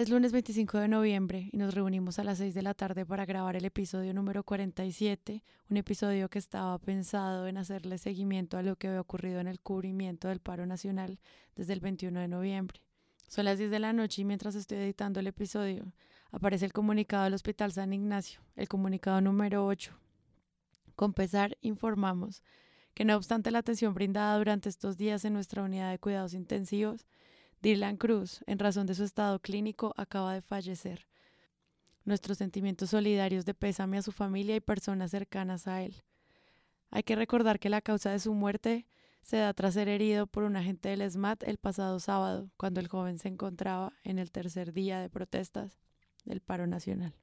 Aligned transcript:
Es 0.00 0.08
lunes 0.08 0.32
25 0.32 0.78
de 0.78 0.88
noviembre 0.88 1.50
y 1.52 1.58
nos 1.58 1.74
reunimos 1.74 2.18
a 2.18 2.24
las 2.24 2.38
6 2.38 2.54
de 2.54 2.62
la 2.62 2.72
tarde 2.72 3.04
para 3.04 3.26
grabar 3.26 3.56
el 3.56 3.66
episodio 3.66 4.14
número 4.14 4.42
47, 4.44 5.44
un 5.68 5.76
episodio 5.76 6.30
que 6.30 6.38
estaba 6.38 6.78
pensado 6.78 7.46
en 7.46 7.58
hacerle 7.58 7.98
seguimiento 7.98 8.56
a 8.56 8.62
lo 8.62 8.76
que 8.76 8.88
había 8.88 9.02
ocurrido 9.02 9.40
en 9.40 9.46
el 9.46 9.60
cubrimiento 9.60 10.28
del 10.28 10.40
paro 10.40 10.64
nacional 10.64 11.20
desde 11.54 11.74
el 11.74 11.80
21 11.80 12.18
de 12.18 12.28
noviembre. 12.28 12.80
Son 13.28 13.44
las 13.44 13.58
10 13.58 13.70
de 13.70 13.78
la 13.78 13.92
noche 13.92 14.22
y 14.22 14.24
mientras 14.24 14.54
estoy 14.54 14.78
editando 14.78 15.20
el 15.20 15.26
episodio 15.26 15.92
aparece 16.30 16.64
el 16.64 16.72
comunicado 16.72 17.24
del 17.24 17.34
Hospital 17.34 17.70
San 17.70 17.92
Ignacio, 17.92 18.40
el 18.56 18.68
comunicado 18.68 19.20
número 19.20 19.66
8. 19.66 19.92
Con 20.96 21.12
pesar 21.12 21.58
informamos 21.60 22.42
que 22.94 23.04
no 23.04 23.16
obstante 23.16 23.50
la 23.50 23.58
atención 23.58 23.92
brindada 23.92 24.38
durante 24.38 24.70
estos 24.70 24.96
días 24.96 25.26
en 25.26 25.34
nuestra 25.34 25.62
unidad 25.62 25.90
de 25.90 25.98
cuidados 25.98 26.32
intensivos, 26.32 27.06
Dylan 27.60 27.98
Cruz, 27.98 28.42
en 28.46 28.58
razón 28.58 28.86
de 28.86 28.94
su 28.94 29.04
estado 29.04 29.38
clínico, 29.38 29.92
acaba 29.98 30.32
de 30.32 30.40
fallecer. 30.40 31.06
Nuestros 32.04 32.38
sentimientos 32.38 32.90
solidarios 32.90 33.44
de 33.44 33.52
pésame 33.52 33.98
a 33.98 34.02
su 34.02 34.12
familia 34.12 34.56
y 34.56 34.60
personas 34.60 35.10
cercanas 35.10 35.68
a 35.68 35.82
él. 35.82 36.02
Hay 36.90 37.02
que 37.02 37.16
recordar 37.16 37.58
que 37.58 37.68
la 37.68 37.82
causa 37.82 38.10
de 38.10 38.18
su 38.18 38.32
muerte 38.32 38.86
se 39.22 39.36
da 39.36 39.52
tras 39.52 39.74
ser 39.74 39.88
herido 39.88 40.26
por 40.26 40.44
un 40.44 40.56
agente 40.56 40.88
del 40.88 41.08
SMAT 41.08 41.42
el 41.42 41.58
pasado 41.58 42.00
sábado, 42.00 42.50
cuando 42.56 42.80
el 42.80 42.88
joven 42.88 43.18
se 43.18 43.28
encontraba 43.28 43.92
en 44.04 44.18
el 44.18 44.30
tercer 44.32 44.72
día 44.72 44.98
de 44.98 45.10
protestas 45.10 45.78
del 46.24 46.40
paro 46.40 46.66
nacional. 46.66 47.14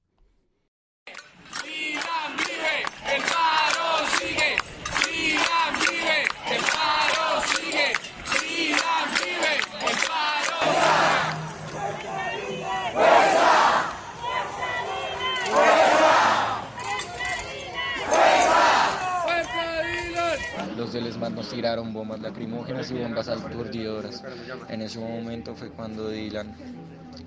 Del 20.98 21.08
ESMAD 21.08 21.32
nos 21.32 21.50
tiraron 21.50 21.94
bombas 21.94 22.20
lacrimógenas 22.22 22.90
y 22.90 22.96
bombas 22.96 23.28
aturdidoras. 23.28 24.24
En 24.70 24.82
ese 24.82 25.00
momento 25.00 25.54
fue 25.56 25.70
cuando 25.70 26.10
Dylan 26.10 26.56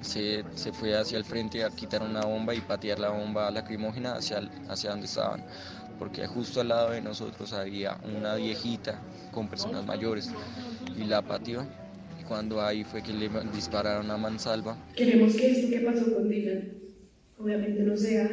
se, 0.00 0.44
se, 0.54 0.72
fue 0.72 0.96
hacia 0.96 1.18
el 1.18 1.24
frente 1.24 1.62
a 1.62 1.70
quitar 1.70 2.02
una 2.02 2.22
bomba 2.22 2.54
y 2.54 2.60
patear 2.60 2.98
la 2.98 3.10
bomba 3.10 3.50
lacrimógena 3.50 4.14
hacia, 4.14 4.38
hacia 4.68 4.90
donde 4.90 5.06
estaban, 5.06 5.44
porque 5.98 6.26
justo 6.26 6.60
al 6.60 6.68
lado 6.68 6.90
de 6.90 7.00
nosotros 7.00 7.52
había 7.52 7.98
una 8.16 8.34
viejita 8.34 9.00
con 9.30 9.48
personas 9.48 9.86
mayores 9.86 10.30
y 10.96 11.04
la 11.04 11.22
pateó. 11.22 11.64
Y 12.20 12.24
cuando 12.24 12.60
ahí 12.60 12.82
fue 12.82 13.02
que 13.02 13.12
le 13.12 13.30
dispararon 13.52 14.10
a 14.10 14.16
mansalva. 14.16 14.76
Queremos 14.96 15.34
que 15.34 15.52
esto 15.52 15.70
que 15.70 15.80
pasó 15.80 16.12
con 16.14 16.28
Dylan 16.28 16.72
obviamente 17.38 17.82
no 17.82 17.96
sea 17.96 18.28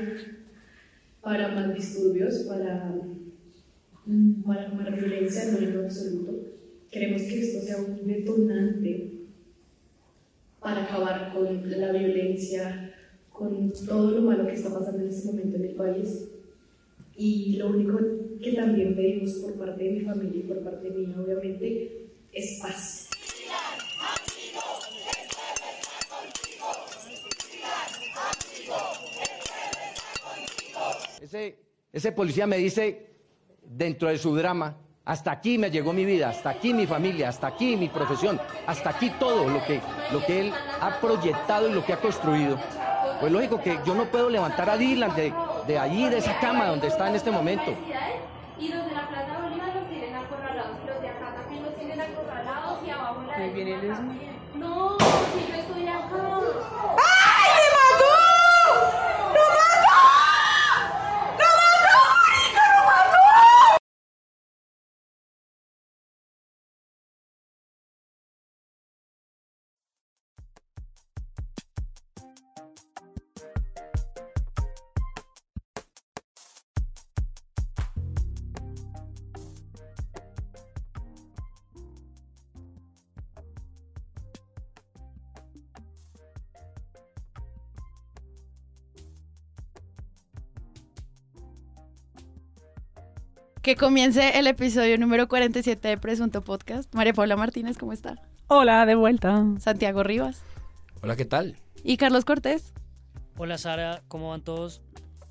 para 1.21 1.49
más 1.49 1.73
disturbios, 1.73 2.39
para 2.47 2.91
para 4.45 4.69
la 4.69 4.95
violencia, 4.95 5.51
no 5.51 5.57
en 5.57 5.75
lo 5.75 5.83
absoluto. 5.83 6.33
Queremos 6.89 7.21
que 7.23 7.39
esto 7.39 7.61
sea 7.61 7.77
un 7.77 8.07
detonante 8.07 9.11
para 10.59 10.85
acabar 10.85 11.33
con 11.33 11.69
la 11.69 11.91
violencia, 11.91 12.93
con 13.31 13.71
todo 13.85 14.11
lo 14.11 14.21
malo 14.21 14.47
que 14.47 14.53
está 14.53 14.73
pasando 14.73 15.03
en 15.03 15.09
este 15.09 15.27
momento 15.27 15.57
en 15.57 15.65
el 15.65 15.75
país. 15.75 16.29
Y 17.17 17.57
lo 17.57 17.69
único 17.69 17.99
que 18.41 18.53
también 18.53 18.95
pedimos 18.95 19.33
por 19.33 19.53
parte 19.55 19.83
de 19.83 19.91
mi 19.91 19.99
familia 20.01 20.39
y 20.39 20.47
por 20.47 20.59
parte 20.59 20.89
mía, 20.89 21.15
obviamente, 21.19 22.07
es 22.31 22.59
paz. 22.61 23.09
Ese, 31.21 31.55
ese 31.91 32.11
policía 32.13 32.47
me 32.47 32.57
dice 32.57 33.16
dentro 33.67 34.09
de 34.09 34.17
su 34.17 34.35
drama, 34.35 34.75
hasta 35.05 35.31
aquí 35.31 35.57
me 35.57 35.71
llegó 35.71 35.93
mi 35.93 36.03
vida, 36.03 36.29
hasta 36.29 36.49
aquí 36.49 36.73
mi 36.73 36.85
familia, 36.85 37.29
hasta 37.29 37.47
aquí 37.47 37.77
mi 37.77 37.87
profesión, 37.87 38.39
hasta 38.65 38.89
aquí 38.89 39.09
todo 39.11 39.47
lo 39.47 39.63
que, 39.65 39.79
lo 40.11 40.25
que 40.25 40.41
él 40.41 40.53
ha 40.81 40.99
proyectado 40.99 41.69
y 41.69 41.73
lo 41.73 41.85
que 41.85 41.93
ha 41.93 42.01
construido. 42.01 42.57
Pues 43.19 43.31
lógico 43.31 43.61
que 43.61 43.79
yo 43.85 43.95
no 43.95 44.05
puedo 44.05 44.29
levantar 44.29 44.69
a 44.69 44.77
Dylan 44.77 45.15
de, 45.15 45.33
de 45.65 45.79
allí, 45.79 46.09
de 46.09 46.17
esa 46.17 46.37
cama 46.39 46.65
donde 46.65 46.87
está 46.87 47.07
en 47.07 47.15
este 47.15 47.31
momento. 47.31 47.71
Y 48.59 48.69
los 48.69 48.85
de 48.85 48.91
la 48.91 49.07
Plaza 49.07 49.39
Bolívar 49.41 49.75
los 49.75 49.89
tienen 49.89 50.15
acorralados, 50.15 50.77
los 50.85 51.01
de 51.01 51.07
acá 51.07 51.35
también 51.35 51.63
los 51.63 51.75
tienen 51.75 52.01
acorralados 52.01 52.79
y 52.85 52.89
abajo 52.89 53.23
la... 53.27 53.35
Ahí 53.35 53.49
viene 53.51 53.73
el 53.75 54.59
No, 54.59 54.97
Que 93.67 93.75
comience 93.75 94.39
el 94.39 94.47
episodio 94.47 94.97
número 94.97 95.27
47 95.27 95.89
de 95.89 95.97
Presunto 95.97 96.41
Podcast. 96.41 96.95
María 96.95 97.11
Paula 97.11 97.35
Martínez, 97.35 97.77
¿cómo 97.77 97.91
está? 97.91 98.15
Hola, 98.47 98.85
de 98.85 98.95
vuelta. 98.95 99.43
Santiago 99.59 100.03
Rivas. 100.03 100.41
Hola, 101.01 101.17
¿qué 101.17 101.25
tal? 101.25 101.57
Y 101.83 101.97
Carlos 101.97 102.23
Cortés. 102.23 102.73
Hola 103.35 103.57
Sara, 103.57 104.03
¿cómo 104.07 104.29
van 104.29 104.39
todos? 104.39 104.81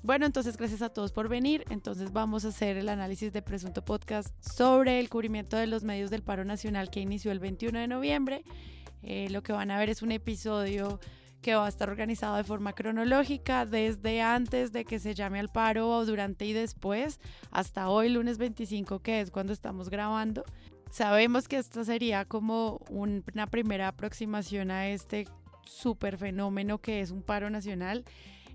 Bueno, 0.03 0.27
entonces 0.27 0.55
gracias 0.55 0.83
a 0.83 0.89
todos 0.89 1.13
por 1.13 1.29
venir. 1.29 1.65
Entonces 1.71 2.13
vamos 2.13 2.45
a 2.45 2.49
hacer 2.49 2.77
el 2.77 2.89
análisis 2.89 3.33
de 3.33 3.41
Presunto 3.41 3.83
Podcast 3.83 4.31
sobre 4.47 4.99
el 4.99 5.09
cubrimiento 5.09 5.57
de 5.57 5.65
los 5.65 5.83
medios 5.83 6.11
del 6.11 6.21
paro 6.21 6.45
nacional 6.45 6.91
que 6.91 6.99
inició 6.99 7.31
el 7.31 7.39
21 7.39 7.79
de 7.79 7.87
noviembre. 7.87 8.43
Eh, 9.01 9.29
lo 9.31 9.41
que 9.41 9.51
van 9.51 9.71
a 9.71 9.79
ver 9.79 9.89
es 9.89 10.03
un 10.03 10.11
episodio 10.11 10.99
que 11.47 11.55
va 11.55 11.65
a 11.65 11.69
estar 11.69 11.89
organizado 11.89 12.35
de 12.35 12.43
forma 12.43 12.73
cronológica 12.73 13.65
desde 13.65 14.21
antes 14.21 14.73
de 14.73 14.83
que 14.83 14.99
se 14.99 15.15
llame 15.15 15.39
al 15.39 15.47
paro 15.47 15.87
o 15.87 16.05
durante 16.05 16.43
y 16.43 16.51
después 16.51 17.21
hasta 17.51 17.87
hoy 17.87 18.09
lunes 18.09 18.37
25 18.37 18.99
que 18.99 19.21
es 19.21 19.31
cuando 19.31 19.53
estamos 19.53 19.89
grabando. 19.89 20.43
Sabemos 20.91 21.47
que 21.47 21.55
esto 21.55 21.85
sería 21.85 22.25
como 22.25 22.81
una 22.89 23.47
primera 23.47 23.87
aproximación 23.87 24.71
a 24.71 24.89
este 24.89 25.25
super 25.63 26.17
fenómeno 26.17 26.79
que 26.79 26.99
es 26.99 27.11
un 27.11 27.21
paro 27.21 27.49
nacional. 27.49 28.03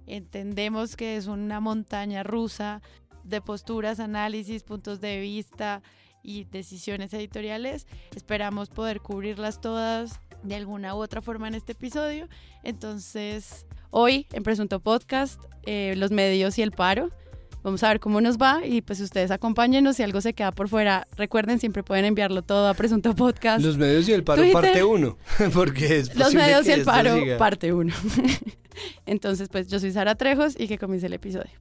Entendemos 0.07 0.95
que 0.95 1.17
es 1.17 1.29
una 1.29 1.61
montaña 1.61 2.23
rusa 2.23 2.83
de 3.25 3.41
posturas, 3.41 4.01
análisis, 4.01 4.65
puntos 4.65 5.01
de 5.01 5.19
vista 5.19 5.81
y 6.23 6.45
decisiones 6.45 7.15
editoriales. 7.15 7.87
Esperamos 8.15 8.69
poder 8.69 9.01
cubrirlas 9.01 9.63
todas 9.63 10.21
de 10.43 10.55
alguna 10.55 10.95
u 10.95 10.99
otra 10.99 11.23
forma 11.23 11.49
en 11.49 11.55
este 11.55 11.73
episodio. 11.73 12.29
Entonces, 12.63 13.67
hoy 13.91 14.27
en 14.33 14.43
Presunto 14.43 14.81
Podcast, 14.81 15.41
eh, 15.65 15.95
los 15.97 16.11
medios 16.11 16.59
y 16.59 16.63
el 16.63 16.73
paro. 16.73 17.11
Vamos 17.63 17.83
a 17.85 17.89
ver 17.89 18.01
cómo 18.01 18.21
nos 18.21 18.39
va 18.39 18.67
y 18.67 18.83
pues 18.83 19.01
ustedes 19.01 19.31
acompáñenos 19.31 19.95
si 19.97 20.03
algo 20.03 20.21
se 20.21 20.35
queda 20.35 20.51
por 20.51 20.69
fuera. 20.69 21.07
Recuerden, 21.17 21.61
siempre 21.61 21.85
pueden 21.85 22.05
enviarlo 22.05 22.43
todo 22.43 22.69
a 22.69 22.75
Presunto 22.75 23.15
Podcast. 23.15 23.65
Los 23.65 23.79
medios 23.79 24.09
y 24.09 24.13
el 24.13 24.25
paro 24.25 24.43
parte 24.53 24.83
1, 24.83 25.17
porque 25.55 25.99
es 25.99 26.17
Los 26.17 26.35
medios 26.35 26.67
y 26.67 26.73
el 26.73 26.85
paro 26.85 27.17
parte 27.39 27.73
1. 27.73 27.95
Entonces, 29.07 29.49
pues 29.49 29.69
yo 29.69 29.79
soy 29.79 29.93
Sara 29.93 30.17
Trejos 30.17 30.59
y 30.59 30.67
que 30.67 30.77
comience 30.77 31.07
el 31.07 31.13
episodio. 31.13 31.53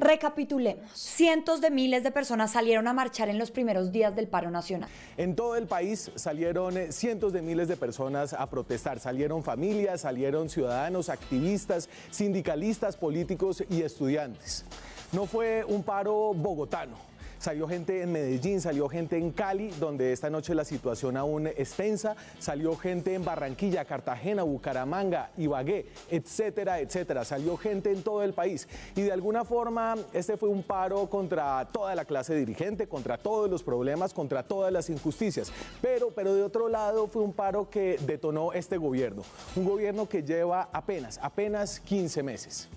Recapitulemos. 0.00 0.90
Cientos 0.94 1.60
de 1.60 1.70
miles 1.70 2.02
de 2.02 2.10
personas 2.10 2.52
salieron 2.52 2.88
a 2.88 2.94
marchar 2.94 3.28
en 3.28 3.38
los 3.38 3.50
primeros 3.50 3.92
días 3.92 4.16
del 4.16 4.28
paro 4.28 4.50
nacional. 4.50 4.88
En 5.18 5.36
todo 5.36 5.56
el 5.56 5.66
país 5.66 6.10
salieron 6.14 6.78
eh, 6.78 6.90
cientos 6.90 7.34
de 7.34 7.42
miles 7.42 7.68
de 7.68 7.76
personas 7.76 8.32
a 8.32 8.48
protestar. 8.48 8.98
Salieron 8.98 9.44
familias, 9.44 10.00
salieron 10.00 10.48
ciudadanos, 10.48 11.10
activistas, 11.10 11.90
sindicalistas, 12.10 12.96
políticos 12.96 13.62
y 13.68 13.82
estudiantes. 13.82 14.64
No 15.12 15.26
fue 15.26 15.64
un 15.64 15.82
paro 15.82 16.32
bogotano 16.32 17.09
salió 17.40 17.66
gente 17.66 18.02
en 18.02 18.12
Medellín, 18.12 18.60
salió 18.60 18.88
gente 18.88 19.16
en 19.16 19.32
Cali, 19.32 19.70
donde 19.80 20.12
esta 20.12 20.30
noche 20.30 20.54
la 20.54 20.64
situación 20.64 21.16
aún 21.16 21.48
es 21.48 21.72
tensa, 21.72 22.14
salió 22.38 22.76
gente 22.76 23.14
en 23.14 23.24
Barranquilla, 23.24 23.84
Cartagena, 23.86 24.42
Bucaramanga, 24.42 25.30
Ibagué, 25.38 25.86
etcétera, 26.10 26.80
etcétera. 26.80 27.24
Salió 27.24 27.56
gente 27.56 27.90
en 27.90 28.02
todo 28.02 28.22
el 28.22 28.34
país. 28.34 28.68
Y 28.94 29.02
de 29.02 29.12
alguna 29.12 29.44
forma 29.44 29.96
este 30.12 30.36
fue 30.36 30.50
un 30.50 30.62
paro 30.62 31.08
contra 31.08 31.66
toda 31.72 31.94
la 31.94 32.04
clase 32.04 32.34
dirigente, 32.34 32.86
contra 32.86 33.16
todos 33.16 33.50
los 33.50 33.62
problemas, 33.62 34.12
contra 34.12 34.42
todas 34.42 34.70
las 34.70 34.90
injusticias. 34.90 35.50
Pero, 35.80 36.10
pero 36.10 36.34
de 36.34 36.42
otro 36.42 36.68
lado 36.68 37.08
fue 37.08 37.22
un 37.22 37.32
paro 37.32 37.70
que 37.70 37.98
detonó 38.06 38.52
este 38.52 38.76
gobierno. 38.76 39.22
Un 39.56 39.64
gobierno 39.64 40.08
que 40.08 40.22
lleva 40.22 40.68
apenas, 40.72 41.18
apenas 41.22 41.80
15 41.80 42.22
meses. 42.22 42.68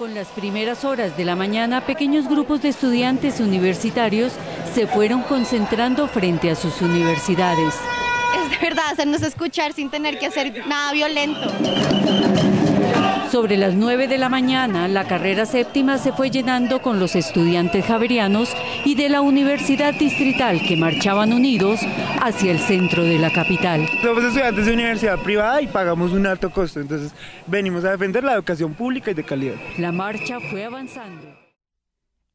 Con 0.00 0.14
las 0.14 0.28
primeras 0.28 0.86
horas 0.86 1.14
de 1.18 1.26
la 1.26 1.36
mañana, 1.36 1.84
pequeños 1.84 2.26
grupos 2.26 2.62
de 2.62 2.70
estudiantes 2.70 3.38
universitarios 3.38 4.32
se 4.74 4.86
fueron 4.86 5.20
concentrando 5.24 6.08
frente 6.08 6.50
a 6.50 6.54
sus 6.54 6.80
universidades. 6.80 7.74
Es 8.42 8.50
de 8.50 8.66
verdad 8.66 8.84
hacernos 8.90 9.20
escuchar 9.20 9.74
sin 9.74 9.90
tener 9.90 10.18
que 10.18 10.24
hacer 10.24 10.66
nada 10.66 10.92
violento. 10.92 11.52
Sobre 13.30 13.56
las 13.56 13.74
9 13.74 14.08
de 14.08 14.18
la 14.18 14.28
mañana, 14.28 14.88
la 14.88 15.06
carrera 15.06 15.46
séptima 15.46 15.98
se 15.98 16.12
fue 16.12 16.30
llenando 16.30 16.82
con 16.82 16.98
los 16.98 17.14
estudiantes 17.14 17.84
javerianos 17.84 18.50
y 18.84 18.96
de 18.96 19.08
la 19.08 19.20
Universidad 19.20 19.94
Distrital 19.94 20.60
que 20.66 20.76
marchaban 20.76 21.32
unidos 21.32 21.78
hacia 22.20 22.50
el 22.50 22.58
centro 22.58 23.04
de 23.04 23.20
la 23.20 23.30
capital. 23.30 23.88
Somos 24.02 24.24
estudiantes 24.24 24.66
de 24.66 24.72
universidad 24.72 25.16
privada 25.20 25.62
y 25.62 25.68
pagamos 25.68 26.10
un 26.10 26.26
alto 26.26 26.50
costo, 26.50 26.80
entonces 26.80 27.12
venimos 27.46 27.84
a 27.84 27.92
defender 27.92 28.24
la 28.24 28.34
educación 28.34 28.74
pública 28.74 29.12
y 29.12 29.14
de 29.14 29.22
calidad. 29.22 29.54
La 29.78 29.92
marcha 29.92 30.40
fue 30.40 30.64
avanzando. 30.64 31.38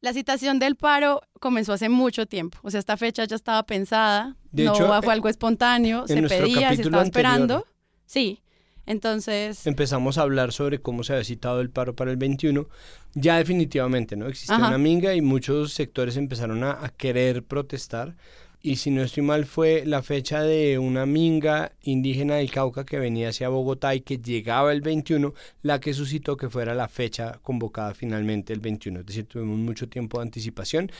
La 0.00 0.14
citación 0.14 0.58
del 0.58 0.76
paro 0.76 1.20
comenzó 1.40 1.74
hace 1.74 1.90
mucho 1.90 2.24
tiempo, 2.24 2.56
o 2.62 2.70
sea, 2.70 2.80
esta 2.80 2.96
fecha 2.96 3.22
ya 3.24 3.36
estaba 3.36 3.64
pensada, 3.64 4.34
no 4.50 5.02
fue 5.02 5.12
algo 5.12 5.28
espontáneo, 5.28 6.06
se 6.06 6.22
pedía, 6.22 6.74
se 6.74 6.82
estaba 6.82 7.02
esperando. 7.02 7.66
Sí, 8.06 8.40
entonces... 8.86 9.66
Empezamos 9.66 10.16
a 10.16 10.22
hablar 10.22 10.52
sobre 10.52 10.80
cómo 10.80 11.02
se 11.02 11.12
había 11.12 11.24
citado 11.24 11.60
el 11.60 11.70
paro 11.70 11.94
para 11.94 12.12
el 12.12 12.16
21. 12.16 12.68
Ya 13.14 13.36
definitivamente, 13.38 14.16
¿no? 14.16 14.28
Existía 14.28 14.56
una 14.58 14.78
minga 14.78 15.14
y 15.14 15.20
muchos 15.20 15.72
sectores 15.72 16.16
empezaron 16.16 16.62
a, 16.62 16.92
querer 16.96 17.42
protestar. 17.42 18.14
Y 18.62 18.76
si 18.76 18.90
no 18.90 19.02
estoy 19.02 19.22
mal, 19.22 19.44
fue 19.44 19.84
la 19.86 20.02
fecha 20.02 20.42
de 20.42 20.78
una 20.78 21.04
minga 21.04 21.72
indígena 21.82 22.36
del 22.36 22.50
Cauca 22.50 22.84
que 22.84 22.98
venía 22.98 23.28
hacia 23.28 23.48
Bogotá 23.48 23.94
y 23.94 24.00
que 24.00 24.18
llegaba 24.18 24.72
el 24.72 24.80
21, 24.80 25.34
la 25.62 25.80
que 25.80 25.94
suscitó 25.94 26.36
que 26.36 26.48
fuera 26.48 26.74
la 26.74 26.88
fecha 26.88 27.38
convocada 27.42 27.94
finalmente 27.94 28.52
el 28.52 28.60
21. 28.60 29.00
Es 29.00 29.06
decir, 29.06 29.26
tuvimos 29.26 29.58
mucho 29.58 29.88
tiempo 29.88 30.18
de 30.18 30.24
anticipación. 30.24 30.90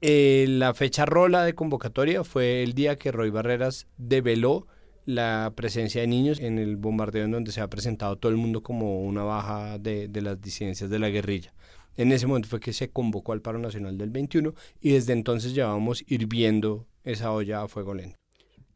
Eh, 0.00 0.46
la 0.48 0.74
fecha 0.74 1.04
rola 1.06 1.44
de 1.44 1.54
convocatoria 1.54 2.22
fue 2.22 2.62
el 2.62 2.74
día 2.74 2.96
que 2.96 3.12
Roy 3.12 3.30
Barreras 3.30 3.86
develó 3.96 4.66
la 5.08 5.54
presencia 5.56 6.02
de 6.02 6.06
niños 6.06 6.38
en 6.38 6.58
el 6.58 6.76
bombardeo 6.76 7.24
en 7.24 7.30
donde 7.30 7.50
se 7.50 7.62
ha 7.62 7.70
presentado 7.70 8.16
todo 8.16 8.30
el 8.30 8.36
mundo 8.36 8.62
como 8.62 9.00
una 9.00 9.22
baja 9.22 9.78
de, 9.78 10.06
de 10.06 10.20
las 10.20 10.38
disidencias 10.38 10.90
de 10.90 10.98
la 10.98 11.08
guerrilla. 11.08 11.54
En 11.96 12.12
ese 12.12 12.26
momento 12.26 12.46
fue 12.46 12.60
que 12.60 12.74
se 12.74 12.90
convocó 12.90 13.32
al 13.32 13.40
paro 13.40 13.58
nacional 13.58 13.96
del 13.96 14.10
21 14.10 14.52
y 14.82 14.90
desde 14.90 15.14
entonces 15.14 15.54
llevábamos 15.54 16.04
hirviendo 16.06 16.86
esa 17.04 17.32
olla 17.32 17.62
a 17.62 17.68
fuego 17.68 17.94
lento. 17.94 18.16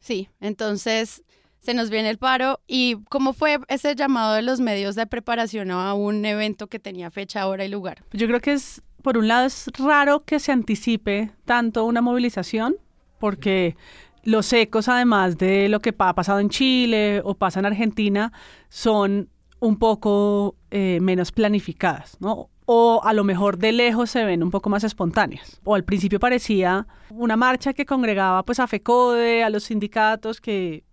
Sí, 0.01 0.31
entonces 0.41 1.23
se 1.61 1.75
nos 1.75 1.91
viene 1.91 2.09
el 2.09 2.17
paro 2.17 2.61
y 2.67 2.97
cómo 3.11 3.35
fue 3.35 3.59
ese 3.69 3.95
llamado 3.95 4.33
de 4.33 4.41
los 4.41 4.59
medios 4.59 4.95
de 4.95 5.07
preparación 5.07 5.71
a 5.71 5.93
un 5.93 6.25
evento 6.25 6.67
que 6.67 6.79
tenía 6.79 7.11
fecha, 7.11 7.47
hora 7.47 7.67
y 7.67 7.69
lugar. 7.69 8.05
Yo 8.15 8.27
creo 8.27 8.41
que 8.41 8.55
es, 8.55 8.81
por 9.03 9.19
un 9.19 9.29
lado, 9.29 9.45
es 9.45 9.67
raro 9.79 10.21
que 10.21 10.41
se 10.41 10.51
anticipe 10.51 11.31
tanto 11.45 11.85
una 11.85 12.01
movilización 12.01 12.77
porque 13.23 13.77
los 14.23 14.53
ecos, 14.53 14.89
además 14.89 15.39
de 15.39 15.69
lo 15.69 15.81
que 15.81 15.95
ha 15.99 16.15
pasado 16.15 16.39
en 16.41 16.49
Chile 16.49 17.21
o 17.25 17.35
pasa 17.35 17.61
en 17.61 17.67
Argentina, 17.67 18.33
son 18.69 19.29
un 19.61 19.79
poco 19.79 20.57
eh, 20.71 20.99
menos 21.01 21.33
planificadas, 21.33 22.17
¿no? 22.21 22.51
O 22.65 23.01
a 23.05 23.13
lo 23.13 23.25
mejor 23.25 23.59
de 23.59 23.73
lejos 23.73 24.11
se 24.11 24.25
ven 24.25 24.43
un 24.43 24.51
poco 24.51 24.71
más 24.71 24.85
espontáneas. 24.85 25.61
O 25.65 25.75
al 25.75 25.85
principio 25.85 26.19
parecía 26.19 26.87
una 27.11 27.37
marcha 27.37 27.73
que 27.73 27.87
congregaba 27.87 28.45
pues 28.45 28.61
a 28.61 28.67
FECODE, 28.67 29.45
a 29.45 29.51
los 29.51 29.65
sindicatos 29.65 30.41
que 30.41 30.85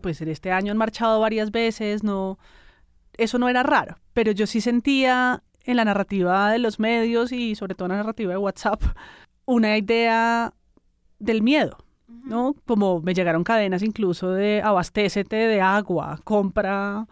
pues 0.00 0.20
en 0.20 0.28
este 0.28 0.52
año 0.52 0.72
han 0.72 0.78
marchado 0.78 1.20
varias 1.20 1.50
veces, 1.50 2.02
no, 2.02 2.38
eso 3.16 3.38
no 3.38 3.48
era 3.48 3.62
raro, 3.62 3.98
pero 4.12 4.32
yo 4.32 4.46
sí 4.46 4.60
sentía 4.60 5.42
en 5.64 5.76
la 5.76 5.84
narrativa 5.84 6.50
de 6.50 6.58
los 6.58 6.78
medios 6.78 7.32
y 7.32 7.54
sobre 7.54 7.74
todo 7.74 7.86
en 7.86 7.92
la 7.92 7.98
narrativa 7.98 8.32
de 8.32 8.38
WhatsApp 8.38 8.82
una 9.46 9.76
idea 9.76 10.52
del 11.18 11.42
miedo, 11.42 11.78
¿no? 12.08 12.54
Como 12.66 13.00
me 13.00 13.14
llegaron 13.14 13.44
cadenas 13.44 13.82
incluso 13.82 14.32
de 14.32 14.62
abastécete 14.62 15.36
de 15.36 15.60
agua, 15.60 16.20
compra 16.24 17.06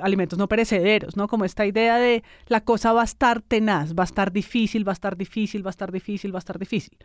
alimentos 0.00 0.38
no 0.38 0.48
perecederos, 0.48 1.16
¿no? 1.16 1.28
Como 1.28 1.44
esta 1.44 1.66
idea 1.66 1.96
de 1.96 2.22
la 2.46 2.62
cosa 2.62 2.92
va 2.92 3.02
a 3.02 3.04
estar 3.04 3.42
tenaz, 3.42 3.94
va 3.94 4.04
a 4.04 4.06
estar 4.06 4.32
difícil, 4.32 4.86
va 4.86 4.92
a 4.92 4.94
estar 4.94 5.16
difícil, 5.16 5.64
va 5.64 5.70
a 5.70 5.72
estar 5.72 5.92
difícil, 5.92 6.34
va 6.34 6.38
a 6.38 6.40
estar 6.40 6.58
difícil. 6.58 6.96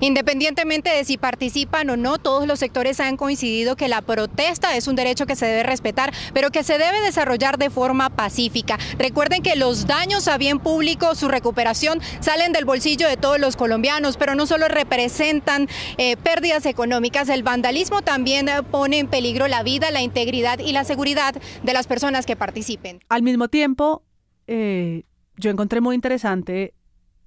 Independientemente 0.00 0.90
de 0.90 1.04
si 1.04 1.18
participan 1.18 1.90
o 1.90 1.96
no, 1.96 2.18
todos 2.18 2.46
los 2.46 2.58
sectores 2.58 3.00
han 3.00 3.16
coincidido 3.16 3.76
que 3.76 3.88
la 3.88 4.02
protesta 4.02 4.76
es 4.76 4.86
un 4.86 4.96
derecho 4.96 5.26
que 5.26 5.36
se 5.36 5.46
debe 5.46 5.62
respetar, 5.64 6.12
pero 6.32 6.50
que 6.50 6.62
se 6.62 6.78
debe 6.78 7.00
desarrollar 7.00 7.58
de 7.58 7.70
forma 7.70 8.10
pacífica. 8.10 8.78
Recuerden 8.98 9.42
que 9.42 9.56
los 9.56 9.86
daños 9.86 10.28
a 10.28 10.38
bien 10.38 10.58
público, 10.60 11.14
su 11.14 11.28
recuperación, 11.28 12.00
salen 12.20 12.52
del 12.52 12.64
bolsillo 12.64 13.08
de 13.08 13.16
todos 13.16 13.38
los 13.38 13.56
colombianos, 13.56 14.16
pero 14.16 14.34
no 14.34 14.46
solo 14.46 14.68
representan 14.68 15.68
eh, 15.98 16.16
pérdidas 16.16 16.66
económicas, 16.66 17.28
el 17.28 17.42
vandalismo 17.42 18.02
también 18.02 18.46
pone 18.70 18.98
en 18.98 19.08
peligro 19.08 19.48
la 19.48 19.62
vida, 19.62 19.90
la 19.90 20.02
integridad 20.02 20.58
y 20.58 20.72
la 20.72 20.84
seguridad 20.84 21.34
de 21.62 21.72
las 21.72 21.86
personas 21.86 22.13
que 22.22 22.36
participen. 22.36 23.00
Al 23.08 23.22
mismo 23.22 23.48
tiempo, 23.48 24.02
eh, 24.46 25.04
yo 25.36 25.50
encontré 25.50 25.80
muy 25.80 25.94
interesante 25.94 26.74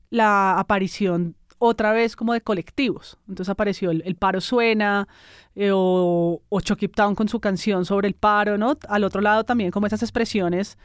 la 0.09 0.57
aparición 0.57 1.35
otra 1.59 1.91
vez 1.91 2.15
como 2.15 2.33
de 2.33 2.41
colectivos. 2.41 3.17
Entonces 3.27 3.49
apareció 3.49 3.91
el, 3.91 4.15
Paro 4.15 4.41
Suena 4.41 5.07
eh, 5.55 5.71
o, 5.73 6.41
o 6.47 6.61
Town 6.61 7.15
con 7.15 7.27
su 7.27 7.39
canción 7.39 7.85
sobre 7.85 8.07
el 8.07 8.13
paro, 8.13 8.57
¿no? 8.57 8.77
Al 8.87 9.03
otro 9.03 9.21
lado 9.21 9.43
también 9.43 9.71
como 9.71 9.87
esas 9.87 10.03
expresiones 10.03 10.77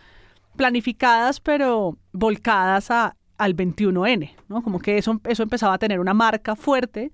planificadas 0.56 1.40
pero 1.40 1.96
volcadas 2.12 2.90
a, 2.90 3.16
al 3.38 3.56
21N, 3.56 4.30
¿no? 4.48 4.62
Como 4.62 4.78
que 4.78 4.98
eso, 4.98 5.20
eso 5.24 5.42
empezaba 5.42 5.74
a 5.74 5.78
tener 5.78 6.00
una 6.00 6.14
marca 6.14 6.56
fuerte 6.56 7.12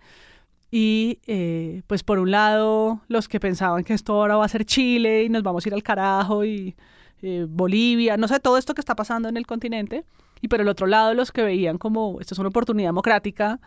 y 0.70 1.20
eh, 1.26 1.82
pues 1.86 2.02
por 2.02 2.18
un 2.18 2.30
lado, 2.30 3.00
los 3.08 3.28
que 3.28 3.40
pensaban 3.40 3.84
que 3.84 3.94
esto 3.94 4.14
ahora 4.14 4.36
va 4.36 4.44
a 4.44 4.48
ser 4.48 4.64
Chile 4.64 5.24
y 5.24 5.28
nos 5.28 5.42
vamos 5.42 5.64
a 5.64 5.68
ir 5.68 5.74
al 5.74 5.82
carajo 5.82 6.44
y 6.44 6.76
eh, 7.22 7.46
Bolivia, 7.48 8.16
no 8.16 8.28
sé, 8.28 8.38
todo 8.40 8.58
esto 8.58 8.74
que 8.74 8.80
está 8.80 8.94
pasando 8.94 9.28
en 9.28 9.36
el 9.36 9.46
continente. 9.46 10.04
Y 10.40 10.48
por 10.48 10.60
el 10.60 10.68
otro 10.68 10.86
lado, 10.86 11.14
los 11.14 11.32
que 11.32 11.42
veían 11.42 11.78
como 11.78 12.20
esto 12.20 12.34
es 12.34 12.38
una 12.38 12.50
oportunidad 12.50 12.90
democrática 12.90 13.60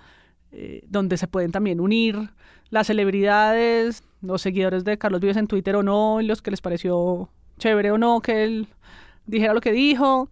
eh, 0.52 0.84
donde 0.88 1.18
se 1.18 1.28
pueden 1.28 1.52
también 1.52 1.80
unir 1.80 2.30
las 2.70 2.88
celebridades, 2.88 4.04
los 4.22 4.42
seguidores 4.42 4.84
de 4.84 4.98
Carlos 4.98 5.22
Vives 5.22 5.38
en 5.38 5.48
Twitter 5.48 5.76
o 5.76 5.84
no, 5.84 6.22
y 6.22 6.26
los 6.26 6.42
que 6.42 6.52
les 6.52 6.62
pareció 6.62 7.30
chévere 7.58 7.92
o 7.92 7.98
no 7.98 8.22
que 8.22 8.44
él 8.44 8.68
dijera 9.26 9.54
lo 9.54 9.62
que 9.62 9.72
dijo, 9.72 10.30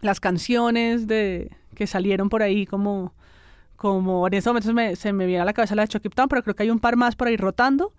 las 0.00 0.20
canciones 0.20 1.06
de 1.06 1.50
que 1.74 1.86
salieron 1.86 2.28
por 2.28 2.42
ahí 2.42 2.66
como 2.66 3.14
como 3.82 4.28
en 4.28 4.34
estos 4.34 4.52
momentos 4.52 4.96
se 4.96 5.12
me 5.12 5.26
viene 5.26 5.42
a 5.42 5.44
la 5.44 5.52
cabeza 5.52 5.74
la 5.74 5.82
de 5.82 5.88
Chucky 5.88 6.08
Town, 6.08 6.28
pero 6.28 6.44
creo 6.44 6.54
que 6.54 6.62
hay 6.62 6.70
un 6.70 6.78
par 6.78 6.94
más 6.94 7.16
por 7.16 7.26
ahí 7.26 7.36
rotando. 7.36 7.92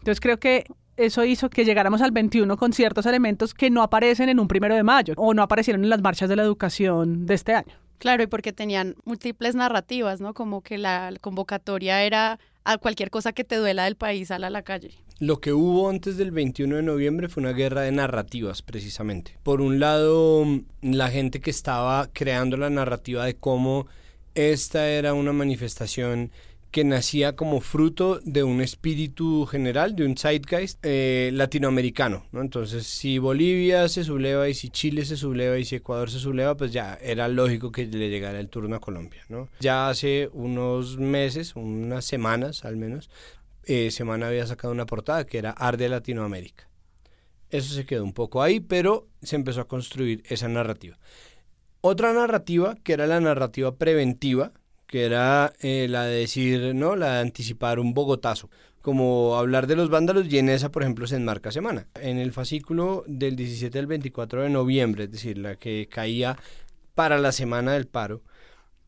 Entonces 0.00 0.18
creo 0.18 0.40
que 0.40 0.64
eso 0.96 1.24
hizo 1.24 1.48
que 1.48 1.64
llegáramos 1.64 2.02
al 2.02 2.10
21 2.10 2.56
con 2.56 2.72
ciertos 2.72 3.06
elementos 3.06 3.54
que 3.54 3.70
no 3.70 3.84
aparecen 3.84 4.28
en 4.28 4.40
un 4.40 4.48
primero 4.48 4.74
de 4.74 4.82
mayo 4.82 5.14
o 5.16 5.32
no 5.32 5.44
aparecieron 5.44 5.84
en 5.84 5.90
las 5.90 6.02
marchas 6.02 6.28
de 6.28 6.34
la 6.34 6.42
educación 6.42 7.26
de 7.26 7.34
este 7.34 7.54
año. 7.54 7.72
Claro, 7.98 8.24
y 8.24 8.26
porque 8.26 8.52
tenían 8.52 8.96
múltiples 9.04 9.54
narrativas, 9.54 10.20
¿no? 10.20 10.34
Como 10.34 10.62
que 10.62 10.78
la 10.78 11.12
convocatoria 11.20 12.02
era 12.02 12.40
a 12.64 12.78
cualquier 12.78 13.10
cosa 13.10 13.32
que 13.32 13.44
te 13.44 13.54
duela 13.54 13.84
del 13.84 13.94
país, 13.94 14.28
sal 14.28 14.42
a 14.42 14.50
la 14.50 14.62
calle. 14.62 14.90
Lo 15.20 15.40
que 15.40 15.52
hubo 15.52 15.88
antes 15.88 16.16
del 16.16 16.32
21 16.32 16.74
de 16.74 16.82
noviembre 16.82 17.28
fue 17.28 17.44
una 17.44 17.52
guerra 17.52 17.82
de 17.82 17.92
narrativas, 17.92 18.62
precisamente. 18.62 19.38
Por 19.44 19.60
un 19.60 19.78
lado, 19.78 20.44
la 20.82 21.08
gente 21.08 21.40
que 21.40 21.50
estaba 21.50 22.08
creando 22.12 22.56
la 22.56 22.70
narrativa 22.70 23.24
de 23.24 23.36
cómo 23.36 23.86
esta 24.34 24.88
era 24.88 25.14
una 25.14 25.32
manifestación 25.32 26.30
que 26.70 26.84
nacía 26.84 27.34
como 27.34 27.60
fruto 27.60 28.20
de 28.22 28.44
un 28.44 28.60
espíritu 28.60 29.44
general, 29.46 29.96
de 29.96 30.06
un 30.06 30.16
zeitgeist 30.16 30.78
eh, 30.82 31.30
latinoamericano, 31.32 32.26
¿no? 32.30 32.40
Entonces, 32.42 32.86
si 32.86 33.18
Bolivia 33.18 33.88
se 33.88 34.04
subleva 34.04 34.48
y 34.48 34.54
si 34.54 34.70
Chile 34.70 35.04
se 35.04 35.16
subleva 35.16 35.58
y 35.58 35.64
si 35.64 35.76
Ecuador 35.76 36.10
se 36.10 36.20
subleva, 36.20 36.56
pues 36.56 36.72
ya 36.72 36.96
era 37.02 37.26
lógico 37.26 37.72
que 37.72 37.86
le 37.86 38.08
llegara 38.08 38.38
el 38.38 38.48
turno 38.48 38.76
a 38.76 38.80
Colombia, 38.80 39.24
¿no? 39.28 39.48
Ya 39.58 39.88
hace 39.88 40.30
unos 40.32 40.96
meses, 40.96 41.56
unas 41.56 42.04
semanas 42.04 42.64
al 42.64 42.76
menos, 42.76 43.10
eh, 43.64 43.90
Semana 43.90 44.28
había 44.28 44.46
sacado 44.46 44.72
una 44.72 44.86
portada 44.86 45.26
que 45.26 45.38
era 45.38 45.50
Arde 45.50 45.88
Latinoamérica. 45.88 46.68
Eso 47.50 47.74
se 47.74 47.84
quedó 47.84 48.04
un 48.04 48.12
poco 48.12 48.42
ahí, 48.42 48.60
pero 48.60 49.08
se 49.22 49.36
empezó 49.36 49.60
a 49.60 49.68
construir 49.68 50.22
esa 50.28 50.48
narrativa. 50.48 50.98
Otra 51.80 52.12
narrativa, 52.12 52.76
que 52.82 52.92
era 52.92 53.06
la 53.06 53.20
narrativa 53.20 53.74
preventiva, 53.76 54.52
que 54.86 55.04
era 55.04 55.52
eh, 55.60 55.86
la 55.88 56.04
de 56.04 56.16
decir, 56.16 56.74
¿no? 56.74 56.96
La 56.96 57.14
de 57.14 57.20
anticipar 57.20 57.78
un 57.78 57.94
bogotazo 57.94 58.50
como 58.82 59.36
hablar 59.36 59.66
de 59.66 59.76
los 59.76 59.90
vándalos 59.90 60.26
y 60.30 60.38
en 60.38 60.48
esa, 60.48 60.70
por 60.70 60.82
ejemplo, 60.82 61.06
se 61.06 61.16
enmarca 61.16 61.52
semana. 61.52 61.86
En 62.00 62.18
el 62.18 62.32
fascículo 62.32 63.04
del 63.06 63.36
17 63.36 63.78
al 63.78 63.86
24 63.86 64.42
de 64.42 64.50
noviembre, 64.50 65.04
es 65.04 65.10
decir, 65.10 65.38
la 65.38 65.56
que 65.56 65.88
caía 65.90 66.38
para 66.94 67.18
la 67.18 67.32
semana 67.32 67.72
del 67.72 67.86
paro. 67.86 68.22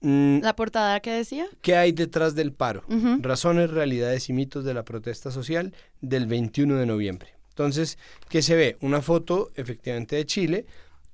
Mm, 0.00 0.40
¿La 0.40 0.56
portada 0.56 1.00
que 1.00 1.12
decía? 1.12 1.46
¿Qué 1.60 1.76
hay 1.76 1.92
detrás 1.92 2.34
del 2.34 2.52
paro? 2.52 2.84
Razones, 3.20 3.70
realidades 3.70 4.28
y 4.28 4.32
mitos 4.32 4.64
de 4.64 4.74
la 4.74 4.84
protesta 4.84 5.30
social 5.30 5.74
del 6.00 6.26
21 6.26 6.76
de 6.76 6.86
noviembre. 6.86 7.34
Entonces, 7.50 7.98
¿qué 8.28 8.40
se 8.40 8.56
ve? 8.56 8.76
Una 8.80 9.02
foto 9.02 9.50
efectivamente 9.56 10.16
de 10.16 10.24
Chile, 10.24 10.66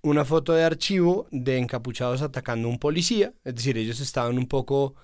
una 0.03 0.25
foto 0.25 0.53
de 0.53 0.65
archivo 0.65 1.27
de 1.31 1.59
encapuchados 1.59 2.23
atacando 2.23 2.69
a 2.69 2.71
un 2.71 2.79
policía, 2.79 3.35
es 3.45 3.55
decir, 3.57 3.77
ellos 3.79 4.01
estaban 4.01 4.39
un 4.39 4.47
poco 4.47 4.95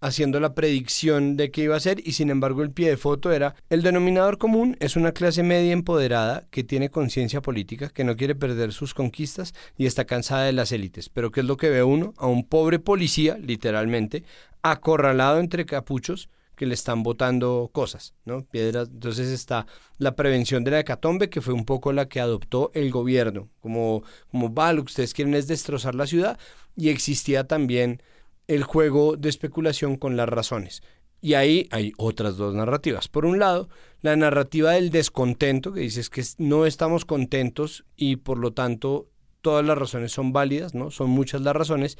haciendo 0.00 0.40
la 0.40 0.54
predicción 0.54 1.36
de 1.36 1.50
qué 1.50 1.62
iba 1.62 1.76
a 1.76 1.80
ser 1.80 2.06
y 2.06 2.12
sin 2.12 2.30
embargo 2.30 2.62
el 2.62 2.70
pie 2.70 2.90
de 2.90 2.96
foto 2.96 3.32
era 3.32 3.54
el 3.70 3.82
denominador 3.82 4.38
común 4.38 4.76
es 4.78 4.94
una 4.94 5.12
clase 5.12 5.42
media 5.42 5.72
empoderada 5.72 6.46
que 6.50 6.64
tiene 6.64 6.90
conciencia 6.90 7.40
política, 7.40 7.88
que 7.88 8.04
no 8.04 8.16
quiere 8.16 8.34
perder 8.34 8.72
sus 8.72 8.94
conquistas 8.94 9.54
y 9.76 9.86
está 9.86 10.04
cansada 10.04 10.44
de 10.44 10.52
las 10.52 10.70
élites. 10.72 11.08
Pero 11.08 11.30
¿qué 11.30 11.40
es 11.40 11.46
lo 11.46 11.56
que 11.56 11.70
ve 11.70 11.82
uno? 11.82 12.12
A 12.18 12.26
un 12.26 12.46
pobre 12.46 12.78
policía, 12.78 13.38
literalmente, 13.38 14.24
acorralado 14.62 15.40
entre 15.40 15.64
capuchos 15.64 16.28
que 16.56 16.66
le 16.66 16.74
están 16.74 17.02
botando 17.02 17.70
cosas, 17.72 18.14
¿no? 18.24 18.44
Piedras. 18.44 18.88
Entonces 18.88 19.28
está 19.28 19.66
la 19.98 20.16
prevención 20.16 20.64
de 20.64 20.72
la 20.72 20.80
hecatombe, 20.80 21.30
que 21.30 21.40
fue 21.40 21.54
un 21.54 21.64
poco 21.64 21.92
la 21.92 22.08
que 22.08 22.20
adoptó 22.20 22.70
el 22.74 22.90
gobierno, 22.90 23.48
como, 23.60 24.02
como 24.30 24.52
va, 24.52 24.72
lo 24.72 24.82
que 24.82 24.90
ustedes 24.90 25.14
quieren 25.14 25.34
es 25.34 25.46
destrozar 25.46 25.94
la 25.94 26.06
ciudad, 26.06 26.38
y 26.74 26.88
existía 26.88 27.46
también 27.46 28.02
el 28.48 28.64
juego 28.64 29.16
de 29.16 29.28
especulación 29.28 29.96
con 29.96 30.16
las 30.16 30.28
razones. 30.28 30.82
Y 31.20 31.34
ahí 31.34 31.68
hay 31.70 31.92
otras 31.96 32.36
dos 32.36 32.54
narrativas. 32.54 33.08
Por 33.08 33.26
un 33.26 33.38
lado, 33.38 33.68
la 34.02 34.16
narrativa 34.16 34.72
del 34.72 34.90
descontento, 34.90 35.72
que 35.72 35.80
dices 35.80 36.10
que 36.10 36.22
no 36.38 36.66
estamos 36.66 37.04
contentos 37.04 37.84
y 37.96 38.16
por 38.16 38.38
lo 38.38 38.52
tanto 38.52 39.08
todas 39.40 39.64
las 39.64 39.78
razones 39.78 40.12
son 40.12 40.32
válidas, 40.32 40.74
¿no? 40.74 40.90
Son 40.90 41.10
muchas 41.10 41.40
las 41.40 41.56
razones. 41.56 41.98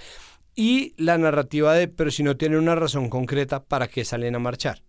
Y 0.57 0.95
la 0.97 1.19
narrativa 1.19 1.75
de, 1.75 1.87
pero 1.87 2.11
si 2.11 2.23
no 2.23 2.37
tienen 2.39 2.59
una 2.59 2.75
razón 2.75 3.11
concreta, 3.11 3.63
¿para 3.63 3.89
qué 3.89 4.05
salen 4.07 4.35
a 4.35 4.39
marchar? 4.39 4.83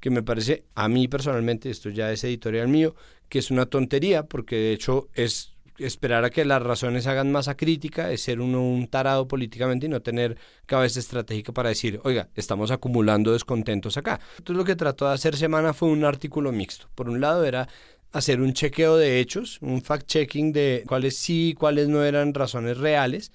Que 0.00 0.08
me 0.08 0.22
parece, 0.22 0.64
a 0.74 0.88
mí 0.88 1.06
personalmente, 1.06 1.68
esto 1.68 1.90
ya 1.90 2.10
es 2.10 2.24
editorial 2.24 2.68
mío, 2.68 2.94
que 3.28 3.40
es 3.40 3.50
una 3.50 3.66
tontería, 3.66 4.24
porque 4.24 4.56
de 4.56 4.72
hecho 4.72 5.08
es 5.12 5.54
esperar 5.76 6.24
a 6.24 6.30
que 6.30 6.44
las 6.44 6.62
razones 6.62 7.06
hagan 7.06 7.32
masa 7.32 7.56
crítica 7.56 8.12
es 8.12 8.22
ser 8.22 8.40
uno 8.40 8.62
un 8.62 8.88
tarado 8.88 9.26
políticamente 9.26 9.86
y 9.86 9.88
no 9.88 10.02
tener 10.02 10.36
cabeza 10.66 11.00
estratégica 11.00 11.52
para 11.52 11.70
decir, 11.70 12.00
oiga, 12.04 12.28
estamos 12.34 12.70
acumulando 12.70 13.32
descontentos 13.32 13.96
acá. 13.96 14.20
Entonces 14.38 14.56
lo 14.56 14.64
que 14.64 14.76
trató 14.76 15.08
de 15.08 15.14
hacer 15.14 15.36
Semana 15.36 15.72
fue 15.72 15.88
un 15.88 16.04
artículo 16.04 16.52
mixto. 16.52 16.88
Por 16.94 17.08
un 17.08 17.20
lado 17.20 17.44
era 17.44 17.68
hacer 18.12 18.40
un 18.40 18.52
chequeo 18.52 18.96
de 18.96 19.20
hechos, 19.20 19.58
un 19.62 19.82
fact-checking 19.82 20.52
de 20.52 20.84
cuáles 20.86 21.16
sí 21.16 21.50
y 21.50 21.54
cuáles 21.54 21.88
no 21.88 22.04
eran 22.04 22.34
razones 22.34 22.76
reales, 22.76 23.32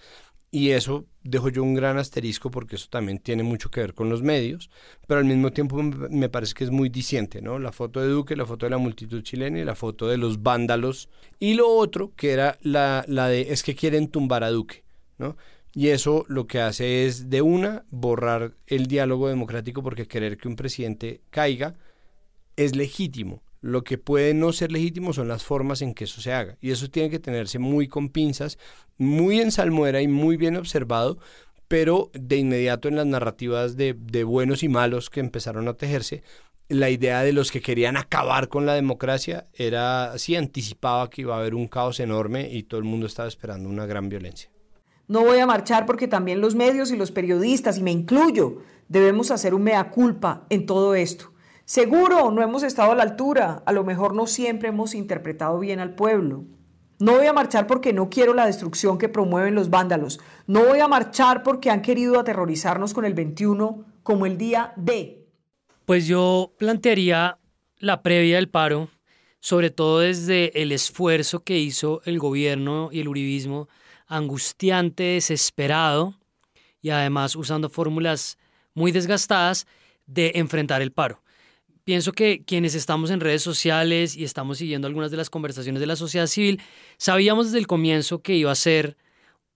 y 0.56 0.72
eso 0.72 1.06
dejo 1.22 1.50
yo 1.50 1.64
un 1.64 1.74
gran 1.74 1.98
asterisco 1.98 2.50
porque 2.50 2.78
eso 2.78 2.88
también 2.90 3.20
tiene 3.20 3.44
mucho 3.44 3.70
que 3.70 3.82
ver 3.82 3.94
con 3.94 4.08
los 4.10 4.22
medios, 4.22 4.70
pero 5.06 5.20
al 5.20 5.26
mismo 5.26 5.52
tiempo 5.52 5.84
me 5.84 6.30
parece 6.30 6.54
que 6.54 6.64
es 6.64 6.72
muy 6.72 6.88
diciente, 6.88 7.42
¿no? 7.42 7.60
La 7.60 7.74
foto 7.74 8.00
de 8.00 8.08
Duque, 8.08 8.38
la 8.38 8.46
foto 8.46 8.66
de 8.66 8.70
la 8.70 8.78
multitud 8.78 9.22
chilena 9.22 9.60
y 9.60 9.66
la 9.66 9.76
foto 9.76 10.08
de 10.08 10.16
los 10.16 10.44
vándalos. 10.44 11.10
Y 11.40 11.56
lo 11.56 11.68
otro, 11.68 12.14
que 12.16 12.32
era 12.32 12.58
la, 12.62 13.04
la 13.10 13.28
de 13.28 13.52
es 13.52 13.64
que 13.64 13.76
quieren 13.76 14.08
tumbar 14.08 14.46
a 14.46 14.50
Duque, 14.50 14.86
¿no? 15.18 15.36
Y 15.74 15.90
eso 15.90 16.24
lo 16.30 16.48
que 16.48 16.62
hace 16.62 17.06
es 17.06 17.30
de 17.30 17.42
una 17.42 17.84
borrar 17.92 18.54
el 18.66 18.88
diálogo 18.88 19.28
democrático 19.28 19.84
porque 19.84 20.08
querer 20.08 20.38
que 20.38 20.48
un 20.48 20.56
presidente 20.56 21.20
caiga 21.32 21.76
es 22.56 22.78
legítimo. 22.78 23.42
Lo 23.66 23.84
que 23.84 23.98
puede 23.98 24.36
no 24.36 24.54
ser 24.54 24.72
legítimo 24.72 25.12
son 25.12 25.28
las 25.28 25.44
formas 25.44 25.82
en 25.82 25.96
que 25.96 26.04
eso 26.04 26.22
se 26.22 26.32
haga. 26.32 26.56
Y 26.62 26.70
eso 26.70 26.88
tiene 26.88 27.10
que 27.10 27.18
tenerse 27.18 27.58
muy 27.58 27.88
con 27.88 28.10
pinzas, 28.10 28.60
muy 29.00 29.42
en 29.42 29.52
salmuera 29.52 30.04
y 30.04 30.08
muy 30.08 30.38
bien 30.38 30.56
observado, 30.56 31.18
pero 31.68 32.12
de 32.14 32.38
inmediato 32.38 32.90
en 32.90 32.96
las 32.96 33.08
narrativas 33.08 33.76
de, 33.76 34.24
buenos 34.24 34.62
y 34.62 34.70
malos 34.70 35.10
que 35.10 35.20
empezaron 35.20 35.68
a 35.68 35.74
tejerse, 35.74 36.22
la 36.70 36.92
idea 36.92 37.24
de 37.24 37.34
los 37.34 37.52
que 37.52 37.60
querían 37.60 37.98
acabar 37.98 38.50
con 38.50 38.68
la 38.68 38.76
democracia 38.76 39.48
era 39.52 40.12
así, 40.12 40.36
anticipaba 40.36 41.10
que 41.10 41.22
iba 41.22 41.36
a 41.36 41.40
haber 41.40 41.56
un 41.56 41.68
caos 41.68 42.00
enorme 42.00 42.48
y 42.52 42.62
todo 42.62 42.78
el 42.80 42.86
mundo 42.86 43.08
estaba 43.08 43.28
esperando 43.28 43.68
una 43.68 43.88
gran 43.88 44.10
violencia. 44.10 44.52
No 45.08 45.22
voy 45.22 45.40
a 45.40 45.48
marchar 45.48 45.88
porque 45.88 46.08
también 46.08 46.40
los 46.40 46.54
medios 46.54 46.92
y 46.92 46.98
los 46.98 47.10
periodistas, 47.10 47.80
y 47.80 47.82
me 47.82 47.92
incluyo, 47.92 48.58
debemos 48.90 49.32
hacer 49.32 49.56
un 49.56 49.64
mea 49.64 49.90
culpa 49.90 50.46
en 50.52 50.68
todo 50.68 50.94
esto. 50.94 51.32
Seguro 51.66 52.30
no 52.30 52.44
hemos 52.44 52.62
estado 52.62 52.92
a 52.92 52.96
la 52.96 53.02
altura, 53.02 53.64
a 53.66 53.72
lo 53.72 53.84
mejor 53.84 54.14
no 54.14 54.28
siempre 54.28 54.70
hemos 54.70 54.94
interpretado 54.94 55.58
bien 55.58 55.80
al 55.80 55.96
pueblo. 55.96 56.46
No 57.00 57.14
voy 57.14 57.26
a 57.26 57.34
marchar 57.34 57.66
porque 57.66 57.92
no 57.92 58.08
quiero 58.08 58.36
la 58.36 58.46
destrucción 58.46 59.00
que 59.00 59.10
promueven 59.10 59.56
los 59.56 59.72
vándalos. 59.72 60.20
No 60.46 60.64
voy 60.64 60.78
a 60.78 60.88
marchar 60.88 61.42
porque 61.42 61.72
han 61.72 61.82
querido 61.82 62.20
aterrorizarnos 62.20 62.94
con 62.94 63.04
el 63.04 63.16
21 63.16 63.84
como 64.04 64.28
el 64.28 64.38
día 64.38 64.74
D. 64.76 65.26
Pues 65.86 66.06
yo 66.06 66.54
plantearía 66.60 67.40
la 67.80 68.04
previa 68.04 68.36
del 68.36 68.48
paro, 68.48 68.90
sobre 69.40 69.72
todo 69.72 70.02
desde 70.02 70.62
el 70.62 70.72
esfuerzo 70.72 71.44
que 71.44 71.58
hizo 71.58 72.00
el 72.06 72.20
gobierno 72.20 72.90
y 72.92 73.00
el 73.00 73.08
uribismo, 73.08 73.70
angustiante, 74.06 75.04
desesperado, 75.04 76.14
y 76.80 76.92
además 76.92 77.36
usando 77.36 77.72
fórmulas 77.72 78.38
muy 78.76 78.92
desgastadas 78.92 79.66
de 80.06 80.34
enfrentar 80.36 80.84
el 80.84 80.92
paro 80.92 81.25
pienso 81.86 82.12
que 82.12 82.44
quienes 82.44 82.76
estamos 82.76 83.12
en 83.12 83.22
redes 83.22 83.44
sociales 83.44 84.18
y 84.18 84.26
estamos 84.26 84.58
siguiendo 84.58 84.88
algunas 84.88 85.12
de 85.12 85.18
las 85.18 85.30
conversaciones 85.30 85.80
de 85.80 85.88
la 85.88 85.96
sociedad 85.96 86.28
civil, 86.28 86.60
sabíamos 86.98 87.46
desde 87.46 87.60
el 87.60 87.68
comienzo 87.68 88.22
que 88.22 88.36
iba 88.36 88.52
a 88.52 88.56
ser 88.56 88.98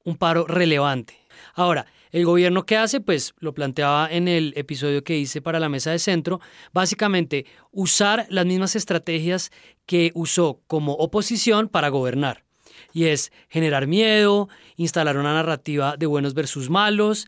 un 0.05 0.15
paro 0.15 0.45
relevante. 0.45 1.15
Ahora, 1.55 1.87
el 2.11 2.25
gobierno 2.25 2.65
que 2.65 2.77
hace, 2.77 3.01
pues 3.01 3.33
lo 3.39 3.53
planteaba 3.53 4.07
en 4.09 4.27
el 4.27 4.53
episodio 4.55 5.03
que 5.03 5.17
hice 5.17 5.41
para 5.41 5.59
la 5.59 5.69
mesa 5.69 5.91
de 5.91 5.99
centro, 5.99 6.39
básicamente 6.71 7.45
usar 7.71 8.27
las 8.29 8.45
mismas 8.45 8.75
estrategias 8.75 9.51
que 9.85 10.11
usó 10.13 10.61
como 10.67 10.93
oposición 10.93 11.67
para 11.67 11.89
gobernar. 11.89 12.45
Y 12.93 13.05
es 13.05 13.31
generar 13.49 13.87
miedo, 13.87 14.49
instalar 14.75 15.17
una 15.17 15.33
narrativa 15.33 15.97
de 15.97 16.05
buenos 16.05 16.33
versus 16.33 16.69
malos, 16.69 17.27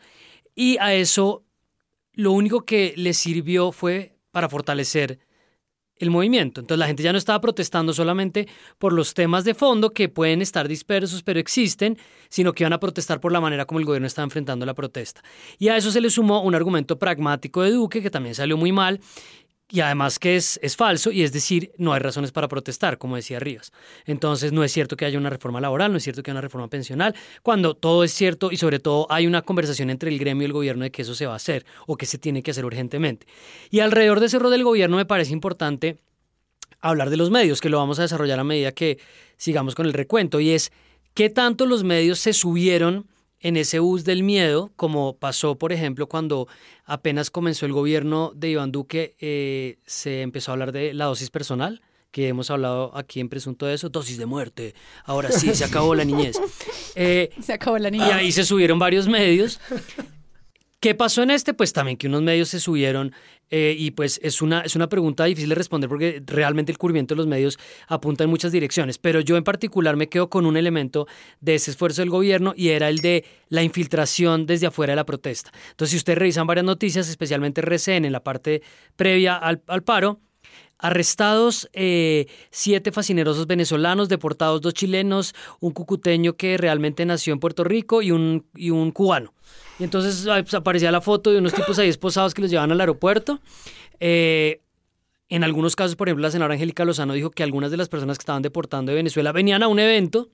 y 0.56 0.78
a 0.78 0.94
eso 0.94 1.44
lo 2.14 2.32
único 2.32 2.66
que 2.66 2.94
le 2.98 3.14
sirvió 3.14 3.72
fue 3.72 4.16
para 4.32 4.50
fortalecer 4.50 5.20
el 6.02 6.10
movimiento. 6.10 6.62
Entonces 6.62 6.80
la 6.80 6.88
gente 6.88 7.04
ya 7.04 7.12
no 7.12 7.18
estaba 7.18 7.40
protestando 7.40 7.94
solamente 7.94 8.48
por 8.80 8.92
los 8.92 9.14
temas 9.14 9.44
de 9.44 9.54
fondo 9.54 9.92
que 9.92 10.10
pueden 10.10 10.42
estar 10.42 10.68
dispersos 10.68 11.22
pero 11.24 11.40
existen, 11.40 11.98
sino 12.30 12.54
que 12.54 12.64
iban 12.64 12.74
a 12.74 12.80
protestar 12.80 13.20
por 13.20 13.32
la 13.32 13.40
manera 13.40 13.66
como 13.66 13.80
el 13.80 13.86
gobierno 13.86 14.08
está 14.08 14.24
enfrentando 14.24 14.66
la 14.66 14.74
protesta. 14.74 15.22
Y 15.60 15.70
a 15.70 15.78
eso 15.78 15.92
se 15.92 16.02
le 16.02 16.10
sumó 16.10 16.42
un 16.42 16.56
argumento 16.56 16.98
pragmático 16.98 17.62
de 17.62 17.72
Duque 17.72 18.02
que 18.02 18.10
también 18.10 18.36
salió 18.36 18.58
muy 18.58 18.72
mal 18.72 19.00
y 19.72 19.80
además 19.80 20.20
que 20.20 20.36
es, 20.36 20.60
es 20.62 20.76
falso, 20.76 21.12
y 21.12 21.24
es 21.24 21.32
decir, 21.32 21.72
no 21.78 21.94
hay 21.94 22.00
razones 22.02 22.32
para 22.34 22.50
protestar, 22.50 22.98
como 22.98 23.16
decía 23.16 23.40
Rivas. 23.40 23.72
Entonces, 24.06 24.52
no 24.52 24.66
es 24.66 24.72
cierto 24.74 24.98
que 24.98 25.06
haya 25.06 25.18
una 25.18 25.30
reforma 25.30 25.62
laboral, 25.62 25.92
no 25.92 25.98
es 25.98 26.04
cierto 26.04 26.22
que 26.22 26.30
haya 26.30 26.36
una 26.36 26.42
reforma 26.42 26.68
pensional, 26.68 27.16
cuando 27.42 27.74
todo 27.74 28.04
es 28.04 28.12
cierto 28.12 28.52
y 28.52 28.58
sobre 28.58 28.80
todo 28.80 29.08
hay 29.10 29.28
una 29.28 29.42
conversación 29.44 29.90
entre 29.90 30.12
el 30.12 30.20
gremio 30.20 30.44
y 30.44 30.46
el 30.48 30.54
gobierno 30.54 30.84
de 30.84 30.92
que 30.92 31.04
eso 31.04 31.16
se 31.16 31.26
va 31.26 31.34
a 31.34 31.38
hacer 31.38 31.66
o 31.88 31.96
que 31.96 32.06
se 32.06 32.18
tiene 32.18 32.44
que 32.44 32.52
hacer 32.52 32.66
urgentemente. 32.66 33.28
Y 33.70 33.80
alrededor 33.80 34.20
de 34.20 34.26
ese 34.26 34.40
rol 34.40 34.52
del 34.52 34.66
gobierno 34.66 34.98
me 34.98 35.06
parece 35.06 35.32
importante 35.32 35.98
hablar 36.82 37.10
de 37.10 37.18
los 37.18 37.32
medios, 37.32 37.62
que 37.62 37.70
lo 37.70 37.78
vamos 37.78 37.98
a 38.00 38.02
desarrollar 38.02 38.40
a 38.40 38.44
medida 38.44 38.74
que 38.74 39.00
sigamos 39.38 39.74
con 39.74 39.86
el 39.86 39.94
recuento, 39.94 40.42
y 40.42 40.50
es 40.50 40.72
qué 41.14 41.30
tanto 41.30 41.66
los 41.66 41.84
medios 41.86 42.20
se 42.20 42.34
subieron 42.34 43.08
en 43.42 43.58
ese 43.58 43.80
bus 43.80 44.04
del 44.04 44.24
miedo, 44.24 44.72
como 44.76 45.18
pasó, 45.18 45.56
por 45.56 45.74
ejemplo, 45.74 46.08
cuando 46.08 46.48
apenas 46.86 47.32
comenzó 47.32 47.66
el 47.66 47.74
gobierno 47.74 48.32
de 48.36 48.50
Iván 48.52 48.72
Duque, 48.72 49.16
eh, 49.20 49.80
se 49.86 50.22
empezó 50.22 50.52
a 50.52 50.54
hablar 50.54 50.72
de 50.72 50.94
la 50.94 51.06
dosis 51.06 51.30
personal, 51.32 51.82
que 52.12 52.28
hemos 52.28 52.52
hablado 52.52 52.96
aquí 52.96 53.20
en 53.20 53.30
Presunto 53.30 53.66
de 53.66 53.74
eso, 53.74 53.90
dosis 53.90 54.18
de 54.18 54.26
muerte, 54.26 54.76
ahora 55.06 55.32
sí, 55.32 55.56
se 55.56 55.66
acabó 55.66 55.96
la 55.96 56.06
niñez. 56.06 56.40
Eh, 56.94 57.30
se 57.42 57.54
acabó 57.54 57.78
la 57.78 57.90
niñez. 57.90 58.10
Y 58.10 58.12
ahí 58.12 58.32
se 58.34 58.44
subieron 58.44 58.78
varios 58.78 59.08
medios. 59.08 59.62
¿Qué 60.82 60.96
pasó 60.96 61.22
en 61.22 61.30
este? 61.30 61.54
Pues 61.54 61.74
también 61.74 61.96
que 61.96 62.08
unos 62.08 62.24
medios 62.24 62.50
se 62.50 62.60
subieron 62.60 63.14
eh, 63.52 63.76
y 63.78 63.92
pues 63.92 64.20
es 64.24 64.42
una, 64.42 64.62
es 64.62 64.76
una 64.76 64.90
pregunta 64.90 65.26
difícil 65.26 65.50
de 65.50 65.54
responder 65.54 65.88
porque 65.88 66.24
realmente 66.26 66.72
el 66.72 66.80
cubrimiento 66.80 67.14
de 67.14 67.18
los 67.18 67.28
medios 67.28 67.60
apunta 67.88 68.24
en 68.24 68.32
muchas 68.32 68.52
direcciones, 68.52 68.98
pero 68.98 69.20
yo 69.20 69.38
en 69.38 69.44
particular 69.44 69.96
me 69.96 70.10
quedo 70.10 70.32
con 70.32 70.48
un 70.48 70.58
elemento 70.58 71.06
de 71.40 71.54
ese 71.54 71.70
esfuerzo 71.70 72.02
del 72.02 72.10
gobierno 72.10 72.56
y 72.58 72.70
era 72.70 72.90
el 72.90 72.98
de 72.98 73.26
la 73.50 73.62
infiltración 73.62 74.48
desde 74.48 74.66
afuera 74.66 74.94
de 74.94 74.96
la 74.96 75.06
protesta. 75.06 75.52
Entonces, 75.70 75.92
si 75.92 75.98
ustedes 75.98 76.18
revisan 76.18 76.48
varias 76.48 76.66
noticias, 76.66 77.08
especialmente 77.10 77.62
RCN 77.62 78.06
en 78.06 78.12
la 78.12 78.24
parte 78.24 78.64
previa 78.96 79.36
al, 79.36 79.62
al 79.68 79.84
paro, 79.84 80.20
Arrestados 80.84 81.70
eh, 81.74 82.26
siete 82.50 82.92
fascinerosos 82.92 83.46
venezolanos, 83.46 84.10
deportados 84.10 84.62
dos 84.62 84.74
chilenos, 84.74 85.36
un 85.60 85.74
cucuteño 85.74 86.34
que 86.34 86.58
realmente 86.58 87.06
nació 87.06 87.34
en 87.34 87.40
Puerto 87.40 87.64
Rico 87.64 88.02
y 88.02 88.10
un, 88.10 88.48
y 88.56 88.72
un 88.72 88.90
cubano. 88.90 89.32
Y 89.82 89.84
entonces 89.84 90.28
pues, 90.28 90.54
aparecía 90.54 90.92
la 90.92 91.02
foto 91.02 91.32
de 91.32 91.40
unos 91.40 91.56
tipos 91.56 91.80
ahí 91.80 91.90
esposados 91.90 92.36
que 92.36 92.42
los 92.44 92.52
llevaban 92.52 92.72
al 92.72 92.80
aeropuerto. 92.80 93.40
Eh, 94.00 94.62
en 95.28 95.44
algunos 95.44 95.76
casos, 95.76 95.96
por 95.96 96.08
ejemplo, 96.08 96.22
la 96.22 96.30
senadora 96.30 96.54
Angélica 96.54 96.86
Lozano 96.86 97.14
dijo 97.14 97.32
que 97.32 97.42
algunas 97.42 97.72
de 97.72 97.78
las 97.78 97.90
personas 97.90 98.20
que 98.20 98.22
estaban 98.22 98.44
deportando 98.44 98.92
de 98.92 98.98
Venezuela 98.98 99.32
venían 99.32 99.64
a 99.64 99.68
un 99.68 99.80
evento, 99.80 100.30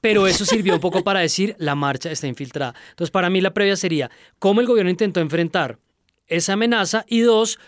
pero 0.00 0.26
eso 0.26 0.46
sirvió 0.46 0.72
un 0.72 0.80
poco 0.80 1.04
para 1.04 1.20
decir 1.20 1.54
la 1.58 1.74
marcha 1.74 2.10
está 2.10 2.26
infiltrada. 2.26 2.74
Entonces, 2.88 3.10
para 3.10 3.28
mí 3.28 3.42
la 3.42 3.52
previa 3.52 3.76
sería 3.76 4.10
cómo 4.38 4.62
el 4.62 4.66
gobierno 4.66 4.90
intentó 4.90 5.20
enfrentar 5.20 5.78
esa 6.26 6.54
amenaza 6.54 7.04
y 7.06 7.20
dos, 7.20 7.58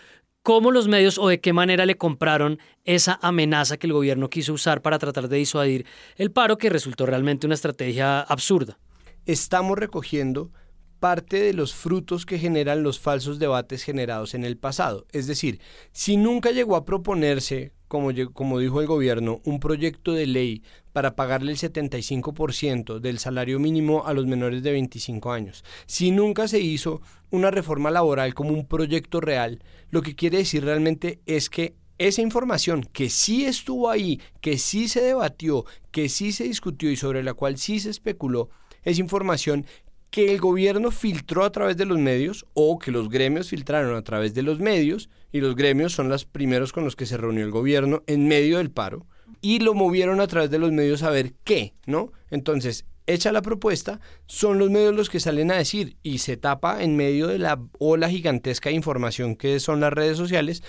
cómo 0.41 0.71
los 0.71 0.87
medios 0.87 1.19
o 1.19 1.27
de 1.27 1.39
qué 1.39 1.53
manera 1.53 1.85
le 1.85 1.95
compraron 1.95 2.57
esa 2.85 3.19
amenaza 3.21 3.77
que 3.77 3.85
el 3.85 3.93
gobierno 3.93 4.31
quiso 4.31 4.51
usar 4.51 4.81
para 4.81 4.97
tratar 4.97 5.27
de 5.27 5.37
disuadir 5.37 5.85
el 6.15 6.31
paro, 6.31 6.57
que 6.57 6.71
resultó 6.71 7.05
realmente 7.05 7.45
una 7.45 7.53
estrategia 7.53 8.21
absurda. 8.21 8.79
Estamos 9.27 9.77
recogiendo 9.77 10.49
parte 10.99 11.41
de 11.41 11.53
los 11.53 11.73
frutos 11.73 12.25
que 12.25 12.39
generan 12.39 12.83
los 12.83 12.99
falsos 12.99 13.39
debates 13.39 13.83
generados 13.83 14.33
en 14.33 14.43
el 14.43 14.57
pasado. 14.57 15.05
Es 15.11 15.27
decir, 15.27 15.59
si 15.91 16.17
nunca 16.17 16.51
llegó 16.51 16.75
a 16.75 16.85
proponerse, 16.85 17.71
como, 17.87 18.11
dijo 18.11 18.81
el 18.81 18.87
gobierno, 18.87 19.41
un 19.45 19.59
proyecto 19.59 20.13
de 20.13 20.27
ley 20.27 20.63
para 20.91 21.15
pagarle 21.15 21.53
el 21.53 21.57
75% 21.57 22.99
del 22.99 23.19
salario 23.19 23.59
mínimo 23.59 24.05
a 24.05 24.13
los 24.13 24.25
menores 24.25 24.63
de 24.63 24.71
25 24.71 25.31
años. 25.31 25.63
Si 25.85 26.11
nunca 26.11 26.47
se 26.47 26.59
hizo 26.59 27.01
una 27.29 27.51
reforma 27.51 27.91
laboral 27.91 28.33
como 28.33 28.51
un 28.51 28.67
proyecto 28.67 29.21
real, 29.21 29.63
lo 29.89 30.01
que 30.01 30.15
quiere 30.15 30.39
decir 30.39 30.65
realmente 30.65 31.21
es 31.25 31.49
que 31.49 31.75
esa 31.97 32.21
información 32.21 32.83
que 32.83 33.09
sí 33.09 33.45
estuvo 33.45 33.89
ahí, 33.89 34.21
que 34.41 34.57
sí 34.57 34.87
se 34.87 35.01
debatió, 35.01 35.65
que 35.91 36.09
sí 36.09 36.31
se 36.31 36.43
discutió 36.43 36.91
y 36.91 36.95
sobre 36.95 37.23
la 37.23 37.33
cual 37.33 37.57
sí 37.57 37.79
se 37.79 37.89
especuló, 37.89 38.49
es 38.83 38.99
información 38.99 39.65
que 40.09 40.31
el 40.31 40.39
gobierno 40.39 40.91
filtró 40.91 41.43
a 41.43 41.51
través 41.51 41.77
de 41.77 41.85
los 41.85 41.97
medios 41.97 42.45
o 42.53 42.79
que 42.79 42.91
los 42.91 43.09
gremios 43.09 43.49
filtraron 43.49 43.95
a 43.95 44.03
través 44.03 44.33
de 44.33 44.43
los 44.43 44.59
medios 44.59 45.09
y 45.31 45.41
los 45.41 45.55
gremios 45.55 45.93
son 45.93 46.09
los 46.09 46.25
primeros 46.25 46.71
con 46.71 46.83
los 46.83 46.95
que 46.95 47.05
se 47.05 47.17
reunió 47.17 47.43
el 47.43 47.51
gobierno 47.51 48.03
en 48.07 48.27
medio 48.27 48.57
del 48.57 48.71
paro 48.71 49.05
y 49.41 49.59
lo 49.59 49.73
movieron 49.73 50.19
a 50.21 50.27
través 50.27 50.49
de 50.49 50.59
los 50.59 50.71
medios 50.71 51.03
a 51.03 51.09
ver 51.09 51.33
qué, 51.43 51.73
¿no? 51.85 52.11
Entonces, 52.29 52.85
hecha 53.05 53.31
la 53.31 53.41
propuesta, 53.41 53.99
son 54.25 54.59
los 54.59 54.69
medios 54.69 54.95
los 54.95 55.09
que 55.09 55.19
salen 55.19 55.51
a 55.51 55.57
decir 55.57 55.97
y 56.03 56.19
se 56.19 56.37
tapa 56.37 56.83
en 56.83 56.95
medio 56.95 57.27
de 57.27 57.39
la 57.39 57.59
ola 57.79 58.09
gigantesca 58.09 58.69
de 58.69 58.75
información 58.75 59.35
que 59.35 59.59
son 59.59 59.79
las 59.79 59.93
redes 59.93 60.17
sociales. 60.17 60.63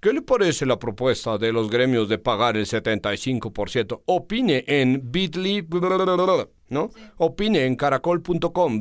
¿Qué 0.00 0.12
le 0.12 0.22
parece 0.22 0.66
la 0.66 0.78
propuesta 0.78 1.38
de 1.38 1.52
los 1.52 1.70
gremios 1.70 2.08
de 2.08 2.18
pagar 2.18 2.56
el 2.56 2.66
75%? 2.66 4.02
Opine 4.06 4.64
en 4.66 5.00
bit.ly, 5.10 5.66
¿no? 6.68 6.90
Opine 7.16 7.66
en 7.66 7.76
caracol.com, 7.76 8.80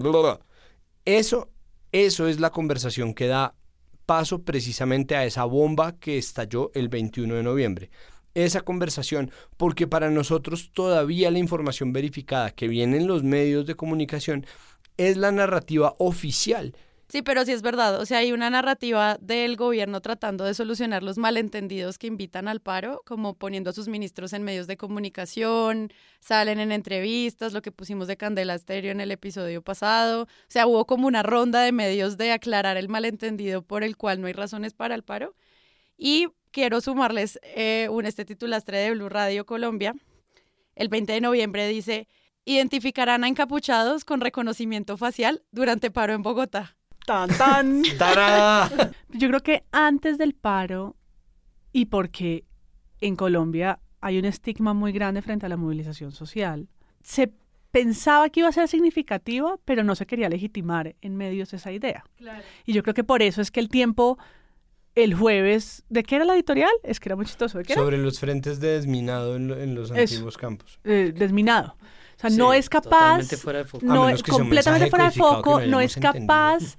Eso, 1.05 1.49
eso 1.91 2.27
es 2.27 2.39
la 2.39 2.51
conversación 2.51 3.13
que 3.13 3.27
da 3.27 3.55
paso 4.05 4.43
precisamente 4.43 5.15
a 5.15 5.25
esa 5.25 5.45
bomba 5.45 5.97
que 5.97 6.17
estalló 6.17 6.71
el 6.73 6.89
21 6.89 7.35
de 7.35 7.43
noviembre 7.43 7.89
esa 8.33 8.61
conversación, 8.61 9.31
porque 9.57 9.87
para 9.87 10.09
nosotros 10.09 10.71
todavía 10.73 11.31
la 11.31 11.39
información 11.39 11.93
verificada 11.93 12.51
que 12.51 12.67
viene 12.67 12.97
en 12.97 13.07
los 13.07 13.23
medios 13.23 13.65
de 13.65 13.75
comunicación 13.75 14.45
es 14.97 15.17
la 15.17 15.31
narrativa 15.31 15.95
oficial. 15.99 16.75
Sí, 17.13 17.21
pero 17.21 17.45
sí 17.45 17.51
es 17.51 17.61
verdad. 17.61 18.01
O 18.01 18.07
sea, 18.07 18.17
hay 18.17 18.31
una 18.31 18.49
narrativa 18.49 19.19
del 19.21 19.55
gobierno 19.55 20.01
tratando 20.01 20.45
de 20.45 20.55
solucionar 20.55 21.03
los 21.03 21.19
malentendidos 21.19 21.99
que 21.99 22.07
invitan 22.07 22.47
al 22.47 22.59
paro, 22.59 23.03
como 23.05 23.35
poniendo 23.35 23.69
a 23.69 23.73
sus 23.73 23.87
ministros 23.87 24.33
en 24.33 24.41
medios 24.41 24.65
de 24.65 24.77
comunicación, 24.77 25.93
salen 26.19 26.59
en 26.59 26.71
entrevistas, 26.71 27.53
lo 27.53 27.61
que 27.61 27.71
pusimos 27.71 28.07
de 28.07 28.17
Candela 28.17 28.55
Estéreo 28.55 28.91
en 28.91 28.99
el 28.99 29.11
episodio 29.11 29.61
pasado. 29.61 30.23
O 30.23 30.27
sea, 30.47 30.65
hubo 30.65 30.87
como 30.87 31.05
una 31.05 31.21
ronda 31.21 31.61
de 31.61 31.71
medios 31.71 32.17
de 32.17 32.31
aclarar 32.31 32.77
el 32.77 32.89
malentendido 32.89 33.61
por 33.61 33.83
el 33.83 33.95
cual 33.95 34.19
no 34.19 34.25
hay 34.25 34.33
razones 34.33 34.73
para 34.73 34.95
el 34.95 35.03
paro. 35.03 35.35
Y 35.95 36.29
quiero 36.49 36.81
sumarles 36.81 37.39
eh, 37.43 37.89
un 37.91 38.07
este 38.07 38.25
titulastre 38.25 38.79
de 38.79 38.89
Blue 38.89 39.09
Radio 39.09 39.45
Colombia. 39.45 39.93
El 40.73 40.89
20 40.89 41.13
de 41.13 41.21
noviembre 41.21 41.67
dice, 41.67 42.07
identificarán 42.43 43.23
a 43.23 43.27
encapuchados 43.27 44.03
con 44.03 44.19
reconocimiento 44.19 44.97
facial 44.97 45.43
durante 45.51 45.91
paro 45.91 46.13
en 46.13 46.23
Bogotá. 46.23 46.75
Tan, 47.05 47.29
tan. 47.37 47.83
Yo 49.09 49.27
creo 49.27 49.41
que 49.41 49.63
antes 49.71 50.17
del 50.17 50.33
paro, 50.33 50.95
y 51.71 51.85
porque 51.85 52.45
en 53.01 53.15
Colombia 53.15 53.79
hay 53.99 54.19
un 54.19 54.25
estigma 54.25 54.73
muy 54.73 54.91
grande 54.91 55.21
frente 55.21 55.45
a 55.45 55.49
la 55.49 55.57
movilización 55.57 56.11
social, 56.11 56.67
se 57.01 57.31
pensaba 57.71 58.29
que 58.29 58.41
iba 58.41 58.49
a 58.49 58.53
ser 58.53 58.67
significativa, 58.67 59.57
pero 59.65 59.83
no 59.83 59.95
se 59.95 60.05
quería 60.05 60.29
legitimar 60.29 60.95
en 61.01 61.17
medios 61.17 61.53
esa 61.53 61.71
idea. 61.71 62.03
Y 62.65 62.73
yo 62.73 62.83
creo 62.83 62.93
que 62.93 63.03
por 63.03 63.21
eso 63.21 63.41
es 63.41 63.51
que 63.51 63.59
el 63.59 63.69
tiempo 63.69 64.17
el 64.95 65.15
jueves, 65.15 65.83
¿de 65.89 66.03
qué 66.03 66.17
era 66.17 66.25
la 66.25 66.35
editorial? 66.35 66.71
Es 66.83 66.99
que 66.99 67.09
era 67.09 67.15
muy 67.15 67.25
chistoso. 67.25 67.59
Sobre 67.73 67.97
los 67.97 68.19
frentes 68.19 68.59
de 68.59 68.69
desminado 68.69 69.35
en, 69.35 69.75
los 69.75 69.91
antiguos 69.91 70.37
campos. 70.37 70.79
Eh, 70.83 71.13
desminado. 71.15 71.75
O 72.23 72.29
sea, 72.29 72.37
no 72.37 72.53
es 72.53 72.69
capaz, 72.69 73.19
no 73.81 74.09
es 74.09 74.23
completamente 74.23 74.89
fuera 74.89 75.05
de 75.05 75.11
foco, 75.11 75.61
no, 75.61 75.79
es 75.79 75.95
capaz 75.95 76.77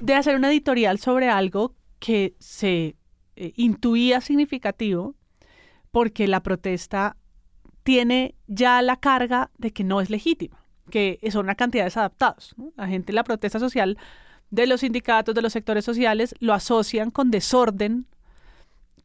de 0.00 0.14
hacer 0.14 0.36
una 0.36 0.50
editorial 0.50 0.98
sobre 0.98 1.28
algo 1.28 1.74
que 1.98 2.34
se 2.38 2.96
eh, 3.36 3.52
intuía 3.56 4.20
significativo 4.20 5.14
porque 5.90 6.28
la 6.28 6.42
protesta 6.42 7.16
tiene 7.82 8.34
ya 8.46 8.82
la 8.82 8.96
carga 8.96 9.50
de 9.58 9.72
que 9.72 9.84
no 9.84 10.00
es 10.00 10.10
legítima, 10.10 10.64
que 10.90 11.18
son 11.30 11.46
una 11.46 11.54
cantidad 11.54 11.82
de 11.82 11.86
desadaptados. 11.86 12.54
La 12.76 12.86
gente, 12.86 13.12
la 13.12 13.24
protesta 13.24 13.58
social 13.58 13.98
de 14.50 14.66
los 14.66 14.80
sindicatos, 14.80 15.34
de 15.34 15.42
los 15.42 15.52
sectores 15.52 15.84
sociales, 15.84 16.34
lo 16.40 16.54
asocian 16.54 17.10
con 17.10 17.30
desorden, 17.30 18.06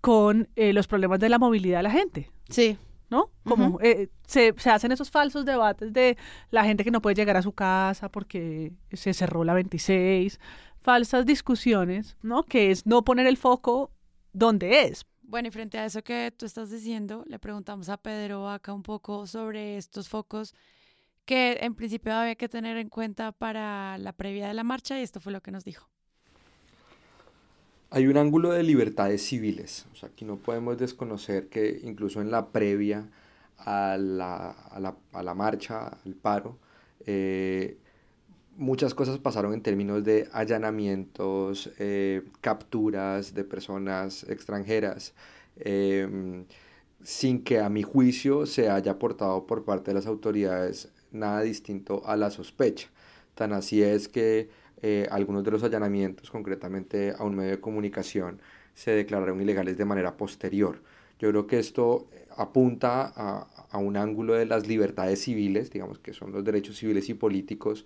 con 0.02 0.50
eh, 0.56 0.74
los 0.74 0.88
problemas 0.88 1.20
de 1.20 1.30
la 1.30 1.40
movilidad 1.40 1.80
de 1.80 1.84
la 1.84 1.92
gente. 1.92 2.32
Sí. 2.50 2.78
¿No? 3.10 3.32
Como 3.44 3.80
eh, 3.82 4.10
se, 4.28 4.54
se, 4.58 4.70
hacen 4.70 4.92
esos 4.92 5.10
falsos 5.10 5.44
debates 5.44 5.92
de 5.94 6.16
la 6.52 6.64
gente 6.64 6.84
que 6.84 6.92
no 6.92 7.02
puede 7.02 7.16
llegar 7.16 7.38
a 7.38 7.42
su 7.42 7.54
casa 7.54 8.10
porque 8.10 8.74
se 8.94 9.16
cerró 9.16 9.44
la 9.44 9.56
26, 9.56 10.40
falsas 10.82 11.26
discusiones, 11.26 12.18
¿no? 12.22 12.44
Que 12.44 12.70
es 12.70 12.86
no 12.86 13.04
poner 13.04 13.26
el 13.26 13.38
foco 13.38 13.92
donde 14.32 14.84
es. 14.84 15.06
Bueno, 15.24 15.48
y 15.48 15.52
frente 15.52 15.78
a 15.78 15.86
eso 15.86 16.04
que 16.04 16.34
tú 16.36 16.46
estás 16.46 16.72
diciendo, 16.72 17.24
le 17.28 17.38
preguntamos 17.38 17.90
a 17.90 17.98
Pedro 17.98 18.50
acá 18.50 18.74
un 18.74 18.84
poco 18.84 19.28
sobre 19.28 19.78
estos 19.78 20.10
focos 20.10 20.56
que 21.26 21.60
en 21.62 21.76
principio 21.76 22.14
había 22.16 22.34
que 22.34 22.50
tener 22.50 22.78
en 22.78 22.90
cuenta 22.90 23.32
para 23.32 24.00
la 24.00 24.14
previa 24.14 24.48
de 24.48 24.56
la 24.56 24.64
marcha 24.64 25.00
y 25.00 25.04
esto 25.04 25.20
fue 25.20 25.32
lo 25.32 25.42
que 25.42 25.52
nos 25.52 25.64
dijo. 25.64 25.88
Hay 27.92 28.08
un 28.08 28.18
ángulo 28.18 28.52
de 28.52 28.62
libertades 28.64 29.24
civiles, 29.24 29.88
o 29.92 29.96
sea, 29.96 30.10
aquí 30.10 30.24
no 30.24 30.38
podemos 30.38 30.78
desconocer 30.78 31.50
que 31.50 31.82
incluso 31.84 32.22
en 32.22 32.30
la 32.30 32.52
previa 32.52 33.10
a 33.58 33.98
la, 34.00 34.52
a 34.52 34.80
la, 34.80 34.96
a 35.12 35.24
la 35.24 35.34
marcha, 35.34 35.98
al 36.06 36.14
paro, 36.14 36.58
eh, 37.06 37.78
muchas 38.58 38.94
cosas 38.94 39.18
pasaron 39.18 39.54
en 39.54 39.62
términos 39.62 40.04
de 40.04 40.30
allanamientos, 40.34 41.72
eh, 41.80 42.24
capturas 42.42 43.34
de 43.34 43.44
personas 43.44 44.24
extranjeras, 44.30 45.14
em, 45.58 46.46
sin 47.02 47.44
que 47.44 47.60
a 47.60 47.70
mi 47.70 47.82
juicio 47.84 48.46
se 48.46 48.70
haya 48.70 48.94
aportado 48.94 49.48
por 49.48 49.64
parte 49.64 49.92
de 49.92 49.96
las 49.96 50.08
autoridades 50.08 50.90
nada 51.12 51.42
distinto 51.42 52.04
a 52.06 52.16
la 52.18 52.30
sospecha. 52.30 52.90
Tan 53.36 53.54
así 53.54 53.82
es 53.82 54.10
que 54.10 54.50
eh, 54.82 55.08
algunos 55.12 55.44
de 55.44 55.52
los 55.52 55.64
allanamientos, 55.64 56.32
concretamente 56.32 57.14
a 57.18 57.24
un 57.24 57.36
medio 57.36 57.52
de 57.52 57.60
comunicación, 57.62 58.42
se 58.74 58.92
declararon 58.92 59.42
ilegales 59.42 59.78
de 59.78 59.86
manera 59.86 60.16
posterior. 60.18 60.82
Yo 61.20 61.30
creo 61.30 61.48
que 61.48 61.60
esto 61.60 62.08
apunta 62.38 63.12
a, 63.16 63.48
a 63.72 63.78
un 63.78 63.98
ángulo 63.98 64.36
de 64.36 64.46
las 64.46 64.68
libertades 64.68 65.22
civiles, 65.22 65.70
digamos 65.72 66.00
que 66.00 66.14
son 66.14 66.32
los 66.32 66.44
derechos 66.46 66.78
civiles 66.78 67.10
y 67.10 67.14
políticos, 67.14 67.86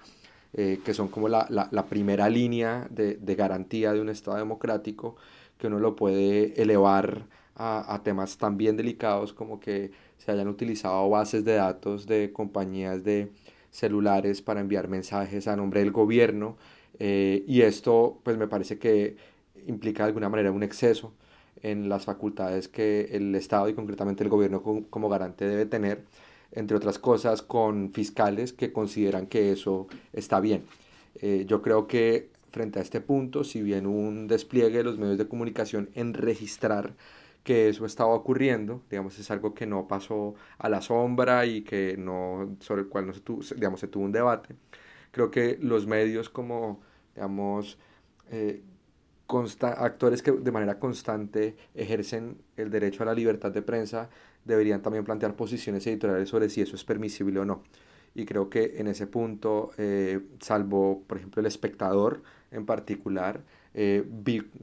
eh, 0.53 0.79
que 0.86 0.93
son 0.93 1.08
como 1.08 1.27
la, 1.29 1.47
la, 1.49 1.67
la 1.71 1.86
primera 1.88 2.29
línea 2.29 2.88
de, 2.91 3.15
de, 3.15 3.36
garantía 3.36 3.91
de 3.91 4.01
un 4.01 4.10
Estado 4.10 4.38
democrático, 4.38 5.15
que 5.58 5.65
uno 5.67 5.79
lo 5.79 5.95
puede 5.95 6.62
elevar 6.62 7.25
a, 7.56 7.91
a 7.93 8.03
temas 8.03 8.38
tan 8.38 8.58
bien 8.58 8.77
delicados 8.77 9.34
como 9.34 9.60
que 9.60 9.91
se 10.17 10.32
hayan 10.32 10.47
utilizado 10.47 11.10
bases 11.10 11.43
de 11.43 11.56
datos 11.56 12.06
de 12.06 12.32
compañías 12.32 13.03
de 13.03 13.32
celulares 13.71 14.43
para 14.43 14.62
enviar 14.62 14.88
mensajes 14.88 15.47
a 15.47 15.56
nombre 15.56 15.79
del 15.79 15.91
gobierno 15.91 16.56
eh, 16.99 17.43
y 17.47 17.62
esto 17.62 18.19
pues 18.23 18.38
me 18.38 18.47
parece 18.47 18.77
que 18.79 19.17
implica 19.67 20.03
de 20.03 20.08
alguna 20.10 20.29
manera 20.29 20.51
un 20.51 20.63
exceso 20.63 21.13
en 21.62 21.89
las 21.89 22.06
facultades 22.06 22.67
que 22.67 23.10
el 23.12 23.34
Estado 23.36 23.69
y 23.69 23.73
concretamente 23.73 24.23
el 24.23 24.29
gobierno 24.29 24.62
como, 24.62 25.10
garante 25.10 25.47
debe 25.47 25.65
tener, 25.65 26.03
entre 26.51 26.77
otras 26.77 26.99
cosas 26.99 27.41
con 27.41 27.91
fiscales 27.93 28.53
que 28.53 28.73
consideran 28.73 29.27
que 29.27 29.51
eso 29.51 29.88
está 30.12 30.39
bien. 30.39 30.63
Eh, 31.21 31.45
yo 31.47 31.62
creo 31.62 31.88
que 31.88 32.29
frente 32.51 32.79
a 32.79 32.82
este 32.82 33.01
punto, 33.01 33.43
si 33.43 33.62
bien 33.62 33.88
un 33.88 34.27
despliegue 34.27 34.79
de 34.79 34.84
los 34.84 34.97
medios 34.99 35.17
de 35.17 35.27
comunicación 35.27 35.89
en 35.95 36.13
registrar 36.13 36.93
que 37.43 37.69
eso 37.69 37.86
estaba 37.86 38.13
ocurriendo, 38.13 38.82
digamos, 38.89 39.19
es 39.19 39.29
algo 39.32 39.53
que 39.53 39.65
no 39.65 39.88
pasó 39.88 40.36
a 40.58 40.69
la 40.69 40.82
sombra 40.82 41.45
y 41.45 41.62
que 41.63 41.97
no, 41.97 42.56
sobre 42.60 42.84
el 42.84 42.88
cual 42.88 43.08
no 43.08 43.13
se 43.13 43.19
tuvo, 43.21 43.41
digamos, 43.56 43.79
se 43.79 43.88
tuvo 43.88 44.06
un 44.06 44.12
debate. 44.12 44.56
Creo 45.13 45.30
que 45.30 45.60
los 45.62 45.86
medios 45.86 46.28
como, 46.28 46.82
digamos, 47.13 47.78
eh, 48.32 48.63
actores 49.62 50.23
que 50.23 50.32
de 50.32 50.52
manera 50.52 50.80
constante 50.80 51.56
ejercen 51.76 52.39
el 52.58 52.71
derecho 52.71 53.04
a 53.04 53.06
la 53.06 53.13
libertad 53.13 53.52
de 53.52 53.62
prensa 53.62 54.10
deberían 54.43 54.82
también 54.82 55.06
plantear 55.06 55.36
posiciones 55.36 55.86
editoriales 55.86 56.30
sobre 56.30 56.49
si 56.49 56.62
eso 56.62 56.76
es 56.76 56.84
permisible 56.84 57.39
o 57.39 57.45
no. 57.45 57.62
Y 58.15 58.26
creo 58.26 58.49
que 58.49 58.73
en 58.78 58.88
ese 58.88 59.06
punto, 59.06 59.69
eh, 59.78 60.19
salvo, 60.39 61.04
por 61.06 61.17
ejemplo, 61.17 61.41
el 61.41 61.45
espectador 61.45 62.23
en 62.49 62.65
particular, 62.65 63.43
eh, 63.76 64.04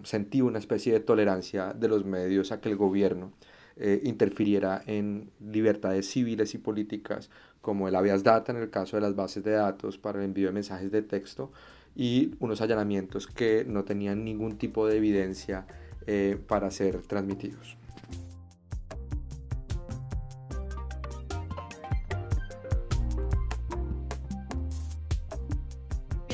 sentí 0.03 0.41
una 0.41 0.59
especie 0.59 0.93
de 0.93 1.01
tolerancia 1.01 1.73
de 1.75 1.87
los 1.87 2.05
medios 2.05 2.51
a 2.51 2.61
que 2.61 2.71
el 2.71 2.77
gobierno 2.77 3.33
eh, 3.81 4.01
interfiriera 4.05 4.83
en 4.87 5.31
libertades 5.41 6.07
civiles 6.07 6.55
y 6.55 6.59
políticas 6.59 7.31
como 7.63 7.89
el 7.89 7.95
habeas 7.95 8.23
data 8.23 8.53
en 8.53 8.59
el 8.59 8.71
caso 8.71 8.97
de 8.97 9.03
las 9.03 9.17
bases 9.17 9.43
de 9.43 9.53
datos 9.53 9.99
para 9.99 10.19
el 10.19 10.27
envío 10.27 10.49
de 10.49 10.53
mensajes 10.53 10.93
de 10.93 11.03
texto 11.03 11.51
y 11.97 12.35
unos 12.41 12.61
allanamientos 12.61 13.27
que 13.27 13.65
no 13.67 13.85
tenían 13.85 14.25
ningún 14.25 14.59
tipo 14.59 14.87
de 14.87 14.99
evidencia 14.99 15.67
eh, 16.07 16.39
para 16.47 16.71
ser 16.71 17.03
transmitidos. 17.03 17.80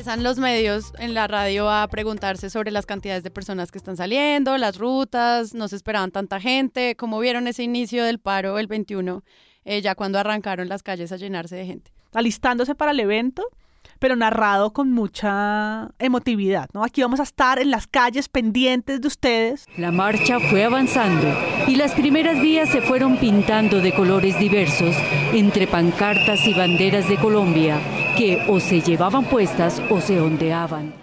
Empiezan 0.06 0.22
los 0.22 0.38
medios 0.38 0.92
en 1.00 1.14
la 1.14 1.26
radio 1.26 1.68
a 1.68 1.88
preguntarse 1.88 2.48
sobre 2.48 2.70
las 2.70 2.86
cantidades 2.86 3.24
de 3.24 3.32
personas 3.32 3.72
que 3.72 3.78
están 3.78 3.96
saliendo, 3.96 4.56
las 4.56 4.78
rutas, 4.78 5.52
no 5.52 5.66
se 5.66 5.74
esperaban 5.74 6.12
tanta 6.12 6.38
gente, 6.38 6.94
cómo 6.94 7.18
vieron 7.18 7.48
ese 7.48 7.64
inicio 7.64 8.04
del 8.04 8.20
paro 8.20 8.60
el 8.60 8.68
21, 8.68 9.24
eh, 9.64 9.82
ya 9.82 9.96
cuando 9.96 10.20
arrancaron 10.20 10.68
las 10.68 10.84
calles 10.84 11.10
a 11.10 11.16
llenarse 11.16 11.56
de 11.56 11.66
gente. 11.66 11.90
Alistándose 12.14 12.76
para 12.76 12.92
el 12.92 13.00
evento, 13.00 13.48
pero 13.98 14.16
narrado 14.16 14.72
con 14.72 14.92
mucha 14.92 15.90
emotividad, 15.98 16.68
¿no? 16.72 16.84
Aquí 16.84 17.02
vamos 17.02 17.20
a 17.20 17.24
estar 17.24 17.58
en 17.58 17.70
las 17.70 17.86
calles 17.86 18.28
pendientes 18.28 19.00
de 19.00 19.08
ustedes. 19.08 19.66
La 19.76 19.90
marcha 19.90 20.38
fue 20.40 20.64
avanzando 20.64 21.26
y 21.66 21.76
las 21.76 21.92
primeras 21.92 22.40
vías 22.40 22.68
se 22.68 22.82
fueron 22.82 23.16
pintando 23.16 23.80
de 23.80 23.94
colores 23.94 24.38
diversos 24.38 24.96
entre 25.32 25.66
pancartas 25.66 26.46
y 26.46 26.54
banderas 26.54 27.08
de 27.08 27.16
Colombia 27.16 27.78
que 28.16 28.42
o 28.48 28.60
se 28.60 28.80
llevaban 28.80 29.24
puestas 29.24 29.82
o 29.90 30.00
se 30.00 30.20
ondeaban. 30.20 30.94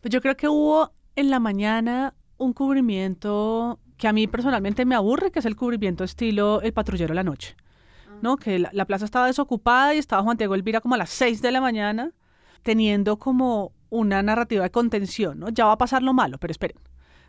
Pues 0.00 0.12
yo 0.12 0.20
creo 0.20 0.36
que 0.36 0.48
hubo 0.48 0.92
en 1.16 1.30
la 1.30 1.40
mañana 1.40 2.14
un 2.38 2.52
cubrimiento 2.52 3.78
que 3.96 4.08
a 4.08 4.12
mí 4.12 4.26
personalmente 4.26 4.84
me 4.84 4.94
aburre, 4.94 5.30
que 5.30 5.40
es 5.40 5.44
el 5.44 5.56
cubrimiento 5.56 6.04
estilo 6.04 6.62
El 6.62 6.72
Patrullero 6.72 7.08
de 7.08 7.16
la 7.16 7.22
Noche. 7.22 7.54
¿no? 8.22 8.36
Que 8.36 8.58
la, 8.58 8.70
la, 8.72 8.84
plaza 8.84 9.04
estaba 9.04 9.26
desocupada 9.26 9.94
y 9.94 9.98
estaba 9.98 10.22
Juan 10.22 10.36
Diego 10.36 10.54
Elvira 10.54 10.80
como 10.80 10.94
a 10.94 10.98
las 10.98 11.10
6 11.10 11.40
de 11.40 11.52
la 11.52 11.60
mañana 11.60 12.12
teniendo 12.62 13.18
como 13.18 13.72
una 13.90 14.22
narrativa 14.22 14.62
de 14.62 14.70
contención, 14.70 15.38
¿no? 15.38 15.48
Ya 15.48 15.66
va 15.66 15.72
a 15.72 15.78
pasar 15.78 16.02
lo 16.02 16.12
malo, 16.12 16.38
pero 16.38 16.52
esperen, 16.52 16.78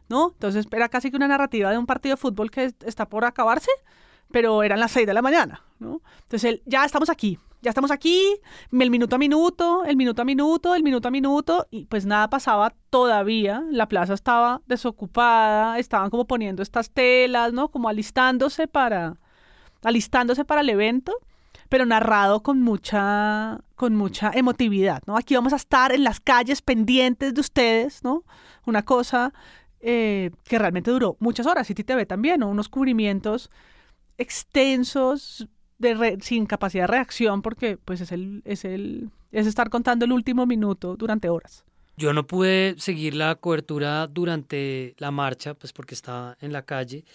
¿no? 0.09 0.31
Entonces 0.33 0.67
era 0.71 0.89
casi 0.89 1.09
que 1.09 1.17
una 1.17 1.27
narrativa 1.27 1.71
de 1.71 1.77
un 1.77 1.85
partido 1.85 2.15
de 2.15 2.21
fútbol 2.21 2.51
que 2.51 2.73
está 2.85 3.07
por 3.09 3.25
acabarse, 3.25 3.71
pero 4.31 4.63
eran 4.63 4.79
las 4.79 4.91
seis 4.91 5.07
de 5.07 5.13
la 5.13 5.21
mañana, 5.21 5.63
¿no? 5.79 6.01
Entonces 6.23 6.61
ya 6.65 6.85
estamos 6.85 7.09
aquí, 7.09 7.39
ya 7.61 7.69
estamos 7.69 7.91
aquí, 7.91 8.39
el 8.71 8.89
minuto 8.89 9.15
a 9.15 9.19
minuto, 9.19 9.83
el 9.85 9.95
minuto 9.95 10.21
a 10.21 10.25
minuto, 10.25 10.75
el 10.75 10.83
minuto 10.83 11.07
a 11.07 11.11
minuto, 11.11 11.67
y 11.69 11.85
pues 11.85 12.05
nada 12.05 12.29
pasaba 12.29 12.73
todavía, 12.89 13.63
la 13.69 13.87
plaza 13.87 14.13
estaba 14.13 14.61
desocupada, 14.65 15.77
estaban 15.77 16.09
como 16.09 16.25
poniendo 16.25 16.63
estas 16.63 16.89
telas, 16.91 17.53
¿no? 17.53 17.69
Como 17.69 17.89
alistándose 17.89 18.67
para, 18.67 19.17
alistándose 19.83 20.45
para 20.45 20.61
el 20.61 20.69
evento, 20.69 21.13
pero 21.71 21.85
narrado 21.85 22.43
con 22.43 22.61
mucha, 22.61 23.61
con 23.75 23.95
mucha 23.95 24.29
emotividad, 24.35 25.01
¿no? 25.07 25.15
Aquí 25.15 25.35
vamos 25.35 25.53
a 25.53 25.55
estar 25.55 25.93
en 25.93 26.03
las 26.03 26.19
calles 26.19 26.61
pendientes 26.61 27.33
de 27.33 27.39
ustedes, 27.39 28.03
¿no? 28.03 28.25
Una 28.65 28.83
cosa 28.83 29.33
eh, 29.79 30.31
que 30.43 30.59
realmente 30.59 30.91
duró 30.91 31.15
muchas 31.21 31.47
horas, 31.47 31.69
y 31.69 31.73
TV 31.73 32.05
también, 32.05 32.41
¿no? 32.41 32.49
Unos 32.49 32.67
cubrimientos 32.67 33.49
extensos, 34.17 35.47
de 35.77 36.17
sin 36.21 36.45
capacidad 36.45 36.83
de 36.83 36.87
reacción, 36.87 37.41
porque 37.41 37.77
pues 37.77 38.01
es 38.01 38.11
el, 38.11 38.41
es 38.43 38.65
el, 38.65 39.09
es 39.31 39.47
estar 39.47 39.69
contando 39.69 40.03
el 40.03 40.11
último 40.11 40.45
minuto 40.45 40.97
durante 40.97 41.29
horas. 41.29 41.63
Yo 41.95 42.11
no 42.11 42.27
pude 42.27 42.75
seguir 42.79 43.15
la 43.15 43.35
cobertura 43.35 44.07
durante 44.07 44.93
la 44.97 45.11
marcha, 45.11 45.53
pues 45.53 45.71
porque 45.71 45.95
estaba 45.95 46.35
en 46.41 46.51
la 46.51 46.63
calle. 46.63 47.05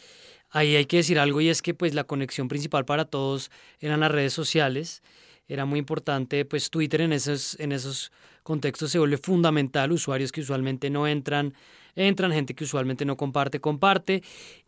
Ahí 0.56 0.74
hay 0.74 0.86
que 0.86 0.96
decir 0.96 1.18
algo 1.18 1.42
y 1.42 1.50
es 1.50 1.60
que 1.60 1.74
pues 1.74 1.92
la 1.92 2.04
conexión 2.04 2.48
principal 2.48 2.86
para 2.86 3.04
todos 3.04 3.50
eran 3.78 4.00
las 4.00 4.10
redes 4.10 4.32
sociales. 4.32 5.02
Era 5.48 5.66
muy 5.66 5.78
importante, 5.78 6.46
pues 6.46 6.70
Twitter 6.70 7.02
en 7.02 7.12
esos, 7.12 7.60
en 7.60 7.72
esos 7.72 8.10
contextos 8.42 8.90
se 8.90 8.98
vuelve 8.98 9.18
fundamental, 9.18 9.92
usuarios 9.92 10.32
que 10.32 10.40
usualmente 10.40 10.88
no 10.88 11.06
entran, 11.06 11.52
entran, 11.94 12.32
gente 12.32 12.54
que 12.54 12.64
usualmente 12.64 13.04
no 13.04 13.18
comparte, 13.18 13.60
comparte. 13.60 14.22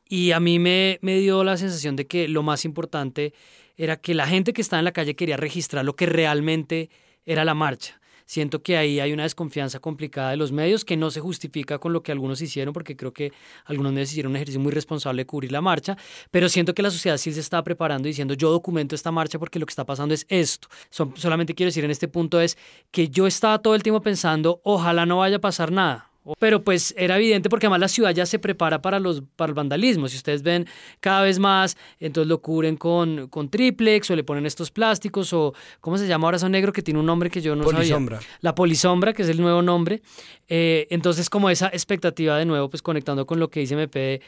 Y 0.06 0.32
a 0.32 0.40
mí 0.40 0.58
me, 0.58 0.98
me 1.00 1.20
dio 1.20 1.42
la 1.42 1.56
sensación 1.56 1.96
de 1.96 2.06
que 2.06 2.28
lo 2.28 2.42
más 2.42 2.66
importante 2.66 3.32
era 3.78 3.96
que 3.96 4.12
la 4.12 4.26
gente 4.26 4.52
que 4.52 4.60
estaba 4.60 4.80
en 4.80 4.84
la 4.84 4.92
calle 4.92 5.16
quería 5.16 5.38
registrar 5.38 5.86
lo 5.86 5.96
que 5.96 6.04
realmente 6.04 6.90
era 7.24 7.46
la 7.46 7.54
marcha 7.54 7.97
siento 8.28 8.62
que 8.62 8.76
ahí 8.76 9.00
hay 9.00 9.12
una 9.12 9.22
desconfianza 9.22 9.80
complicada 9.80 10.30
de 10.30 10.36
los 10.36 10.52
medios 10.52 10.84
que 10.84 10.98
no 10.98 11.10
se 11.10 11.20
justifica 11.20 11.78
con 11.78 11.94
lo 11.94 12.02
que 12.02 12.12
algunos 12.12 12.40
hicieron, 12.42 12.74
porque 12.74 12.94
creo 12.94 13.12
que 13.12 13.32
algunos 13.64 13.92
medios 13.92 14.10
hicieron 14.12 14.30
un 14.30 14.36
ejercicio 14.36 14.60
muy 14.60 14.70
responsable 14.70 15.22
de 15.22 15.26
cubrir 15.26 15.50
la 15.50 15.62
marcha, 15.62 15.96
pero 16.30 16.48
siento 16.50 16.74
que 16.74 16.82
la 16.82 16.90
sociedad 16.90 17.16
sí 17.16 17.32
se 17.32 17.40
está 17.40 17.64
preparando 17.64 18.06
diciendo 18.06 18.34
yo 18.34 18.50
documento 18.50 18.94
esta 18.94 19.10
marcha 19.10 19.38
porque 19.38 19.58
lo 19.58 19.64
que 19.64 19.72
está 19.72 19.86
pasando 19.86 20.14
es 20.14 20.26
esto. 20.28 20.68
solamente 20.90 21.54
quiero 21.54 21.68
decir 21.68 21.84
en 21.84 21.90
este 21.90 22.06
punto 22.06 22.38
es 22.40 22.58
que 22.90 23.08
yo 23.08 23.26
estaba 23.26 23.60
todo 23.60 23.74
el 23.74 23.82
tiempo 23.82 24.02
pensando 24.02 24.60
ojalá 24.62 25.06
no 25.06 25.18
vaya 25.18 25.36
a 25.36 25.40
pasar 25.40 25.72
nada 25.72 26.10
pero 26.38 26.62
pues 26.62 26.94
era 26.96 27.16
evidente 27.16 27.48
porque 27.48 27.66
además 27.66 27.80
la 27.80 27.88
ciudad 27.88 28.14
ya 28.14 28.26
se 28.26 28.38
prepara 28.38 28.82
para, 28.82 29.00
los, 29.00 29.22
para 29.36 29.50
el 29.50 29.54
vandalismo. 29.54 30.08
Si 30.08 30.16
ustedes 30.16 30.42
ven 30.42 30.66
cada 31.00 31.22
vez 31.22 31.38
más, 31.38 31.76
entonces 32.00 32.28
lo 32.28 32.40
cubren 32.42 32.76
con, 32.76 33.28
con 33.28 33.48
triplex 33.48 34.10
o 34.10 34.16
le 34.16 34.24
ponen 34.24 34.44
estos 34.46 34.70
plásticos 34.70 35.32
o, 35.32 35.54
¿cómo 35.80 35.96
se 35.96 36.06
llama 36.06 36.26
ahora 36.26 36.38
son 36.38 36.52
negro? 36.52 36.72
Que 36.72 36.82
tiene 36.82 37.00
un 37.00 37.06
nombre 37.06 37.30
que 37.30 37.40
yo 37.40 37.56
no 37.56 37.64
polisombra. 37.64 38.20
La 38.40 38.54
polisombra, 38.54 39.12
que 39.12 39.22
es 39.22 39.28
el 39.28 39.40
nuevo 39.40 39.62
nombre. 39.62 40.02
Eh, 40.48 40.86
entonces 40.90 41.30
como 41.30 41.50
esa 41.50 41.68
expectativa 41.68 42.36
de 42.36 42.44
nuevo, 42.44 42.68
pues 42.68 42.82
conectando 42.82 43.26
con 43.26 43.38
lo 43.38 43.48
que 43.48 43.60
dice 43.60 43.74
MP 43.74 44.20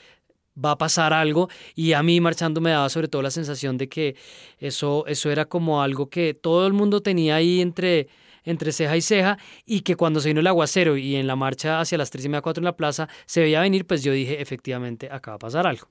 va 0.62 0.72
a 0.72 0.78
pasar 0.78 1.12
algo 1.12 1.48
y 1.74 1.92
a 1.92 2.02
mí 2.02 2.20
marchando 2.20 2.60
me 2.60 2.70
daba 2.70 2.88
sobre 2.88 3.08
todo 3.08 3.22
la 3.22 3.30
sensación 3.30 3.78
de 3.78 3.88
que 3.88 4.16
eso, 4.58 5.04
eso 5.06 5.30
era 5.30 5.44
como 5.44 5.82
algo 5.82 6.10
que 6.10 6.34
todo 6.34 6.66
el 6.66 6.72
mundo 6.72 7.02
tenía 7.02 7.36
ahí 7.36 7.60
entre 7.60 8.08
entre 8.44 8.72
ceja 8.72 8.96
y 8.96 9.02
ceja 9.02 9.38
y 9.66 9.80
que 9.80 9.96
cuando 9.96 10.20
se 10.20 10.28
vino 10.28 10.40
el 10.40 10.46
aguacero 10.46 10.96
y 10.96 11.16
en 11.16 11.26
la 11.26 11.36
marcha 11.36 11.80
hacia 11.80 11.98
las 11.98 12.10
3 12.10 12.24
y 12.24 12.28
media 12.28 12.42
4 12.42 12.60
en 12.60 12.64
la 12.64 12.76
plaza 12.76 13.08
se 13.26 13.40
veía 13.40 13.60
venir, 13.60 13.86
pues 13.86 14.02
yo 14.02 14.12
dije, 14.12 14.40
efectivamente, 14.40 15.08
acaba 15.10 15.36
de 15.36 15.40
pasar 15.40 15.66
algo. 15.66 15.88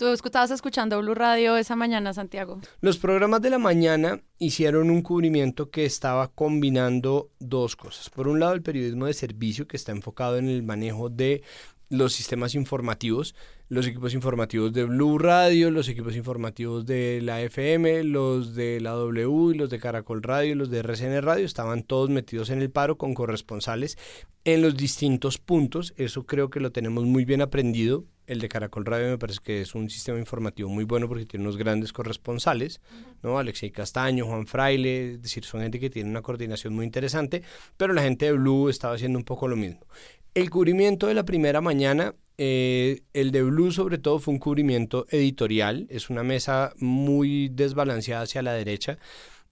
¿Tú 0.00 0.06
estabas 0.06 0.50
escuchando 0.50 0.98
Blue 1.02 1.14
Radio 1.14 1.58
esa 1.58 1.76
mañana, 1.76 2.14
Santiago? 2.14 2.58
Los 2.80 2.96
programas 2.96 3.42
de 3.42 3.50
la 3.50 3.58
mañana 3.58 4.22
hicieron 4.38 4.90
un 4.90 5.02
cubrimiento 5.02 5.68
que 5.68 5.84
estaba 5.84 6.28
combinando 6.28 7.28
dos 7.38 7.76
cosas. 7.76 8.08
Por 8.08 8.26
un 8.26 8.40
lado, 8.40 8.54
el 8.54 8.62
periodismo 8.62 9.04
de 9.04 9.12
servicio, 9.12 9.68
que 9.68 9.76
está 9.76 9.92
enfocado 9.92 10.38
en 10.38 10.48
el 10.48 10.62
manejo 10.62 11.10
de 11.10 11.42
los 11.90 12.14
sistemas 12.14 12.54
informativos, 12.54 13.34
los 13.70 13.86
equipos 13.86 14.14
informativos 14.14 14.72
de 14.72 14.82
Blue 14.82 15.16
Radio, 15.16 15.70
los 15.70 15.88
equipos 15.88 16.16
informativos 16.16 16.84
de 16.86 17.20
la 17.22 17.40
FM, 17.40 18.02
los 18.02 18.56
de 18.56 18.80
la 18.80 18.90
W 18.90 19.54
y 19.54 19.58
los 19.58 19.70
de 19.70 19.78
Caracol 19.78 20.24
Radio, 20.24 20.56
los 20.56 20.70
de 20.70 20.80
RCN 20.80 21.22
Radio, 21.22 21.46
estaban 21.46 21.84
todos 21.84 22.10
metidos 22.10 22.50
en 22.50 22.62
el 22.62 22.70
paro 22.70 22.98
con 22.98 23.14
corresponsales 23.14 23.96
en 24.42 24.60
los 24.60 24.76
distintos 24.76 25.38
puntos. 25.38 25.94
Eso 25.96 26.26
creo 26.26 26.50
que 26.50 26.58
lo 26.58 26.72
tenemos 26.72 27.04
muy 27.04 27.24
bien 27.24 27.42
aprendido. 27.42 28.04
El 28.26 28.40
de 28.40 28.48
Caracol 28.48 28.86
Radio 28.86 29.08
me 29.08 29.18
parece 29.18 29.38
que 29.42 29.60
es 29.60 29.74
un 29.76 29.88
sistema 29.88 30.18
informativo 30.18 30.68
muy 30.68 30.84
bueno 30.84 31.06
porque 31.06 31.26
tiene 31.26 31.44
unos 31.44 31.56
grandes 31.56 31.92
corresponsales, 31.92 32.80
¿no? 33.22 33.38
Alexei 33.38 33.70
Castaño, 33.70 34.26
Juan 34.26 34.48
Fraile, 34.48 35.12
es 35.12 35.22
decir, 35.22 35.44
son 35.44 35.60
gente 35.60 35.78
que 35.78 35.90
tiene 35.90 36.10
una 36.10 36.22
coordinación 36.22 36.74
muy 36.74 36.84
interesante, 36.84 37.42
pero 37.76 37.92
la 37.92 38.02
gente 38.02 38.26
de 38.26 38.32
Blue 38.32 38.68
estaba 38.68 38.94
haciendo 38.94 39.18
un 39.18 39.24
poco 39.24 39.46
lo 39.46 39.56
mismo. 39.56 39.86
El 40.34 40.48
cubrimiento 40.48 41.08
de 41.08 41.14
la 41.14 41.24
primera 41.24 41.60
mañana, 41.60 42.14
eh, 42.38 43.02
el 43.14 43.32
de 43.32 43.42
Blue 43.42 43.72
sobre 43.72 43.98
todo 43.98 44.20
fue 44.20 44.32
un 44.32 44.38
cubrimiento 44.38 45.06
editorial, 45.10 45.88
es 45.90 46.08
una 46.08 46.22
mesa 46.22 46.72
muy 46.78 47.48
desbalanceada 47.48 48.22
hacia 48.22 48.42
la 48.42 48.52
derecha 48.52 48.98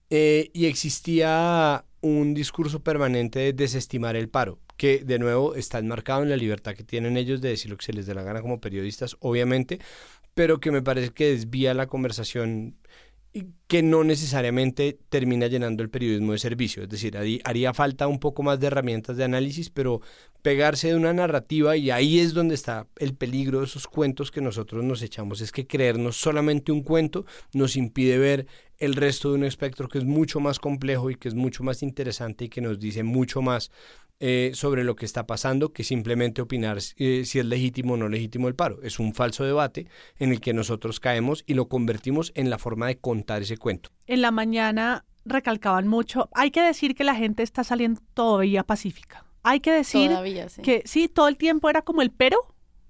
eh, 0.09 0.49
y 0.53 0.67
existía 0.67 1.83
un 1.99 2.33
discurso 2.33 2.81
permanente 2.81 3.39
de 3.39 3.53
desestimar 3.53 4.15
el 4.15 4.29
paro, 4.29 4.59
que 4.77 4.99
de 4.99 5.19
nuevo 5.19 5.53
está 5.55 5.79
enmarcado 5.79 6.23
en 6.23 6.29
la 6.29 6.37
libertad 6.37 6.75
que 6.75 6.85
tienen 6.85 7.17
ellos 7.17 7.41
de 7.41 7.49
decir 7.49 7.69
lo 7.69 7.75
que 7.75 7.85
se 7.85 7.93
les 7.93 8.05
dé 8.05 8.15
la 8.15 8.23
gana 8.23 8.41
como 8.41 8.61
periodistas, 8.61 9.17
obviamente, 9.19 9.79
pero 10.33 10.61
que 10.61 10.71
me 10.71 10.81
parece 10.81 11.09
que 11.09 11.31
desvía 11.31 11.73
la 11.73 11.87
conversación 11.87 12.77
que 13.67 13.83
no 13.83 14.03
necesariamente 14.03 14.97
termina 15.09 15.45
llenando 15.45 15.83
el 15.83 15.89
periodismo 15.89 16.31
de 16.31 16.39
servicio. 16.39 16.83
Es 16.83 16.89
decir, 16.89 17.15
haría 17.43 17.73
falta 17.73 18.07
un 18.07 18.19
poco 18.19 18.41
más 18.41 18.59
de 18.59 18.67
herramientas 18.67 19.17
de 19.17 19.23
análisis, 19.23 19.69
pero 19.69 20.01
pegarse 20.41 20.87
de 20.87 20.95
una 20.95 21.13
narrativa 21.13 21.77
y 21.77 21.91
ahí 21.91 22.19
es 22.19 22.33
donde 22.33 22.55
está 22.55 22.87
el 22.97 23.13
peligro 23.13 23.59
de 23.59 23.65
esos 23.65 23.85
cuentos 23.85 24.31
que 24.31 24.41
nosotros 24.41 24.83
nos 24.83 25.03
echamos. 25.03 25.41
Es 25.41 25.51
que 25.51 25.67
creernos 25.67 26.17
solamente 26.17 26.71
un 26.71 26.81
cuento 26.81 27.25
nos 27.53 27.75
impide 27.75 28.17
ver 28.17 28.47
el 28.79 28.95
resto 28.95 29.29
de 29.29 29.35
un 29.35 29.43
espectro 29.43 29.87
que 29.87 29.99
es 29.99 30.05
mucho 30.05 30.39
más 30.39 30.57
complejo 30.57 31.11
y 31.11 31.15
que 31.15 31.27
es 31.27 31.35
mucho 31.35 31.63
más 31.63 31.83
interesante 31.83 32.45
y 32.45 32.49
que 32.49 32.61
nos 32.61 32.79
dice 32.79 33.03
mucho 33.03 33.41
más 33.41 33.71
eh, 34.19 34.51
sobre 34.53 34.83
lo 34.83 34.95
que 34.95 35.05
está 35.05 35.25
pasando 35.25 35.71
que 35.71 35.83
simplemente 35.83 36.41
opinar 36.41 36.79
eh, 36.97 37.23
si 37.25 37.39
es 37.39 37.45
legítimo 37.45 37.93
o 37.93 37.97
no 37.97 38.09
legítimo 38.09 38.47
el 38.47 38.55
paro. 38.55 38.79
Es 38.83 38.99
un 38.99 39.13
falso 39.13 39.43
debate 39.43 39.87
en 40.17 40.31
el 40.31 40.41
que 40.41 40.53
nosotros 40.53 40.99
caemos 40.99 41.43
y 41.47 41.53
lo 41.53 41.69
convertimos 41.69 42.31
en 42.35 42.49
la 42.49 42.57
forma 42.57 42.87
de 42.87 42.97
contar 42.97 43.41
ese 43.41 43.57
cuento. 43.57 43.91
En 44.07 44.21
la 44.21 44.31
mañana 44.31 45.05
recalcaban 45.25 45.87
mucho, 45.87 46.29
hay 46.33 46.51
que 46.51 46.61
decir 46.61 46.95
que 46.95 47.03
la 47.03 47.15
gente 47.15 47.43
está 47.43 47.63
saliendo 47.63 48.01
todavía 48.13 48.63
pacífica. 48.63 49.25
Hay 49.43 49.61
que 49.61 49.71
decir 49.71 50.11
que 50.63 50.81
sí, 50.85 51.07
todo 51.07 51.27
el 51.29 51.37
tiempo 51.37 51.69
era 51.69 51.81
como 51.81 52.01
el 52.01 52.11
pero, 52.11 52.37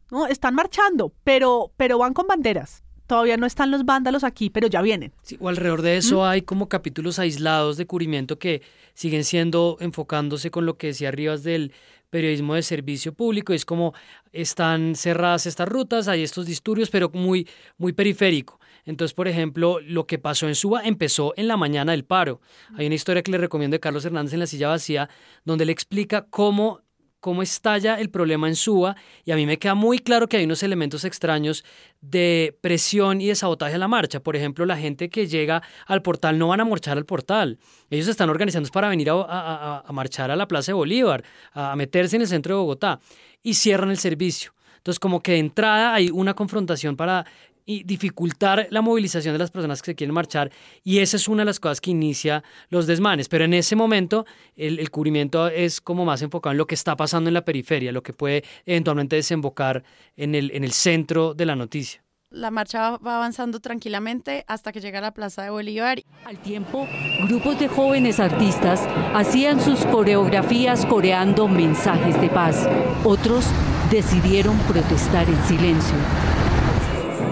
¿no? 0.10 0.26
Están 0.26 0.56
marchando, 0.56 1.14
pero, 1.24 1.72
pero 1.78 2.00
van 2.00 2.14
con 2.14 2.26
banderas 2.26 2.84
todavía 3.10 3.38
no 3.38 3.48
están 3.48 3.72
los 3.72 3.86
vándalos 3.86 4.24
aquí, 4.24 4.52
pero 4.52 4.68
ya 4.68 4.84
vienen. 4.84 5.12
o 5.40 5.50
alrededor 5.50 5.82
de 5.82 5.98
eso 5.98 6.24
hay 6.24 6.44
como 6.44 6.70
capítulos 6.70 7.18
aislados 7.18 7.76
de 7.76 7.88
cubrimiento 7.88 8.38
que 8.38 8.62
siguen 8.94 9.24
siendo 9.24 9.78
enfocándose 9.80 10.52
con 10.52 10.68
lo 10.68 10.78
que 10.78 10.88
decía 10.88 11.10
Rivas 11.10 11.42
del 11.42 11.74
periodismo 12.12 12.54
de 12.54 12.62
servicio 12.62 13.12
público. 13.16 13.52
Es 13.52 13.66
como 13.66 13.96
están 14.32 14.94
cerradas 14.94 15.48
estas 15.48 15.68
rutas, 15.68 16.08
hay 16.08 16.22
estos 16.22 16.46
disturbios, 16.46 16.92
pero 16.92 17.10
muy, 17.12 17.48
muy 17.80 17.94
periférico. 17.94 18.60
Entonces, 18.86 19.16
por 19.16 19.28
ejemplo, 19.28 19.80
lo 19.80 20.06
que 20.06 20.20
pasó 20.20 20.48
en 20.48 20.54
Suba 20.54 20.84
empezó 20.84 21.34
en 21.36 21.48
la 21.48 21.58
mañana 21.58 21.94
del 21.94 22.06
paro. 22.06 22.42
Hay 22.76 22.86
una 22.86 22.96
historia 22.96 23.24
que 23.24 23.32
le 23.32 23.40
recomiendo 23.40 23.74
de 23.74 23.80
Carlos 23.80 24.06
Hernández 24.06 24.34
en 24.34 24.40
La 24.40 24.46
Silla 24.46 24.68
Vacía, 24.68 25.10
donde 25.46 25.66
le 25.66 25.72
explica 25.72 26.28
cómo 26.30 26.82
cómo 27.20 27.42
estalla 27.42 27.96
el 27.96 28.10
problema 28.10 28.48
en 28.48 28.56
Suba 28.56 28.96
y 29.26 29.32
a 29.32 29.36
mí 29.36 29.46
me 29.46 29.58
queda 29.58 29.76
muy 29.76 30.00
claro 30.00 30.28
que 30.28 30.38
hay 30.38 30.46
unos 30.46 30.64
elementos 30.64 31.04
extraños 31.06 31.64
de 32.02 32.58
presión 32.62 33.22
y 33.22 33.28
de 33.28 33.36
sabotaje 33.36 33.76
a 33.76 33.78
la 33.78 33.88
marcha. 33.88 34.20
Por 34.20 34.36
ejemplo, 34.36 34.66
la 34.66 34.78
gente 34.78 35.10
que 35.10 35.28
llega 35.28 35.62
al 35.86 36.02
portal 36.02 36.38
no 36.38 36.48
van 36.48 36.62
a 36.62 36.66
marchar 36.66 36.98
al 36.98 37.06
portal. 37.06 37.60
Ellos 37.90 38.08
están 38.08 38.30
organizando 38.30 38.70
para 38.70 38.90
venir 38.90 39.10
a, 39.12 39.84
marchar 39.92 40.32
a 40.32 40.36
la 40.36 40.48
Plaza 40.48 40.72
de 40.72 40.74
Bolívar, 40.74 41.24
a 41.54 41.76
meterse 41.76 42.16
en 42.16 42.24
el 42.24 42.28
centro 42.28 42.56
de 42.56 42.62
Bogotá 42.62 43.00
y 43.44 43.54
cierran 43.54 43.90
el 43.92 43.98
servicio. 43.98 44.54
Entonces, 44.78 45.00
como 45.00 45.22
que 45.22 45.34
de 45.34 45.40
entrada 45.40 45.94
hay 45.94 46.10
una 46.10 46.34
confrontación 46.34 46.96
para 46.96 47.26
y 47.70 47.84
dificultar 47.84 48.66
la 48.72 48.82
movilización 48.82 49.36
de 49.36 49.38
las 49.38 49.52
personas 49.52 49.84
que 49.84 49.92
se 49.92 49.96
quieren 49.96 50.12
marchar 50.12 50.52
y 50.84 50.98
esa 50.98 51.18
es 51.18 51.28
una 51.28 51.44
de 51.44 51.46
las 51.46 51.60
cosas 51.60 51.80
que 51.80 51.92
inicia 51.92 52.44
los 52.70 52.88
desmanes. 52.88 53.30
Pero 53.30 53.46
en 53.46 53.54
ese 53.54 53.76
momento 53.76 54.26
el, 54.56 54.90
cubrimiento 54.90 55.48
es 55.48 55.80
como 55.80 56.04
más 56.04 56.24
enfocado 56.24 56.54
en 56.54 56.58
lo 56.58 56.66
que 56.66 56.74
está 56.74 56.96
pasando 56.96 57.28
en 57.28 57.36
la 57.36 57.46
periferia, 57.46 57.92
lo 57.92 58.02
que 58.02 58.12
puede 58.12 58.44
eventualmente 58.66 59.18
desembocar 59.18 59.84
en 60.18 60.34
el, 60.34 60.50
en 60.50 60.64
el 60.64 60.72
centro 60.72 61.36
de 61.36 61.46
la 61.46 61.56
noticia. 61.56 62.02
La 62.32 62.50
marcha 62.50 62.98
va 62.98 63.18
avanzando 63.18 63.60
tranquilamente 63.60 64.46
hasta 64.48 64.72
que 64.72 64.82
llega 64.82 64.98
a 64.98 65.04
la 65.04 65.14
Plaza 65.14 65.44
de 65.44 65.52
Bolívar. 65.52 66.00
Al 66.26 66.40
tiempo, 66.40 66.88
grupos 67.28 67.60
de 67.60 67.68
jóvenes 67.68 68.20
artistas 68.20 68.88
hacían 69.14 69.62
sus 69.62 69.86
coreografías 69.86 70.88
coreando 70.88 71.48
mensajes 71.48 72.20
de 72.20 72.30
paz. 72.30 72.68
Otros 73.04 73.46
decidieron 73.92 74.58
protestar 74.60 75.30
en 75.30 75.44
silencio. 75.46 75.98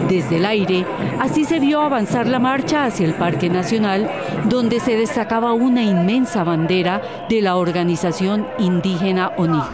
Desde 0.10 0.38
el 0.38 0.46
aire, 0.46 0.86
así 1.20 1.44
se 1.44 1.60
vio 1.60 1.82
avanzar 1.82 2.28
la 2.28 2.40
marcha 2.40 2.86
hacia 2.86 3.06
el 3.06 3.14
Parque 3.14 3.50
Nacional, 3.50 4.10
donde 4.46 4.80
se 4.80 4.96
destacaba 4.96 5.52
una 5.52 5.84
inmensa 5.84 6.46
bandera 6.46 7.26
de 7.30 7.42
la 7.42 7.58
organización 7.58 8.48
indígena 8.58 9.30
ONIC. 9.36 9.66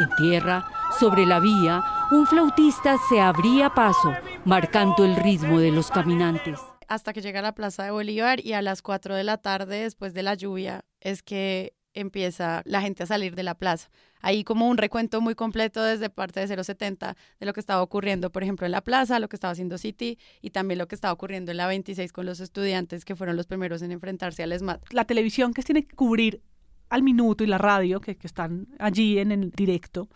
En 0.00 0.16
tierra, 0.16 0.68
sobre 0.98 1.26
la 1.26 1.38
vía, 1.38 1.84
un 2.10 2.26
flautista 2.26 2.96
se 3.08 3.20
abría 3.20 3.70
paso, 3.70 4.12
marcando 4.44 5.04
el 5.04 5.14
ritmo 5.14 5.60
de 5.60 5.70
los 5.70 5.90
caminantes. 5.90 6.58
Hasta 6.88 7.12
que 7.12 7.20
llega 7.20 7.38
a 7.38 7.42
la 7.42 7.54
Plaza 7.54 7.84
de 7.84 7.92
Bolívar 7.92 8.44
y 8.44 8.54
a 8.54 8.62
las 8.62 8.82
4 8.82 9.14
de 9.14 9.22
la 9.22 9.36
tarde, 9.38 9.82
después 9.82 10.12
de 10.12 10.24
la 10.24 10.34
lluvia, 10.34 10.84
es 11.00 11.22
que 11.22 11.74
empieza 11.94 12.62
la 12.64 12.80
gente 12.80 13.04
a 13.04 13.06
salir 13.06 13.36
de 13.36 13.42
la 13.42 13.54
plaza. 13.54 13.90
Ahí 14.20 14.44
como 14.44 14.68
un 14.68 14.76
recuento 14.76 15.20
muy 15.20 15.34
completo 15.34 15.82
desde 15.82 16.10
parte 16.10 16.40
de 16.40 16.62
070 16.62 17.16
de 17.38 17.46
lo 17.46 17.52
que 17.52 17.60
estaba 17.60 17.82
ocurriendo, 17.82 18.30
por 18.30 18.42
ejemplo, 18.42 18.66
en 18.66 18.72
la 18.72 18.82
plaza, 18.82 19.18
lo 19.18 19.28
que 19.28 19.36
estaba 19.36 19.52
haciendo 19.52 19.78
City 19.78 20.18
y 20.42 20.50
también 20.50 20.78
lo 20.78 20.88
que 20.88 20.94
estaba 20.94 21.12
ocurriendo 21.12 21.50
en 21.50 21.56
la 21.56 21.66
26 21.66 22.12
con 22.12 22.26
los 22.26 22.40
estudiantes 22.40 23.04
que 23.04 23.16
fueron 23.16 23.36
los 23.36 23.46
primeros 23.46 23.82
en 23.82 23.92
enfrentarse 23.92 24.42
al 24.42 24.52
ESMAD. 24.52 24.80
La 24.90 25.04
televisión 25.04 25.54
que 25.54 25.62
tiene 25.62 25.86
que 25.86 25.96
cubrir 25.96 26.42
al 26.88 27.02
minuto 27.02 27.44
y 27.44 27.46
la 27.46 27.58
radio 27.58 28.00
que, 28.00 28.16
que 28.16 28.26
están 28.26 28.68
allí 28.78 29.18
en 29.18 29.32
el 29.32 29.50
directo. 29.50 30.08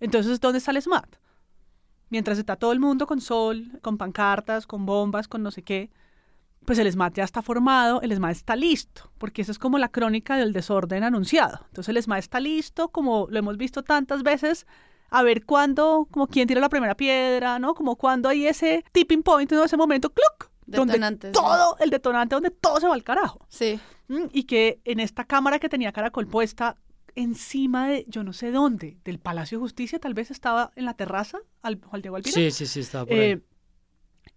Entonces, 0.00 0.40
¿dónde 0.40 0.58
está 0.58 0.70
el 0.70 0.78
ESMAD? 0.78 1.08
Mientras 2.10 2.38
está 2.38 2.56
todo 2.56 2.72
el 2.72 2.80
mundo 2.80 3.06
con 3.06 3.20
sol, 3.20 3.78
con 3.82 3.98
pancartas, 3.98 4.66
con 4.66 4.86
bombas, 4.86 5.28
con 5.28 5.42
no 5.42 5.50
sé 5.50 5.62
qué, 5.62 5.90
pues 6.68 6.78
el 6.78 6.92
SMAT 6.92 7.14
ya 7.14 7.24
está 7.24 7.40
formado, 7.40 8.02
el 8.02 8.14
SMAT 8.14 8.32
está 8.32 8.54
listo, 8.54 9.10
porque 9.16 9.40
esa 9.40 9.52
es 9.52 9.58
como 9.58 9.78
la 9.78 9.88
crónica 9.88 10.36
del 10.36 10.52
desorden 10.52 11.02
anunciado. 11.02 11.60
Entonces 11.68 11.96
el 11.96 12.02
SMAT 12.02 12.18
está 12.18 12.40
listo, 12.40 12.90
como 12.90 13.26
lo 13.30 13.38
hemos 13.38 13.56
visto 13.56 13.82
tantas 13.82 14.22
veces, 14.22 14.66
a 15.08 15.22
ver 15.22 15.46
cuándo, 15.46 16.06
como 16.10 16.26
quién 16.26 16.46
tira 16.46 16.60
la 16.60 16.68
primera 16.68 16.94
piedra, 16.94 17.58
¿no? 17.58 17.74
Como 17.74 17.96
cuando 17.96 18.28
hay 18.28 18.46
ese 18.46 18.84
tipping 18.92 19.22
point, 19.22 19.50
¿no? 19.50 19.64
Ese 19.64 19.78
momento, 19.78 20.12
¡cluc! 20.12 20.50
Donde 20.66 20.98
todo, 21.32 21.78
el 21.78 21.88
detonante, 21.88 22.34
donde 22.34 22.50
todo 22.50 22.78
se 22.80 22.86
va 22.86 22.92
al 22.92 23.02
carajo. 23.02 23.46
Sí. 23.48 23.80
Mm, 24.08 24.26
y 24.30 24.42
que 24.42 24.82
en 24.84 25.00
esta 25.00 25.24
cámara 25.24 25.58
que 25.58 25.70
tenía 25.70 25.90
caracol 25.90 26.26
puesta 26.26 26.76
encima 27.14 27.88
de, 27.88 28.04
yo 28.08 28.24
no 28.24 28.34
sé 28.34 28.50
dónde, 28.50 28.98
del 29.04 29.18
Palacio 29.18 29.56
de 29.56 29.62
Justicia, 29.62 29.98
tal 30.00 30.12
vez 30.12 30.30
estaba 30.30 30.70
en 30.76 30.84
la 30.84 30.92
terraza, 30.92 31.38
al, 31.62 31.80
al 31.90 32.02
Diego 32.02 32.16
Alpina. 32.16 32.34
Sí, 32.34 32.50
sí, 32.50 32.66
sí, 32.66 32.80
estaba 32.80 33.06
por 33.06 33.14
ahí. 33.14 33.20
Eh, 33.20 33.40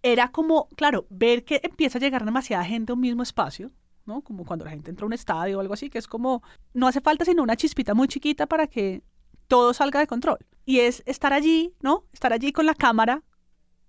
era 0.02 0.32
como, 0.32 0.68
claro, 0.76 1.06
ver 1.10 1.44
que 1.44 1.60
empieza 1.62 1.98
a 1.98 2.00
llegar 2.00 2.24
demasiada 2.24 2.64
gente 2.64 2.92
a 2.92 2.94
un 2.94 3.00
mismo 3.00 3.22
espacio, 3.22 3.70
¿no? 4.04 4.22
Como 4.22 4.44
cuando 4.44 4.64
la 4.64 4.72
gente 4.72 4.90
entra 4.90 5.04
a 5.04 5.06
un 5.06 5.12
estadio 5.12 5.58
o 5.58 5.60
algo 5.60 5.74
así, 5.74 5.90
que 5.90 5.98
es 5.98 6.08
como, 6.08 6.42
no 6.74 6.88
hace 6.88 7.00
falta 7.00 7.24
sino 7.24 7.42
una 7.42 7.56
chispita 7.56 7.94
muy 7.94 8.08
chiquita 8.08 8.46
para 8.46 8.66
que 8.66 9.02
todo 9.46 9.72
salga 9.74 10.00
de 10.00 10.06
control. 10.06 10.38
Y 10.64 10.80
es 10.80 11.02
estar 11.06 11.32
allí, 11.32 11.74
¿no? 11.80 12.06
Estar 12.12 12.32
allí 12.32 12.52
con 12.52 12.66
la 12.66 12.74
cámara, 12.74 13.22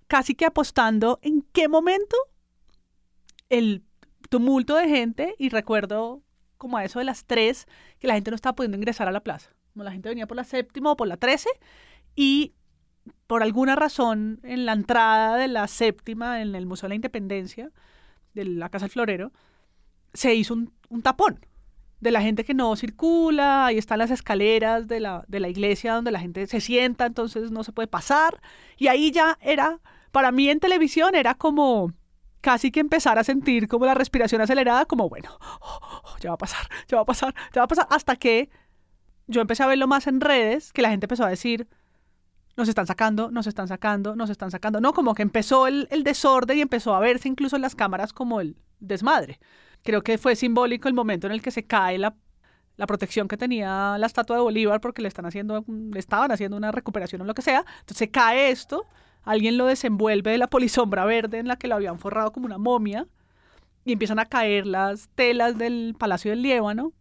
casi 0.08 0.36
que 0.36 0.45
apostando 0.45 1.19
en 1.21 1.41
qué 1.52 1.67
momento 1.67 2.15
el 3.49 3.84
tumulto 4.30 4.76
de 4.76 4.89
gente, 4.89 5.36
y 5.38 5.49
recuerdo 5.49 6.23
como 6.58 6.78
a 6.78 6.84
eso 6.84 6.99
de 6.99 7.06
las 7.06 7.26
tres, 7.26 7.67
que 7.99 8.08
la 8.08 8.15
gente 8.15 8.32
no 8.32 8.36
estaba 8.36 8.56
pudiendo 8.56 8.78
ingresar 8.78 9.08
a 9.08 9.12
la 9.12 9.23
plaza. 9.23 9.52
Como 9.73 9.84
la 9.84 9.91
gente 9.91 10.10
venía 10.10 10.28
por 10.28 10.38
la 10.38 10.43
séptima 10.43 10.91
o 10.91 10.95
por 10.95 11.08
la 11.08 11.17
trece, 11.17 11.49
y 12.15 12.54
por 13.28 13.44
alguna 13.44 13.76
razón, 13.76 14.39
en 14.44 14.66
la 14.66 14.74
entrada 14.74 15.38
de 15.38 15.48
la 15.48 15.68
séptima, 15.68 16.42
en 16.42 16.56
el 16.56 16.66
Museo 16.66 16.88
de 16.88 16.89
la 16.89 16.96
Independencia, 16.96 17.72
de 18.34 18.46
la 18.46 18.70
Casa 18.70 18.86
del 18.86 18.92
Florero, 18.92 19.32
se 20.13 20.36
hizo 20.36 20.54
un, 20.54 21.02
tapón 21.02 21.46
de 22.00 22.12
la 22.12 22.22
gente 22.22 22.44
que 22.44 22.54
no 22.54 22.76
circula, 22.76 23.66
ahí 23.68 23.78
están 23.78 24.00
las 24.00 24.12
escaleras 24.12 24.88
de 24.88 25.00
la, 25.00 25.24
de 25.28 25.39
la 25.39 25.50
iglesia 25.50 25.94
donde 25.94 26.12
la 26.12 26.20
gente 26.20 26.46
se 26.48 26.62
sienta, 26.62 27.06
entonces 27.06 27.52
no 27.52 27.63
se 27.63 27.72
puede 27.72 27.88
pasar. 27.88 28.42
Y 28.78 28.88
ahí 28.88 29.12
ya 29.12 29.38
era, 29.42 29.80
para 30.12 30.32
mí 30.32 30.50
en 30.50 30.60
televisión 30.60 31.16
era 31.16 31.34
como 31.34 31.94
casi 32.42 32.72
que 32.72 32.82
empezar 32.82 33.18
a 33.18 33.24
sentir 33.24 33.70
como 33.70 33.86
la 33.86 33.94
respiración 33.94 34.42
acelerada, 34.42 34.86
como 34.86 35.08
bueno, 35.08 35.39
ya 36.20 36.32
va 36.32 36.36
a 36.36 36.38
pasar, 36.38 36.68
ya 36.88 36.98
va 36.98 37.04
a 37.04 37.06
pasar, 37.06 37.34
ya 37.54 37.62
va 37.62 37.66
a 37.66 37.68
pasar, 37.70 37.88
hasta 37.89 38.18
que 38.18 38.50
yo 39.28 39.39
empecé 39.39 39.63
a 39.63 39.68
verlo 39.68 39.88
más 39.88 40.08
en 40.08 40.20
redes, 40.20 40.74
que 40.74 40.82
la 40.82 40.89
gente 40.89 41.06
empezó 41.06 41.24
a 41.24 41.30
decir, 41.30 41.70
nos 42.56 42.70
están 42.70 42.88
sacando, 42.88 43.32
nos 43.32 43.48
están 43.48 43.68
sacando, 43.68 44.16
nos 44.16 44.30
están 44.30 44.52
sacando. 44.52 44.80
No, 44.80 44.94
como 44.94 45.16
que 45.16 45.24
empezó 45.24 45.68
el, 45.68 45.88
desorden 46.04 46.58
y 46.58 46.62
empezó 46.62 46.94
a 46.94 47.00
verse 47.00 47.28
incluso 47.28 47.56
en 47.56 47.62
las 47.62 47.76
cámaras 47.76 48.13
como 48.13 48.42
el 48.42 48.56
desmadre. 48.80 49.39
Creo 49.84 50.02
que 50.02 50.18
fue 50.18 50.36
simbólico 50.36 50.88
el 50.88 50.94
momento 50.94 51.28
en 51.28 51.34
el 51.34 51.42
que 51.42 51.52
se 51.52 51.66
cae 51.66 51.98
la, 51.98 52.16
la 52.78 52.88
protección 52.88 53.28
que 53.28 53.38
tenía 53.38 53.98
la 53.98 54.06
estatua 54.06 54.38
de 54.38 54.42
Bolívar 54.44 54.82
porque 54.82 55.02
le 55.02 55.08
están 55.08 55.26
haciendo, 55.26 55.66
le 55.68 56.00
estaban 56.00 56.32
haciendo 56.32 56.56
una 56.58 56.72
recuperación 56.72 57.22
o 57.22 57.26
lo 57.26 57.34
que 57.34 57.42
sea. 57.42 57.66
Entonces 57.80 57.98
se 57.98 58.12
cae 58.12 58.52
esto, 58.52 58.86
alguien 59.24 59.58
lo 59.58 59.66
desenvuelve 59.66 60.32
de 60.32 60.38
la 60.38 60.48
polisombra 60.48 61.06
verde 61.06 61.39
en 61.39 61.48
la 61.48 61.58
que 61.58 61.68
lo 61.68 61.76
habían 61.76 62.00
forrado 62.00 62.32
como 62.32 62.46
una 62.46 62.58
momia 62.58 63.08
y 63.86 63.94
empiezan 63.94 64.20
a 64.20 64.26
caer 64.26 64.66
las 64.68 65.10
telas 65.16 65.58
del 65.58 65.96
Palacio 65.98 66.32
del 66.32 66.42
Líbano 66.42 66.94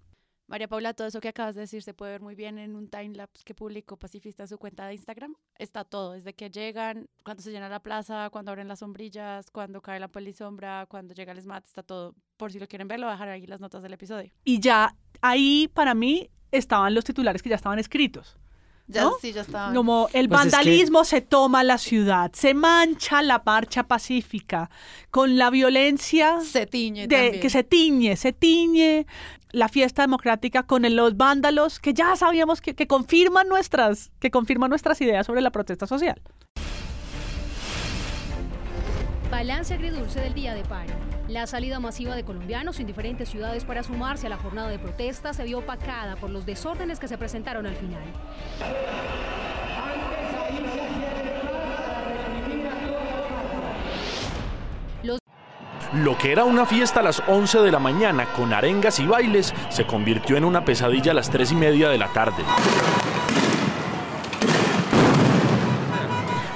María 0.52 0.68
Paula, 0.68 0.92
todo 0.92 1.08
eso 1.08 1.18
que 1.22 1.28
acabas 1.28 1.54
de 1.54 1.62
decir 1.62 1.82
se 1.82 1.94
puede 1.94 2.12
ver 2.12 2.20
muy 2.20 2.34
bien 2.34 2.58
en 2.58 2.76
un 2.76 2.86
timelapse 2.86 3.42
que 3.42 3.54
publicó 3.54 3.96
Pacifista 3.96 4.42
en 4.42 4.48
su 4.50 4.58
cuenta 4.58 4.86
de 4.86 4.92
Instagram. 4.92 5.34
Está 5.58 5.82
todo, 5.82 6.12
desde 6.12 6.34
que 6.34 6.50
llegan, 6.50 7.08
cuando 7.24 7.42
se 7.42 7.50
llena 7.52 7.70
la 7.70 7.80
plaza, 7.80 8.28
cuando 8.30 8.50
abren 8.50 8.68
las 8.68 8.80
sombrillas, 8.80 9.50
cuando 9.50 9.80
cae 9.80 9.98
la 9.98 10.08
polisombra, 10.08 10.84
cuando 10.90 11.14
llega 11.14 11.32
el 11.32 11.40
SMAT, 11.40 11.64
está 11.64 11.82
todo. 11.82 12.14
Por 12.36 12.52
si 12.52 12.58
lo 12.60 12.68
quieren 12.68 12.86
ver, 12.86 13.00
lo 13.00 13.06
voy 13.06 13.12
a 13.12 13.14
dejar 13.14 13.30
ahí 13.30 13.46
las 13.46 13.60
notas 13.60 13.82
del 13.82 13.94
episodio. 13.94 14.30
Y 14.44 14.60
ya 14.60 14.94
ahí, 15.22 15.70
para 15.72 15.94
mí, 15.94 16.28
estaban 16.50 16.94
los 16.94 17.04
titulares 17.04 17.42
que 17.42 17.48
ya 17.48 17.56
estaban 17.56 17.78
escritos. 17.78 18.36
Ya, 18.88 19.08
sí, 19.22 19.32
ya 19.32 19.42
estaba. 19.42 19.72
Como 19.72 20.08
el 20.12 20.28
Pues 20.28 20.40
es 20.40 20.44
que- 20.50 20.56
vandalismo 20.56 21.04
se 21.04 21.20
toma 21.22 21.62
la 21.64 21.78
ciudad, 21.78 22.30
se 22.34 22.52
mancha 22.52 23.22
la 23.22 23.40
marcha 23.46 23.84
pacífica, 23.84 24.68
con 25.10 25.38
la 25.38 25.48
violencia 25.50 26.40
Se 26.42 26.66
tiñe 26.66 27.06
de, 27.06 27.16
también. 27.16 27.40
que 27.40 27.48
se 27.48 27.62
tiñe, 27.64 28.16
se 28.16 28.32
tiñe 28.34 29.06
la 29.52 29.68
fiesta 29.68 30.02
democrática 30.02 30.64
con 30.64 30.82
los 30.96 31.16
vándalos 31.16 31.78
que 31.78 31.94
ya 31.94 32.16
sabíamos 32.16 32.60
que 32.60 32.86
confirman 32.86 33.48
nuestras, 33.48 34.10
que 34.18 34.30
confirman 34.30 34.70
nuestras 34.70 35.00
ideas 35.00 35.26
sobre 35.26 35.40
la 35.40 35.50
protesta 35.50 35.86
social. 35.86 36.20
Balance 39.32 39.72
agridulce 39.72 40.20
del 40.20 40.34
día 40.34 40.52
de 40.52 40.62
paro. 40.62 40.92
La 41.26 41.46
salida 41.46 41.80
masiva 41.80 42.14
de 42.14 42.22
colombianos 42.22 42.78
en 42.80 42.86
diferentes 42.86 43.30
ciudades 43.30 43.64
para 43.64 43.82
sumarse 43.82 44.26
a 44.26 44.28
la 44.30 44.36
jornada 44.36 44.68
de 44.68 44.78
protesta 44.78 45.32
se 45.32 45.44
vio 45.44 45.60
opacada 45.60 46.16
por 46.16 46.28
los 46.28 46.44
desórdenes 46.44 46.98
que 46.98 47.08
se 47.08 47.16
presentaron 47.16 47.64
al 47.64 47.74
final. 47.74 48.02
Lo 55.92 56.16
que 56.16 56.32
era 56.32 56.44
una 56.44 56.66
fiesta 56.66 57.00
a 57.00 57.02
las 57.02 57.22
11 57.26 57.58
de 57.60 57.70
la 57.70 57.78
mañana 57.78 58.32
con 58.32 58.52
arengas 58.52 58.98
y 59.00 59.06
bailes 59.06 59.54
se 59.68 59.84
convirtió 59.84 60.36
en 60.36 60.44
una 60.44 60.64
pesadilla 60.64 61.12
a 61.12 61.14
las 61.14 61.30
3 61.30 61.52
y 61.52 61.54
media 61.54 61.88
de 61.88 61.98
la 61.98 62.08
tarde. 62.12 62.42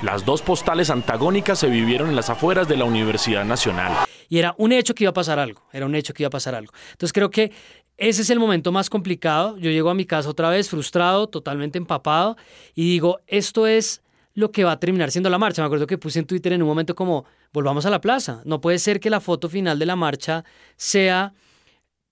Las 0.02 0.24
dos 0.24 0.40
postales 0.40 0.88
antagónicas 0.90 1.58
se 1.58 1.68
vivieron 1.68 2.10
en 2.10 2.16
las 2.16 2.30
afueras 2.30 2.68
de 2.68 2.76
la 2.76 2.84
Universidad 2.84 3.44
Nacional. 3.44 3.92
Y 4.28 4.38
era 4.38 4.54
un 4.56 4.72
hecho 4.72 4.94
que 4.94 5.04
iba 5.04 5.10
a 5.10 5.14
pasar 5.14 5.38
algo, 5.38 5.62
era 5.72 5.84
un 5.84 5.94
hecho 5.94 6.14
que 6.14 6.22
iba 6.22 6.28
a 6.28 6.30
pasar 6.30 6.54
algo. 6.54 6.72
Entonces 6.92 7.12
creo 7.12 7.30
que 7.30 7.52
ese 7.96 8.22
es 8.22 8.30
el 8.30 8.38
momento 8.38 8.72
más 8.72 8.90
complicado. 8.90 9.56
Yo 9.58 9.70
llego 9.70 9.90
a 9.90 9.94
mi 9.94 10.04
casa 10.04 10.28
otra 10.28 10.50
vez 10.50 10.68
frustrado, 10.68 11.28
totalmente 11.28 11.78
empapado, 11.78 12.36
y 12.74 12.88
digo, 12.90 13.20
esto 13.26 13.66
es 13.66 14.02
lo 14.36 14.52
que 14.52 14.64
va 14.64 14.72
a 14.72 14.78
terminar 14.78 15.10
siendo 15.10 15.30
la 15.30 15.38
marcha. 15.38 15.62
Me 15.62 15.66
acuerdo 15.66 15.86
que 15.86 15.98
puse 15.98 16.20
en 16.20 16.26
Twitter 16.26 16.52
en 16.52 16.62
un 16.62 16.68
momento 16.68 16.94
como, 16.94 17.24
volvamos 17.52 17.86
a 17.86 17.90
la 17.90 18.00
plaza. 18.00 18.42
No 18.44 18.60
puede 18.60 18.78
ser 18.78 19.00
que 19.00 19.10
la 19.10 19.20
foto 19.20 19.48
final 19.48 19.78
de 19.78 19.86
la 19.86 19.96
marcha 19.96 20.44
sea, 20.76 21.34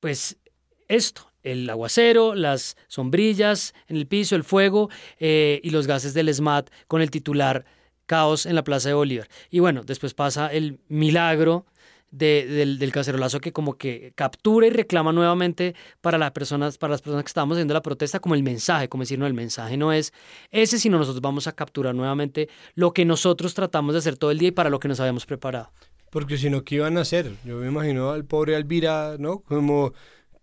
pues, 0.00 0.38
esto. 0.88 1.30
El 1.42 1.68
aguacero, 1.68 2.34
las 2.34 2.76
sombrillas 2.88 3.74
en 3.86 3.96
el 3.96 4.06
piso, 4.06 4.34
el 4.34 4.44
fuego 4.44 4.88
eh, 5.20 5.60
y 5.62 5.68
los 5.68 5.86
gases 5.86 6.14
del 6.14 6.32
SMAT 6.32 6.70
con 6.88 7.02
el 7.02 7.10
titular 7.10 7.66
caos 8.06 8.46
en 8.46 8.54
la 8.54 8.64
Plaza 8.64 8.88
de 8.88 8.94
Bolívar. 8.94 9.28
Y 9.50 9.58
bueno, 9.58 9.82
después 9.84 10.14
pasa 10.14 10.50
el 10.50 10.80
milagro 10.88 11.66
de- 12.16 12.46
del, 12.46 12.78
del 12.78 12.92
cacerolazo 12.92 13.40
que 13.40 13.52
como 13.52 13.74
que 13.76 14.12
captura 14.14 14.66
y 14.66 14.70
reclama 14.70 15.12
nuevamente 15.12 15.74
para 16.00 16.16
las 16.18 16.30
personas, 16.30 16.78
para 16.78 16.92
las 16.92 17.02
personas 17.02 17.24
que 17.24 17.28
estábamos 17.28 17.56
haciendo 17.56 17.74
la 17.74 17.82
protesta 17.82 18.20
como 18.20 18.34
el 18.34 18.42
mensaje, 18.42 18.88
como 18.88 19.02
decir, 19.02 19.18
no, 19.18 19.26
el 19.26 19.34
mensaje 19.34 19.76
no 19.76 19.92
es 19.92 20.12
ese, 20.50 20.78
sino 20.78 20.98
nosotros 20.98 21.20
vamos 21.20 21.46
a 21.46 21.52
capturar 21.52 21.94
nuevamente 21.94 22.48
lo 22.74 22.92
que 22.92 23.04
nosotros 23.04 23.54
tratamos 23.54 23.94
de 23.94 23.98
hacer 23.98 24.16
todo 24.16 24.30
el 24.30 24.38
día 24.38 24.48
y 24.48 24.52
para 24.52 24.70
lo 24.70 24.78
que 24.78 24.88
nos 24.88 25.00
habíamos 25.00 25.26
preparado. 25.26 25.70
Porque 26.10 26.38
si 26.38 26.48
no, 26.48 26.62
¿qué 26.62 26.76
iban 26.76 26.96
a 26.96 27.00
hacer? 27.00 27.32
Yo 27.44 27.56
me 27.56 27.66
imagino 27.66 28.10
al 28.12 28.24
pobre 28.24 28.54
Alvira, 28.54 29.16
¿no? 29.18 29.40
Como, 29.40 29.92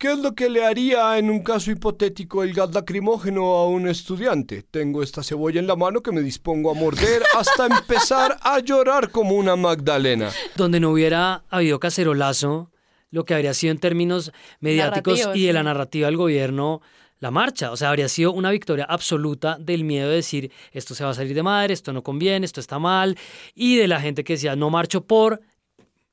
¿qué 0.02 0.14
es 0.14 0.18
lo 0.18 0.34
que 0.34 0.50
le 0.50 0.66
haría 0.66 1.16
en 1.20 1.30
un 1.30 1.44
caso 1.44 1.70
hipotético 1.70 2.42
el 2.42 2.54
gas 2.54 2.74
lacrimógeno 2.74 3.58
a 3.58 3.68
un 3.68 3.88
estudiante? 3.88 4.64
Tengo 4.64 5.04
esta 5.04 5.22
cebolla 5.22 5.60
en 5.60 5.68
la 5.68 5.76
mano 5.76 6.02
que 6.02 6.12
me 6.12 6.22
dispongo 6.22 6.72
a 6.72 6.74
morder 6.74 7.22
hasta 7.38 7.68
empezar 7.68 8.36
a 8.42 8.58
llorar 8.62 9.12
como 9.12 9.36
una 9.36 9.56
Magdalena. 9.56 10.32
Donde 10.56 10.80
no 10.80 10.90
hubiera 10.90 11.44
habido 11.52 11.80
cacerolazo, 11.80 12.72
lo 13.12 13.26
que 13.26 13.36
habría 13.36 13.54
sido 13.54 13.74
en 13.74 13.78
términos 13.78 14.32
mediáticos 14.60 15.20
Narrativos, 15.20 15.38
y 15.38 15.46
de 15.46 15.54
la 15.54 15.62
narrativa 15.62 16.08
del 16.08 16.18
gobierno, 16.18 16.82
la 17.20 17.30
marcha. 17.30 17.70
O 17.70 17.78
sea, 17.78 17.90
habría 17.90 18.10
sido 18.10 18.34
una 18.34 18.50
victoria 18.50 18.86
absoluta 18.86 19.58
del 19.60 19.84
miedo 19.84 20.10
de 20.10 20.16
decir 20.16 20.52
esto 20.72 20.96
se 20.96 21.04
va 21.04 21.12
a 21.12 21.14
salir 21.14 21.36
de 21.36 21.44
madre, 21.44 21.76
esto 21.76 21.94
no 21.94 22.02
conviene, 22.02 22.48
esto 22.48 22.60
está 22.60 22.80
mal, 22.80 23.20
y 23.54 23.76
de 23.78 23.88
la 23.88 24.02
gente 24.02 24.24
que 24.24 24.34
decía 24.34 24.56
no 24.56 24.72
marcho 24.72 25.06
por 25.06 25.42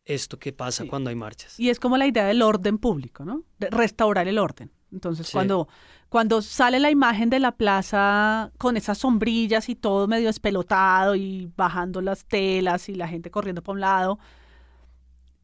esto 0.08 0.38
que 0.38 0.52
pasa 0.52 0.84
cuando 0.86 1.10
hay 1.10 1.16
marchas. 1.16 1.58
Y 1.60 1.68
es 1.70 1.78
como 1.78 1.96
la 1.96 2.06
idea 2.06 2.24
del 2.26 2.42
orden 2.42 2.78
público, 2.78 3.24
¿no? 3.24 3.42
De 3.58 3.68
restaurar 3.70 4.26
el 4.26 4.38
orden. 4.38 4.70
Entonces, 4.90 5.26
Sí. 5.26 5.32
cuando, 5.34 5.68
cuando 6.08 6.40
sale 6.42 6.80
la 6.80 6.90
imagen 6.90 7.28
de 7.30 7.38
la 7.40 7.52
plaza 7.52 8.50
con 8.58 8.76
esas 8.76 8.98
sombrillas 8.98 9.68
y 9.68 9.74
todo 9.74 10.08
medio 10.08 10.30
espelotado 10.30 11.14
y 11.14 11.50
bajando 11.56 12.00
las 12.00 12.24
telas 12.24 12.88
y 12.88 12.94
la 12.94 13.06
gente 13.06 13.30
corriendo 13.30 13.62
para 13.62 13.74
un 13.74 13.80
lado, 13.80 14.18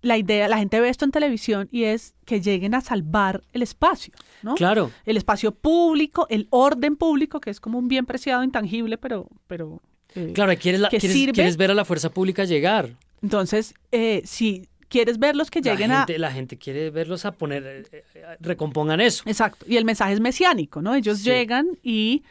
la 0.01 0.19
idea, 0.19 0.49
la 0.49 0.59
gente 0.59 0.81
ve 0.81 0.89
esto 0.91 1.05
en 1.07 1.11
televisión 1.13 1.69
y 1.71 1.85
es 1.85 2.15
que 2.27 2.41
lleguen 2.43 2.75
a 2.75 2.81
salvar 2.83 3.43
el 3.53 3.63
espacio, 3.63 4.13
¿no? 4.43 4.55
Claro. 4.55 4.91
El 5.07 5.17
espacio 5.17 5.53
público, 5.55 6.27
el 6.29 6.47
orden 6.51 6.97
público, 6.97 7.41
que 7.41 7.51
es 7.51 7.59
como 7.61 7.79
un 7.79 7.89
bien 7.89 8.05
preciado, 8.05 8.45
intangible, 8.45 8.99
pero... 8.99 9.29
pero 9.47 9.81
eh, 10.15 10.33
Claro, 10.35 10.53
quieres, 10.61 10.81
la- 10.81 10.89
quieres, 10.91 11.11
quieres 11.33 11.57
ver 11.57 11.71
a 11.71 11.75
la 11.75 11.85
fuerza 11.87 12.11
pública 12.11 12.45
llegar. 12.45 12.97
Entonces, 13.25 13.75
eh, 13.91 14.21
si 14.27 14.69
quieres 14.89 15.19
verlos 15.19 15.51
que 15.51 15.63
lleguen 15.63 15.89
la 15.89 16.03
a... 16.03 16.07
La 16.19 16.31
gente 16.31 16.59
quiere 16.59 16.91
verlos 16.91 17.25
a 17.25 17.33
poner, 17.33 17.65
eh, 17.91 18.05
eh, 18.15 18.23
recompongan 18.39 19.01
eso. 19.01 19.25
Exacto. 19.27 19.65
Y 19.67 19.79
el 19.79 19.87
mensaje 19.87 20.13
es 20.13 20.21
mesiánico, 20.21 20.83
¿no? 20.83 20.95
Ellos 20.95 21.19
Sí. 21.19 21.25
llegan 21.31 21.67
y 21.83 22.23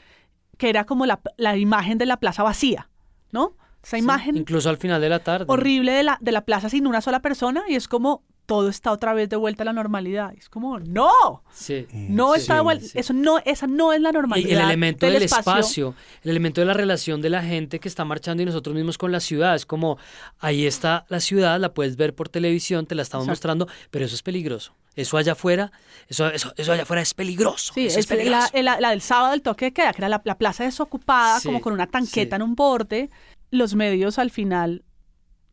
que 0.57 0.69
era 0.69 0.85
como 0.85 1.07
la, 1.07 1.19
la 1.37 1.57
imagen 1.57 1.97
de 1.97 2.05
la 2.05 2.17
plaza 2.17 2.43
vacía, 2.43 2.89
¿no? 3.31 3.57
Esa 3.83 3.97
imagen 3.97 4.37
Incluso 4.37 4.69
al 4.69 4.77
final 4.77 5.01
de 5.01 5.09
la 5.09 5.19
tarde. 5.19 5.45
horrible 5.49 5.91
de 5.93 6.03
la, 6.03 6.17
de 6.21 6.31
la 6.31 6.45
plaza 6.45 6.69
sin 6.69 6.85
una 6.87 7.01
sola 7.01 7.21
persona 7.21 7.63
y 7.67 7.73
es 7.75 7.87
como 7.87 8.23
todo 8.45 8.67
está 8.69 8.91
otra 8.91 9.13
vez 9.13 9.29
de 9.29 9.35
vuelta 9.37 9.63
a 9.63 9.65
la 9.65 9.73
normalidad. 9.73 10.33
Y 10.35 10.39
es 10.39 10.49
como, 10.49 10.79
no, 10.79 11.11
Sí. 11.53 11.87
no 11.91 12.33
Sí, 12.33 12.41
está 12.41 12.55
de 12.55 12.61
vuelta. 12.61 12.85
sí. 12.85 12.91
Eso 12.99 13.13
no, 13.13 13.39
esa 13.45 13.67
no 13.67 13.93
es 13.93 14.01
la 14.01 14.09
Y 14.09 14.13
normalidad. 14.13 14.51
el 14.51 14.59
elemento 14.65 15.05
del, 15.05 15.21
espacio. 15.23 15.51
espacio. 15.53 15.95
el 16.23 16.31
elemento 16.31 16.61
de 16.61 16.65
la 16.67 16.73
relación 16.73 17.21
de 17.21 17.29
la 17.29 17.41
gente 17.41 17.79
que 17.79 17.87
está 17.87 18.03
marchando 18.05 18.43
y 18.43 18.45
nosotros 18.45 18.75
mismos 18.75 18.97
con 18.97 19.11
la 19.11 19.19
ciudad. 19.19 19.55
Es 19.55 19.65
como, 19.65 19.97
ahí 20.39 20.65
está 20.65 21.05
la 21.09 21.19
ciudad, 21.19 21.59
la 21.59 21.73
puedes 21.73 21.95
ver 21.95 22.13
por 22.13 22.29
televisión, 22.29 22.85
te 22.85 22.95
la 22.95 23.01
estamos 23.01 23.25
Exacto. 23.27 23.31
mostrando, 23.31 23.67
pero 23.91 24.05
eso 24.05 24.15
es 24.15 24.23
peligroso. 24.23 24.73
Eso 24.95 25.17
allá 25.17 25.31
afuera, 25.31 25.71
eso, 26.07 26.27
eso, 26.29 26.53
eso 26.55 26.71
allá 26.73 26.83
afuera 26.83 27.01
es 27.01 27.13
peligroso. 27.15 27.73
Sí, 27.73 27.87
eso 27.87 27.99
es 27.99 28.05
peligroso. 28.07 28.49
la- 28.53 28.79
la 28.79 28.89
del 28.91 29.01
sábado 29.01 29.31
del 29.31 29.41
toque 29.41 29.65
de 29.65 29.73
queda, 29.73 29.91
que 29.93 30.01
era 30.01 30.09
la, 30.09 30.21
la 30.23 30.37
plaza 30.37 30.65
desocupada, 30.65 31.39
Sí, 31.39 31.47
como 31.47 31.61
con 31.61 31.73
una 31.73 31.87
tanqueta 31.87 32.35
sí. 32.35 32.41
en 32.41 32.41
un 32.47 32.55
borde. 32.55 33.09
Los 33.49 33.73
medios 33.75 34.19
al 34.19 34.29
final 34.31 34.83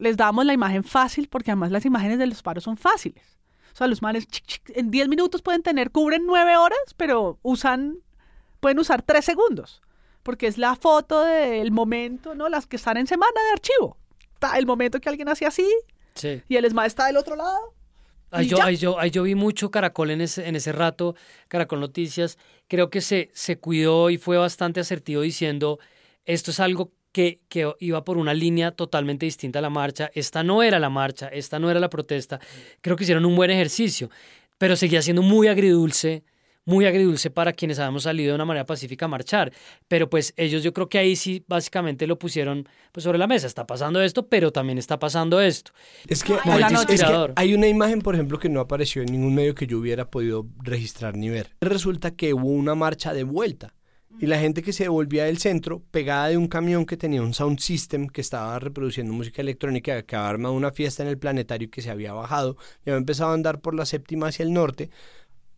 les 0.00 0.16
damos 0.16 0.44
la 0.44 0.52
imagen 0.52 0.82
fácil 0.82 1.28
porque 1.28 1.50
además 1.52 1.70
las 1.70 1.84
imágenes 1.84 2.18
de 2.18 2.26
los 2.26 2.42
paros 2.42 2.64
son 2.64 2.76
fáciles. 2.76 3.38
O 3.72 3.76
sea, 3.76 3.86
los 3.86 4.02
manes 4.02 4.26
chic, 4.26 4.44
chic, 4.46 4.70
en 4.74 4.90
10 4.90 5.08
minutos 5.08 5.42
pueden 5.42 5.62
tener, 5.62 5.90
cubren 5.92 6.26
9 6.26 6.56
horas, 6.56 6.78
pero 6.96 7.38
usan, 7.42 7.98
pueden 8.58 8.78
usar 8.80 9.02
3 9.02 9.24
segundos. 9.24 9.80
Porque 10.24 10.46
es 10.48 10.58
la 10.58 10.74
foto 10.74 11.22
del 11.22 11.70
momento, 11.70 12.34
¿no? 12.34 12.48
Las 12.48 12.66
que 12.66 12.76
están 12.76 12.96
en 12.96 13.06
semana 13.06 13.32
de 13.46 13.52
archivo. 13.52 13.96
Ta- 14.38 14.58
El 14.58 14.66
momento 14.66 15.00
que 15.00 15.08
alguien 15.08 15.28
hace 15.28 15.46
así 15.46 15.66
Sí. 16.14 16.42
y 16.48 16.56
el 16.56 16.64
ESMAD 16.64 16.86
está 16.86 17.06
del 17.06 17.16
otro 17.16 17.36
lado. 17.36 17.74
Ahí 18.32 18.46
y 18.46 18.48
yo, 18.48 18.58
yo, 18.70 18.98
ahí 18.98 19.10
yo 19.10 19.22
vi 19.24 19.34
mucho 19.34 19.70
Caracol 19.70 20.10
en 20.10 20.20
ese, 20.20 20.46
en 20.48 20.56
ese 20.56 20.72
rato, 20.72 21.14
Caracol 21.48 21.80
Noticias. 21.80 22.38
Creo 22.68 22.88
que 22.90 23.00
se, 23.00 23.30
se 23.34 23.58
cuidó 23.58 24.08
y 24.10 24.18
fue 24.18 24.36
bastante 24.36 24.78
asertivo 24.80 25.22
diciendo, 25.22 25.78
esto 26.24 26.50
es 26.52 26.60
algo 26.60 26.92
que, 27.12 27.40
que 27.48 27.72
iba 27.80 28.04
por 28.04 28.18
una 28.18 28.34
línea 28.34 28.70
totalmente 28.72 29.26
distinta 29.26 29.58
a 29.58 29.62
la 29.62 29.70
marcha. 29.70 30.10
Esta 30.14 30.42
no 30.42 30.62
era 30.62 30.78
la 30.78 30.90
marcha, 30.90 31.28
esta 31.28 31.58
no 31.58 31.70
era 31.70 31.80
la 31.80 31.90
protesta. 31.90 32.40
Creo 32.80 32.96
que 32.96 33.04
hicieron 33.04 33.24
un 33.24 33.36
buen 33.36 33.50
ejercicio, 33.50 34.10
pero 34.58 34.76
seguía 34.76 35.02
siendo 35.02 35.22
muy 35.22 35.48
agridulce, 35.48 36.24
muy 36.66 36.86
agridulce 36.86 37.30
para 37.30 37.52
quienes 37.52 37.78
habíamos 37.78 38.04
salido 38.04 38.30
de 38.30 38.34
una 38.36 38.44
manera 38.44 38.64
pacífica 38.64 39.06
a 39.06 39.08
marchar. 39.08 39.52
Pero 39.88 40.08
pues 40.08 40.32
ellos 40.36 40.62
yo 40.62 40.72
creo 40.72 40.88
que 40.88 40.98
ahí 40.98 41.16
sí 41.16 41.44
básicamente 41.48 42.06
lo 42.06 42.18
pusieron 42.18 42.68
pues, 42.92 43.02
sobre 43.02 43.18
la 43.18 43.26
mesa. 43.26 43.46
Está 43.46 43.66
pasando 43.66 44.00
esto, 44.00 44.28
pero 44.28 44.52
también 44.52 44.78
está 44.78 44.98
pasando 44.98 45.40
esto. 45.40 45.72
Es 46.06 46.22
que, 46.22 46.34
es 46.34 47.02
que 47.02 47.32
hay 47.34 47.54
una 47.54 47.66
imagen, 47.66 48.00
por 48.00 48.14
ejemplo, 48.14 48.38
que 48.38 48.48
no 48.48 48.60
apareció 48.60 49.02
en 49.02 49.10
ningún 49.12 49.34
medio 49.34 49.54
que 49.54 49.66
yo 49.66 49.78
hubiera 49.78 50.10
podido 50.10 50.46
registrar 50.62 51.16
ni 51.16 51.28
ver. 51.28 51.50
Resulta 51.60 52.12
que 52.12 52.34
hubo 52.34 52.50
una 52.50 52.74
marcha 52.74 53.12
de 53.14 53.24
vuelta. 53.24 53.74
Y 54.20 54.26
la 54.26 54.38
gente 54.38 54.62
que 54.62 54.74
se 54.74 54.84
devolvía 54.84 55.24
del 55.24 55.38
centro, 55.38 55.82
pegada 55.90 56.28
de 56.28 56.36
un 56.36 56.46
camión 56.46 56.84
que 56.84 56.98
tenía 56.98 57.22
un 57.22 57.32
sound 57.32 57.58
system 57.58 58.06
que 58.06 58.20
estaba 58.20 58.58
reproduciendo 58.58 59.14
música 59.14 59.40
electrónica, 59.40 60.02
que 60.02 60.14
había 60.14 60.28
armado 60.28 60.54
una 60.54 60.72
fiesta 60.72 61.02
en 61.02 61.08
el 61.08 61.16
planetario 61.16 61.68
y 61.68 61.70
que 61.70 61.80
se 61.80 61.90
había 61.90 62.12
bajado, 62.12 62.58
y 62.84 62.90
había 62.90 62.98
empezado 62.98 63.30
a 63.30 63.34
andar 63.34 63.62
por 63.62 63.74
la 63.74 63.86
séptima 63.86 64.28
hacia 64.28 64.42
el 64.42 64.52
norte, 64.52 64.90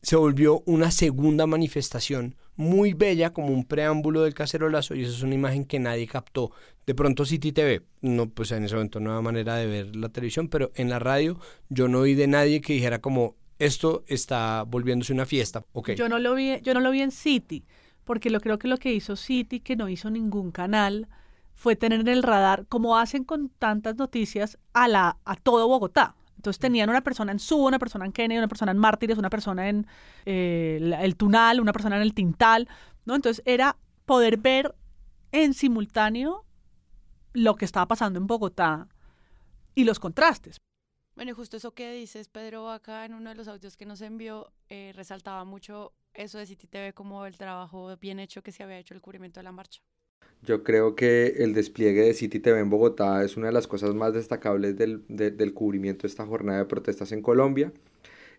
se 0.00 0.14
volvió 0.14 0.62
una 0.64 0.92
segunda 0.92 1.48
manifestación 1.48 2.36
muy 2.54 2.92
bella 2.92 3.32
como 3.32 3.48
un 3.48 3.64
preámbulo 3.64 4.22
del 4.22 4.34
cacerolazo 4.34 4.94
y 4.94 5.02
eso 5.02 5.12
es 5.12 5.22
una 5.22 5.34
imagen 5.34 5.64
que 5.64 5.80
nadie 5.80 6.06
captó. 6.06 6.52
De 6.86 6.94
pronto 6.94 7.24
City 7.24 7.50
TV, 7.50 7.82
no, 8.00 8.28
pues 8.30 8.52
en 8.52 8.64
ese 8.64 8.76
momento 8.76 9.00
no 9.00 9.20
manera 9.22 9.56
de 9.56 9.66
ver 9.66 9.96
la 9.96 10.08
televisión, 10.08 10.46
pero 10.46 10.70
en 10.76 10.88
la 10.88 11.00
radio 11.00 11.36
yo 11.68 11.88
no 11.88 12.00
oí 12.00 12.14
de 12.14 12.28
nadie 12.28 12.60
que 12.60 12.74
dijera 12.74 13.00
como 13.00 13.34
esto 13.58 14.04
está 14.06 14.64
volviéndose 14.64 15.12
una 15.12 15.26
fiesta. 15.26 15.64
Ok. 15.72 15.92
Yo 15.92 16.08
no 16.08 16.18
lo 16.18 16.34
vi, 16.34 16.60
yo 16.62 16.74
no 16.74 16.80
lo 16.80 16.90
vi 16.90 17.02
en 17.02 17.10
City, 17.10 17.64
porque 18.04 18.30
lo 18.30 18.40
creo 18.40 18.58
que 18.58 18.68
lo 18.68 18.78
que 18.78 18.92
hizo 18.92 19.16
City, 19.16 19.60
que 19.60 19.76
no 19.76 19.88
hizo 19.88 20.10
ningún 20.10 20.50
canal, 20.50 21.08
fue 21.54 21.76
tener 21.76 22.00
en 22.00 22.08
el 22.08 22.22
radar, 22.22 22.66
como 22.68 22.98
hacen 22.98 23.24
con 23.24 23.48
tantas 23.48 23.96
noticias, 23.96 24.58
a 24.72 24.88
la, 24.88 25.18
a 25.24 25.36
todo 25.36 25.68
Bogotá. 25.68 26.16
Entonces 26.36 26.58
tenían 26.58 26.90
una 26.90 27.02
persona 27.02 27.30
en 27.30 27.38
Subo, 27.38 27.66
una 27.66 27.78
persona 27.78 28.04
en 28.04 28.12
Kennedy, 28.12 28.38
una 28.38 28.48
persona 28.48 28.72
en 28.72 28.78
Mártires, 28.78 29.16
una 29.16 29.30
persona 29.30 29.68
en 29.68 29.86
eh, 30.26 30.96
el 31.00 31.16
Tunal, 31.16 31.60
una 31.60 31.72
persona 31.72 31.96
en 31.96 32.02
el 32.02 32.14
Tintal, 32.14 32.68
¿no? 33.04 33.14
Entonces 33.14 33.42
era 33.46 33.76
poder 34.06 34.38
ver 34.38 34.74
en 35.30 35.54
simultáneo 35.54 36.44
lo 37.32 37.54
que 37.54 37.64
estaba 37.64 37.86
pasando 37.86 38.18
en 38.18 38.26
Bogotá 38.26 38.88
y 39.74 39.84
los 39.84 40.00
contrastes. 40.00 40.60
Bueno, 41.14 41.34
justo 41.34 41.58
eso 41.58 41.74
que 41.74 41.92
dices, 41.92 42.28
Pedro, 42.28 42.70
acá 42.70 43.04
en 43.04 43.14
uno 43.14 43.30
de 43.30 43.36
los 43.36 43.46
audios 43.46 43.76
que 43.76 43.86
nos 43.86 44.00
envió, 44.00 44.52
eh, 44.68 44.92
resaltaba 44.96 45.44
mucho 45.44 45.92
eso 46.14 46.38
de 46.38 46.46
City 46.46 46.66
TV 46.66 46.92
como 46.92 47.26
el 47.26 47.36
trabajo 47.36 47.96
bien 47.96 48.18
hecho 48.18 48.42
que 48.42 48.52
se 48.52 48.62
había 48.62 48.78
hecho 48.78 48.94
el 48.94 49.00
cubrimiento 49.00 49.40
de 49.40 49.44
la 49.44 49.52
marcha. 49.52 49.80
Yo 50.42 50.64
creo 50.64 50.96
que 50.96 51.34
el 51.38 51.54
despliegue 51.54 52.02
de 52.02 52.14
City 52.14 52.40
TV 52.40 52.58
en 52.58 52.68
Bogotá 52.68 53.22
es 53.22 53.36
una 53.36 53.46
de 53.46 53.52
las 53.52 53.68
cosas 53.68 53.94
más 53.94 54.12
destacables 54.12 54.76
del, 54.76 55.04
del 55.08 55.54
cubrimiento 55.54 56.02
de 56.02 56.08
esta 56.08 56.26
jornada 56.26 56.58
de 56.58 56.64
protestas 56.64 57.12
en 57.12 57.22
Colombia, 57.22 57.72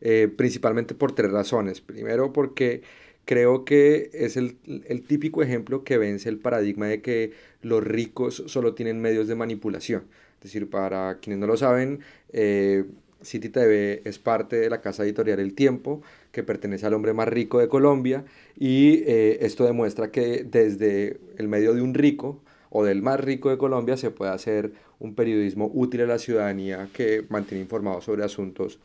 eh, 0.01 0.27
principalmente 0.35 0.95
por 0.95 1.15
tres 1.15 1.31
razones. 1.31 1.79
Primero, 1.79 2.33
porque 2.33 2.81
creo 3.23 3.63
que 3.63 4.09
es 4.13 4.35
el, 4.35 4.57
el, 4.65 5.03
típico 5.03 5.41
ejemplo 5.43 5.85
que 5.85 5.97
vence 5.97 6.27
el 6.27 6.39
paradigma 6.39 6.87
de 6.87 7.01
que 7.01 7.31
los 7.61 7.81
ricos 7.81 8.43
solo 8.47 8.75
tienen 8.75 9.01
medios 9.01 9.29
de 9.29 9.35
manipulación. 9.35 10.03
Es 10.37 10.51
decir, 10.51 10.69
para 10.69 11.19
quienes 11.19 11.39
no 11.39 11.47
lo 11.47 11.55
saben, 11.55 12.01
eh, 12.33 12.83
City 13.23 13.49
TV 13.49 14.01
es 14.05 14.19
parte 14.19 14.55
de 14.55 14.69
la 14.69 14.81
casa 14.81 15.03
editorial 15.03 15.39
El 15.39 15.53
Tiempo, 15.55 16.01
que 16.31 16.43
pertenece 16.43 16.85
al 16.85 16.93
hombre 16.93 17.13
más 17.13 17.27
rico 17.27 17.59
de 17.59 17.67
Colombia, 17.67 18.25
y 18.57 19.03
eh, 19.05 19.39
esto 19.41 19.65
demuestra 19.65 20.11
que 20.11 20.43
desde 20.43 21.19
el 21.37 21.47
medio 21.47 21.73
de 21.73 21.81
un 21.81 21.93
rico 21.93 22.41
o 22.69 22.83
del 22.83 23.01
más 23.01 23.19
rico 23.19 23.49
de 23.49 23.57
Colombia 23.57 23.97
se 23.97 24.11
puede 24.11 24.31
hacer 24.31 24.73
un 24.99 25.15
periodismo 25.15 25.69
útil 25.73 26.01
a 26.01 26.07
la 26.07 26.19
ciudadanía 26.19 26.89
que 26.93 27.25
mantiene 27.29 27.61
informado 27.61 28.01
sobre 28.01 28.23
asuntos 28.23 28.79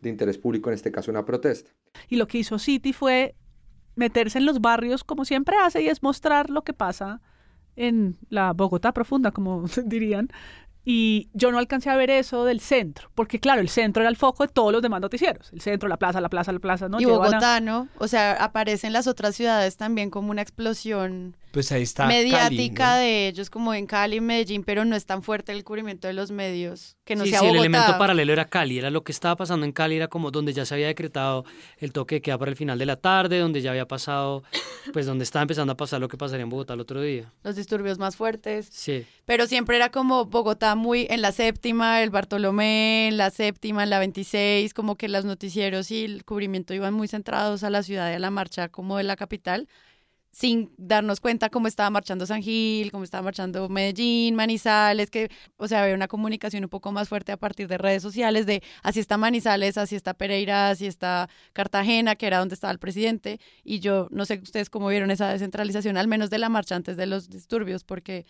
de 0.00 0.10
interés 0.10 0.38
público, 0.38 0.70
en 0.70 0.74
este 0.74 0.90
caso 0.90 1.10
una 1.10 1.24
protesta. 1.24 1.70
Y 2.08 2.16
lo 2.16 2.26
que 2.26 2.38
hizo 2.38 2.58
City 2.58 2.92
fue 2.92 3.34
meterse 3.96 4.38
en 4.38 4.46
los 4.46 4.60
barrios 4.60 5.04
como 5.04 5.24
siempre 5.24 5.56
hace 5.56 5.82
y 5.82 5.88
es 5.88 6.02
mostrar 6.02 6.50
lo 6.50 6.62
que 6.62 6.72
pasa 6.72 7.20
en 7.76 8.16
la 8.28 8.52
Bogotá 8.52 8.92
profunda, 8.92 9.32
como 9.32 9.64
dirían, 9.84 10.28
y 10.84 11.28
yo 11.32 11.50
no 11.50 11.58
alcancé 11.58 11.90
a 11.90 11.96
ver 11.96 12.10
eso 12.10 12.44
del 12.44 12.60
centro, 12.60 13.10
porque 13.14 13.40
claro, 13.40 13.60
el 13.60 13.68
centro 13.68 14.02
era 14.02 14.10
el 14.10 14.16
foco 14.16 14.46
de 14.46 14.52
todos 14.52 14.72
los 14.72 14.82
demás 14.82 15.00
noticieros. 15.00 15.50
El 15.52 15.60
centro, 15.60 15.88
la 15.88 15.96
plaza, 15.96 16.20
la 16.20 16.28
plaza, 16.28 16.52
la 16.52 16.58
plaza, 16.58 16.88
¿no? 16.88 17.00
Y 17.00 17.04
Bogotá, 17.04 17.60
¿no? 17.60 17.88
O 17.98 18.08
sea, 18.08 18.32
aparecen 18.32 18.92
las 18.92 19.06
otras 19.06 19.34
ciudades 19.34 19.76
también 19.76 20.10
como 20.10 20.30
una 20.30 20.42
explosión 20.42 21.36
pues 21.54 21.70
ahí 21.70 21.82
está 21.82 22.06
mediática 22.06 22.96
de 22.96 23.28
ellos, 23.28 23.48
como 23.48 23.72
en 23.74 23.86
Cali 23.86 24.16
y 24.16 24.20
Medellín, 24.20 24.64
pero 24.64 24.84
no 24.84 24.96
es 24.96 25.06
tan 25.06 25.22
fuerte 25.22 25.52
el 25.52 25.62
cubrimiento 25.62 26.08
de 26.08 26.12
los 26.12 26.32
medios 26.32 26.96
que 27.04 27.14
no 27.14 27.22
sí, 27.22 27.30
sea 27.30 27.38
sí, 27.38 27.46
Bogotá. 27.46 27.60
el 27.60 27.64
elemento 27.64 27.96
paralelo 27.96 28.32
era 28.32 28.46
Cali, 28.46 28.76
era 28.76 28.90
lo 28.90 29.04
que 29.04 29.12
estaba 29.12 29.36
pasando 29.36 29.64
en 29.64 29.70
Cali, 29.70 29.94
era 29.94 30.08
como 30.08 30.32
donde 30.32 30.52
ya 30.52 30.66
se 30.66 30.74
había 30.74 30.88
decretado 30.88 31.44
el 31.78 31.92
toque 31.92 32.16
de 32.16 32.22
queda 32.22 32.38
para 32.38 32.50
el 32.50 32.56
final 32.56 32.76
de 32.76 32.86
la 32.86 32.96
tarde, 32.96 33.38
donde 33.38 33.60
ya 33.60 33.70
había 33.70 33.86
pasado, 33.86 34.42
pues 34.92 35.06
donde 35.06 35.22
estaba 35.22 35.42
empezando 35.42 35.72
a 35.72 35.76
pasar 35.76 36.00
lo 36.00 36.08
que 36.08 36.16
pasaría 36.16 36.42
en 36.42 36.50
Bogotá 36.50 36.74
el 36.74 36.80
otro 36.80 37.00
día. 37.00 37.32
Los 37.44 37.54
disturbios 37.54 37.98
más 37.98 38.16
fuertes. 38.16 38.68
Sí. 38.72 39.06
Pero 39.26 39.46
siempre 39.46 39.76
era 39.76 39.90
como 39.90 40.26
Bogotá 40.26 40.74
muy 40.74 41.06
en 41.10 41.22
la 41.22 41.32
séptima, 41.32 42.02
el 42.02 42.10
Bartolomé, 42.10 43.08
en 43.08 43.16
la 43.16 43.30
séptima, 43.30 43.82
en 43.82 43.90
la 43.90 43.98
26, 43.98 44.74
como 44.74 44.96
que 44.96 45.08
los 45.08 45.24
noticieros 45.24 45.90
y 45.90 46.04
el 46.04 46.24
cubrimiento 46.24 46.74
iban 46.74 46.94
muy 46.94 47.08
centrados 47.08 47.64
a 47.64 47.70
la 47.70 47.82
ciudad 47.82 48.10
y 48.10 48.14
a 48.14 48.18
la 48.18 48.30
marcha 48.30 48.68
como 48.68 48.98
de 48.98 49.04
la 49.04 49.16
capital 49.16 49.68
sin 50.34 50.72
darnos 50.76 51.20
cuenta 51.20 51.48
cómo 51.48 51.68
estaba 51.68 51.90
marchando 51.90 52.26
San 52.26 52.42
Gil, 52.42 52.90
cómo 52.90 53.04
estaba 53.04 53.22
marchando 53.22 53.68
Medellín, 53.68 54.34
Manizales, 54.34 55.08
que, 55.08 55.30
o 55.56 55.68
sea, 55.68 55.84
había 55.84 55.94
una 55.94 56.08
comunicación 56.08 56.64
un 56.64 56.70
poco 56.70 56.90
más 56.90 57.08
fuerte 57.08 57.30
a 57.30 57.36
partir 57.36 57.68
de 57.68 57.78
redes 57.78 58.02
sociales, 58.02 58.44
de 58.44 58.60
así 58.82 58.98
está 58.98 59.16
Manizales, 59.16 59.78
así 59.78 59.94
está 59.94 60.12
Pereira, 60.12 60.70
así 60.70 60.86
está 60.86 61.28
Cartagena, 61.52 62.16
que 62.16 62.26
era 62.26 62.40
donde 62.40 62.54
estaba 62.54 62.72
el 62.72 62.80
presidente, 62.80 63.38
y 63.62 63.78
yo 63.78 64.08
no 64.10 64.26
sé 64.26 64.40
ustedes 64.42 64.70
cómo 64.70 64.88
vieron 64.88 65.12
esa 65.12 65.28
descentralización, 65.30 65.96
al 65.96 66.08
menos 66.08 66.30
de 66.30 66.38
la 66.38 66.48
marcha 66.48 66.74
antes 66.74 66.96
de 66.96 67.06
los 67.06 67.30
disturbios, 67.30 67.84
porque 67.84 68.26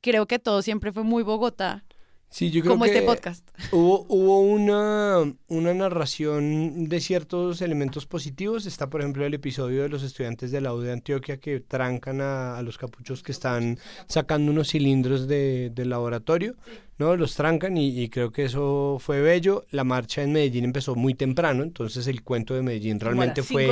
creo 0.00 0.26
que 0.26 0.38
todo 0.38 0.62
siempre 0.62 0.92
fue 0.92 1.04
muy 1.04 1.22
Bogotá, 1.22 1.84
Sí, 2.32 2.50
yo 2.50 2.62
creo 2.62 2.72
como 2.72 2.84
que 2.84 2.92
este 2.92 3.02
podcast. 3.02 3.46
Hubo, 3.72 4.06
hubo 4.08 4.40
una, 4.40 5.18
una 5.48 5.74
narración 5.74 6.88
de 6.88 6.98
ciertos 7.02 7.60
elementos 7.60 8.06
positivos. 8.06 8.64
Está, 8.64 8.88
por 8.88 9.02
ejemplo, 9.02 9.26
el 9.26 9.34
episodio 9.34 9.82
de 9.82 9.90
los 9.90 10.02
estudiantes 10.02 10.50
de 10.50 10.62
la 10.62 10.72
U 10.72 10.80
de 10.80 10.92
Antioquia 10.92 11.36
que 11.36 11.60
trancan 11.60 12.22
a, 12.22 12.56
a 12.56 12.62
los 12.62 12.78
capuchos 12.78 13.22
que 13.22 13.32
están 13.32 13.78
sacando 14.06 14.50
unos 14.50 14.70
cilindros 14.70 15.28
de, 15.28 15.72
del 15.74 15.90
laboratorio, 15.90 16.56
¿no? 16.96 17.14
Los 17.16 17.34
trancan 17.34 17.76
y, 17.76 18.00
y, 18.00 18.08
creo 18.08 18.32
que 18.32 18.46
eso 18.46 18.96
fue 18.98 19.20
bello. 19.20 19.66
La 19.70 19.84
marcha 19.84 20.22
en 20.22 20.32
Medellín 20.32 20.64
empezó 20.64 20.94
muy 20.94 21.12
temprano, 21.12 21.62
entonces 21.62 22.06
el 22.06 22.22
cuento 22.22 22.54
de 22.54 22.62
Medellín 22.62 22.98
realmente 22.98 23.42
fue 23.42 23.68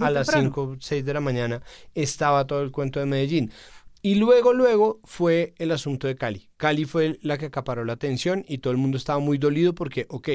a 0.00 0.10
las 0.10 0.28
5, 0.28 0.76
6 0.78 1.04
de 1.04 1.12
la 1.12 1.20
mañana. 1.20 1.60
Estaba 1.92 2.46
todo 2.46 2.62
el 2.62 2.70
cuento 2.70 3.00
de 3.00 3.06
Medellín. 3.06 3.50
Y 4.02 4.16
luego, 4.16 4.52
luego 4.52 5.00
fue 5.04 5.54
el 5.58 5.72
asunto 5.72 6.06
de 6.06 6.16
Cali. 6.16 6.48
Cali 6.56 6.84
fue 6.84 7.18
la 7.22 7.38
que 7.38 7.46
acaparó 7.46 7.84
la 7.84 7.94
atención 7.94 8.44
y 8.46 8.58
todo 8.58 8.70
el 8.72 8.76
mundo 8.76 8.98
estaba 8.98 9.18
muy 9.18 9.38
dolido 9.38 9.74
porque, 9.74 10.06
ok, 10.08 10.28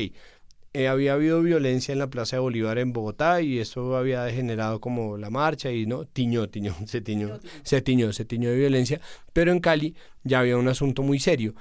eh, 0.73 0.87
había 0.87 1.13
habido 1.13 1.41
violencia 1.41 1.91
en 1.91 1.99
la 1.99 2.09
Plaza 2.09 2.37
de 2.37 2.41
Bolívar 2.41 2.77
en 2.79 2.93
Bogotá 2.93 3.41
y 3.41 3.59
eso 3.59 3.95
había 3.97 4.23
degenerado 4.23 4.79
como 4.79 5.17
la 5.17 5.29
marcha 5.29 5.71
y 5.71 5.85
no, 5.85 6.05
tiñó, 6.05 6.49
tiñó, 6.49 6.75
se 6.85 7.01
tiñó, 7.01 7.39
se 7.63 7.81
tiñó, 7.81 8.13
se 8.13 8.25
tiñó 8.25 8.49
de 8.49 8.57
violencia, 8.57 9.01
pero 9.33 9.51
en 9.51 9.59
Cali 9.59 9.95
ya 10.23 10.39
había 10.39 10.57
un 10.57 10.67
asunto 10.67 11.03
muy 11.03 11.19
serio. 11.19 11.53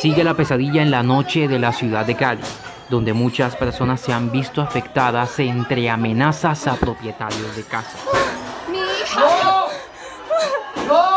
Sigue 0.00 0.24
la 0.24 0.36
pesadilla 0.36 0.82
en 0.82 0.90
la 0.90 1.02
noche 1.02 1.46
de 1.46 1.58
la 1.58 1.72
ciudad 1.72 2.06
de 2.06 2.16
Cali 2.16 2.42
donde 2.90 3.12
muchas 3.12 3.56
personas 3.56 4.00
se 4.00 4.12
han 4.12 4.30
visto 4.30 4.60
afectadas 4.60 5.38
entre 5.38 5.88
amenazas 5.88 6.66
a 6.66 6.74
propietarios 6.74 7.56
de 7.56 7.62
casas. 7.62 8.00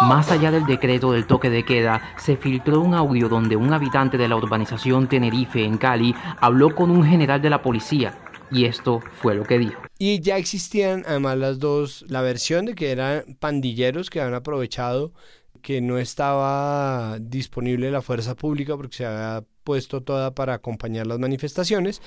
Más 0.03 0.31
allá 0.31 0.51
del 0.51 0.65
decreto 0.65 1.11
del 1.11 1.25
toque 1.25 1.49
de 1.49 1.65
queda, 1.65 2.01
se 2.17 2.37
filtró 2.37 2.81
un 2.81 2.93
audio 2.93 3.27
donde 3.27 3.55
un 3.55 3.73
habitante 3.73 4.17
de 4.17 4.27
la 4.27 4.35
urbanización 4.35 5.07
Tenerife 5.07 5.63
en 5.63 5.77
Cali 5.77 6.13
habló 6.39 6.75
con 6.75 6.91
un 6.91 7.03
general 7.03 7.41
de 7.41 7.49
la 7.49 7.61
policía 7.61 8.19
y 8.51 8.65
esto 8.65 9.01
fue 9.21 9.33
lo 9.33 9.43
que 9.43 9.57
dijo. 9.57 9.81
Y 9.97 10.19
ya 10.19 10.37
existían 10.37 11.03
además 11.07 11.37
las 11.37 11.59
dos, 11.59 12.05
la 12.07 12.21
versión 12.21 12.65
de 12.65 12.75
que 12.75 12.91
eran 12.91 13.37
pandilleros 13.39 14.09
que 14.09 14.21
habían 14.21 14.35
aprovechado 14.35 15.13
que 15.61 15.81
no 15.81 15.97
estaba 15.97 17.17
disponible 17.19 17.89
la 17.89 18.01
fuerza 18.01 18.35
pública 18.35 18.75
porque 18.75 18.97
se 18.97 19.05
había 19.05 19.45
puesto 19.63 20.01
toda 20.01 20.35
para 20.35 20.53
acompañar 20.53 21.07
las 21.07 21.19
manifestaciones. 21.19 22.01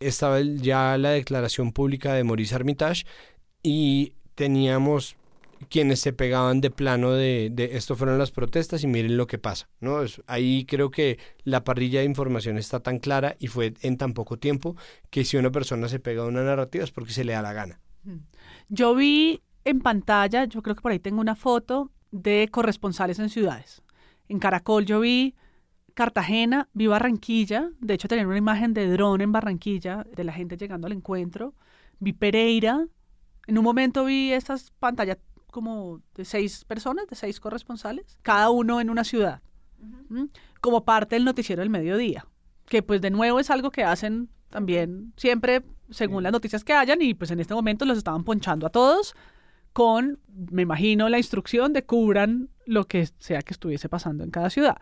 Estaba 0.00 0.40
ya 0.40 0.96
la 0.98 1.10
declaración 1.10 1.72
pública 1.72 2.14
de 2.14 2.24
Maurice 2.24 2.54
Armitage 2.54 3.04
y 3.62 4.14
teníamos 4.34 5.16
quienes 5.68 6.00
se 6.00 6.12
pegaban 6.12 6.60
de 6.60 6.70
plano 6.70 7.12
de, 7.12 7.52
esto 7.72 7.96
fueron 7.96 8.18
las 8.18 8.30
protestas 8.30 8.82
y 8.82 8.86
miren 8.86 9.16
lo 9.16 9.26
que 9.26 9.38
pasa, 9.38 9.68
¿no? 9.80 10.02
Es, 10.02 10.20
ahí 10.26 10.64
creo 10.64 10.90
que 10.90 11.18
la 11.44 11.64
parrilla 11.64 12.00
de 12.00 12.06
información 12.06 12.58
está 12.58 12.80
tan 12.80 12.98
clara 12.98 13.36
y 13.38 13.46
fue 13.46 13.74
en 13.82 13.96
tan 13.96 14.12
poco 14.12 14.38
tiempo 14.38 14.76
que 15.10 15.24
si 15.24 15.36
una 15.36 15.50
persona 15.50 15.88
se 15.88 16.00
pega 16.00 16.26
una 16.26 16.42
narrativa 16.42 16.84
es 16.84 16.90
porque 16.90 17.12
se 17.12 17.24
le 17.24 17.32
da 17.32 17.42
la 17.42 17.52
gana. 17.52 17.80
Yo 18.68 18.94
vi 18.94 19.40
en 19.64 19.80
pantalla, 19.80 20.44
yo 20.44 20.62
creo 20.62 20.74
que 20.74 20.82
por 20.82 20.92
ahí 20.92 20.98
tengo 20.98 21.20
una 21.20 21.36
foto 21.36 21.90
de 22.10 22.48
corresponsales 22.50 23.18
en 23.18 23.30
ciudades. 23.30 23.82
En 24.28 24.38
Caracol 24.38 24.84
yo 24.84 25.00
vi 25.00 25.34
Cartagena, 25.94 26.68
vi 26.72 26.86
Barranquilla, 26.86 27.70
de 27.80 27.94
hecho 27.94 28.08
tenían 28.08 28.26
una 28.26 28.38
imagen 28.38 28.74
de 28.74 28.90
dron 28.90 29.20
en 29.20 29.32
Barranquilla 29.32 30.04
de 30.14 30.24
la 30.24 30.32
gente 30.32 30.56
llegando 30.56 30.86
al 30.86 30.92
encuentro, 30.92 31.54
vi 31.98 32.12
Pereira, 32.12 32.86
en 33.46 33.58
un 33.58 33.64
momento 33.64 34.04
vi 34.04 34.32
estas 34.32 34.70
pantallas 34.78 35.18
como 35.50 36.00
de 36.14 36.24
seis 36.24 36.64
personas, 36.64 37.06
de 37.08 37.16
seis 37.16 37.40
corresponsales, 37.40 38.18
cada 38.22 38.50
uno 38.50 38.80
en 38.80 38.90
una 38.90 39.04
ciudad, 39.04 39.42
uh 39.80 40.14
-huh. 40.14 40.30
como 40.60 40.84
parte 40.84 41.16
del 41.16 41.24
noticiero 41.24 41.60
del 41.60 41.70
mediodía, 41.70 42.26
que 42.66 42.82
pues 42.82 43.00
de 43.00 43.10
nuevo 43.10 43.38
es 43.38 43.50
algo 43.50 43.70
que 43.70 43.84
hacen 43.84 44.30
también 44.48 45.12
siempre 45.16 45.62
según 45.90 46.22
las 46.22 46.32
noticias 46.32 46.64
que 46.64 46.72
hayan 46.72 47.02
y 47.02 47.14
pues 47.14 47.30
en 47.30 47.40
este 47.40 47.54
momento 47.54 47.84
los 47.84 47.98
estaban 47.98 48.24
ponchando 48.24 48.66
a 48.66 48.70
todos 48.70 49.14
con, 49.72 50.18
me 50.50 50.62
imagino, 50.62 51.08
la 51.08 51.18
instrucción 51.18 51.72
de 51.72 51.84
cubran 51.84 52.50
lo 52.66 52.84
que 52.84 53.06
sea 53.18 53.42
que 53.42 53.54
estuviese 53.54 53.88
pasando 53.88 54.22
en 54.24 54.30
cada 54.30 54.50
ciudad. 54.50 54.76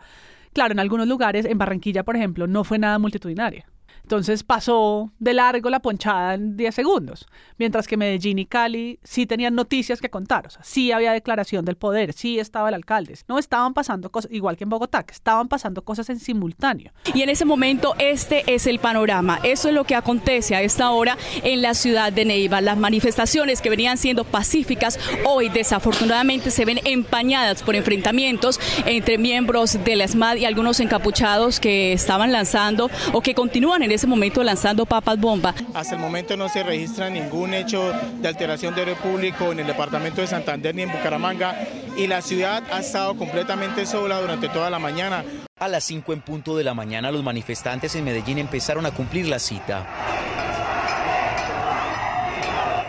Claro, 0.53 0.73
en 0.73 0.79
algunos 0.79 1.07
lugares, 1.07 1.45
en 1.45 1.57
Barranquilla, 1.57 2.03
por 2.03 2.15
ejemplo, 2.15 2.47
no 2.47 2.63
fue 2.63 2.77
nada 2.77 2.99
multitudinaria. 2.99 3.65
Entonces 4.11 4.43
pasó 4.43 5.09
de 5.19 5.33
largo 5.33 5.69
la 5.69 5.79
ponchada 5.79 6.33
en 6.33 6.57
10 6.57 6.75
segundos, 6.75 7.27
mientras 7.57 7.87
que 7.87 7.95
Medellín 7.95 8.39
y 8.39 8.45
Cali 8.45 8.99
sí 9.03 9.25
tenían 9.25 9.55
noticias 9.55 10.01
que 10.01 10.09
contar, 10.09 10.47
o 10.47 10.49
sea, 10.49 10.61
sí 10.65 10.91
había 10.91 11.13
declaración 11.13 11.63
del 11.63 11.77
poder, 11.77 12.11
sí 12.11 12.37
estaba 12.37 12.67
el 12.67 12.75
alcalde, 12.75 13.17
no 13.29 13.39
estaban 13.39 13.73
pasando 13.73 14.11
cosas, 14.11 14.29
igual 14.33 14.57
que 14.57 14.65
en 14.65 14.69
Bogotá, 14.69 15.03
que 15.03 15.13
estaban 15.13 15.47
pasando 15.47 15.83
cosas 15.83 16.09
en 16.09 16.19
simultáneo. 16.19 16.91
Y 17.13 17.21
en 17.21 17.29
ese 17.29 17.45
momento 17.45 17.95
este 17.99 18.43
es 18.53 18.67
el 18.67 18.79
panorama, 18.79 19.39
eso 19.43 19.69
es 19.69 19.73
lo 19.73 19.85
que 19.85 19.95
acontece 19.95 20.55
a 20.55 20.61
esta 20.61 20.91
hora 20.91 21.17
en 21.43 21.61
la 21.61 21.73
ciudad 21.73 22.11
de 22.11 22.25
Neiva. 22.25 22.59
Las 22.59 22.77
manifestaciones 22.77 23.61
que 23.61 23.69
venían 23.69 23.97
siendo 23.97 24.25
pacíficas 24.25 24.99
hoy 25.25 25.47
desafortunadamente 25.47 26.51
se 26.51 26.65
ven 26.65 26.81
empañadas 26.83 27.63
por 27.63 27.77
enfrentamientos 27.77 28.59
entre 28.85 29.17
miembros 29.17 29.81
de 29.85 29.95
la 29.95 30.05
SMAD 30.05 30.35
y 30.35 30.45
algunos 30.45 30.81
encapuchados 30.81 31.61
que 31.61 31.93
estaban 31.93 32.33
lanzando 32.33 32.91
o 33.13 33.21
que 33.21 33.33
continúan 33.33 33.83
en 33.83 33.91
en 33.91 34.00
ese 34.01 34.07
momento 34.07 34.43
lanzando 34.43 34.83
papas 34.87 35.19
bomba. 35.19 35.53
Hasta 35.75 35.93
el 35.93 36.01
momento 36.01 36.35
no 36.35 36.49
se 36.49 36.63
registra 36.63 37.07
ningún 37.11 37.53
hecho 37.53 37.93
de 38.19 38.27
alteración 38.27 38.73
de 38.73 38.81
orden 38.81 38.95
público 38.95 39.51
en 39.51 39.59
el 39.59 39.67
departamento 39.67 40.21
de 40.21 40.27
Santander 40.27 40.73
ni 40.73 40.81
en 40.81 40.91
Bucaramanga 40.91 41.55
y 41.95 42.07
la 42.07 42.23
ciudad 42.23 42.63
ha 42.71 42.79
estado 42.79 43.15
completamente 43.15 43.85
sola 43.85 44.19
durante 44.19 44.49
toda 44.49 44.71
la 44.71 44.79
mañana. 44.79 45.23
A 45.59 45.67
las 45.67 45.83
5 45.83 46.13
en 46.13 46.21
punto 46.21 46.57
de 46.57 46.63
la 46.63 46.73
mañana 46.73 47.11
los 47.11 47.23
manifestantes 47.23 47.93
en 47.93 48.03
Medellín 48.03 48.39
empezaron 48.39 48.87
a 48.87 48.91
cumplir 48.91 49.27
la 49.27 49.37
cita. 49.37 49.85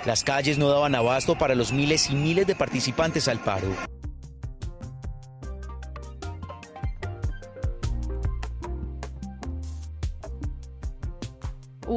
Las 0.06 0.24
calles 0.24 0.56
no 0.56 0.70
daban 0.70 0.94
abasto 0.94 1.36
para 1.36 1.54
los 1.54 1.74
miles 1.74 2.08
y 2.08 2.14
miles 2.14 2.46
de 2.46 2.54
participantes 2.54 3.28
al 3.28 3.38
paro. 3.38 3.68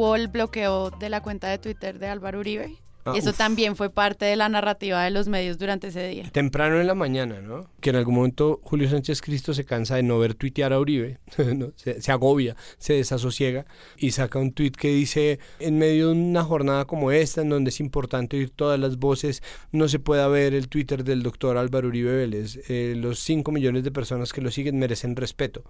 Hubo 0.06 0.16
el 0.16 0.28
bloqueo 0.28 0.92
de 0.92 1.10
la 1.10 1.22
cuenta 1.22 1.50
de 1.50 1.58
Twitter 1.58 1.98
de 1.98 2.08
Álvaro 2.08 2.40
Uribe. 2.40 2.76
Ah, 3.06 3.14
y 3.16 3.18
eso 3.18 3.32
uf. 3.32 3.38
también 3.38 3.76
fue 3.76 3.90
parte 3.90 4.26
de 4.26 4.36
la 4.36 4.48
narrativa 4.50 5.04
de 5.04 5.10
los 5.10 5.28
medios 5.28 5.58
durante 5.58 5.88
ese 5.88 6.08
día. 6.08 6.30
Temprano 6.32 6.80
en 6.80 6.86
la 6.86 6.94
mañana, 6.94 7.42
¿no? 7.42 7.72
Que 7.82 7.90
en 7.90 7.96
algún 7.96 8.14
momento 8.14 8.60
Julio 8.64 8.88
Sánchez 8.88 9.24
Cristo 9.24 9.56
se 9.56 9.66
cansa 9.66 9.96
de 9.96 10.04
no 10.04 10.20
ver 10.20 10.36
tuitear 10.36 10.74
a 10.74 10.80
Uribe, 10.80 11.18
¿no? 11.56 11.72
se, 11.76 12.04
se 12.04 12.12
agobia, 12.12 12.56
se 12.78 12.94
desasosiega 12.94 13.66
y 13.98 14.12
saca 14.12 14.38
un 14.38 14.52
tuit 14.54 14.76
que 14.76 14.90
dice, 14.90 15.40
en 15.60 15.80
medio 15.80 16.10
de 16.10 16.14
una 16.14 16.44
jornada 16.44 16.86
como 16.86 17.12
esta, 17.12 17.42
en 17.42 17.50
donde 17.50 17.70
es 17.70 17.80
importante 17.80 18.38
oír 18.38 18.52
todas 18.52 18.80
las 18.80 18.98
voces, 18.98 19.42
no 19.72 19.88
se 19.88 19.98
pueda 19.98 20.28
ver 20.28 20.54
el 20.54 20.68
Twitter 20.68 21.04
del 21.04 21.24
doctor 21.24 21.58
Álvaro 21.58 21.88
Uribe 21.88 22.16
Vélez. 22.16 22.60
Eh, 22.70 22.94
los 22.96 23.18
5 23.22 23.52
millones 23.52 23.84
de 23.84 23.90
personas 23.90 24.34
que 24.34 24.42
lo 24.42 24.52
siguen 24.52 24.78
merecen 24.78 25.16
respeto. 25.16 25.64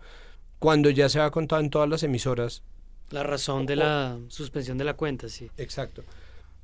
Cuando 0.59 0.89
ya 0.89 1.07
se 1.07 1.21
ha 1.21 1.31
contado 1.31 1.61
en 1.61 1.69
todas 1.69 1.88
las 1.88 2.03
emisoras. 2.03 2.63
La 3.11 3.23
razón 3.23 3.65
de 3.65 3.75
la 3.75 4.17
suspensión 4.27 4.77
de 4.77 4.83
la 4.83 4.95
cuenta, 4.95 5.29
sí. 5.29 5.49
Exacto. 5.57 6.03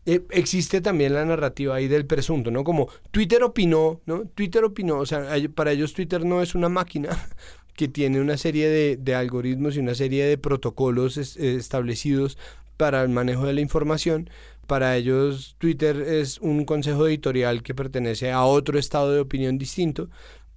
Eh, 0.05 0.23
existe 0.31 0.81
también 0.81 1.13
la 1.13 1.23
narrativa 1.25 1.75
ahí 1.75 1.87
del 1.87 2.07
presunto, 2.07 2.49
¿no? 2.49 2.63
Como 2.63 2.89
Twitter 3.11 3.43
opinó, 3.43 4.01
¿no? 4.07 4.25
Twitter 4.33 4.63
opinó, 4.63 4.97
o 4.97 5.05
sea, 5.05 5.27
para 5.53 5.71
ellos 5.71 5.93
Twitter 5.93 6.25
no 6.25 6.41
es 6.41 6.55
una 6.55 6.69
máquina 6.69 7.09
que 7.75 7.87
tiene 7.87 8.19
una 8.19 8.37
serie 8.37 8.67
de, 8.67 8.97
de 8.97 9.15
algoritmos 9.15 9.75
y 9.75 9.79
una 9.79 9.93
serie 9.93 10.25
de 10.25 10.37
protocolos 10.39 11.17
es- 11.17 11.37
eh, 11.37 11.55
establecidos 11.55 12.37
para 12.77 13.03
el 13.03 13.09
manejo 13.09 13.45
de 13.45 13.53
la 13.53 13.61
información. 13.61 14.29
Para 14.65 14.97
ellos 14.97 15.55
Twitter 15.59 15.97
es 16.01 16.39
un 16.39 16.65
consejo 16.65 17.07
editorial 17.07 17.61
que 17.61 17.75
pertenece 17.75 18.31
a 18.31 18.43
otro 18.43 18.79
estado 18.79 19.13
de 19.13 19.19
opinión 19.19 19.57
distinto 19.59 20.09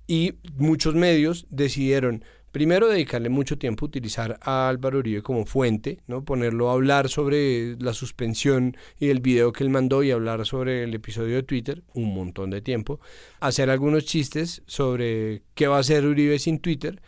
y 0.06 0.34
muchos 0.56 0.94
medios 0.94 1.46
decidieron 1.50 2.24
primero 2.54 2.88
dedicarle 2.88 3.30
mucho 3.30 3.58
tiempo 3.58 3.84
a 3.84 3.88
utilizar 3.88 4.38
a 4.40 4.68
Álvaro 4.68 5.00
Uribe 5.00 5.22
como 5.22 5.44
fuente, 5.44 5.98
¿no? 6.06 6.24
ponerlo 6.24 6.70
a 6.70 6.74
hablar 6.74 7.08
sobre 7.08 7.74
la 7.80 7.92
suspensión 7.92 8.76
y 8.96 9.08
el 9.08 9.18
video 9.18 9.52
que 9.52 9.64
él 9.64 9.70
mandó 9.70 10.04
y 10.04 10.12
hablar 10.12 10.46
sobre 10.46 10.84
el 10.84 10.94
episodio 10.94 11.34
de 11.34 11.42
Twitter, 11.42 11.82
un 11.94 12.14
montón 12.14 12.50
de 12.50 12.62
tiempo, 12.62 13.00
hacer 13.40 13.70
algunos 13.70 14.04
chistes 14.04 14.62
sobre 14.66 15.42
qué 15.56 15.66
va 15.66 15.78
a 15.78 15.80
hacer 15.80 16.06
Uribe 16.06 16.38
sin 16.38 16.60
Twitter 16.60 17.02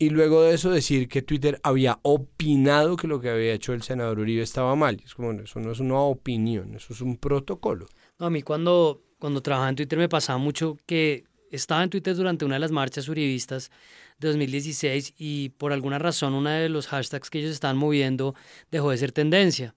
y 0.00 0.10
luego 0.10 0.42
de 0.42 0.54
eso 0.54 0.68
decir 0.72 1.06
que 1.06 1.22
Twitter 1.22 1.60
había 1.62 2.00
opinado 2.02 2.96
que 2.96 3.06
lo 3.06 3.20
que 3.20 3.30
había 3.30 3.52
hecho 3.52 3.74
el 3.74 3.82
senador 3.82 4.18
Uribe 4.18 4.42
estaba 4.42 4.74
mal. 4.74 5.00
Es 5.04 5.14
como, 5.14 5.30
eso 5.30 5.60
no 5.60 5.70
es 5.70 5.78
una 5.78 6.00
opinión, 6.00 6.74
eso 6.74 6.92
es 6.92 7.00
un 7.02 7.18
protocolo. 7.18 7.86
A 8.18 8.30
mí 8.30 8.42
cuando, 8.42 9.00
cuando 9.20 9.42
trabajaba 9.42 9.70
en 9.70 9.76
Twitter 9.76 9.96
me 9.96 10.08
pasaba 10.08 10.40
mucho 10.40 10.76
que 10.86 11.22
estaba 11.52 11.84
en 11.84 11.90
Twitter 11.90 12.16
durante 12.16 12.44
una 12.44 12.56
de 12.56 12.60
las 12.60 12.72
marchas 12.72 13.08
uribistas 13.08 13.70
2016 14.20 15.14
y 15.18 15.50
por 15.50 15.72
alguna 15.72 15.98
razón 15.98 16.34
uno 16.34 16.50
de 16.50 16.68
los 16.68 16.88
hashtags 16.88 17.30
que 17.30 17.38
ellos 17.38 17.52
estaban 17.52 17.76
moviendo 17.76 18.34
dejó 18.70 18.90
de 18.90 18.98
ser 18.98 19.12
tendencia. 19.12 19.74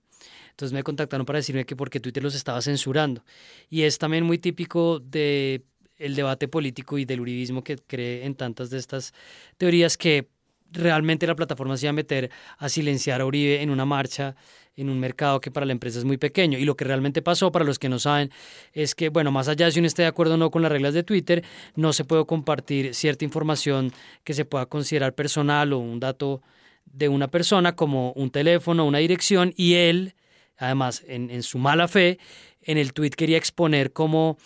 Entonces 0.51 0.73
me 0.73 0.83
contactaron 0.83 1.25
para 1.25 1.37
decirme 1.37 1.65
que 1.65 1.75
porque 1.75 1.99
Twitter 1.99 2.21
los 2.21 2.35
estaba 2.35 2.61
censurando. 2.61 3.23
Y 3.69 3.83
es 3.83 3.97
también 3.97 4.23
muy 4.23 4.37
típico 4.37 4.99
de 4.99 5.63
el 5.97 6.15
debate 6.15 6.47
político 6.47 6.97
y 6.97 7.05
del 7.05 7.21
uribismo 7.21 7.63
que 7.63 7.77
cree 7.77 8.25
en 8.25 8.35
tantas 8.35 8.69
de 8.69 8.77
estas 8.77 9.13
teorías 9.57 9.97
que 9.97 10.29
realmente 10.71 11.27
la 11.27 11.35
plataforma 11.35 11.77
se 11.77 11.85
iba 11.85 11.91
a 11.91 11.93
meter 11.93 12.31
a 12.57 12.69
silenciar 12.69 13.21
a 13.21 13.25
Uribe 13.25 13.61
en 13.61 13.69
una 13.69 13.85
marcha 13.85 14.35
en 14.75 14.89
un 14.89 14.99
mercado 14.99 15.41
que 15.41 15.51
para 15.51 15.65
la 15.65 15.71
empresa 15.73 15.99
es 15.99 16.05
muy 16.05 16.17
pequeño. 16.17 16.57
Y 16.57 16.65
lo 16.65 16.75
que 16.75 16.85
realmente 16.85 17.21
pasó, 17.21 17.51
para 17.51 17.65
los 17.65 17.79
que 17.79 17.89
no 17.89 17.99
saben, 17.99 18.31
es 18.73 18.95
que, 18.95 19.09
bueno, 19.09 19.31
más 19.31 19.47
allá 19.47 19.65
de 19.65 19.71
si 19.71 19.79
uno 19.79 19.87
esté 19.87 20.03
de 20.03 20.07
acuerdo 20.07 20.35
o 20.35 20.37
no 20.37 20.51
con 20.51 20.61
las 20.61 20.71
reglas 20.71 20.93
de 20.93 21.03
Twitter, 21.03 21.43
no 21.75 21.93
se 21.93 22.05
puede 22.05 22.25
compartir 22.25 22.95
cierta 22.95 23.25
información 23.25 23.91
que 24.23 24.33
se 24.33 24.45
pueda 24.45 24.65
considerar 24.65 25.13
personal 25.13 25.73
o 25.73 25.79
un 25.79 25.99
dato 25.99 26.41
de 26.85 27.09
una 27.09 27.27
persona 27.29 27.75
como 27.75 28.11
un 28.13 28.31
teléfono, 28.31 28.85
una 28.85 28.97
dirección, 28.99 29.53
y 29.55 29.75
él, 29.75 30.15
además, 30.57 31.03
en, 31.07 31.43
su 31.43 31.57
mala 31.57 31.87
fe, 31.87 32.19
en 32.63 32.77
el 32.77 32.93
tweet 32.93 33.11
quería 33.11 33.37
exponer 33.37 33.91
cómo 33.93 34.37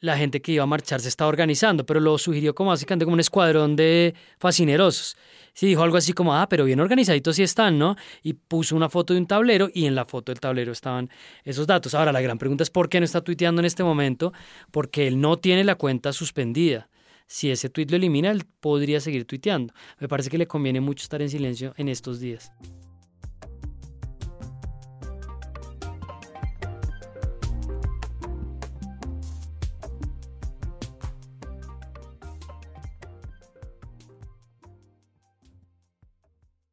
la 0.00 0.16
gente 0.16 0.40
que 0.40 0.52
iba 0.52 0.64
a 0.64 0.66
marchar 0.66 1.00
se 1.00 1.08
estaba 1.08 1.28
organizando, 1.28 1.84
pero 1.84 2.00
lo 2.00 2.16
sugirió 2.16 2.54
como 2.54 2.70
básicamente 2.70 3.04
como 3.04 3.14
un 3.14 3.20
escuadrón 3.20 3.76
de 3.76 4.14
fascinerosos. 4.38 5.16
Sí, 5.54 5.66
dijo 5.66 5.82
algo 5.82 5.96
así 5.96 6.12
como, 6.12 6.34
ah, 6.34 6.48
pero 6.48 6.64
bien 6.64 6.80
organizaditos 6.80 7.36
sí 7.36 7.42
están, 7.42 7.78
¿no? 7.78 7.96
Y 8.22 8.34
puso 8.34 8.76
una 8.76 8.88
foto 8.88 9.14
de 9.14 9.20
un 9.20 9.26
tablero 9.26 9.68
y 9.72 9.86
en 9.86 9.94
la 9.94 10.04
foto 10.04 10.32
del 10.32 10.40
tablero 10.40 10.72
estaban 10.72 11.10
esos 11.44 11.66
datos. 11.66 11.94
Ahora, 11.94 12.12
la 12.12 12.20
gran 12.20 12.38
pregunta 12.38 12.62
es 12.62 12.70
por 12.70 12.88
qué 12.88 13.00
no 13.00 13.04
está 13.04 13.20
tuiteando 13.20 13.60
en 13.60 13.66
este 13.66 13.82
momento, 13.82 14.32
porque 14.70 15.06
él 15.06 15.20
no 15.20 15.38
tiene 15.38 15.64
la 15.64 15.74
cuenta 15.74 16.12
suspendida. 16.12 16.88
Si 17.26 17.50
ese 17.50 17.68
tweet 17.70 17.86
lo 17.90 17.96
elimina, 17.96 18.30
él 18.30 18.44
podría 18.60 19.00
seguir 19.00 19.24
tuiteando. 19.24 19.72
Me 20.00 20.08
parece 20.08 20.30
que 20.30 20.38
le 20.38 20.48
conviene 20.48 20.80
mucho 20.80 21.02
estar 21.02 21.22
en 21.22 21.30
silencio 21.30 21.74
en 21.76 21.88
estos 21.88 22.18
días. 22.18 22.52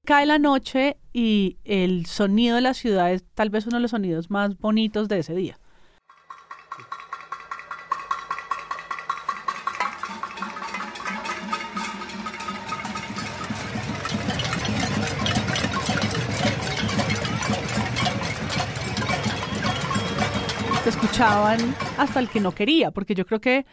Cae 0.08 0.26
la 0.26 0.40
noche 0.40 0.96
y 1.12 1.58
el 1.66 2.06
sonido 2.06 2.56
de 2.56 2.62
la 2.62 2.74
ciudad 2.74 3.12
es 3.12 3.26
tal 3.36 3.50
vez 3.50 3.68
uno 3.68 3.76
de 3.76 3.82
los 3.82 3.92
sonidos 3.92 4.32
más 4.32 4.58
bonitos 4.58 5.10
de 5.10 5.20
ese 5.20 5.36
día. 5.36 5.60
Se 20.86 20.90
escuchaban 20.90 21.60
hasta 21.98 22.22
el 22.22 22.30
que 22.30 22.40
no 22.40 22.54
quería, 22.54 22.92
porque 22.92 23.14
yo 23.14 23.26
creo 23.26 23.42
que 23.42 23.66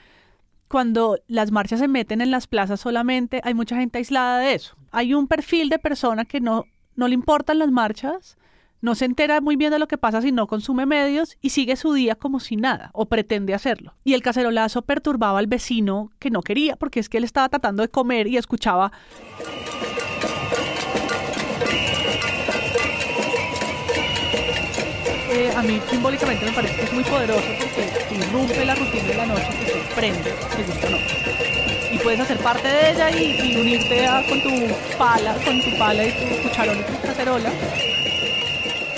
cuando 0.75 1.20
las 1.29 1.53
marchas 1.53 1.79
se 1.79 1.87
meten 1.87 2.20
en 2.20 2.33
las 2.33 2.49
plazas 2.49 2.81
solamente 2.81 3.41
hay 3.45 3.55
mucha 3.55 3.77
gente 3.77 3.99
aislada 3.99 4.41
de 4.41 4.55
eso. 4.55 4.75
Hay 4.91 5.14
un 5.14 5.29
perfil 5.29 5.68
de 5.68 5.79
persona 5.79 6.25
que 6.25 6.41
no, 6.41 6.64
no 6.97 7.07
le 7.07 7.14
importan 7.14 7.61
las 7.61 7.70
marchas, 7.70 8.37
no 8.81 8.97
se 8.97 9.05
entera 9.05 9.41
muy 9.41 9.55
bien 9.55 9.70
de 9.70 9.79
lo 9.79 9.87
que 9.87 9.99
pasa 9.99 10.20
si 10.20 10.33
no 10.33 10.49
consume 10.49 10.85
medios 10.85 11.39
y 11.41 11.51
sigue 11.51 11.77
su 11.77 11.93
día 11.93 12.16
como 12.16 12.41
si 12.41 12.57
nada, 12.57 12.91
o 12.93 13.07
pretende 13.07 13.55
hacerlo. 13.55 13.95
Y 14.03 14.14
el 14.14 14.22
cacerolazo 14.22 14.83
perturbaba 14.83 15.39
al 15.39 15.47
vecino 15.47 16.11
que 16.18 16.31
no 16.31 16.43
quería, 16.43 16.75
porque 16.75 16.99
es 16.99 17.09
que 17.09 17.18
él 17.18 17.25
estaba 17.25 17.49
tratando 17.49 17.85
de 17.85 17.89
comer 17.89 18.27
y 18.27 18.37
escuchaba 18.37 18.91
Eh, 25.35 25.51
a 25.57 25.62
mí 25.62 25.80
simbólicamente 25.91 26.47
me 26.47 26.53
parece 26.53 26.76
que 26.76 26.82
es 26.85 26.93
muy 26.93 27.03
poderoso 27.03 27.43
porque 27.59 28.14
irrumpe 28.14 28.64
la 28.64 28.76
rutina 28.76 29.03
de 29.03 29.14
la 29.16 29.26
noche, 29.26 29.49
te 29.64 29.72
sorprende, 29.72 30.32
te 30.57 30.62
gusta 30.62 30.87
o 30.87 30.91
no. 30.91 30.99
Y 31.93 31.99
puedes 31.99 32.20
hacer 32.20 32.39
parte 32.39 32.68
de 32.68 32.93
ella 32.93 33.11
y, 33.11 33.41
y 33.43 33.57
unirte 33.57 34.07
con 34.28 34.41
tu 34.41 34.97
pala, 34.97 35.35
con 35.45 35.61
tu 35.61 35.76
pala 35.76 36.07
y 36.07 36.12
tu 36.12 36.43
cucharón 36.49 36.78
y 36.78 36.82
tu 36.82 37.01
cacerola. 37.03 37.51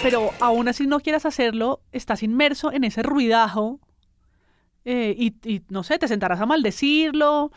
Pero 0.02 0.30
aún 0.38 0.68
así 0.68 0.86
no 0.86 1.00
quieras 1.00 1.24
hacerlo, 1.24 1.80
estás 1.90 2.22
inmerso 2.22 2.70
en 2.70 2.84
ese 2.84 3.02
ruidajo 3.02 3.80
eh, 4.84 5.14
y, 5.18 5.34
y, 5.42 5.62
no 5.70 5.82
sé, 5.84 5.98
te 5.98 6.06
sentarás 6.06 6.40
a 6.42 6.46
maldecirlo. 6.46 7.50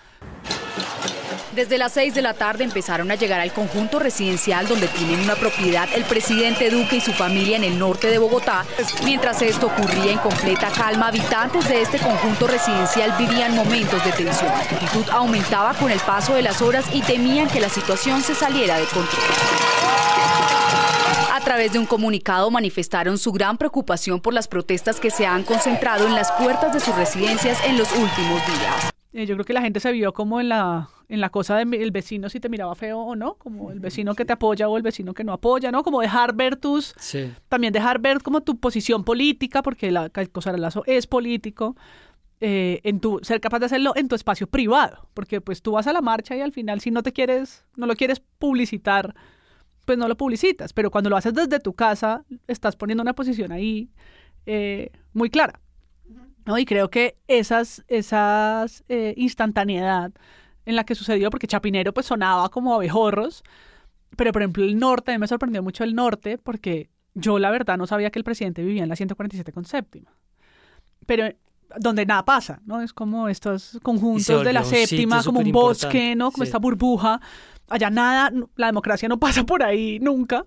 Desde 1.56 1.80
las 1.80 1.94
6 1.94 2.14
de 2.14 2.22
la 2.22 2.36
tarde 2.36 2.64
empezaron 2.64 3.10
a 3.10 3.16
llegar 3.16 3.40
al 3.40 3.52
conjunto 3.52 3.98
residencial 3.98 4.68
donde 4.68 4.88
tienen 4.88 5.20
una 5.22 5.34
propiedad 5.34 5.90
el 5.96 6.04
presidente 6.04 6.70
Duque 6.70 6.98
y 6.98 7.02
su 7.02 7.12
familia 7.12 7.58
en 7.58 7.64
el 7.64 7.80
norte 7.80 8.08
de 8.08 8.20
Bogotá. 8.20 8.66
Mientras 9.04 9.42
esto 9.42 9.66
ocurría 9.66 10.12
en 10.12 10.20
completa 10.20 10.70
calma, 10.70 11.08
habitantes 11.08 11.68
de 11.68 11.82
este 11.82 11.98
conjunto 11.98 12.46
residencial 12.46 13.16
vivían 13.18 13.56
momentos 13.56 14.04
de 14.06 14.12
tensión. 14.12 14.52
La 14.52 14.60
actitud 14.60 15.10
aumentaba 15.12 15.74
con 15.74 15.90
el 15.90 16.00
paso 16.00 16.36
de 16.36 16.44
las 16.44 16.62
horas 16.62 16.86
y 16.94 17.02
temían 17.02 17.50
que 17.50 17.60
la 17.60 17.70
situación 17.70 18.22
se 18.22 18.36
saliera 18.36 18.78
de 18.78 18.86
control. 18.86 19.24
A 21.34 21.42
través 21.42 21.74
de 21.74 21.80
un 21.80 21.88
comunicado 21.88 22.52
manifestaron 22.52 23.18
su 23.18 23.32
gran 23.32 23.58
preocupación 23.58 24.22
por 24.22 24.36
las 24.36 24.48
protestas 24.48 25.00
que 25.00 25.10
se 25.10 25.26
han 25.26 25.44
concentrado 25.44 26.06
en 26.06 26.14
las 26.14 26.32
puertas 26.34 26.74
de 26.74 26.80
sus 26.80 26.96
residencias 26.96 27.58
en 27.66 27.78
los 27.80 27.92
últimos 27.92 28.46
días. 28.46 28.92
Eh, 29.14 29.26
yo 29.26 29.34
creo 29.34 29.46
que 29.46 29.54
la 29.54 29.62
gente 29.62 29.80
se 29.80 29.92
vio 29.92 30.14
como 30.14 30.40
en 30.40 30.50
la, 30.50 30.90
en 31.10 31.22
la 31.22 31.30
cosa 31.32 31.58
del 31.58 31.92
vecino 31.92 32.30
si 32.30 32.40
te 32.40 32.50
miraba 32.50 32.76
feo 32.76 33.00
o 33.00 33.16
no, 33.16 33.34
como 33.34 33.72
el 33.72 33.80
vecino 33.80 34.14
que 34.14 34.26
te 34.26 34.34
apoya 34.34 34.70
o 34.70 34.78
el 34.78 34.84
vecino 34.84 35.16
que 35.16 35.24
no 35.24 35.34
apoya, 35.34 35.72
¿no? 35.72 35.84
Como 35.84 36.02
dejar 36.02 36.36
ver 36.36 36.56
tus, 36.56 36.94
también 37.50 37.74
dejar 37.74 38.00
ver 38.00 38.22
como 38.22 38.42
tu 38.42 38.60
posición 38.60 39.04
política, 39.04 39.64
porque 39.64 39.92
la, 39.92 40.12
el 40.14 40.62
Lazo 40.62 40.84
es 40.86 41.08
político, 41.08 41.76
eh, 42.42 42.80
en 42.84 43.00
tu, 43.00 43.20
ser 43.24 43.42
capaz 43.42 43.60
de 43.60 43.66
hacerlo 43.66 43.94
en 43.96 44.08
tu 44.08 44.14
espacio 44.16 44.48
privado, 44.48 45.10
porque 45.16 45.42
pues 45.42 45.64
tú 45.64 45.72
vas 45.72 45.88
a 45.88 45.94
la 45.94 46.02
marcha 46.02 46.36
y 46.36 46.42
al 46.42 46.54
final 46.54 46.80
si 46.80 46.92
no 46.92 47.02
te 47.02 47.12
quieres, 47.12 47.66
no 47.76 47.88
lo 47.88 47.96
quieres 47.96 48.22
publicitar, 48.38 49.16
pues 49.86 49.98
no 49.98 50.08
lo 50.08 50.16
publicitas, 50.16 50.74
pero 50.74 50.92
cuando 50.92 51.10
lo 51.10 51.18
haces 51.18 51.34
desde 51.34 51.60
tu 51.60 51.74
casa, 51.74 52.24
estás 52.48 52.76
poniendo 52.76 53.02
una 53.02 53.14
posición 53.14 53.52
ahí 53.52 53.90
eh, 54.46 54.92
muy 55.14 55.32
clara. 55.32 55.60
¿no? 56.46 56.58
Y 56.60 56.66
creo 56.66 56.90
que 56.92 57.18
esas, 57.28 57.84
esas 57.88 58.84
eh, 58.90 59.16
instantaneidad 59.18 60.12
en 60.66 60.76
la 60.76 60.84
que 60.84 60.96
sucedió, 60.96 61.30
porque 61.30 61.48
Chapinero 61.48 61.94
pues 61.94 62.06
sonaba 62.06 62.50
como 62.50 62.74
abejorros, 62.76 63.44
pero 64.16 64.32
por 64.32 64.42
ejemplo 64.42 64.64
el 64.64 64.78
norte, 64.78 65.12
a 65.12 65.16
mí 65.16 65.20
me 65.20 65.28
sorprendió 65.28 65.64
mucho 65.64 65.84
el 65.84 65.96
norte, 65.96 66.38
porque 66.38 66.90
yo 67.14 67.40
la 67.40 67.52
verdad 67.52 67.78
no 67.78 67.88
sabía 67.88 68.12
que 68.12 68.20
el 68.20 68.24
presidente 68.24 68.64
vivía 68.64 68.84
en 68.84 68.90
la 68.90 68.96
147 68.96 69.52
con 69.52 69.66
séptima. 69.66 70.12
Pero 71.06 71.30
donde 71.78 72.06
nada 72.06 72.26
pasa, 72.26 72.62
¿no? 72.66 72.82
Es 72.82 72.94
como 72.94 73.30
estos 73.30 73.80
conjuntos 73.84 74.44
de 74.44 74.54
la 74.54 74.64
séptima, 74.64 75.24
como 75.24 75.40
un 75.40 75.52
bosque, 75.52 76.16
¿no? 76.16 76.32
Como 76.32 76.44
esta 76.44 76.58
burbuja. 76.58 77.22
Allá 77.68 77.90
nada, 77.90 78.32
la 78.56 78.68
democracia 78.68 79.08
no 79.08 79.20
pasa 79.20 79.46
por 79.46 79.64
ahí 79.64 80.00
nunca. 80.00 80.46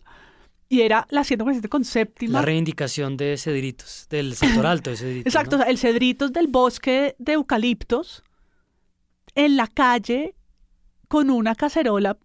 Y 0.68 0.80
era 0.80 1.06
la 1.10 1.22
147 1.22 1.68
con 1.68 1.84
séptima. 1.84 2.38
La 2.38 2.42
reivindicación 2.42 3.16
de 3.18 3.36
cedritos, 3.36 4.06
del 4.08 4.34
sector 4.34 4.66
alto 4.66 4.90
de 4.90 4.96
cedritos. 4.96 5.26
Exacto, 5.34 5.62
el 5.62 5.76
cedritos 5.76 6.32
del 6.32 6.46
bosque 6.48 7.14
de 7.18 7.34
eucaliptos 7.34 8.24
en 9.34 9.56
la 9.56 9.66
calle 9.66 10.34
con 11.08 11.30
una 11.30 11.54
cacerola, 11.54 12.18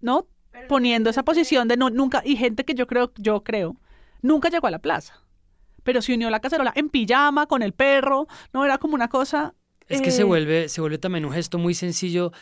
¿no? 0.00 0.28
Poniendo 0.68 1.10
esa 1.10 1.24
posición 1.24 1.68
de 1.68 1.76
no, 1.76 1.90
nunca, 1.90 2.22
y 2.24 2.36
gente 2.36 2.64
que 2.64 2.74
yo 2.74 2.86
creo, 2.86 3.12
yo 3.16 3.42
creo, 3.42 3.76
nunca 4.22 4.48
llegó 4.48 4.66
a 4.66 4.70
la 4.70 4.80
plaza. 4.80 5.22
Pero 5.82 6.02
se 6.02 6.14
unió 6.14 6.28
a 6.28 6.30
la 6.30 6.40
cacerola 6.40 6.72
en 6.74 6.88
pijama, 6.88 7.46
con 7.46 7.62
el 7.62 7.72
perro, 7.72 8.26
¿no? 8.52 8.64
Era 8.64 8.78
como 8.78 8.94
una 8.94 9.08
cosa. 9.08 9.54
Es 9.88 10.02
que 10.02 10.10
se 10.10 10.22
eh, 10.22 10.24
vuelve, 10.24 10.68
se 10.68 10.80
vuelve 10.80 10.98
también 10.98 11.24
un 11.24 11.32
gesto 11.32 11.58
muy 11.58 11.74
sencillo 11.74 12.32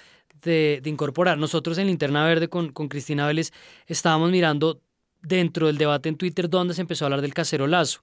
de, 0.43 0.83
incorporar. 0.85 1.39
Nosotros 1.39 1.79
en 1.79 1.87
Linterna 1.87 2.25
Verde 2.25 2.49
con, 2.49 2.73
con 2.73 2.89
Cristina 2.89 3.27
Vélez 3.27 3.53
estábamos 3.87 4.31
mirando 4.31 4.83
dentro 5.23 5.67
del 5.67 5.79
debate 5.79 6.09
en 6.09 6.17
Twitter 6.17 6.49
donde 6.49 6.75
se 6.75 6.81
empezó 6.81 7.05
a 7.05 7.07
hablar 7.07 7.23
del 7.23 7.35
cacerolazo. 7.35 8.01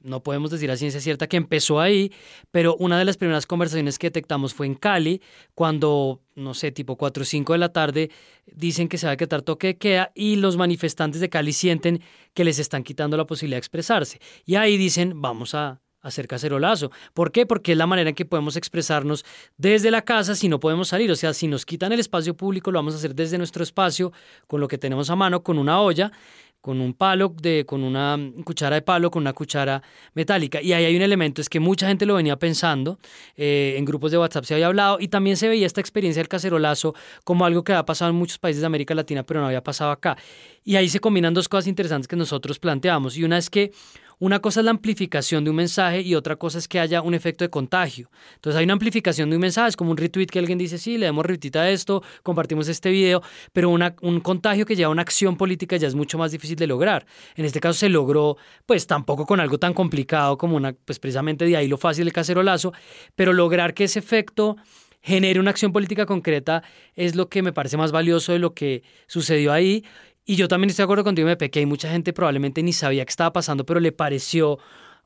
No 0.00 0.22
podemos 0.22 0.50
decir 0.50 0.70
a 0.70 0.76
ciencia 0.76 1.00
cierta 1.00 1.26
que 1.26 1.36
empezó 1.36 1.80
ahí, 1.80 2.12
pero 2.50 2.76
una 2.76 2.98
de 2.98 3.04
las 3.04 3.16
primeras 3.16 3.46
conversaciones 3.46 3.98
que 3.98 4.08
detectamos 4.08 4.54
fue 4.54 4.66
en 4.66 4.74
Cali, 4.74 5.20
cuando, 5.54 6.20
no 6.36 6.54
sé, 6.54 6.70
tipo 6.70 6.96
4 6.96 7.22
o 7.22 7.26
5 7.26 7.52
de 7.52 7.58
la 7.58 7.72
tarde, 7.72 8.10
dicen 8.46 8.88
que 8.88 8.98
se 8.98 9.06
va 9.06 9.12
a 9.12 9.16
quitar 9.16 9.42
toque 9.42 9.68
de 9.68 9.76
queda 9.76 10.12
y 10.14 10.36
los 10.36 10.56
manifestantes 10.56 11.20
de 11.20 11.28
Cali 11.28 11.52
sienten 11.52 12.00
que 12.32 12.44
les 12.44 12.58
están 12.58 12.84
quitando 12.84 13.16
la 13.16 13.26
posibilidad 13.26 13.56
de 13.56 13.60
expresarse. 13.60 14.20
Y 14.44 14.54
ahí 14.54 14.76
dicen, 14.76 15.20
vamos 15.20 15.54
a 15.54 15.80
hacer 16.00 16.28
cacerolazo. 16.28 16.90
¿Por 17.12 17.32
qué? 17.32 17.46
Porque 17.46 17.72
es 17.72 17.78
la 17.78 17.86
manera 17.86 18.10
en 18.10 18.14
que 18.14 18.24
podemos 18.24 18.56
expresarnos 18.56 19.24
desde 19.56 19.90
la 19.90 20.02
casa 20.02 20.34
si 20.34 20.48
no 20.48 20.60
podemos 20.60 20.88
salir. 20.88 21.10
O 21.10 21.16
sea, 21.16 21.34
si 21.34 21.48
nos 21.48 21.66
quitan 21.66 21.92
el 21.92 22.00
espacio 22.00 22.36
público, 22.36 22.70
lo 22.70 22.78
vamos 22.78 22.94
a 22.94 22.98
hacer 22.98 23.14
desde 23.14 23.38
nuestro 23.38 23.62
espacio, 23.62 24.12
con 24.46 24.60
lo 24.60 24.68
que 24.68 24.78
tenemos 24.78 25.10
a 25.10 25.16
mano, 25.16 25.42
con 25.42 25.58
una 25.58 25.80
olla 25.80 26.12
con 26.60 26.80
un 26.80 26.92
palo, 26.92 27.34
de, 27.40 27.64
con 27.66 27.82
una 27.82 28.18
cuchara 28.44 28.76
de 28.76 28.82
palo, 28.82 29.10
con 29.10 29.22
una 29.22 29.32
cuchara 29.32 29.82
metálica. 30.14 30.60
Y 30.60 30.72
ahí 30.72 30.84
hay 30.84 30.96
un 30.96 31.02
elemento, 31.02 31.40
es 31.40 31.48
que 31.48 31.60
mucha 31.60 31.88
gente 31.88 32.04
lo 32.06 32.14
venía 32.14 32.36
pensando, 32.36 32.98
eh, 33.36 33.74
en 33.76 33.84
grupos 33.84 34.10
de 34.10 34.18
WhatsApp 34.18 34.44
se 34.44 34.54
había 34.54 34.66
hablado, 34.66 34.98
y 35.00 35.08
también 35.08 35.36
se 35.36 35.48
veía 35.48 35.66
esta 35.66 35.80
experiencia 35.80 36.20
del 36.20 36.28
cacerolazo 36.28 36.94
como 37.24 37.44
algo 37.44 37.64
que 37.64 37.72
había 37.72 37.84
pasado 37.84 38.10
en 38.10 38.16
muchos 38.16 38.38
países 38.38 38.60
de 38.60 38.66
América 38.66 38.94
Latina, 38.94 39.22
pero 39.22 39.40
no 39.40 39.46
había 39.46 39.62
pasado 39.62 39.90
acá. 39.90 40.16
Y 40.64 40.76
ahí 40.76 40.88
se 40.88 41.00
combinan 41.00 41.32
dos 41.32 41.48
cosas 41.48 41.66
interesantes 41.66 42.08
que 42.08 42.16
nosotros 42.16 42.58
planteamos. 42.58 43.16
Y 43.16 43.24
una 43.24 43.38
es 43.38 43.48
que 43.48 43.72
una 44.18 44.40
cosa 44.40 44.60
es 44.60 44.64
la 44.64 44.70
amplificación 44.70 45.44
de 45.44 45.50
un 45.50 45.56
mensaje 45.56 46.00
y 46.00 46.14
otra 46.14 46.36
cosa 46.36 46.58
es 46.58 46.66
que 46.66 46.80
haya 46.80 47.02
un 47.02 47.14
efecto 47.14 47.44
de 47.44 47.50
contagio. 47.50 48.10
Entonces 48.34 48.58
hay 48.58 48.64
una 48.64 48.72
amplificación 48.72 49.30
de 49.30 49.36
un 49.36 49.40
mensaje, 49.40 49.68
es 49.68 49.76
como 49.76 49.90
un 49.90 49.96
retweet 49.96 50.26
que 50.26 50.38
alguien 50.38 50.58
dice, 50.58 50.78
sí, 50.78 50.98
le 50.98 51.06
damos 51.06 51.24
retweet 51.24 51.56
a 51.56 51.70
esto, 51.70 52.02
compartimos 52.22 52.68
este 52.68 52.90
video, 52.90 53.22
pero 53.52 53.70
un 53.70 54.20
contagio 54.20 54.66
que 54.66 54.74
lleva 54.76 54.88
a 54.88 54.92
una 54.92 55.02
acción 55.02 55.36
política 55.36 55.76
ya 55.76 55.86
es 55.86 55.94
mucho 55.94 56.18
más 56.18 56.32
difícil 56.32 56.56
de 56.56 56.66
lograr. 56.66 57.06
En 57.36 57.44
este 57.44 57.60
caso 57.60 57.78
se 57.78 57.88
logró, 57.88 58.36
pues 58.66 58.86
tampoco 58.86 59.26
con 59.26 59.40
algo 59.40 59.58
tan 59.58 59.74
complicado 59.74 60.36
como 60.36 60.56
una, 60.56 60.72
pues 60.72 60.98
precisamente 60.98 61.44
de 61.44 61.56
ahí 61.56 61.68
lo 61.68 61.78
fácil 61.78 62.04
del 62.04 62.12
cacerolazo, 62.12 62.72
pero 63.14 63.32
lograr 63.32 63.74
que 63.74 63.84
ese 63.84 63.98
efecto 63.98 64.56
genere 65.00 65.38
una 65.38 65.50
acción 65.50 65.72
política 65.72 66.06
concreta 66.06 66.64
es 66.96 67.14
lo 67.14 67.28
que 67.28 67.40
me 67.42 67.52
parece 67.52 67.76
más 67.76 67.92
valioso 67.92 68.32
de 68.32 68.40
lo 68.40 68.52
que 68.52 68.82
sucedió 69.06 69.52
ahí. 69.52 69.84
Y 70.30 70.36
yo 70.36 70.46
también 70.46 70.68
estoy 70.68 70.82
de 70.82 70.84
acuerdo 70.84 71.04
contigo, 71.04 71.26
me 71.26 71.50
que 71.50 71.60
hay 71.60 71.64
mucha 71.64 71.90
gente 71.90 72.12
probablemente 72.12 72.62
ni 72.62 72.74
sabía 72.74 73.02
qué 73.06 73.08
estaba 73.08 73.32
pasando, 73.32 73.64
pero 73.64 73.80
le 73.80 73.92
pareció 73.92 74.58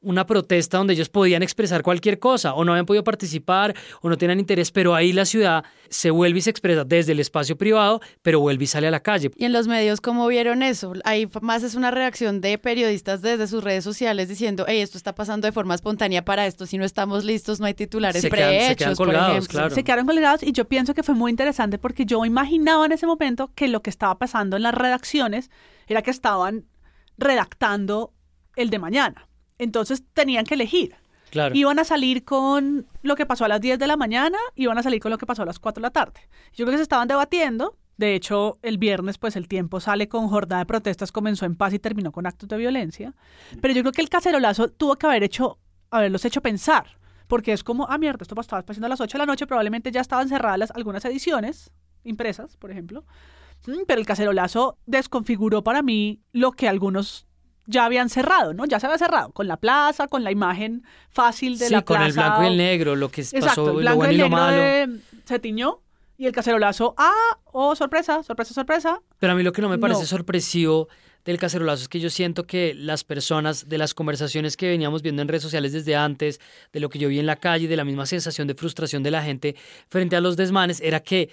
una 0.02 0.26
protesta 0.26 0.78
donde 0.78 0.94
ellos 0.94 1.08
podían 1.08 1.42
expresar 1.42 1.82
cualquier 1.82 2.18
cosa 2.18 2.54
o 2.54 2.64
no 2.64 2.72
habían 2.72 2.86
podido 2.86 3.04
participar 3.04 3.74
o 4.00 4.08
no 4.08 4.18
tenían 4.18 4.40
interés, 4.40 4.70
pero 4.70 4.94
ahí 4.94 5.12
la 5.12 5.24
ciudad 5.24 5.64
se 5.88 6.10
vuelve 6.10 6.40
y 6.40 6.42
se 6.42 6.50
expresa 6.50 6.84
desde 6.84 7.12
el 7.12 7.20
espacio 7.20 7.56
privado, 7.56 8.00
pero 8.22 8.40
vuelve 8.40 8.64
y 8.64 8.66
sale 8.66 8.88
a 8.88 8.90
la 8.90 9.00
calle. 9.00 9.30
¿Y 9.36 9.44
en 9.44 9.52
los 9.52 9.68
medios 9.68 10.00
cómo 10.00 10.26
vieron 10.26 10.62
eso? 10.62 10.92
Ahí 11.04 11.28
más 11.40 11.62
es 11.62 11.74
una 11.74 11.90
reacción 11.90 12.40
de 12.40 12.58
periodistas 12.58 13.22
desde 13.22 13.46
sus 13.46 13.62
redes 13.62 13.84
sociales 13.84 14.28
diciendo, 14.28 14.64
hey, 14.66 14.80
esto 14.80 14.98
está 14.98 15.14
pasando 15.14 15.46
de 15.46 15.52
forma 15.52 15.74
espontánea 15.74 16.24
para 16.24 16.46
esto, 16.46 16.66
si 16.66 16.78
no 16.78 16.84
estamos 16.84 17.24
listos 17.24 17.60
no 17.60 17.66
hay 17.66 17.74
titulares 17.74 18.26
prehechos, 18.26 18.68
se 18.68 18.76
quedan 18.76 18.96
colgados, 18.96 19.48
Claro. 19.48 19.74
Se 19.74 19.84
quedaron 19.84 20.06
colgados 20.06 20.42
y 20.42 20.52
yo 20.52 20.66
pienso 20.66 20.94
que 20.94 21.02
fue 21.02 21.14
muy 21.14 21.30
interesante 21.30 21.78
porque 21.78 22.06
yo 22.06 22.24
imaginaba 22.24 22.86
en 22.86 22.92
ese 22.92 23.06
momento 23.06 23.50
que 23.54 23.68
lo 23.68 23.82
que 23.82 23.90
estaba 23.90 24.18
pasando 24.18 24.56
en 24.56 24.62
las 24.62 24.74
redacciones 24.74 25.50
era 25.86 26.02
que 26.02 26.10
estaban 26.10 26.64
redactando 27.18 28.12
el 28.56 28.70
de 28.70 28.78
mañana. 28.78 29.28
Entonces 29.62 30.02
tenían 30.12 30.44
que 30.44 30.54
elegir. 30.54 30.96
Claro. 31.30 31.54
Iban 31.54 31.78
a 31.78 31.84
salir 31.84 32.24
con 32.24 32.84
lo 33.02 33.14
que 33.14 33.26
pasó 33.26 33.44
a 33.44 33.48
las 33.48 33.60
10 33.60 33.78
de 33.78 33.86
la 33.86 33.96
mañana, 33.96 34.36
iban 34.56 34.76
a 34.76 34.82
salir 34.82 35.00
con 35.00 35.10
lo 35.12 35.18
que 35.18 35.24
pasó 35.24 35.42
a 35.42 35.46
las 35.46 35.60
4 35.60 35.80
de 35.80 35.86
la 35.86 35.90
tarde. 35.90 36.20
Yo 36.52 36.64
creo 36.64 36.72
que 36.72 36.78
se 36.78 36.82
estaban 36.82 37.06
debatiendo. 37.06 37.78
De 37.96 38.16
hecho, 38.16 38.58
el 38.62 38.76
viernes, 38.78 39.18
pues 39.18 39.36
el 39.36 39.46
tiempo 39.46 39.78
sale 39.78 40.08
con 40.08 40.28
jornada 40.28 40.62
de 40.62 40.66
protestas, 40.66 41.12
comenzó 41.12 41.46
en 41.46 41.54
paz 41.54 41.72
y 41.72 41.78
terminó 41.78 42.10
con 42.10 42.26
actos 42.26 42.48
de 42.48 42.56
violencia. 42.56 43.14
Pero 43.60 43.72
yo 43.72 43.82
creo 43.82 43.92
que 43.92 44.02
el 44.02 44.08
cacerolazo 44.08 44.68
tuvo 44.68 44.96
que 44.96 45.06
haber 45.06 45.22
hecho, 45.22 45.58
haberlos 45.90 46.24
hecho 46.24 46.42
pensar. 46.42 46.98
Porque 47.28 47.52
es 47.52 47.62
como, 47.62 47.86
ah, 47.88 47.98
mierda, 47.98 48.18
esto 48.22 48.38
estaba 48.38 48.62
pasando 48.62 48.86
a 48.86 48.88
las 48.88 49.00
8 49.00 49.16
de 49.16 49.18
la 49.20 49.26
noche, 49.26 49.46
probablemente 49.46 49.92
ya 49.92 50.00
estaban 50.00 50.28
cerradas 50.28 50.72
algunas 50.74 51.04
ediciones, 51.04 51.70
impresas, 52.02 52.56
por 52.56 52.72
ejemplo. 52.72 53.04
Mm, 53.66 53.84
pero 53.86 54.00
el 54.00 54.06
cacerolazo 54.06 54.76
desconfiguró 54.86 55.62
para 55.62 55.82
mí 55.82 56.20
lo 56.32 56.50
que 56.50 56.68
algunos 56.68 57.26
ya 57.66 57.84
habían 57.84 58.08
cerrado, 58.08 58.54
¿no? 58.54 58.64
Ya 58.66 58.80
se 58.80 58.86
había 58.86 58.98
cerrado 58.98 59.30
con 59.32 59.46
la 59.46 59.56
plaza, 59.56 60.08
con 60.08 60.24
la 60.24 60.30
imagen 60.30 60.84
fácil 61.10 61.58
de 61.58 61.70
la 61.70 61.84
plaza. 61.84 62.00
con 62.00 62.06
el 62.06 62.12
blanco 62.12 62.42
y 62.42 62.46
el 62.46 62.56
negro, 62.56 62.96
lo 62.96 63.08
que 63.10 63.24
pasó, 63.40 63.78
el 63.78 63.84
lo 63.84 63.96
bueno 63.96 64.12
y, 64.12 64.16
lo 64.16 64.28
malo. 64.28 64.92
se 65.24 65.38
tiñó 65.38 65.80
y 66.18 66.26
el 66.26 66.32
cacerolazo, 66.32 66.94
ah, 66.98 67.38
oh, 67.46 67.74
sorpresa, 67.74 68.22
sorpresa, 68.22 68.54
sorpresa. 68.54 69.00
Pero 69.18 69.32
a 69.32 69.36
mí 69.36 69.42
lo 69.42 69.52
que 69.52 69.62
no 69.62 69.68
me 69.68 69.78
parece 69.78 70.06
sorpresivo 70.06 70.88
del 71.24 71.38
cacerolazo 71.38 71.82
es 71.82 71.88
que 71.88 72.00
yo 72.00 72.10
siento 72.10 72.46
que 72.46 72.74
las 72.74 73.04
personas, 73.04 73.68
de 73.68 73.78
las 73.78 73.94
conversaciones 73.94 74.56
que 74.56 74.68
veníamos 74.68 75.02
viendo 75.02 75.22
en 75.22 75.28
redes 75.28 75.42
sociales 75.42 75.72
desde 75.72 75.94
antes, 75.94 76.40
de 76.72 76.80
lo 76.80 76.88
que 76.88 76.98
yo 76.98 77.08
vi 77.08 77.20
en 77.20 77.26
la 77.26 77.36
calle, 77.36 77.68
de 77.68 77.76
la 77.76 77.84
misma 77.84 78.06
sensación 78.06 78.48
de 78.48 78.54
frustración 78.54 79.02
de 79.02 79.10
la 79.10 79.22
gente 79.22 79.54
frente 79.88 80.16
a 80.16 80.20
los 80.20 80.36
desmanes, 80.36 80.80
era 80.80 81.00
que 81.00 81.30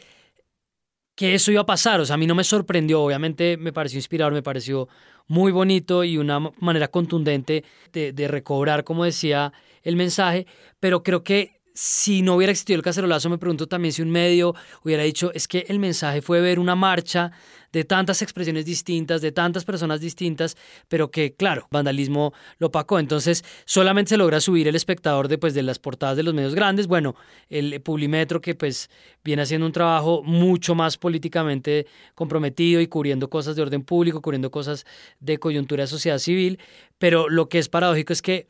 que 1.20 1.34
eso 1.36 1.52
iba 1.52 1.60
a 1.60 1.66
pasar. 1.66 2.00
O 2.00 2.06
sea, 2.06 2.14
a 2.14 2.18
mí 2.18 2.26
no 2.26 2.34
me 2.34 2.46
sorprendió, 2.46 3.02
obviamente 3.02 3.58
me 3.58 3.74
pareció 3.74 3.98
inspirador, 3.98 4.32
me 4.32 4.42
pareció 4.42 4.88
muy 5.28 5.52
bonito 5.52 6.06
y 6.06 6.18
una 6.18 6.40
manera 6.62 6.88
contundente 6.88 7.66
de, 7.92 8.14
de 8.14 8.28
recobrar, 8.30 8.86
como 8.86 9.04
decía, 9.04 9.52
el 9.84 9.98
mensaje, 9.98 10.48
pero 10.80 11.04
creo 11.04 11.22
que 11.22 11.60
si 11.74 12.22
no 12.22 12.36
hubiera 12.36 12.52
existido 12.52 12.78
el 12.78 12.84
cacerolazo, 12.84 13.30
me 13.30 13.38
pregunto 13.38 13.68
también 13.68 13.92
si 13.92 14.02
un 14.02 14.12
medio 14.12 14.56
hubiera 14.82 15.04
dicho, 15.04 15.34
es 15.34 15.50
que 15.50 15.66
el 15.68 15.80
mensaje 15.80 16.22
fue 16.22 16.40
ver 16.40 16.58
una 16.58 16.76
marcha 16.76 17.34
de 17.72 17.84
tantas 17.84 18.22
expresiones 18.22 18.66
distintas, 18.66 19.22
de 19.22 19.32
tantas 19.32 19.66
personas 19.66 20.02
distintas, 20.02 20.58
pero 20.88 21.12
que, 21.12 21.34
claro, 21.34 21.68
vandalismo 21.72 22.34
lo 22.58 22.68
opacó. 22.68 23.00
Entonces, 23.00 23.44
solamente 23.66 24.10
se 24.10 24.18
logra 24.18 24.40
subir 24.42 24.68
el 24.68 24.76
espectador 24.76 25.28
de, 25.28 25.38
pues, 25.38 25.54
de 25.54 25.64
las 25.64 25.80
portadas 25.80 26.18
de 26.18 26.24
los 26.24 26.34
medios 26.34 26.56
grandes. 26.56 26.88
Bueno, 26.88 27.16
el 27.50 27.82
Publimetro, 27.82 28.42
que 28.42 28.56
pues 28.56 28.90
viene 29.24 29.44
haciendo 29.44 29.66
un 29.66 29.74
trabajo 29.74 30.22
mucho 30.24 30.76
más 30.76 30.98
políticamente 30.98 31.88
comprometido 32.16 32.82
y 32.82 32.88
cubriendo 32.88 33.30
cosas 33.30 33.56
de 33.56 33.62
orden 33.62 33.84
público, 33.84 34.22
cubriendo 34.22 34.52
cosas 34.52 34.86
de 35.20 35.38
coyuntura 35.38 35.84
de 35.84 35.88
sociedad 35.88 36.18
civil, 36.18 36.60
pero 36.98 37.30
lo 37.30 37.50
que 37.50 37.60
es 37.60 37.70
paradójico 37.70 38.14
es 38.14 38.22
que 38.22 38.48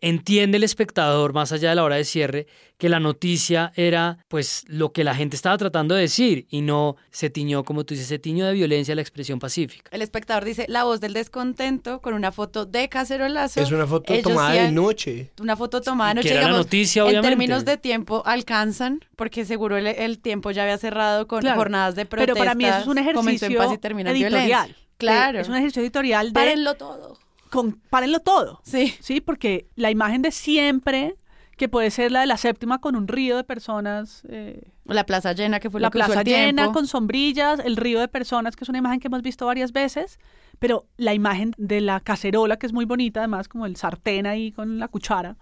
entiende 0.00 0.56
el 0.56 0.64
espectador, 0.64 1.32
más 1.32 1.52
allá 1.52 1.70
de 1.70 1.74
la 1.76 1.84
hora 1.84 1.96
de 1.96 2.04
cierre, 2.04 2.46
que 2.78 2.88
la 2.88 2.98
noticia 2.98 3.72
era 3.76 4.18
pues 4.28 4.64
lo 4.66 4.92
que 4.92 5.04
la 5.04 5.14
gente 5.14 5.36
estaba 5.36 5.56
tratando 5.58 5.94
de 5.94 6.02
decir 6.02 6.46
y 6.48 6.62
no 6.62 6.96
se 7.10 7.28
tiñó, 7.28 7.64
como 7.64 7.84
tú 7.84 7.94
dices, 7.94 8.08
se 8.08 8.18
tiñó 8.18 8.46
de 8.46 8.54
violencia 8.54 8.94
la 8.94 9.02
expresión 9.02 9.38
pacífica. 9.38 9.90
El 9.92 10.00
espectador 10.00 10.44
dice 10.44 10.64
la 10.68 10.84
voz 10.84 11.00
del 11.00 11.12
descontento 11.12 12.00
con 12.00 12.14
una 12.14 12.32
foto 12.32 12.64
de 12.64 12.88
Cacerolazo. 12.88 13.60
Es 13.60 13.70
una 13.70 13.86
foto 13.86 14.14
tomada 14.22 14.52
de 14.52 14.72
noche. 14.72 15.30
Una 15.40 15.56
foto 15.56 15.82
tomada 15.82 16.10
de 16.10 16.14
noche. 16.16 16.28
Que 16.28 16.34
era 16.34 16.50
la 16.50 16.56
noticia, 16.56 17.04
obviamente. 17.04 17.28
En 17.28 17.32
términos 17.32 17.64
de 17.66 17.76
tiempo 17.76 18.22
alcanzan, 18.24 19.00
porque 19.16 19.44
seguro 19.44 19.76
el, 19.76 20.18
tiempo 20.18 20.50
ya 20.50 20.62
había 20.62 20.78
cerrado 20.78 21.26
con 21.26 21.42
jornadas 21.42 21.94
de 21.94 22.06
protestas. 22.06 22.34
Pero 22.34 22.38
para 22.38 22.54
mí 22.54 22.64
eso 22.64 22.78
es 22.78 22.86
un 22.86 22.98
ejercicio 22.98 23.48
en 23.48 23.56
paz 23.56 23.70
y 23.72 24.08
editorial. 24.08 24.76
Claro. 24.96 25.40
Es 25.40 25.48
un 25.48 25.56
ejercicio 25.56 25.82
editorial 25.82 26.28
de... 26.28 26.32
Párenlo 26.32 26.74
todo 26.74 27.18
con, 27.50 27.80
párenlo 27.90 28.20
todo. 28.20 28.60
Sí. 28.64 28.94
Sí, 29.00 29.20
porque 29.20 29.68
la 29.76 29.90
imagen 29.90 30.22
de 30.22 30.30
siempre, 30.30 31.16
que 31.56 31.68
puede 31.68 31.90
ser 31.90 32.12
la 32.12 32.20
de 32.20 32.26
la 32.26 32.36
séptima 32.36 32.80
con 32.80 32.96
un 32.96 33.08
río 33.08 33.36
de 33.36 33.44
personas. 33.44 34.22
Eh, 34.28 34.62
la 34.84 35.04
plaza 35.04 35.32
llena, 35.32 35.60
que 35.60 35.68
fue 35.68 35.80
la 35.80 35.88
lo 35.88 35.90
que 35.90 35.98
plaza 35.98 36.20
el 36.20 36.26
llena 36.26 36.62
tiempo. 36.62 36.72
con 36.72 36.86
sombrillas, 36.86 37.60
el 37.60 37.76
río 37.76 38.00
de 38.00 38.08
personas, 38.08 38.56
que 38.56 38.64
es 38.64 38.68
una 38.68 38.78
imagen 38.78 39.00
que 39.00 39.08
hemos 39.08 39.22
visto 39.22 39.46
varias 39.46 39.72
veces. 39.72 40.18
Pero 40.58 40.86
la 40.96 41.14
imagen 41.14 41.54
de 41.58 41.80
la 41.80 42.00
cacerola, 42.00 42.56
que 42.56 42.66
es 42.66 42.72
muy 42.72 42.84
bonita, 42.84 43.20
además, 43.20 43.48
como 43.48 43.66
el 43.66 43.76
sartén 43.76 44.26
ahí 44.26 44.52
con 44.52 44.78
la 44.78 44.88
cuchara, 44.88 45.36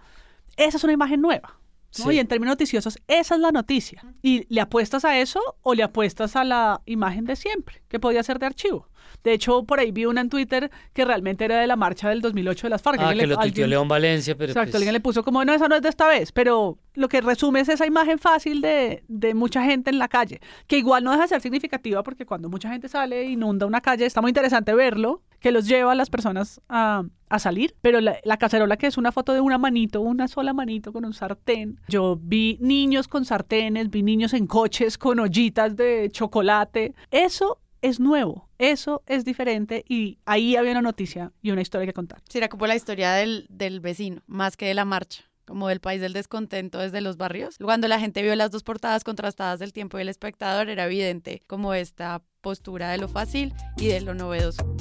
esa 0.57 0.77
es 0.77 0.83
una 0.83 0.93
imagen 0.93 1.21
nueva. 1.21 1.59
¿no? 1.97 2.11
Y 2.11 2.19
en 2.19 2.27
términos 2.27 2.53
noticiosos, 2.53 2.99
esa 3.07 3.35
es 3.35 3.41
la 3.41 3.51
noticia. 3.51 4.03
Y 4.21 4.45
le 4.53 4.61
apuestas 4.61 5.05
a 5.05 5.17
eso 5.19 5.41
o 5.61 5.73
le 5.73 5.83
apuestas 5.83 6.35
a 6.35 6.43
la 6.43 6.81
imagen 6.85 7.25
de 7.25 7.35
siempre, 7.35 7.81
que 7.87 7.99
podía 7.99 8.21
ser 8.23 8.39
de 8.39 8.45
archivo. 8.45 8.87
De 9.23 9.33
hecho, 9.33 9.63
por 9.63 9.79
ahí 9.79 9.91
vi 9.91 10.05
una 10.05 10.21
en 10.21 10.29
Twitter 10.29 10.71
que 10.93 11.05
realmente 11.05 11.45
era 11.45 11.59
de 11.59 11.67
la 11.67 11.75
marcha 11.75 12.09
del 12.09 12.21
2008 12.21 12.67
de 12.67 12.69
las 12.69 12.81
FARC. 12.81 12.99
Ah, 13.01 13.13
que 13.13 13.27
lo 13.27 13.37
tuiteó 13.37 13.67
León 13.67 13.87
Valencia, 13.87 14.35
pero 14.35 14.51
Exacto, 14.51 14.71
pues... 14.71 14.75
alguien 14.75 14.93
le 14.93 14.99
puso 14.99 15.23
como, 15.23 15.43
no, 15.43 15.53
esa 15.53 15.67
no 15.67 15.75
es 15.75 15.81
de 15.81 15.89
esta 15.89 16.07
vez, 16.07 16.31
pero 16.31 16.77
lo 16.93 17.07
que 17.07 17.21
resume 17.21 17.61
es 17.61 17.69
esa 17.69 17.85
imagen 17.85 18.19
fácil 18.19 18.61
de, 18.61 19.03
de 19.07 19.33
mucha 19.33 19.63
gente 19.63 19.89
en 19.89 19.99
la 19.99 20.07
calle, 20.07 20.41
que 20.67 20.77
igual 20.77 21.03
no 21.03 21.11
deja 21.11 21.23
de 21.23 21.29
ser 21.29 21.41
significativa 21.41 22.03
porque 22.03 22.25
cuando 22.25 22.49
mucha 22.49 22.69
gente 22.69 22.87
sale 22.87 23.21
e 23.21 23.29
inunda 23.29 23.65
una 23.65 23.81
calle, 23.81 24.05
está 24.05 24.21
muy 24.21 24.29
interesante 24.29 24.73
verlo, 24.73 25.21
que 25.39 25.51
los 25.51 25.67
lleva 25.67 25.93
a 25.93 25.95
las 25.95 26.09
personas 26.09 26.61
a, 26.69 27.03
a 27.29 27.39
salir, 27.39 27.75
pero 27.81 28.01
la, 28.01 28.17
la, 28.23 28.37
cacerola 28.37 28.77
que 28.77 28.87
es 28.87 28.97
una 28.97 29.11
foto 29.11 29.33
de 29.33 29.41
una 29.41 29.57
manito, 29.57 30.01
una 30.01 30.27
sola 30.27 30.53
manito 30.53 30.91
con 30.91 31.05
un 31.05 31.13
sartén. 31.13 31.79
Yo 31.87 32.19
vi 32.21 32.57
niños 32.59 33.07
con 33.07 33.25
sartenes, 33.25 33.89
vi 33.89 34.03
niños 34.03 34.33
en 34.33 34.47
coches 34.47 34.97
con 34.97 35.19
ollitas 35.19 35.75
de 35.75 36.09
chocolate. 36.11 36.93
Eso 37.11 37.59
es 37.81 37.99
nuevo, 37.99 38.49
eso 38.57 39.03
es 39.05 39.25
diferente 39.25 39.85
y 39.87 40.19
ahí 40.25 40.55
había 40.55 40.71
una 40.71 40.81
noticia 40.81 41.31
y 41.41 41.51
una 41.51 41.61
historia 41.61 41.87
que 41.87 41.93
contar. 41.93 42.21
Sí, 42.29 42.37
era 42.37 42.49
como 42.49 42.67
la 42.67 42.75
historia 42.75 43.13
del, 43.13 43.45
del 43.49 43.79
vecino, 43.79 44.21
más 44.27 44.57
que 44.57 44.67
de 44.67 44.73
la 44.73 44.85
marcha 44.85 45.23
como 45.45 45.67
del 45.67 45.79
país 45.79 45.99
del 45.99 46.13
descontento 46.13 46.77
desde 46.77 47.01
los 47.01 47.17
barrios. 47.17 47.57
Cuando 47.57 47.87
la 47.87 47.99
gente 47.99 48.21
vio 48.21 48.35
las 48.35 48.51
dos 48.51 48.61
portadas 48.61 49.03
contrastadas 49.03 49.57
del 49.57 49.73
tiempo 49.73 49.97
y 49.97 50.01
el 50.01 50.09
espectador, 50.09 50.69
era 50.69 50.85
evidente 50.85 51.41
como 51.47 51.73
esta 51.73 52.21
postura 52.41 52.91
de 52.91 52.99
lo 52.99 53.07
fácil 53.07 53.55
y 53.77 53.87
de 53.87 53.99
lo 54.01 54.13
novedoso. 54.13 54.75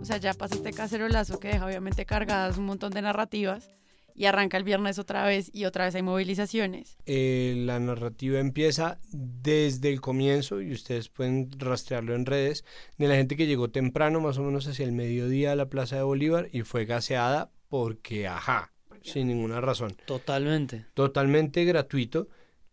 O 0.00 0.04
sea, 0.04 0.18
ya 0.18 0.34
pasa 0.34 0.54
este 0.54 0.72
cacerolazo 0.72 1.40
que 1.40 1.48
deja 1.48 1.66
obviamente 1.66 2.06
cargadas 2.06 2.58
un 2.58 2.66
montón 2.66 2.92
de 2.92 3.02
narrativas 3.02 3.68
y 4.14 4.26
arranca 4.26 4.56
el 4.56 4.64
viernes 4.64 4.98
otra 4.98 5.24
vez 5.24 5.50
y 5.52 5.64
otra 5.64 5.84
vez 5.84 5.94
hay 5.94 6.02
movilizaciones. 6.02 6.96
Eh, 7.06 7.54
la 7.58 7.80
narrativa 7.80 8.38
empieza 8.38 8.98
desde 9.12 9.90
el 9.90 10.00
comienzo 10.00 10.60
y 10.60 10.72
ustedes 10.72 11.08
pueden 11.08 11.50
rastrearlo 11.58 12.14
en 12.14 12.26
redes 12.26 12.64
de 12.98 13.08
la 13.08 13.16
gente 13.16 13.36
que 13.36 13.46
llegó 13.46 13.70
temprano, 13.70 14.20
más 14.20 14.38
o 14.38 14.42
menos 14.42 14.66
hacia 14.66 14.84
el 14.84 14.92
mediodía 14.92 15.52
a 15.52 15.56
la 15.56 15.68
Plaza 15.68 15.96
de 15.96 16.02
Bolívar 16.02 16.48
y 16.52 16.62
fue 16.62 16.84
gaseada 16.84 17.50
porque, 17.68 18.26
ajá, 18.26 18.72
sin 19.02 19.28
ninguna 19.28 19.60
razón. 19.60 19.96
Totalmente. 20.06 20.86
Totalmente 20.94 21.64
gratuito. 21.64 22.28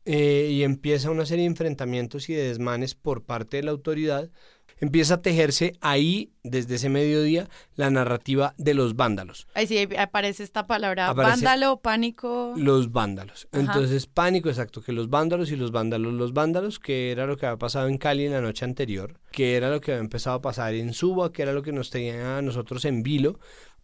Eh, 0.06 0.50
y 0.52 0.64
empieza 0.64 1.12
una 1.12 1.26
serie 1.26 1.44
de 1.44 1.52
enfrentamientos 1.52 2.30
y 2.30 2.34
de 2.34 2.48
desmanes 2.48 2.96
por 2.96 3.26
parte 3.26 3.58
de 3.58 3.64
la 3.64 3.72
autoridad 3.72 4.32
empieza 4.80 5.16
a 5.16 5.22
tejerse 5.22 5.74
ahí, 5.82 6.32
desde 6.44 6.76
ese 6.76 6.90
mediodía, 6.90 7.50
la 7.76 7.90
narrativa 7.90 8.54
de 8.58 8.74
los 8.74 8.96
vándalos. 8.96 9.48
Ahí 9.54 9.68
sí 9.68 9.88
aparece 9.98 10.44
esta 10.44 10.68
palabra, 10.68 11.10
Aparece 11.10 11.32
vándalo, 11.46 11.78
pánico. 11.82 12.54
Los 12.56 12.92
vándalos. 12.92 13.48
Ajá. 13.52 13.62
Entonces, 13.62 14.08
pánico, 14.08 14.50
exacto, 14.50 14.82
que 14.82 14.92
los 14.92 15.10
vándalos 15.10 15.52
y 15.52 15.56
los 15.56 15.72
vándalos, 15.72 16.14
los 16.14 16.34
vándalos, 16.34 16.80
que 16.80 17.12
era 17.12 17.26
lo 17.26 17.38
que 17.38 17.46
había 17.46 17.58
pasado 17.58 17.88
en 17.88 17.98
Cali 17.98 18.26
en 18.26 18.32
la 18.34 18.42
noche 18.42 18.66
anterior, 18.66 19.20
que 19.32 19.56
era 19.56 19.70
lo 19.70 19.82
que 19.82 19.92
había 19.92 20.02
empezado 20.02 20.38
a 20.38 20.42
pasar 20.42 20.74
en 20.74 20.94
Suba, 20.94 21.32
que 21.32 21.42
era 21.44 21.54
lo 21.54 21.62
que 21.62 21.72
nos 21.72 21.90
tenía 21.90 22.38
a 22.38 22.42
nosotros 22.42 22.86
en 22.86 23.04
vilo, 23.04 23.40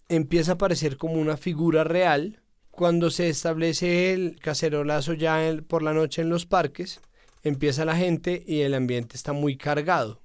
empieza 0.10 0.52
a 0.52 0.56
aparecer 0.56 0.98
como 0.98 1.16
una 1.16 1.36
figura 1.38 1.84
real 1.84 2.42
cuando 2.72 3.10
se 3.10 3.30
establece 3.30 4.14
el 4.14 4.38
cacerolazo 4.40 5.14
ya 5.14 5.48
en- 5.48 5.64
por 5.64 5.82
la 5.82 5.94
noche 5.94 6.22
en 6.22 6.30
los 6.30 6.46
parques, 6.46 7.00
empieza 7.44 7.86
la 7.86 7.96
gente 7.96 8.44
y 8.46 8.62
el 8.62 8.74
ambiente 8.74 9.16
está 9.16 9.32
muy 9.34 9.56
cargado. 9.58 10.22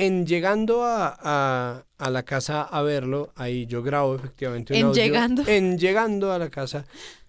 En 0.00 0.26
llegando 0.26 0.84
a, 0.84 1.12
a- 1.20 1.84
a 1.98 2.10
la 2.10 2.22
casa 2.22 2.62
a 2.62 2.82
verlo, 2.82 3.32
ahí 3.34 3.66
yo 3.66 3.82
grabo 3.82 4.14
efectivamente 4.14 4.72
un 4.74 4.78
¿En 4.78 4.86
audio. 4.86 5.02
llegando? 5.02 5.42
En 5.44 5.76
llegando 5.76 6.30
a 6.32 6.38
la 6.38 6.50
casa, 6.50 6.86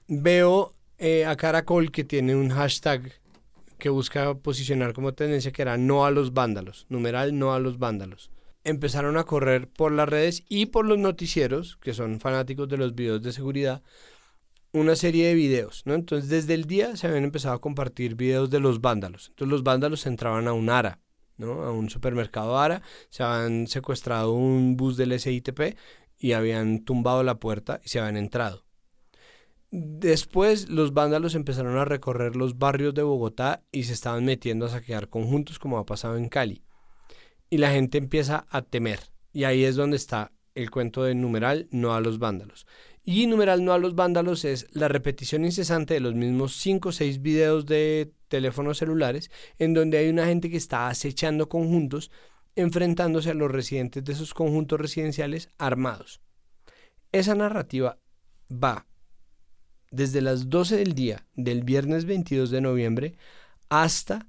veo 0.07 0.73
eh, 0.99 1.25
a 1.25 1.35
Caracol 1.35 1.91
que 1.91 2.03
tiene 2.03 2.35
un 2.35 2.49
hashtag 2.49 3.11
que 3.79 3.89
busca 3.89 4.35
posicionar 4.35 4.93
como 4.93 5.13
tendencia 5.15 5.51
que 5.51 5.63
era 5.63 5.77
no 5.77 6.05
a 6.05 6.11
los 6.11 6.31
vándalos, 6.33 6.85
numeral 6.89 7.39
no 7.39 7.53
a 7.55 7.59
los 7.59 7.79
vándalos. 7.79 8.29
Empezaron 8.63 9.17
a 9.17 9.23
correr 9.23 9.67
por 9.67 9.91
las 9.91 10.07
redes 10.07 10.43
y 10.47 10.67
por 10.67 10.85
los 10.85 10.99
noticieros, 10.99 11.77
que 11.77 11.95
son 11.95 12.19
fanáticos 12.19 12.69
de 12.69 12.77
los 12.77 12.93
videos 12.93 13.23
de 13.23 13.31
seguridad, 13.31 13.81
una 14.73 14.95
serie 14.95 15.25
de 15.27 15.33
videos, 15.33 15.81
¿no? 15.85 15.95
Entonces 15.95 16.29
desde 16.29 16.53
el 16.53 16.65
día 16.65 16.95
se 16.97 17.07
habían 17.07 17.23
empezado 17.23 17.55
a 17.55 17.61
compartir 17.61 18.13
videos 18.13 18.51
de 18.51 18.59
los 18.59 18.79
vándalos. 18.79 19.29
Entonces 19.29 19.49
los 19.51 19.63
vándalos 19.63 20.05
entraban 20.05 20.47
a 20.47 20.53
un 20.53 20.69
ARA, 20.69 20.99
¿no? 21.39 21.63
A 21.63 21.71
un 21.71 21.89
supermercado 21.89 22.59
ARA, 22.59 22.83
se 23.09 23.23
habían 23.23 23.65
secuestrado 23.65 24.33
un 24.33 24.77
bus 24.77 24.95
del 24.97 25.19
SITP 25.19 25.75
y 26.19 26.33
habían 26.33 26.83
tumbado 26.83 27.23
la 27.23 27.39
puerta 27.39 27.81
y 27.83 27.89
se 27.89 27.99
habían 27.99 28.17
entrado. 28.17 28.65
Después 29.71 30.69
los 30.69 30.93
vándalos 30.93 31.35
empezaron 31.35 31.77
a 31.77 31.85
recorrer 31.85 32.35
los 32.35 32.57
barrios 32.57 32.93
de 32.93 33.03
Bogotá 33.03 33.63
y 33.71 33.83
se 33.83 33.93
estaban 33.93 34.25
metiendo 34.25 34.65
a 34.65 34.69
saquear 34.69 35.09
conjuntos 35.09 35.59
como 35.59 35.77
ha 35.77 35.85
pasado 35.85 36.17
en 36.17 36.27
Cali. 36.27 36.63
Y 37.49 37.57
la 37.57 37.71
gente 37.71 37.97
empieza 37.97 38.45
a 38.49 38.61
temer. 38.61 38.99
Y 39.31 39.43
ahí 39.43 39.63
es 39.63 39.75
donde 39.75 39.97
está 39.97 40.31
el 40.55 40.71
cuento 40.71 41.03
de 41.03 41.15
numeral 41.15 41.67
no 41.71 41.93
a 41.93 42.01
los 42.01 42.19
vándalos. 42.19 42.65
Y 43.03 43.27
numeral 43.27 43.63
no 43.63 43.73
a 43.73 43.77
los 43.77 43.95
vándalos 43.95 44.43
es 44.43 44.67
la 44.71 44.87
repetición 44.87 45.45
incesante 45.45 45.93
de 45.93 45.99
los 45.99 46.15
mismos 46.15 46.55
5 46.57 46.89
o 46.89 46.91
6 46.91 47.21
videos 47.21 47.65
de 47.65 48.11
teléfonos 48.29 48.77
celulares 48.77 49.29
en 49.57 49.73
donde 49.73 49.97
hay 49.97 50.09
una 50.09 50.25
gente 50.25 50.49
que 50.49 50.57
está 50.57 50.87
acechando 50.87 51.49
conjuntos 51.49 52.11
enfrentándose 52.55 53.31
a 53.31 53.33
los 53.33 53.51
residentes 53.51 54.03
de 54.03 54.13
esos 54.13 54.33
conjuntos 54.33 54.79
residenciales 54.79 55.49
armados. 55.57 56.21
Esa 57.11 57.35
narrativa 57.35 57.97
va 58.51 58.85
desde 59.91 60.21
las 60.21 60.49
12 60.49 60.77
del 60.77 60.93
día 60.93 61.25
del 61.35 61.63
viernes 61.63 62.05
22 62.05 62.51
de 62.51 62.61
noviembre 62.61 63.15
hasta 63.69 64.27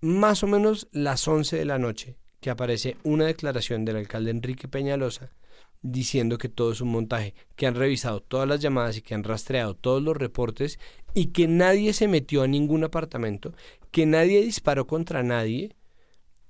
más 0.00 0.42
o 0.42 0.46
menos 0.46 0.88
las 0.92 1.26
11 1.26 1.56
de 1.56 1.64
la 1.64 1.78
noche, 1.78 2.16
que 2.40 2.50
aparece 2.50 2.98
una 3.04 3.24
declaración 3.24 3.84
del 3.84 3.96
alcalde 3.96 4.30
Enrique 4.30 4.68
Peñalosa 4.68 5.30
diciendo 5.84 6.38
que 6.38 6.48
todo 6.48 6.72
es 6.72 6.80
un 6.80 6.88
montaje, 6.88 7.34
que 7.56 7.66
han 7.66 7.74
revisado 7.74 8.20
todas 8.20 8.48
las 8.48 8.60
llamadas 8.60 8.96
y 8.96 9.02
que 9.02 9.14
han 9.14 9.22
rastreado 9.22 9.74
todos 9.74 10.02
los 10.02 10.16
reportes 10.16 10.80
y 11.12 11.26
que 11.26 11.46
nadie 11.46 11.92
se 11.92 12.08
metió 12.08 12.42
a 12.42 12.48
ningún 12.48 12.84
apartamento, 12.84 13.52
que 13.90 14.06
nadie 14.06 14.42
disparó 14.42 14.86
contra 14.86 15.22
nadie 15.22 15.76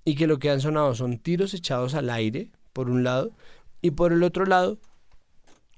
y 0.04 0.14
que 0.14 0.28
lo 0.28 0.38
que 0.38 0.50
han 0.50 0.60
sonado 0.60 0.94
son 0.94 1.18
tiros 1.18 1.52
echados 1.52 1.94
al 1.94 2.10
aire, 2.10 2.50
por 2.72 2.88
un 2.88 3.02
lado, 3.02 3.32
y 3.82 3.90
por 3.90 4.12
el 4.12 4.22
otro 4.22 4.46
lado, 4.46 4.78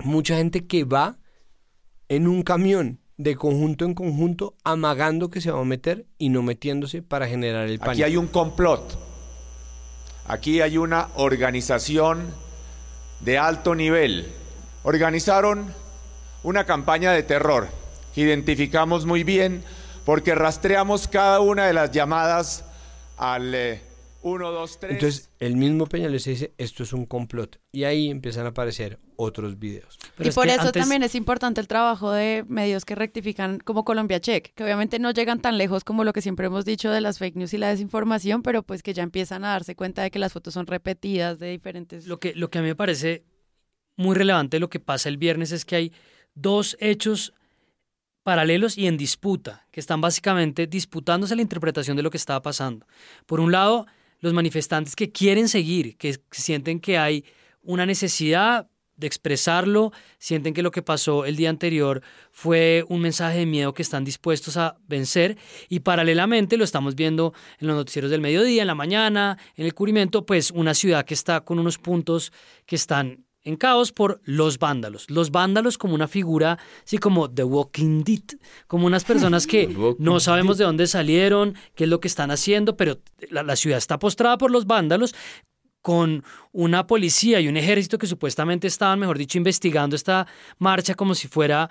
mucha 0.04 0.36
gente 0.36 0.66
que 0.66 0.84
va 0.84 1.16
en 2.08 2.28
un 2.28 2.42
camión 2.42 3.00
de 3.16 3.36
conjunto 3.36 3.86
en 3.86 3.94
conjunto, 3.94 4.54
amagando 4.64 5.30
que 5.30 5.40
se 5.40 5.50
va 5.50 5.60
a 5.60 5.64
meter 5.64 6.04
y 6.18 6.28
no 6.28 6.42
metiéndose 6.42 7.00
para 7.00 7.26
generar 7.26 7.68
el 7.68 7.78
pánico. 7.78 7.92
Aquí 7.92 8.02
hay 8.02 8.16
un 8.18 8.26
complot. 8.26 8.98
Aquí 10.26 10.60
hay 10.60 10.76
una 10.76 11.08
organización 11.14 12.34
de 13.20 13.38
alto 13.38 13.74
nivel. 13.74 14.32
Organizaron 14.82 15.74
una 16.42 16.64
campaña 16.64 17.12
de 17.12 17.22
terror. 17.22 17.68
Identificamos 18.14 19.04
muy 19.06 19.24
bien 19.24 19.64
porque 20.04 20.34
rastreamos 20.34 21.08
cada 21.08 21.40
una 21.40 21.66
de 21.66 21.72
las 21.72 21.90
llamadas 21.90 22.64
al 23.16 23.54
eh, 23.54 23.82
Uno, 24.26 24.50
dos, 24.50 24.80
tres. 24.80 24.94
Entonces, 24.94 25.30
el 25.38 25.56
mismo 25.56 25.86
Peñalosa 25.86 26.30
dice, 26.30 26.52
esto 26.58 26.82
es 26.82 26.92
un 26.92 27.06
complot. 27.06 27.60
Y 27.70 27.84
ahí 27.84 28.10
empiezan 28.10 28.44
a 28.44 28.48
aparecer 28.48 28.98
otros 29.14 29.60
videos. 29.60 30.00
y 30.18 30.30
por 30.30 30.48
eso 30.48 30.72
también 30.72 31.04
es 31.04 31.14
importante 31.14 31.60
el 31.60 31.68
trabajo 31.68 32.10
de 32.10 32.44
medios 32.48 32.84
que 32.84 32.96
rectifican 32.96 33.60
como 33.60 33.84
Colombia 33.84 34.18
Check, 34.18 34.52
que 34.52 34.64
obviamente 34.64 34.98
no 34.98 35.12
llegan 35.12 35.40
tan 35.40 35.58
lejos 35.58 35.84
como 35.84 36.02
lo 36.02 36.12
que 36.12 36.22
siempre 36.22 36.46
hemos 36.46 36.64
dicho 36.64 36.90
de 36.90 37.00
las 37.00 37.18
fake 37.20 37.36
news 37.36 37.54
y 37.54 37.58
la 37.58 37.68
desinformación, 37.68 38.42
pero 38.42 38.64
pues 38.64 38.82
que 38.82 38.94
ya 38.94 39.04
empiezan 39.04 39.44
a 39.44 39.50
darse 39.50 39.76
cuenta 39.76 40.02
de 40.02 40.10
que 40.10 40.18
las 40.18 40.32
fotos 40.32 40.54
son 40.54 40.66
repetidas 40.66 41.38
de 41.38 41.50
diferentes... 41.50 42.08
Lo 42.08 42.18
que, 42.18 42.34
lo 42.34 42.50
que 42.50 42.58
a 42.58 42.62
mí 42.62 42.66
me 42.66 42.74
parece 42.74 43.22
muy 43.96 44.16
relevante 44.16 44.58
lo 44.58 44.68
que 44.68 44.80
pasa 44.80 45.08
el 45.08 45.18
viernes 45.18 45.52
es 45.52 45.64
que 45.64 45.76
hay 45.76 45.92
dos 46.34 46.76
hechos 46.80 47.32
paralelos 48.24 48.76
y 48.76 48.88
en 48.88 48.96
disputa, 48.96 49.68
que 49.70 49.78
están 49.78 50.00
básicamente 50.00 50.66
disputándose 50.66 51.36
la 51.36 51.42
interpretación 51.42 51.96
de 51.96 52.02
lo 52.02 52.10
que 52.10 52.16
estaba 52.16 52.42
pasando. 52.42 52.88
Por 53.24 53.38
un 53.38 53.52
lado, 53.52 53.86
los 54.20 54.32
manifestantes 54.32 54.96
que 54.96 55.12
quieren 55.12 55.48
seguir, 55.48 55.96
que 55.96 56.18
sienten 56.30 56.80
que 56.80 56.98
hay 56.98 57.24
una 57.62 57.86
necesidad 57.86 58.68
de 58.96 59.06
expresarlo, 59.06 59.92
sienten 60.18 60.54
que 60.54 60.62
lo 60.62 60.70
que 60.70 60.82
pasó 60.82 61.26
el 61.26 61.36
día 61.36 61.50
anterior 61.50 62.02
fue 62.30 62.84
un 62.88 63.02
mensaje 63.02 63.40
de 63.40 63.46
miedo 63.46 63.74
que 63.74 63.82
están 63.82 64.04
dispuestos 64.04 64.56
a 64.56 64.78
vencer 64.88 65.36
y 65.68 65.80
paralelamente 65.80 66.56
lo 66.56 66.64
estamos 66.64 66.94
viendo 66.94 67.34
en 67.60 67.68
los 67.68 67.76
noticieros 67.76 68.10
del 68.10 68.22
mediodía, 68.22 68.62
en 68.62 68.68
la 68.68 68.74
mañana, 68.74 69.38
en 69.54 69.66
el 69.66 69.74
cubrimiento, 69.74 70.24
pues 70.24 70.50
una 70.50 70.74
ciudad 70.74 71.04
que 71.04 71.14
está 71.14 71.42
con 71.42 71.58
unos 71.58 71.78
puntos 71.78 72.32
que 72.64 72.76
están 72.76 73.25
en 73.46 73.56
caos 73.56 73.92
por 73.92 74.20
los 74.24 74.58
vándalos. 74.58 75.08
Los 75.08 75.30
vándalos 75.30 75.78
como 75.78 75.94
una 75.94 76.08
figura, 76.08 76.58
así 76.84 76.98
como 76.98 77.30
The 77.30 77.44
Walking 77.44 78.02
Dead, 78.02 78.38
como 78.66 78.86
unas 78.86 79.04
personas 79.04 79.46
que 79.46 79.68
no 79.98 80.18
sabemos 80.20 80.58
de 80.58 80.64
dónde 80.64 80.88
salieron, 80.88 81.54
qué 81.76 81.84
es 81.84 81.90
lo 81.90 82.00
que 82.00 82.08
están 82.08 82.32
haciendo, 82.32 82.76
pero 82.76 82.98
la, 83.30 83.44
la 83.44 83.54
ciudad 83.54 83.78
está 83.78 84.00
postrada 84.00 84.36
por 84.36 84.50
los 84.50 84.66
vándalos 84.66 85.14
con 85.86 86.24
una 86.50 86.84
policía 86.84 87.38
y 87.38 87.46
un 87.46 87.56
ejército 87.56 87.96
que 87.96 88.08
supuestamente 88.08 88.66
estaban, 88.66 88.98
mejor 88.98 89.18
dicho, 89.18 89.38
investigando 89.38 89.94
esta 89.94 90.26
marcha 90.58 90.94
como 90.94 91.14
si 91.14 91.28
fuera, 91.28 91.70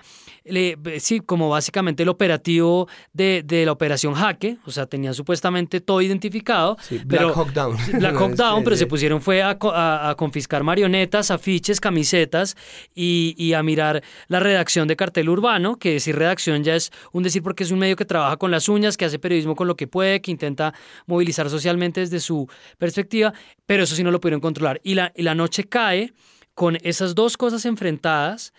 sí, 1.00 1.20
como 1.20 1.50
básicamente 1.50 2.02
el 2.02 2.08
operativo 2.08 2.88
de, 3.12 3.44
la 3.66 3.72
operación 3.72 4.14
Jaque, 4.14 4.56
o 4.64 4.70
sea, 4.70 4.86
tenían 4.86 5.12
supuestamente 5.12 5.82
todo 5.82 6.00
identificado. 6.00 6.78
Black 7.04 7.36
Hawk 7.36 7.52
Down. 7.52 7.76
Black 7.92 8.16
Hawk 8.16 8.36
Down, 8.36 8.64
pero 8.64 8.76
se 8.76 8.86
pusieron 8.86 9.20
fue 9.20 9.42
a, 9.42 10.14
confiscar 10.16 10.62
marionetas, 10.62 11.30
afiches, 11.30 11.78
camisetas 11.78 12.56
y, 12.94 13.52
a 13.52 13.62
mirar 13.62 14.02
la 14.28 14.40
redacción 14.40 14.88
de 14.88 14.96
Cartel 14.96 15.28
Urbano, 15.28 15.76
que 15.76 15.92
decir 15.92 16.16
redacción 16.16 16.64
ya 16.64 16.74
es 16.74 16.90
un 17.12 17.22
decir 17.22 17.42
porque 17.42 17.64
es 17.64 17.70
un 17.70 17.80
medio 17.80 17.96
que 17.96 18.06
trabaja 18.06 18.38
con 18.38 18.50
las 18.50 18.70
uñas, 18.70 18.96
que 18.96 19.04
hace 19.04 19.18
periodismo 19.18 19.56
con 19.56 19.68
lo 19.68 19.76
que 19.76 19.86
puede, 19.88 20.22
que 20.22 20.30
intenta 20.30 20.72
movilizar 21.04 21.50
socialmente 21.50 22.00
desde 22.00 22.20
su 22.20 22.48
perspectiva, 22.78 23.34
pero 23.66 23.82
eso 23.82 23.94
sí 23.94 24.05
no 24.06 24.12
lo 24.12 24.20
pudieron 24.20 24.40
controlar. 24.40 24.80
Y 24.82 24.94
la, 24.94 25.12
y 25.14 25.22
la 25.22 25.34
noche 25.34 25.64
cae 25.64 26.12
con 26.56 26.78
esas 26.82 27.14
dos 27.14 27.36
cosas 27.36 27.66
enfrentadas 27.66 28.54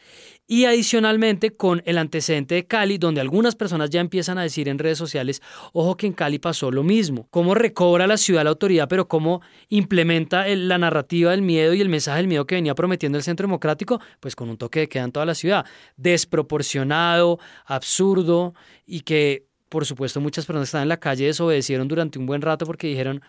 y 0.45 0.65
adicionalmente 0.65 1.55
con 1.55 1.81
el 1.85 1.97
antecedente 1.97 2.53
de 2.53 2.67
Cali, 2.67 2.99
donde 2.99 3.21
algunas 3.21 3.55
personas 3.55 3.89
ya 3.89 3.99
empiezan 3.99 4.37
a 4.37 4.43
decir 4.43 4.69
en 4.69 4.77
redes 4.77 4.99
sociales, 4.99 5.41
ojo 5.73 5.97
que 5.97 6.05
en 6.05 6.13
Cali 6.13 6.37
pasó 6.37 6.69
lo 6.69 6.83
mismo, 6.83 7.27
cómo 7.31 7.55
recobra 7.55 8.05
la 8.05 8.17
ciudad 8.17 8.43
la 8.43 8.51
autoridad, 8.51 8.87
pero 8.87 9.07
cómo 9.07 9.41
implementa 9.67 10.47
la 10.47 10.77
narrativa 10.77 11.31
del 11.31 11.41
miedo 11.41 11.73
y 11.73 11.81
el 11.81 11.89
mensaje 11.89 12.17
del 12.19 12.27
miedo 12.27 12.45
que 12.45 12.53
venía 12.53 12.75
prometiendo 12.75 13.17
el 13.17 13.23
Centro 13.23 13.47
Democrático, 13.47 13.99
pues 14.19 14.35
con 14.35 14.47
un 14.47 14.57
toque 14.57 14.81
de 14.81 14.89
queda 14.89 15.05
en 15.05 15.11
toda 15.11 15.25
la 15.25 15.33
ciudad, 15.33 15.65
desproporcionado, 15.97 17.39
absurdo 17.65 18.53
y 18.85 19.01
que 19.01 19.46
por 19.69 19.85
supuesto, 19.85 20.21
muchas 20.21 20.45
personas 20.45 20.65
que 20.65 20.69
estaban 20.69 20.83
en 20.83 20.89
la 20.89 20.99
calle 20.99 21.25
desobedecieron 21.25 21.87
durante 21.87 22.17
un 22.17 22.25
buen 22.25 22.41
rato 22.41 22.65
porque 22.65 22.87
dijeron, 22.87 23.21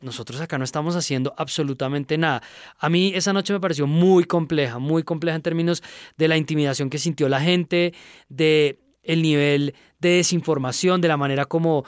nosotros 0.00 0.40
acá 0.40 0.58
no 0.58 0.64
estamos 0.64 0.94
haciendo 0.94 1.34
absolutamente 1.36 2.16
nada. 2.16 2.42
A 2.78 2.88
mí 2.88 3.12
esa 3.14 3.32
noche 3.32 3.52
me 3.52 3.60
pareció 3.60 3.86
muy 3.86 4.24
compleja, 4.24 4.78
muy 4.78 5.02
compleja 5.02 5.36
en 5.36 5.42
términos 5.42 5.82
de 6.16 6.28
la 6.28 6.36
intimidación 6.36 6.90
que 6.90 6.98
sintió 6.98 7.28
la 7.28 7.40
gente, 7.40 7.92
de 8.28 8.78
el 9.02 9.22
nivel 9.22 9.74
de 9.98 10.10
desinformación, 10.10 11.00
de 11.00 11.08
la 11.08 11.16
manera 11.16 11.44
como 11.44 11.84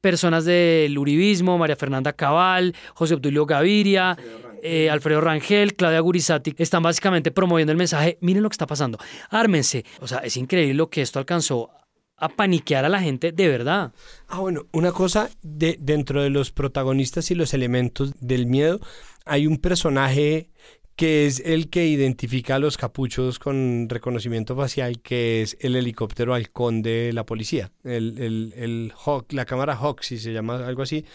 personas 0.00 0.44
del 0.44 0.96
uribismo, 0.96 1.58
María 1.58 1.76
Fernanda 1.76 2.12
Cabal, 2.12 2.74
José 2.94 3.14
Obdulio 3.14 3.46
Gaviria, 3.46 4.16
eh, 4.62 4.90
Alfredo 4.90 5.20
Rangel, 5.20 5.74
Claudia 5.74 6.00
Gurizati, 6.00 6.54
están 6.58 6.82
básicamente 6.82 7.30
promoviendo 7.30 7.72
el 7.72 7.78
mensaje, 7.78 8.18
miren 8.20 8.42
lo 8.42 8.48
que 8.48 8.54
está 8.54 8.66
pasando, 8.66 8.98
ármense. 9.30 9.84
O 10.00 10.06
sea, 10.06 10.18
es 10.18 10.36
increíble 10.36 10.74
lo 10.74 10.88
que 10.88 11.02
esto 11.02 11.18
alcanzó 11.18 11.70
a 12.20 12.28
paniquear 12.28 12.84
a 12.84 12.88
la 12.88 13.00
gente 13.00 13.32
de 13.32 13.48
verdad. 13.48 13.92
Ah, 14.28 14.40
bueno, 14.40 14.66
una 14.72 14.92
cosa, 14.92 15.30
de, 15.42 15.76
dentro 15.80 16.22
de 16.22 16.30
los 16.30 16.52
protagonistas 16.52 17.30
y 17.30 17.34
los 17.34 17.54
elementos 17.54 18.12
del 18.20 18.46
miedo, 18.46 18.78
hay 19.24 19.46
un 19.46 19.56
personaje 19.56 20.50
que 20.96 21.26
es 21.26 21.40
el 21.40 21.70
que 21.70 21.86
identifica 21.86 22.56
a 22.56 22.58
los 22.58 22.76
capuchos 22.76 23.38
con 23.38 23.88
reconocimiento 23.88 24.54
facial, 24.54 25.00
que 25.00 25.40
es 25.40 25.56
el 25.60 25.74
helicóptero 25.74 26.34
halcón 26.34 26.82
de 26.82 27.12
la 27.14 27.24
policía, 27.24 27.72
el, 27.84 28.18
el, 28.18 28.52
el 28.54 28.92
Hawk, 29.06 29.32
la 29.32 29.46
cámara 29.46 29.76
Hawk, 29.76 30.02
si 30.02 30.18
se 30.18 30.34
llama 30.34 30.66
algo 30.66 30.82
así, 30.82 31.06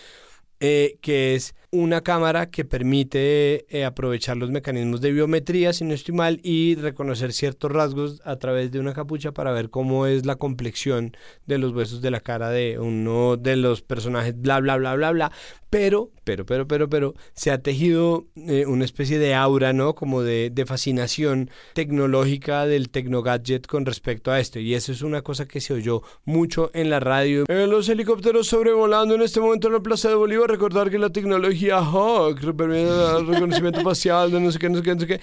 eh, 0.59 0.97
que 1.01 1.35
es 1.35 1.53
una 1.75 2.01
cámara 2.01 2.49
que 2.49 2.65
permite 2.65 3.65
eh, 3.69 3.85
aprovechar 3.85 4.37
los 4.37 4.49
mecanismos 4.49 5.01
de 5.01 5.11
biometría, 5.11 5.73
si 5.73 5.83
no 5.83 5.93
estoy 5.93 6.15
mal, 6.15 6.39
y 6.43 6.75
reconocer 6.75 7.33
ciertos 7.33 7.71
rasgos 7.71 8.21
a 8.25 8.37
través 8.37 8.71
de 8.71 8.79
una 8.79 8.93
capucha 8.93 9.31
para 9.31 9.51
ver 9.51 9.69
cómo 9.69 10.07
es 10.07 10.25
la 10.25 10.35
complexión 10.35 11.15
de 11.45 11.57
los 11.57 11.73
huesos 11.73 12.01
de 12.01 12.11
la 12.11 12.21
cara 12.21 12.49
de 12.49 12.79
uno 12.79 13.37
de 13.37 13.55
los 13.57 13.81
personajes, 13.81 14.39
bla, 14.39 14.59
bla, 14.59 14.77
bla, 14.77 14.95
bla, 14.95 15.11
bla. 15.11 15.31
Pero, 15.69 16.11
pero, 16.23 16.45
pero, 16.45 16.67
pero, 16.67 16.87
pero, 16.87 17.13
se 17.33 17.51
ha 17.51 17.57
tejido 17.57 18.27
eh, 18.35 18.65
una 18.65 18.85
especie 18.85 19.19
de 19.19 19.33
aura, 19.33 19.73
¿no? 19.73 19.93
Como 19.93 20.21
de, 20.21 20.49
de 20.49 20.65
fascinación 20.65 21.49
tecnológica 21.73 22.65
del 22.65 22.89
tecnogadget 22.89 23.67
con 23.67 23.85
respecto 23.85 24.31
a 24.31 24.39
esto. 24.39 24.59
Y 24.59 24.73
eso 24.73 24.93
es 24.93 25.01
una 25.01 25.21
cosa 25.21 25.47
que 25.47 25.59
se 25.59 25.73
oyó 25.73 26.01
mucho 26.23 26.71
en 26.73 26.89
la 26.89 27.01
radio. 27.01 27.43
los 27.49 27.89
helicópteros 27.89 28.47
sobrevolando 28.47 29.15
en 29.15 29.21
este 29.21 29.41
momento 29.41 29.67
en 29.67 29.73
la 29.73 29.81
Plaza 29.81 30.07
de 30.07 30.15
Bolívar. 30.15 30.49
Recordar 30.49 30.89
que 30.89 30.97
la 30.97 31.09
tecnología 31.09 31.64
El 31.69 33.27
reconocimiento 33.27 33.81
facial, 33.81 34.31
no 34.31 34.51
sé 34.51 34.59
qué, 34.59 34.69
no 34.69 34.77
sé 34.77 34.83
qué, 34.83 34.93
no 34.93 34.99
sé 35.01 35.07
qué. 35.07 35.21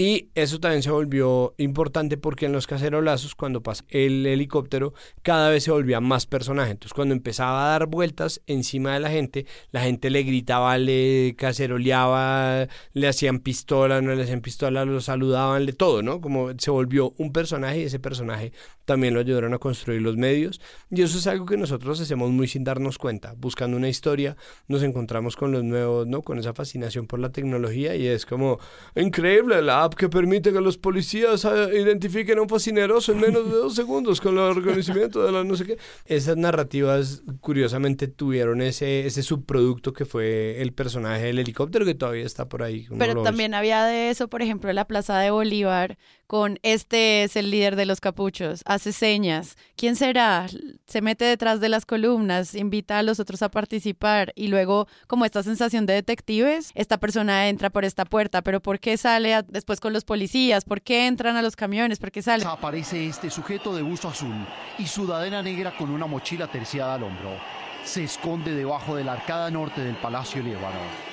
Y 0.00 0.30
eso 0.36 0.60
también 0.60 0.84
se 0.84 0.92
volvió 0.92 1.56
importante 1.58 2.16
porque 2.16 2.46
en 2.46 2.52
los 2.52 2.68
cacerolazos, 2.68 3.34
cuando 3.34 3.64
pasa 3.64 3.84
el 3.88 4.24
helicóptero, 4.26 4.94
cada 5.22 5.50
vez 5.50 5.64
se 5.64 5.72
volvía 5.72 6.00
más 6.00 6.24
personaje. 6.24 6.70
Entonces, 6.70 6.94
cuando 6.94 7.16
empezaba 7.16 7.66
a 7.66 7.70
dar 7.70 7.88
vueltas 7.88 8.40
encima 8.46 8.94
de 8.94 9.00
la 9.00 9.10
gente, 9.10 9.44
la 9.72 9.80
gente 9.80 10.10
le 10.10 10.22
gritaba, 10.22 10.78
le 10.78 11.34
caceroleaba, 11.36 12.68
le 12.92 13.08
hacían 13.08 13.40
pistola, 13.40 14.00
no 14.00 14.14
le 14.14 14.22
hacían 14.22 14.40
pistola, 14.40 14.84
lo 14.84 15.00
saludaban, 15.00 15.66
le 15.66 15.72
todo, 15.72 16.00
¿no? 16.00 16.20
Como 16.20 16.50
se 16.58 16.70
volvió 16.70 17.12
un 17.18 17.32
personaje 17.32 17.80
y 17.80 17.82
ese 17.82 17.98
personaje 17.98 18.52
también 18.88 19.12
lo 19.12 19.20
ayudaron 19.20 19.52
a 19.52 19.58
construir 19.58 20.00
los 20.00 20.16
medios. 20.16 20.62
Y 20.90 21.02
eso 21.02 21.18
es 21.18 21.26
algo 21.26 21.44
que 21.44 21.58
nosotros 21.58 22.00
hacemos 22.00 22.30
muy 22.30 22.48
sin 22.48 22.64
darnos 22.64 22.96
cuenta. 22.96 23.34
Buscando 23.36 23.76
una 23.76 23.90
historia, 23.90 24.34
nos 24.66 24.82
encontramos 24.82 25.36
con 25.36 25.52
los 25.52 25.62
nuevos, 25.62 26.06
¿no? 26.06 26.22
Con 26.22 26.38
esa 26.38 26.54
fascinación 26.54 27.06
por 27.06 27.20
la 27.20 27.30
tecnología 27.30 27.94
y 27.96 28.06
es 28.06 28.24
como 28.24 28.58
increíble 28.96 29.60
la 29.60 29.90
que 29.94 30.08
permite 30.08 30.54
que 30.54 30.62
los 30.62 30.78
policías 30.78 31.44
ah, 31.44 31.68
identifiquen 31.70 32.38
a 32.38 32.42
un 32.42 32.48
fascineroso 32.48 33.12
en 33.12 33.20
menos 33.20 33.44
de 33.44 33.58
dos 33.58 33.74
segundos 33.74 34.22
con 34.22 34.38
el 34.38 34.54
reconocimiento 34.54 35.22
de 35.22 35.32
la 35.32 35.44
no 35.44 35.54
sé 35.54 35.66
qué. 35.66 35.78
Esas 36.06 36.38
narrativas, 36.38 37.22
curiosamente, 37.42 38.08
tuvieron 38.08 38.62
ese, 38.62 39.06
ese 39.06 39.22
subproducto 39.22 39.92
que 39.92 40.06
fue 40.06 40.62
el 40.62 40.72
personaje 40.72 41.26
del 41.26 41.40
helicóptero 41.40 41.84
que 41.84 41.94
todavía 41.94 42.24
está 42.24 42.48
por 42.48 42.62
ahí. 42.62 42.86
Pero 42.98 43.22
también 43.22 43.52
había 43.52 43.84
de 43.84 44.08
eso, 44.08 44.28
por 44.28 44.40
ejemplo, 44.40 44.70
en 44.70 44.76
la 44.76 44.86
Plaza 44.86 45.18
de 45.18 45.30
Bolívar, 45.30 45.98
con 46.28 46.58
este 46.62 47.24
es 47.24 47.36
el 47.36 47.50
líder 47.50 47.74
de 47.74 47.86
los 47.86 48.02
capuchos, 48.02 48.62
hace 48.66 48.92
señas. 48.92 49.56
¿Quién 49.76 49.96
será? 49.96 50.46
Se 50.86 51.00
mete 51.00 51.24
detrás 51.24 51.58
de 51.58 51.70
las 51.70 51.86
columnas, 51.86 52.54
invita 52.54 52.98
a 52.98 53.02
los 53.02 53.18
otros 53.18 53.40
a 53.42 53.50
participar 53.50 54.32
y 54.36 54.48
luego, 54.48 54.86
como 55.06 55.24
esta 55.24 55.42
sensación 55.42 55.86
de 55.86 55.94
detectives, 55.94 56.70
esta 56.74 56.98
persona 56.98 57.48
entra 57.48 57.70
por 57.70 57.86
esta 57.86 58.04
puerta, 58.04 58.42
pero 58.42 58.60
¿por 58.60 58.78
qué 58.78 58.98
sale 58.98 59.42
después 59.48 59.80
con 59.80 59.94
los 59.94 60.04
policías? 60.04 60.66
¿Por 60.66 60.82
qué 60.82 61.06
entran 61.06 61.36
a 61.36 61.42
los 61.42 61.56
camiones? 61.56 61.98
¿Por 61.98 62.12
qué 62.12 62.20
salen? 62.20 62.46
Aparece 62.46 63.06
este 63.06 63.30
sujeto 63.30 63.74
de 63.74 63.80
busto 63.80 64.08
azul 64.08 64.36
y 64.78 64.86
sudadera 64.86 65.42
negra 65.42 65.74
con 65.78 65.88
una 65.88 66.06
mochila 66.06 66.46
terciada 66.46 66.96
al 66.96 67.04
hombro. 67.04 67.38
Se 67.84 68.04
esconde 68.04 68.54
debajo 68.54 68.94
de 68.94 69.04
la 69.04 69.14
arcada 69.14 69.50
norte 69.50 69.80
del 69.80 69.96
Palacio 69.96 70.42
Líbano. 70.42 71.07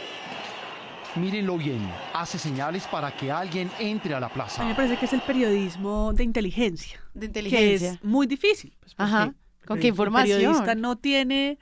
Mírenlo 1.15 1.57
bien, 1.57 1.79
hace 2.13 2.37
señales 2.37 2.85
para 2.87 3.15
que 3.15 3.31
alguien 3.31 3.71
entre 3.79 4.13
a 4.13 4.19
la 4.19 4.27
plaza. 4.27 4.61
A 4.61 4.65
mí 4.65 4.71
me 4.71 4.75
parece 4.75 4.97
que 4.97 5.05
es 5.05 5.13
el 5.13 5.21
periodismo 5.21 6.11
de 6.11 6.25
inteligencia. 6.25 6.99
De 7.13 7.27
inteligencia. 7.27 7.91
Que 7.91 7.95
es 7.95 8.03
muy 8.03 8.27
difícil. 8.27 8.75
Pues, 8.81 8.93
Ajá. 8.97 9.33
¿Con 9.65 9.79
qué 9.79 9.87
información? 9.87 10.39
El 10.39 10.45
periodista 10.45 10.75
no 10.75 10.97
tiene 10.97 11.57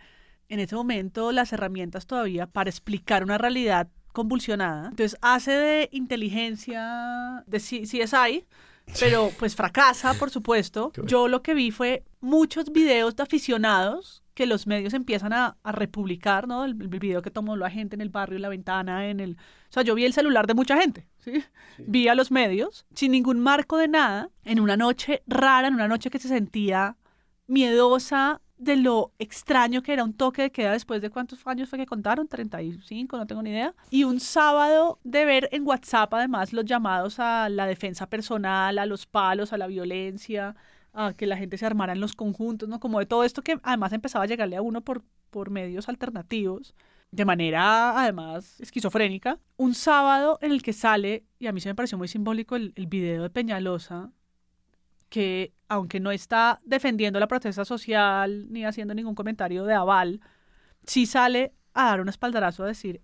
en 0.49 0.59
este 0.59 0.75
momento 0.75 1.31
las 1.31 1.53
herramientas 1.53 2.07
todavía 2.07 2.47
para 2.47 2.69
explicar 2.69 3.23
una 3.23 3.37
realidad 3.37 3.89
convulsionada. 4.11 4.89
Entonces 4.89 5.17
hace 5.21 5.51
de 5.51 5.89
inteligencia 5.91 7.43
de 7.45 7.59
CSI, 7.59 8.45
pero 8.99 9.31
pues 9.37 9.55
fracasa, 9.55 10.15
por 10.15 10.31
supuesto. 10.31 10.91
Yo 11.05 11.27
lo 11.27 11.43
que 11.43 11.53
vi 11.53 11.69
fue 11.69 12.03
muchos 12.21 12.71
videos 12.71 13.15
de 13.15 13.23
aficionados 13.23 14.22
que 14.33 14.45
los 14.45 14.67
medios 14.67 14.93
empiezan 14.93 15.33
a, 15.33 15.57
republicar, 15.63 16.47
¿no? 16.47 16.65
El, 16.65 16.73
video 16.73 17.21
que 17.21 17.31
tomó 17.31 17.55
la 17.55 17.69
gente 17.69 17.95
en 17.95 18.01
el 18.01 18.09
barrio, 18.09 18.37
en 18.37 18.41
la 18.41 18.49
ventana, 18.49 19.09
en 19.09 19.19
el... 19.19 19.33
O 19.33 19.73
sea, 19.73 19.83
yo 19.83 19.95
vi 19.95 20.05
el 20.05 20.13
celular 20.13 20.47
de 20.47 20.53
mucha 20.53 20.79
gente, 20.79 21.07
¿sí? 21.19 21.43
Vi 21.77 22.07
a 22.07 22.15
los 22.15 22.31
medios 22.31 22.85
sin 22.93 23.11
ningún 23.11 23.39
marco 23.39 23.77
de 23.77 23.87
nada, 23.87 24.29
en 24.43 24.59
una 24.59 24.77
noche 24.77 25.23
rara, 25.27 25.67
en 25.67 25.75
una 25.75 25.87
noche 25.87 26.09
que 26.09 26.19
se 26.19 26.27
sentía 26.27 26.97
miedosa 27.47 28.41
de 28.57 28.77
lo 28.77 29.11
extraño 29.19 29.81
que 29.81 29.93
era 29.93 30.03
un 30.03 30.13
toque 30.13 30.43
de 30.43 30.51
queda 30.51 30.71
después 30.71 31.01
de 31.01 31.09
cuántos 31.09 31.45
años 31.45 31.69
fue 31.69 31.79
que 31.79 31.85
contaron, 31.85 32.27
35, 32.27 33.17
no 33.17 33.27
tengo 33.27 33.41
ni 33.41 33.49
idea. 33.49 33.73
Y 33.89 34.05
un 34.05 34.19
sábado 34.19 34.99
de 35.03 35.25
ver 35.25 35.49
en 35.51 35.67
WhatsApp 35.67 36.13
además 36.13 36.53
los 36.53 36.65
llamados 36.65 37.19
a 37.19 37.49
la 37.49 37.65
defensa 37.65 38.07
personal, 38.07 38.77
a 38.79 38.85
los 38.85 39.05
palos, 39.05 39.53
a 39.53 39.57
la 39.57 39.67
violencia, 39.67 40.55
a 40.93 41.13
que 41.13 41.25
la 41.25 41.37
gente 41.37 41.57
se 41.57 41.65
armara 41.65 41.93
en 41.93 41.99
los 41.99 42.13
conjuntos, 42.13 42.69
¿no? 42.69 42.79
Como 42.79 42.99
de 42.99 43.05
todo 43.05 43.23
esto 43.23 43.41
que 43.41 43.59
además 43.63 43.93
empezaba 43.93 44.23
a 44.23 44.27
llegarle 44.27 44.55
a 44.55 44.61
uno 44.61 44.81
por, 44.81 45.03
por 45.29 45.49
medios 45.49 45.89
alternativos, 45.89 46.75
de 47.11 47.25
manera 47.25 47.99
además 47.99 48.59
esquizofrénica. 48.59 49.39
Un 49.57 49.75
sábado 49.75 50.37
en 50.41 50.51
el 50.51 50.61
que 50.61 50.73
sale, 50.73 51.25
y 51.39 51.47
a 51.47 51.51
mí 51.51 51.59
se 51.61 51.69
me 51.69 51.75
pareció 51.75 51.97
muy 51.97 52.07
simbólico 52.07 52.55
el, 52.55 52.73
el 52.75 52.87
video 52.87 53.23
de 53.23 53.29
Peñalosa, 53.29 54.11
que 55.09 55.53
aunque 55.67 55.99
no 55.99 56.11
está 56.11 56.59
defendiendo 56.63 57.19
la 57.19 57.27
protesta 57.27 57.65
social 57.65 58.51
ni 58.51 58.65
haciendo 58.65 58.95
ningún 58.95 59.15
comentario 59.15 59.63
de 59.65 59.73
aval, 59.73 60.21
sí 60.85 61.05
sale 61.05 61.53
a 61.73 61.85
dar 61.85 62.01
un 62.01 62.09
espaldarazo 62.09 62.63
a 62.63 62.67
decir 62.67 63.01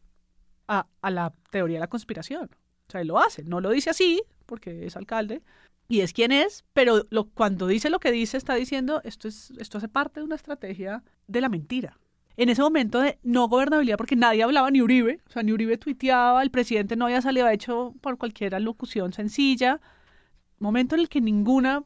a, 0.68 0.88
a 1.02 1.12
la 1.12 1.34
teoría 1.52 1.78
de 1.78 1.82
la 1.82 1.88
conspiración. 1.88 2.50
O 2.88 2.92
sea, 2.92 3.02
él 3.02 3.08
lo 3.08 3.20
hace. 3.20 3.44
No 3.44 3.62
lo 3.62 3.70
dice 3.70 3.92
así, 3.92 4.24
porque 4.48 4.88
es 4.88 4.98
alcalde, 4.98 5.44
y 5.90 6.02
es 6.02 6.14
quien 6.14 6.32
es, 6.32 6.64
pero 6.74 7.08
lo, 7.10 7.26
cuando 7.32 7.66
dice 7.66 7.90
lo 7.90 8.00
que 8.00 8.12
dice, 8.12 8.38
está 8.38 8.54
diciendo 8.54 9.02
esto, 9.04 9.28
es, 9.28 9.52
esto 9.58 9.80
hace 9.80 9.88
parte 9.88 10.20
de 10.20 10.26
una 10.26 10.36
estrategia 10.36 11.04
de 11.28 11.42
la 11.42 11.50
mentira. 11.50 11.98
En 12.38 12.48
ese 12.48 12.62
momento 12.62 13.02
de 13.02 13.18
no 13.24 13.48
gobernabilidad, 13.50 13.98
porque 13.98 14.16
nadie 14.16 14.44
hablaba, 14.44 14.70
ni 14.70 14.82
Uribe, 14.82 15.20
o 15.28 15.32
sea, 15.32 15.42
ni 15.42 15.52
Uribe 15.52 15.78
tuiteaba, 15.80 16.44
el 16.44 16.52
presidente 16.52 16.96
no 16.96 17.06
había 17.06 17.24
salido, 17.24 17.50
hecho 17.50 17.96
por 18.02 18.20
cualquier 18.20 18.62
locución 18.62 19.14
sencilla. 19.14 19.82
Momento 20.60 20.94
en 20.94 21.02
el 21.02 21.10
que 21.10 21.22
ninguna 21.22 21.84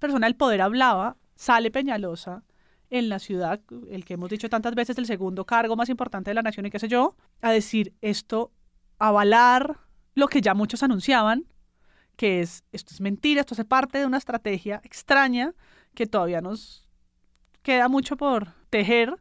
persona 0.00 0.26
del 0.26 0.34
poder 0.34 0.60
hablaba, 0.60 1.16
sale 1.36 1.70
Peñalosa 1.70 2.42
en 2.90 3.08
la 3.08 3.20
ciudad, 3.20 3.60
el 3.88 4.04
que 4.04 4.14
hemos 4.14 4.30
dicho 4.30 4.50
tantas 4.50 4.74
veces, 4.74 4.98
el 4.98 5.06
segundo 5.06 5.44
cargo 5.44 5.76
más 5.76 5.88
importante 5.88 6.30
de 6.30 6.34
la 6.34 6.42
nación 6.42 6.66
y 6.66 6.70
qué 6.70 6.80
sé 6.80 6.88
yo, 6.88 7.14
a 7.40 7.52
decir 7.52 7.94
esto, 8.00 8.50
avalar 8.98 9.78
lo 10.14 10.26
que 10.26 10.40
ya 10.40 10.54
muchos 10.54 10.82
anunciaban, 10.82 11.46
que 12.18 12.40
es, 12.40 12.64
esto 12.72 12.92
es 12.92 13.00
mentira, 13.00 13.40
esto 13.40 13.54
hace 13.54 13.64
parte 13.64 13.98
de 13.98 14.04
una 14.04 14.18
estrategia 14.18 14.80
extraña 14.82 15.54
que 15.94 16.06
todavía 16.06 16.40
nos 16.40 16.84
queda 17.62 17.88
mucho 17.88 18.16
por 18.16 18.48
tejer 18.70 19.14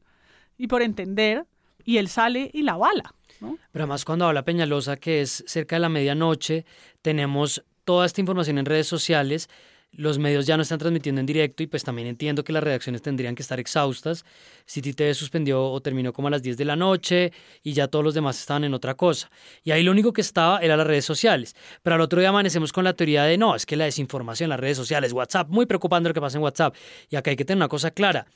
y 0.57 0.65
por 0.65 0.81
entender, 0.81 1.45
y 1.85 1.97
él 1.97 2.09
sale 2.09 2.49
y 2.51 2.63
la 2.63 2.75
bala. 2.75 3.13
¿no? 3.39 3.59
Pero 3.71 3.83
además 3.83 4.03
cuando 4.03 4.25
habla 4.25 4.43
Peñalosa, 4.43 4.97
que 4.97 5.21
es 5.21 5.43
cerca 5.45 5.75
de 5.75 5.81
la 5.81 5.89
medianoche, 5.89 6.65
tenemos 7.03 7.63
toda 7.85 8.07
esta 8.07 8.19
información 8.19 8.57
en 8.57 8.65
redes 8.65 8.87
sociales 8.87 9.47
los 9.91 10.19
medios 10.19 10.45
ya 10.45 10.57
no 10.57 10.63
están 10.63 10.77
transmitiendo 10.77 11.19
en 11.19 11.25
directo 11.25 11.63
y 11.63 11.67
pues 11.67 11.83
también 11.83 12.07
entiendo 12.07 12.43
que 12.43 12.53
las 12.53 12.63
redacciones 12.63 13.01
tendrían 13.01 13.35
que 13.35 13.41
estar 13.41 13.59
exhaustas. 13.59 14.25
City 14.65 14.93
TV 14.93 15.13
suspendió 15.13 15.63
o 15.63 15.81
terminó 15.81 16.13
como 16.13 16.27
a 16.27 16.31
las 16.31 16.43
10 16.43 16.57
de 16.57 16.65
la 16.65 16.75
noche 16.75 17.31
y 17.63 17.73
ya 17.73 17.87
todos 17.87 18.05
los 18.05 18.13
demás 18.13 18.39
estaban 18.39 18.63
en 18.63 18.73
otra 18.73 18.93
cosa. 18.95 19.29
Y 19.63 19.71
ahí 19.71 19.83
lo 19.83 19.91
único 19.91 20.13
que 20.13 20.21
estaba 20.21 20.59
era 20.59 20.77
las 20.77 20.85
redes 20.85 21.05
sociales. 21.05 21.55
Pero 21.81 21.95
al 21.95 22.01
otro 22.01 22.19
día 22.19 22.29
amanecemos 22.29 22.71
con 22.71 22.83
la 22.83 22.93
teoría 22.93 23.23
de 23.23 23.37
no, 23.37 23.55
es 23.55 23.65
que 23.65 23.75
la 23.75 23.85
desinformación, 23.85 24.49
las 24.49 24.59
redes 24.59 24.77
sociales, 24.77 25.13
WhatsApp, 25.13 25.49
muy 25.49 25.65
preocupante 25.65 26.09
lo 26.09 26.13
que 26.13 26.21
pasa 26.21 26.37
en 26.37 26.43
WhatsApp. 26.43 26.75
Y 27.09 27.15
acá 27.15 27.31
hay 27.31 27.37
que 27.37 27.45
tener 27.45 27.57
una 27.57 27.67
cosa 27.67 27.91
clara 27.91 28.27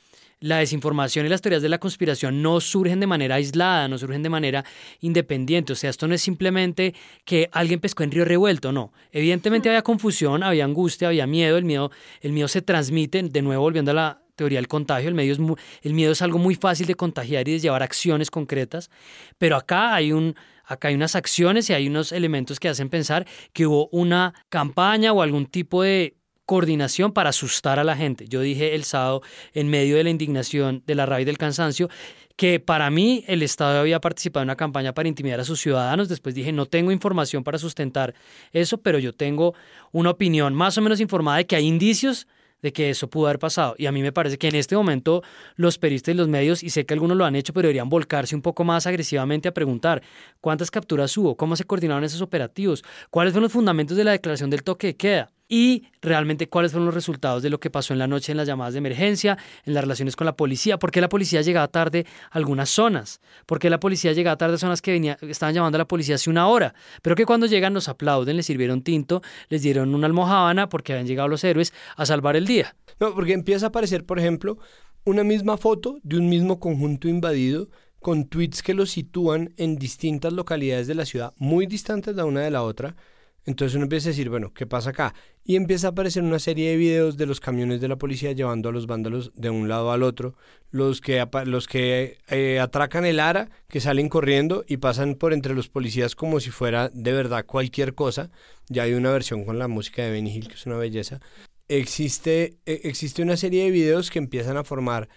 la 0.42 0.58
desinformación 0.58 1.24
y 1.24 1.28
las 1.28 1.40
teorías 1.40 1.62
de 1.62 1.68
la 1.68 1.78
conspiración 1.78 2.42
no 2.42 2.60
surgen 2.60 3.00
de 3.00 3.06
manera 3.06 3.36
aislada, 3.36 3.88
no 3.88 3.96
surgen 3.96 4.22
de 4.22 4.28
manera 4.28 4.64
independiente. 5.00 5.72
O 5.72 5.76
sea, 5.76 5.90
esto 5.90 6.08
no 6.08 6.14
es 6.14 6.22
simplemente 6.22 6.94
que 7.24 7.48
alguien 7.52 7.80
pescó 7.80 8.02
en 8.02 8.10
río 8.10 8.24
revuelto, 8.24 8.72
no. 8.72 8.92
Evidentemente 9.12 9.68
había 9.68 9.82
confusión, 9.82 10.42
había 10.42 10.64
angustia, 10.64 11.08
había 11.08 11.26
miedo, 11.26 11.51
el 11.58 11.64
miedo, 11.64 11.90
el 12.20 12.32
miedo 12.32 12.48
se 12.48 12.62
transmite, 12.62 13.22
de 13.22 13.42
nuevo 13.42 13.62
volviendo 13.62 13.90
a 13.90 13.94
la 13.94 14.22
teoría 14.36 14.58
del 14.58 14.68
contagio, 14.68 15.08
el, 15.10 15.18
es 15.18 15.38
el 15.82 15.94
miedo 15.94 16.12
es 16.12 16.22
algo 16.22 16.38
muy 16.38 16.54
fácil 16.54 16.86
de 16.86 16.94
contagiar 16.94 17.46
y 17.48 17.52
de 17.52 17.58
llevar 17.60 17.82
acciones 17.82 18.30
concretas, 18.30 18.90
pero 19.38 19.56
acá 19.56 19.94
hay 19.94 20.12
un, 20.12 20.34
acá 20.64 20.88
hay 20.88 20.94
unas 20.94 21.14
acciones 21.14 21.68
y 21.70 21.74
hay 21.74 21.88
unos 21.88 22.12
elementos 22.12 22.58
que 22.58 22.68
hacen 22.68 22.88
pensar 22.88 23.26
que 23.52 23.66
hubo 23.66 23.88
una 23.92 24.34
campaña 24.48 25.12
o 25.12 25.22
algún 25.22 25.46
tipo 25.46 25.82
de 25.82 26.16
coordinación 26.44 27.12
para 27.12 27.30
asustar 27.30 27.78
a 27.78 27.84
la 27.84 27.96
gente. 27.96 28.26
Yo 28.28 28.40
dije 28.40 28.74
el 28.74 28.84
sábado, 28.84 29.22
en 29.54 29.68
medio 29.68 29.96
de 29.96 30.04
la 30.04 30.10
indignación, 30.10 30.82
de 30.86 30.94
la 30.94 31.06
rabia 31.06 31.22
y 31.22 31.24
del 31.24 31.38
cansancio, 31.38 31.88
que 32.36 32.60
para 32.60 32.90
mí 32.90 33.24
el 33.26 33.42
Estado 33.42 33.80
había 33.80 34.00
participado 34.00 34.42
en 34.42 34.48
una 34.48 34.56
campaña 34.56 34.94
para 34.94 35.08
intimidar 35.08 35.40
a 35.40 35.44
sus 35.44 35.60
ciudadanos. 35.60 36.08
Después 36.08 36.34
dije, 36.34 36.52
no 36.52 36.66
tengo 36.66 36.92
información 36.92 37.44
para 37.44 37.58
sustentar 37.58 38.14
eso, 38.52 38.78
pero 38.78 38.98
yo 38.98 39.12
tengo 39.12 39.54
una 39.92 40.10
opinión 40.10 40.54
más 40.54 40.78
o 40.78 40.82
menos 40.82 41.00
informada 41.00 41.38
de 41.38 41.46
que 41.46 41.56
hay 41.56 41.66
indicios 41.66 42.26
de 42.62 42.72
que 42.72 42.90
eso 42.90 43.10
pudo 43.10 43.26
haber 43.26 43.38
pasado. 43.38 43.74
Y 43.76 43.86
a 43.86 43.92
mí 43.92 44.02
me 44.02 44.12
parece 44.12 44.38
que 44.38 44.48
en 44.48 44.54
este 44.54 44.76
momento 44.76 45.22
los 45.56 45.78
periodistas 45.78 46.14
y 46.14 46.16
los 46.16 46.28
medios, 46.28 46.62
y 46.62 46.70
sé 46.70 46.86
que 46.86 46.94
algunos 46.94 47.16
lo 47.16 47.24
han 47.24 47.34
hecho, 47.34 47.52
pero 47.52 47.66
deberían 47.66 47.88
volcarse 47.88 48.34
un 48.34 48.42
poco 48.42 48.64
más 48.64 48.86
agresivamente 48.86 49.48
a 49.48 49.54
preguntar 49.54 50.02
cuántas 50.40 50.70
capturas 50.70 51.16
hubo, 51.16 51.36
cómo 51.36 51.56
se 51.56 51.64
coordinaron 51.64 52.04
esos 52.04 52.22
operativos, 52.22 52.84
cuáles 53.10 53.32
fueron 53.32 53.44
los 53.44 53.52
fundamentos 53.52 53.96
de 53.96 54.04
la 54.04 54.12
declaración 54.12 54.48
del 54.48 54.62
toque 54.62 54.86
de 54.88 54.96
queda 54.96 55.32
y 55.52 55.84
realmente 56.00 56.48
cuáles 56.48 56.72
fueron 56.72 56.86
los 56.86 56.94
resultados 56.94 57.42
de 57.42 57.50
lo 57.50 57.60
que 57.60 57.68
pasó 57.68 57.92
en 57.92 57.98
la 57.98 58.06
noche 58.06 58.32
en 58.32 58.38
las 58.38 58.46
llamadas 58.46 58.72
de 58.72 58.78
emergencia, 58.78 59.36
en 59.66 59.74
las 59.74 59.84
relaciones 59.84 60.16
con 60.16 60.24
la 60.24 60.34
policía, 60.34 60.78
por 60.78 60.90
qué 60.90 61.02
la 61.02 61.10
policía 61.10 61.42
llegaba 61.42 61.68
tarde 61.68 62.06
a 62.30 62.38
algunas 62.38 62.70
zonas, 62.70 63.20
por 63.44 63.58
qué 63.58 63.68
la 63.68 63.78
policía 63.78 64.14
llegaba 64.14 64.38
tarde 64.38 64.54
a 64.54 64.58
zonas 64.58 64.80
que 64.80 64.92
venía, 64.92 65.18
estaban 65.20 65.54
llamando 65.54 65.76
a 65.76 65.80
la 65.80 65.86
policía 65.86 66.14
hace 66.14 66.30
una 66.30 66.48
hora, 66.48 66.74
pero 67.02 67.14
que 67.14 67.26
cuando 67.26 67.44
llegan 67.44 67.74
nos 67.74 67.90
aplauden, 67.90 68.34
les 68.34 68.46
sirvieron 68.46 68.80
tinto, 68.80 69.20
les 69.50 69.60
dieron 69.60 69.94
una 69.94 70.06
almohábana 70.06 70.70
porque 70.70 70.94
habían 70.94 71.06
llegado 71.06 71.28
los 71.28 71.44
héroes 71.44 71.74
a 71.96 72.06
salvar 72.06 72.34
el 72.36 72.46
día. 72.46 72.74
No, 72.98 73.14
porque 73.14 73.34
empieza 73.34 73.66
a 73.66 73.68
aparecer, 73.68 74.06
por 74.06 74.18
ejemplo, 74.18 74.56
una 75.04 75.22
misma 75.22 75.58
foto 75.58 75.98
de 76.02 76.16
un 76.16 76.30
mismo 76.30 76.60
conjunto 76.60 77.08
invadido 77.08 77.68
con 78.00 78.24
tweets 78.26 78.62
que 78.62 78.72
lo 78.72 78.86
sitúan 78.86 79.52
en 79.58 79.76
distintas 79.76 80.32
localidades 80.32 80.86
de 80.86 80.94
la 80.94 81.04
ciudad, 81.04 81.34
muy 81.36 81.66
distantes 81.66 82.16
la 82.16 82.24
una 82.24 82.40
de 82.40 82.50
la 82.50 82.62
otra, 82.62 82.96
entonces 83.44 83.74
uno 83.74 83.84
empieza 83.84 84.08
a 84.08 84.12
decir, 84.12 84.28
bueno, 84.28 84.52
¿qué 84.54 84.66
pasa 84.66 84.90
acá? 84.90 85.14
Y 85.44 85.56
empieza 85.56 85.88
a 85.88 85.90
aparecer 85.90 86.22
una 86.22 86.38
serie 86.38 86.70
de 86.70 86.76
videos 86.76 87.16
de 87.16 87.26
los 87.26 87.40
camiones 87.40 87.80
de 87.80 87.88
la 87.88 87.96
policía 87.96 88.32
llevando 88.32 88.68
a 88.68 88.72
los 88.72 88.86
vándalos 88.86 89.32
de 89.34 89.50
un 89.50 89.68
lado 89.68 89.90
al 89.90 90.04
otro, 90.04 90.36
los 90.70 91.00
que, 91.00 91.26
los 91.46 91.66
que 91.66 92.18
eh, 92.28 92.60
atracan 92.60 93.04
el 93.04 93.18
ara, 93.18 93.50
que 93.68 93.80
salen 93.80 94.08
corriendo 94.08 94.64
y 94.68 94.76
pasan 94.76 95.16
por 95.16 95.32
entre 95.32 95.54
los 95.54 95.68
policías 95.68 96.14
como 96.14 96.38
si 96.38 96.50
fuera 96.50 96.88
de 96.90 97.12
verdad 97.12 97.44
cualquier 97.44 97.94
cosa. 97.94 98.30
Ya 98.68 98.84
hay 98.84 98.94
una 98.94 99.10
versión 99.10 99.44
con 99.44 99.58
la 99.58 99.66
música 99.66 100.02
de 100.02 100.12
Benny 100.12 100.36
Hill, 100.36 100.48
que 100.48 100.54
es 100.54 100.66
una 100.66 100.76
belleza. 100.76 101.20
Existe, 101.66 102.58
e, 102.64 102.80
existe 102.84 103.22
una 103.22 103.36
serie 103.36 103.64
de 103.64 103.70
videos 103.72 104.10
que 104.10 104.20
empiezan 104.20 104.56
a 104.56 104.64
formar 104.64 105.08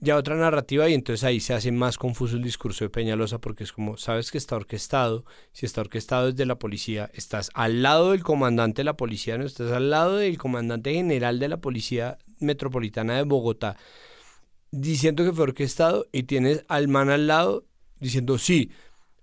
ya 0.00 0.16
otra 0.16 0.34
narrativa 0.34 0.88
y 0.88 0.94
entonces 0.94 1.24
ahí 1.24 1.40
se 1.40 1.52
hace 1.52 1.70
más 1.72 1.98
confuso 1.98 2.36
el 2.36 2.42
discurso 2.42 2.84
de 2.84 2.90
Peñalosa 2.90 3.38
porque 3.38 3.64
es 3.64 3.72
como, 3.72 3.98
sabes 3.98 4.30
que 4.30 4.38
está 4.38 4.56
orquestado, 4.56 5.24
si 5.52 5.66
está 5.66 5.82
orquestado 5.82 6.32
desde 6.32 6.46
la 6.46 6.58
policía, 6.58 7.10
estás 7.12 7.50
al 7.54 7.82
lado 7.82 8.12
del 8.12 8.22
comandante 8.22 8.80
de 8.80 8.84
la 8.84 8.96
policía, 8.96 9.36
no 9.36 9.44
estás 9.44 9.70
al 9.72 9.90
lado 9.90 10.16
del 10.16 10.38
comandante 10.38 10.94
general 10.94 11.38
de 11.38 11.48
la 11.48 11.58
policía 11.58 12.18
metropolitana 12.38 13.16
de 13.16 13.24
Bogotá, 13.24 13.76
diciendo 14.70 15.24
que 15.24 15.32
fue 15.32 15.44
orquestado 15.44 16.06
y 16.12 16.22
tienes 16.22 16.64
al 16.68 16.88
man 16.88 17.10
al 17.10 17.26
lado 17.26 17.66
diciendo 18.00 18.38
sí, 18.38 18.70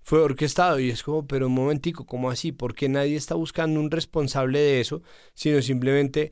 fue 0.03 0.21
orquestado 0.21 0.79
y 0.79 0.89
es 0.89 1.03
como, 1.03 1.27
pero 1.27 1.47
un 1.47 1.53
momentico, 1.53 2.05
¿cómo 2.05 2.29
así? 2.29 2.51
Porque 2.53 2.87
nadie 2.87 3.17
está 3.17 3.35
buscando 3.35 3.79
un 3.79 3.91
responsable 3.91 4.59
de 4.59 4.79
eso, 4.79 5.01
sino 5.33 5.61
simplemente 5.61 6.31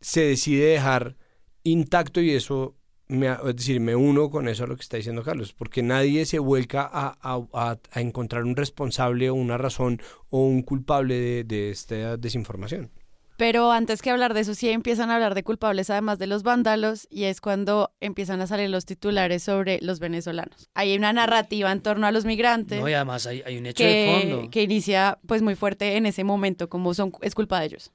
se 0.00 0.20
decide 0.20 0.66
dejar 0.66 1.16
intacto 1.64 2.20
y 2.20 2.30
eso 2.30 2.77
es 3.08 3.56
decir, 3.56 3.80
me 3.80 3.96
uno 3.96 4.30
con 4.30 4.48
eso 4.48 4.64
a 4.64 4.66
lo 4.66 4.76
que 4.76 4.82
está 4.82 4.96
diciendo 4.96 5.22
Carlos, 5.22 5.52
porque 5.52 5.82
nadie 5.82 6.26
se 6.26 6.38
vuelca 6.38 6.90
a, 6.92 7.78
encontrar 7.94 8.44
un 8.44 8.56
responsable 8.56 9.30
o 9.30 9.34
una 9.34 9.56
razón 9.58 10.00
o 10.30 10.44
un 10.44 10.62
culpable 10.62 11.14
de, 11.14 11.44
de, 11.44 11.70
esta 11.70 12.16
desinformación. 12.16 12.90
Pero 13.38 13.70
antes 13.70 14.02
que 14.02 14.10
hablar 14.10 14.34
de 14.34 14.40
eso, 14.40 14.52
sí 14.56 14.68
empiezan 14.68 15.10
a 15.10 15.14
hablar 15.14 15.36
de 15.36 15.44
culpables 15.44 15.90
además 15.90 16.18
de 16.18 16.26
los 16.26 16.42
vándalos 16.42 17.06
y 17.08 17.24
es 17.24 17.40
cuando 17.40 17.92
empiezan 18.00 18.40
a 18.40 18.48
salir 18.48 18.68
los 18.68 18.84
titulares 18.84 19.44
sobre 19.44 19.78
los 19.80 20.00
venezolanos. 20.00 20.68
Hay 20.74 20.96
una 20.96 21.12
narrativa 21.12 21.70
en 21.70 21.80
torno 21.80 22.08
a 22.08 22.10
los 22.10 22.24
migrantes. 22.24 22.80
No, 22.80 22.88
y 22.88 22.94
además 22.94 23.28
hay, 23.28 23.56
un 23.56 23.66
hecho 23.66 23.84
de 23.84 24.20
fondo. 24.20 24.50
Que 24.50 24.64
inicia 24.64 25.20
pues 25.24 25.40
muy 25.40 25.54
fuerte 25.54 25.96
en 25.96 26.06
ese 26.06 26.24
momento, 26.24 26.68
como 26.68 26.94
son, 26.94 27.12
es 27.22 27.36
culpa 27.36 27.60
de 27.60 27.66
ellos. 27.66 27.92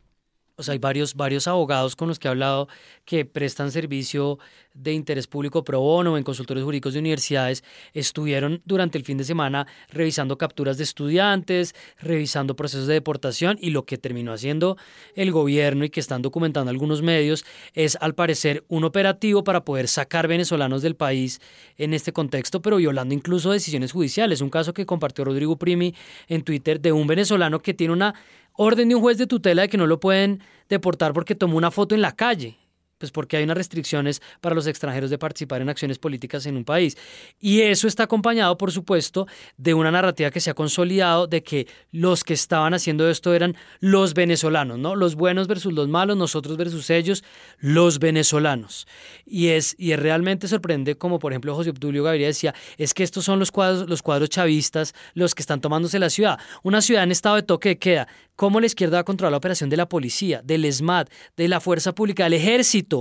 O 0.56 0.64
sea, 0.64 0.74
hay 0.74 0.78
varios, 0.78 1.16
varios 1.16 1.48
abogados 1.48 1.96
con 1.96 2.08
los 2.08 2.20
que 2.20 2.28
he 2.28 2.32
hablado 2.32 2.68
que 3.06 3.26
prestan 3.26 3.72
servicio 3.72 4.38
de 4.74 4.94
interés 4.94 5.28
público 5.28 5.64
pro 5.64 5.80
bono 5.80 6.18
en 6.18 6.24
consultores 6.24 6.64
jurídicos 6.64 6.94
de 6.94 7.00
universidades, 7.00 7.64
estuvieron 7.94 8.62
durante 8.66 8.98
el 8.98 9.04
fin 9.04 9.18
de 9.18 9.24
semana 9.24 9.68
revisando 9.90 10.38
capturas 10.38 10.78
de 10.78 10.84
estudiantes, 10.84 11.76
revisando 12.00 12.56
procesos 12.56 12.88
de 12.88 12.96
deportación 12.96 13.58
y 13.62 13.70
lo 13.70 13.86
que 13.86 13.98
terminó 13.98 14.34
haciendo 14.34 14.78
el 15.16 15.32
gobierno 15.32 15.86
y 15.86 15.90
que 15.90 16.00
están 16.00 16.22
documentando 16.22 16.72
algunos 16.72 17.02
medios 17.02 17.46
es 17.74 17.98
al 18.02 18.16
parecer 18.16 18.64
un 18.68 18.84
operativo 18.84 19.44
para 19.44 19.64
poder 19.64 19.88
sacar 19.88 20.28
venezolanos 20.28 20.82
del 20.82 20.96
país 20.96 21.40
en 21.78 21.94
este 21.94 22.12
contexto, 22.12 22.62
pero 22.62 22.78
violando 22.78 23.14
incluso 23.14 23.52
decisiones 23.52 23.92
judiciales. 23.92 24.42
Un 24.42 24.50
caso 24.50 24.74
que 24.74 24.86
compartió 24.86 25.26
Rodrigo 25.26 25.58
Primi 25.58 25.94
en 26.28 26.44
Twitter 26.44 26.80
de 26.80 26.92
un 26.92 27.08
venezolano 27.08 27.60
que 27.60 27.74
tiene 27.74 27.94
una 27.94 28.16
orden 28.54 28.90
de 28.90 28.96
un 28.96 29.02
juez 29.02 29.18
de 29.18 29.28
tutela 29.28 29.64
de 29.64 29.70
que 29.70 29.78
no 29.78 29.88
lo 29.88 30.00
pueden 30.00 30.42
deportar 30.70 31.14
porque 31.14 31.36
tomó 31.36 31.58
una 31.58 31.72
foto 31.72 31.96
en 31.96 32.02
la 32.02 32.16
calle 32.16 32.58
pues 33.04 33.12
porque 33.12 33.36
hay 33.36 33.44
unas 33.44 33.58
restricciones 33.58 34.22
para 34.40 34.56
los 34.56 34.66
extranjeros 34.66 35.10
de 35.10 35.18
participar 35.18 35.62
en 35.62 35.68
acciones 35.68 36.00
políticas 36.00 36.46
en 36.46 36.56
un 36.56 36.64
país. 36.64 36.96
Y 37.38 37.60
eso 37.60 37.86
está 37.86 38.04
acompañado, 38.04 38.58
por 38.58 38.72
supuesto, 38.72 39.28
de 39.58 39.74
una 39.74 39.92
narrativa 39.92 40.32
que 40.32 40.40
se 40.40 40.50
ha 40.50 40.54
consolidado 40.54 41.28
de 41.28 41.44
que 41.44 41.68
los 41.92 42.24
que 42.24 42.34
estaban 42.34 42.74
haciendo 42.74 43.10
esto 43.10 43.34
eran 43.34 43.58
los 43.82 44.14
venezolanos, 44.14 44.80
¿no? 44.80 44.96
Los 44.96 45.16
buenos 45.16 45.48
versus 45.48 45.74
los 45.74 45.90
malos, 45.90 46.16
nosotros 46.16 46.56
versus 46.56 46.90
ellos, 46.90 47.26
los 47.60 48.00
venezolanos. 48.00 48.88
Y 49.26 49.48
es, 49.50 49.76
y 49.78 49.92
es 49.92 50.00
realmente 50.00 50.48
sorprendente, 50.48 50.96
como 50.96 51.20
por 51.20 51.34
ejemplo 51.34 51.54
José 51.56 51.72
Obdulio 51.72 52.06
Gaviria 52.06 52.28
decía, 52.28 52.56
es 52.78 52.94
que 52.94 53.04
estos 53.04 53.26
son 53.26 53.38
los 53.38 53.52
cuadros, 53.52 53.90
los 53.90 54.02
cuadros 54.02 54.30
chavistas 54.30 54.94
los 55.14 55.36
que 55.36 55.42
están 55.42 55.60
tomándose 55.60 56.00
la 56.00 56.10
ciudad. 56.10 56.40
Una 56.64 56.82
ciudad 56.82 57.04
en 57.04 57.12
estado 57.12 57.36
de 57.36 57.44
toque 57.44 57.68
de 57.68 57.78
queda. 57.80 58.08
¿Cómo 58.36 58.60
la 58.60 58.66
izquierda 58.66 58.98
va 58.98 59.02
a 59.02 59.04
controlar 59.04 59.32
la 59.32 59.38
operación 59.38 59.70
de 59.70 59.78
la 59.78 59.90
policía, 59.90 60.42
del 60.44 60.66
ESMAD, 60.66 61.08
de 61.38 61.48
la 61.48 61.60
fuerza 61.60 61.94
pública, 61.94 62.24
del 62.24 62.34
ejército? 62.34 62.93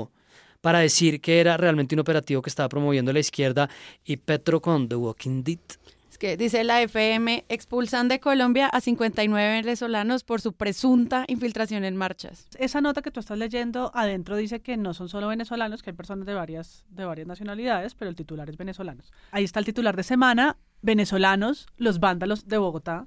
Para 0.63 0.79
decir 0.79 1.21
que 1.21 1.41
era 1.41 1.57
realmente 1.59 1.95
un 1.95 2.01
operativo 2.01 2.41
que 2.41 2.49
estaba 2.49 2.69
promoviendo 2.69 3.13
la 3.13 3.19
izquierda 3.19 3.69
y 4.05 4.17
Petro 4.17 4.63
con 4.63 4.89
The 4.89 4.97
Walking 4.97 5.43
Dead. 5.43 5.59
Es 6.11 6.19
que 6.19 6.37
dice 6.37 6.63
la 6.63 6.81
FM, 6.83 7.45
expulsan 7.49 8.07
de 8.09 8.21
Colombia 8.21 8.69
a 8.69 8.81
59 8.81 9.63
venezolanos 9.63 10.25
por 10.25 10.41
su 10.41 10.53
presunta 10.53 11.25
infiltración 11.27 11.85
en 11.85 11.97
marchas. 11.97 12.47
Esa 12.59 12.81
nota 12.81 13.03
que 13.03 13.11
tú 13.11 13.19
estás 13.19 13.39
leyendo 13.39 13.91
adentro 13.95 14.37
dice 14.37 14.61
que 14.61 14.77
no 14.77 14.95
son 14.95 15.09
solo 15.09 15.29
venezolanos, 15.29 15.83
que 15.83 15.91
hay 15.91 15.97
personas 15.97 16.27
de 16.27 16.35
varias, 16.35 16.85
de 16.91 17.05
varias 17.05 17.27
nacionalidades, 17.27 17.95
pero 17.95 18.09
el 18.09 18.15
titular 18.15 18.49
es 18.49 18.57
venezolanos. 18.57 19.13
Ahí 19.33 19.43
está 19.43 19.59
el 19.59 19.65
titular 19.65 19.97
de 19.97 20.05
semana, 20.05 20.59
venezolanos, 20.81 21.67
los 21.77 21.99
vándalos 21.99 22.47
de 22.47 22.59
Bogotá, 22.59 23.07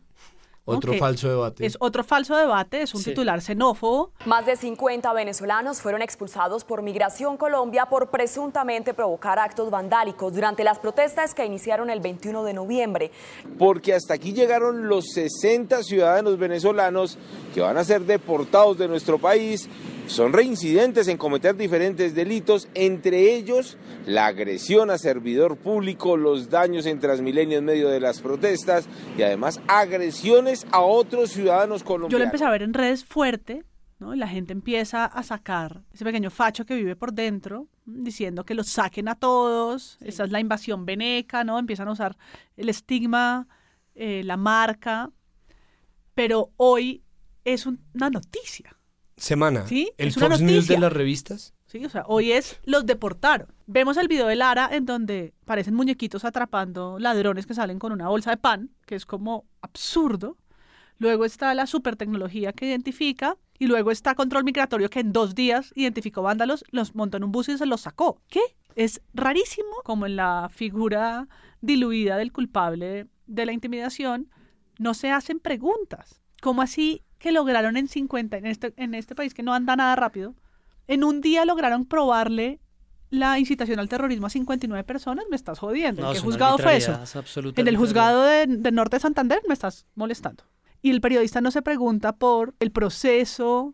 otro 0.65 0.93
falso 0.93 1.29
debate. 1.29 1.65
Es 1.65 1.77
otro 1.79 2.03
falso 2.03 2.35
debate, 2.35 2.81
es 2.81 2.93
un 2.95 3.03
titular 3.03 3.41
xenófobo. 3.41 4.11
Más 4.25 4.45
de 4.45 4.55
50 4.55 5.13
venezolanos 5.13 5.81
fueron 5.81 6.01
expulsados 6.01 6.63
por 6.63 6.81
Migración 6.81 7.37
Colombia 7.37 7.85
por 7.85 8.09
presuntamente 8.09 8.93
provocar 8.93 9.39
actos 9.39 9.69
vandálicos 9.69 10.33
durante 10.33 10.63
las 10.63 10.79
protestas 10.79 11.33
que 11.35 11.45
iniciaron 11.45 11.89
el 11.89 11.99
21 11.99 12.43
de 12.43 12.53
noviembre. 12.53 13.11
Porque 13.57 13.93
hasta 13.93 14.15
aquí 14.15 14.33
llegaron 14.33 14.87
los 14.89 15.05
60 15.13 15.83
ciudadanos 15.83 16.37
venezolanos 16.37 17.17
que 17.53 17.61
van 17.61 17.77
a 17.77 17.83
ser 17.83 18.01
deportados 18.01 18.77
de 18.77 18.87
nuestro 18.87 19.19
país 19.19 19.69
son 20.07 20.33
reincidentes 20.33 21.07
en 21.07 21.17
cometer 21.17 21.55
diferentes 21.55 22.13
delitos, 22.13 22.67
entre 22.73 23.35
ellos 23.35 23.77
la 24.05 24.27
agresión 24.27 24.91
a 24.91 24.97
servidor 24.97 25.57
público, 25.57 26.15
los 26.15 26.49
daños 26.49 26.85
en 26.85 26.99
Transmilenio 26.99 27.57
en 27.57 27.65
medio 27.65 27.89
de 27.89 27.99
las 27.99 28.21
protestas 28.21 28.87
y 29.17 29.23
además 29.23 29.59
agresiones 29.67 30.67
a 30.71 30.81
otros 30.81 31.31
ciudadanos 31.31 31.83
colombianos. 31.83 32.11
Yo 32.11 32.19
lo 32.19 32.25
empecé 32.25 32.45
a 32.45 32.51
ver 32.51 32.61
en 32.61 32.73
redes 32.73 33.03
fuerte, 33.03 33.63
¿no? 33.99 34.13
la 34.15 34.27
gente 34.27 34.53
empieza 34.53 35.05
a 35.05 35.23
sacar 35.23 35.81
ese 35.93 36.05
pequeño 36.05 36.29
facho 36.29 36.65
que 36.65 36.75
vive 36.75 36.95
por 36.95 37.13
dentro, 37.13 37.67
diciendo 37.85 38.45
que 38.45 38.53
los 38.53 38.67
saquen 38.67 39.07
a 39.07 39.15
todos, 39.15 39.97
esa 40.01 40.23
es 40.25 40.31
la 40.31 40.39
invasión 40.39 40.85
veneca, 40.85 41.43
¿no? 41.43 41.57
Empiezan 41.59 41.87
a 41.87 41.91
usar 41.91 42.17
el 42.57 42.69
estigma, 42.69 43.47
eh, 43.95 44.21
la 44.23 44.37
marca, 44.37 45.09
pero 46.13 46.51
hoy 46.57 47.03
es 47.43 47.65
una 47.65 48.09
noticia 48.09 48.74
semana. 49.17 49.67
¿Sí? 49.67 49.91
¿El 49.97 50.13
Fox 50.13 50.41
News 50.41 50.67
de 50.67 50.77
las 50.77 50.91
revistas? 50.91 51.53
Sí, 51.65 51.85
o 51.85 51.89
sea, 51.89 52.03
hoy 52.07 52.31
es 52.31 52.59
los 52.63 52.85
deportaron. 52.85 53.47
Vemos 53.65 53.97
el 53.97 54.07
video 54.07 54.27
de 54.27 54.35
Lara 54.35 54.69
en 54.71 54.85
donde 54.85 55.33
parecen 55.45 55.73
muñequitos 55.73 56.25
atrapando 56.25 56.99
ladrones 56.99 57.45
que 57.45 57.53
salen 57.53 57.79
con 57.79 57.91
una 57.91 58.07
bolsa 58.07 58.31
de 58.31 58.37
pan, 58.37 58.71
que 58.85 58.95
es 58.95 59.05
como 59.05 59.45
absurdo. 59.61 60.37
Luego 60.97 61.25
está 61.25 61.53
la 61.53 61.67
super 61.67 61.95
tecnología 61.95 62.53
que 62.53 62.67
identifica 62.67 63.37
y 63.57 63.67
luego 63.67 63.91
está 63.91 64.15
control 64.15 64.43
migratorio 64.43 64.89
que 64.89 64.99
en 64.99 65.11
dos 65.11 65.35
días 65.35 65.71
identificó 65.75 66.21
vándalos, 66.21 66.63
los 66.71 66.95
montó 66.95 67.17
en 67.17 67.23
un 67.23 67.31
bus 67.31 67.49
y 67.49 67.57
se 67.57 67.65
los 67.65 67.81
sacó. 67.81 68.21
¿Qué? 68.29 68.41
Es 68.75 69.01
rarísimo 69.13 69.81
como 69.83 70.05
en 70.05 70.15
la 70.15 70.49
figura 70.53 71.27
diluida 71.61 72.17
del 72.17 72.31
culpable 72.31 73.07
de 73.27 73.45
la 73.45 73.53
intimidación 73.53 74.29
no 74.77 74.93
se 74.93 75.11
hacen 75.11 75.39
preguntas. 75.39 76.21
¿Cómo 76.41 76.61
así 76.61 77.03
que 77.25 77.31
lograron 77.31 77.75
en 77.75 77.87
50, 77.87 78.37
en 78.37 78.45
este, 78.45 78.71
en 78.77 78.93
este 78.93 79.15
país 79.15 79.33
que 79.33 79.41
no 79.41 79.55
anda 79.55 79.75
nada 79.75 79.95
rápido, 79.95 80.35
en 80.87 81.03
un 81.03 81.21
día 81.21 81.43
lograron 81.43 81.87
probarle 81.87 82.59
la 83.09 83.39
incitación 83.39 83.79
al 83.79 83.89
terrorismo 83.89 84.27
a 84.27 84.29
59 84.29 84.83
personas, 84.83 85.25
me 85.31 85.35
estás 85.35 85.57
jodiendo. 85.57 86.05
¿En 86.05 86.13
qué 86.13 86.19
juzgado 86.19 86.59
fue 86.59 86.77
eso? 86.77 86.99
En 87.55 87.67
el 87.67 87.77
juzgado 87.77 88.21
del 88.25 88.61
de 88.61 88.71
Norte 88.71 88.97
de 88.97 88.99
Santander 88.99 89.41
me 89.47 89.55
estás 89.55 89.87
molestando. 89.95 90.43
Y 90.83 90.91
el 90.91 91.01
periodista 91.01 91.41
no 91.41 91.49
se 91.49 91.63
pregunta 91.63 92.15
por 92.15 92.53
el 92.59 92.71
proceso 92.71 93.73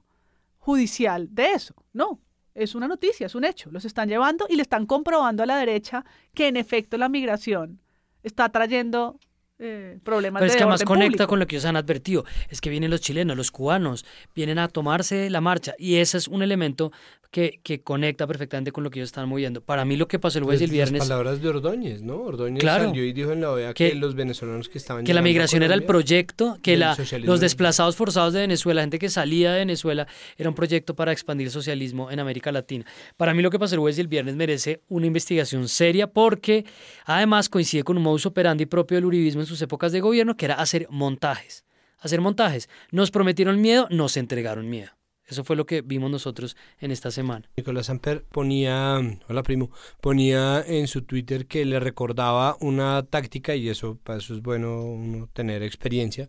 judicial 0.58 1.28
de 1.36 1.52
eso. 1.52 1.74
No, 1.91 2.22
es 2.56 2.74
una 2.74 2.88
noticia, 2.88 3.26
es 3.26 3.36
un 3.36 3.43
hecho. 3.43 3.70
Los 3.70 3.84
están 3.84 4.08
llevando 4.08 4.45
y 4.47 4.56
le 4.56 4.62
están 4.62 4.86
comprobando 4.86 5.43
a 5.43 5.45
la 5.45 5.58
derecha 5.58 6.06
que 6.34 6.47
en 6.47 6.56
efecto 6.56 6.97
la 6.97 7.10
migración 7.10 7.82
está 8.24 8.47
trayendo 8.47 9.20
eh, 9.64 9.99
problemas 10.03 10.39
Pero 10.41 10.51
es 10.51 10.57
que 10.57 10.64
además 10.64 10.84
conecta 10.84 11.28
con 11.28 11.38
lo 11.39 11.45
que 11.45 11.55
ellos 11.55 11.66
han 11.66 11.76
advertido. 11.76 12.26
Es 12.49 12.62
que 12.62 12.72
vienen 12.72 12.89
los 12.89 12.99
chilenos, 12.99 13.38
los 13.38 13.51
cubanos, 13.51 14.05
vienen 14.34 14.57
a 14.57 14.68
tomarse 14.68 15.30
la 15.30 15.39
marcha. 15.39 15.76
Y 15.78 15.97
ese 15.97 16.18
es 16.18 16.28
un 16.28 16.41
elemento 16.41 16.91
que, 17.30 17.59
que, 17.64 17.82
conecta 17.82 18.28
perfectamente 18.28 18.72
con 18.74 18.84
lo 18.84 18.89
que 18.89 18.99
ellos 18.99 19.07
están 19.07 19.30
moviendo. 19.30 19.62
Para 19.62 19.86
mí 19.86 19.95
lo 19.95 20.07
que 20.07 20.20
pasó 20.20 20.38
el 20.39 20.43
jueves 20.43 20.62
y 20.62 20.64
el 20.66 20.70
pues 20.70 20.76
viernes... 20.76 20.99
Las 20.99 21.07
palabras 21.07 21.41
de 21.41 21.47
Ordóñez, 21.47 22.01
¿no? 22.01 22.18
Ordóñez 22.18 22.59
claro, 22.59 22.86
salió 22.86 23.05
y 23.05 23.14
dijo 23.14 23.32
en 23.32 23.41
la 23.41 23.51
OEA 23.51 23.74
que, 23.74 23.95
los 23.95 24.16
venezolanos 24.16 24.68
que 24.68 24.78
estaban... 24.78 25.05
Que 25.05 25.14
la 25.14 25.22
migración 25.22 25.64
era 25.64 25.74
el 25.74 25.84
proyecto, 25.84 26.57
que 26.62 26.76
la, 26.76 26.97
los 27.20 27.39
desplazados 27.39 27.95
forzados 27.95 28.34
de 28.34 28.41
Venezuela, 28.41 28.80
la 28.80 28.84
gente 28.84 28.99
que 28.99 29.09
salía 29.09 29.53
de 29.53 29.59
Venezuela, 29.59 30.07
era 30.38 30.49
un 30.49 30.55
proyecto 30.55 30.93
para 30.93 31.14
expandir 31.14 31.47
el 31.47 31.53
socialismo 31.53 32.12
en 32.12 32.20
América 32.20 32.51
Latina. 32.51 32.86
Para 33.16 33.34
mí 33.34 33.41
lo 33.41 33.49
que 33.49 33.59
pasó 33.59 33.76
el 33.76 33.80
jueves 33.80 33.97
y 33.97 34.01
el 34.01 34.07
viernes 34.09 34.36
merece 34.36 34.82
una 34.89 35.05
investigación 35.05 35.70
seria 35.70 36.07
porque 36.07 36.66
además 37.05 37.47
coincide 37.47 37.84
con 37.84 37.95
un 37.95 38.03
modus 38.03 38.26
operandi 38.26 38.66
propio 38.66 38.97
del 38.97 39.05
uribismo 39.05 39.39
en 39.41 39.47
sus 39.52 39.62
épocas 39.62 39.91
de 39.91 39.99
gobierno, 39.99 40.38
que 40.38 40.45
era 40.45 40.56
hacer 40.56 40.88
montajes. 40.89 41.66
Hacer 41.99 42.22
montajes. 42.22 42.70
Nos 42.91 43.12
prometieron 43.12 43.62
miedo, 43.62 43.88
nos 43.91 44.18
entregaron 44.18 44.70
miedo. 44.70 44.91
Eso 45.28 45.43
fue 45.43 45.56
lo 45.56 45.66
que 45.66 45.82
vimos 45.82 46.10
nosotros 46.10 46.58
en 46.80 46.91
esta 46.91 47.12
semana. 47.12 47.49
Nicolás 47.56 47.86
Samper 47.86 48.24
ponía, 48.24 48.99
hola 49.30 49.43
primo, 49.43 49.72
ponía 50.02 50.62
en 50.66 50.88
su 50.88 51.04
Twitter 51.04 51.47
que 51.47 51.64
le 51.64 51.80
recordaba 51.80 52.58
una 52.60 53.04
táctica, 53.04 53.56
y 53.56 53.70
eso 53.70 53.97
para 54.04 54.20
eso 54.20 54.34
es 54.34 54.41
bueno 54.41 55.30
tener 55.34 55.64
experiencia. 55.64 56.28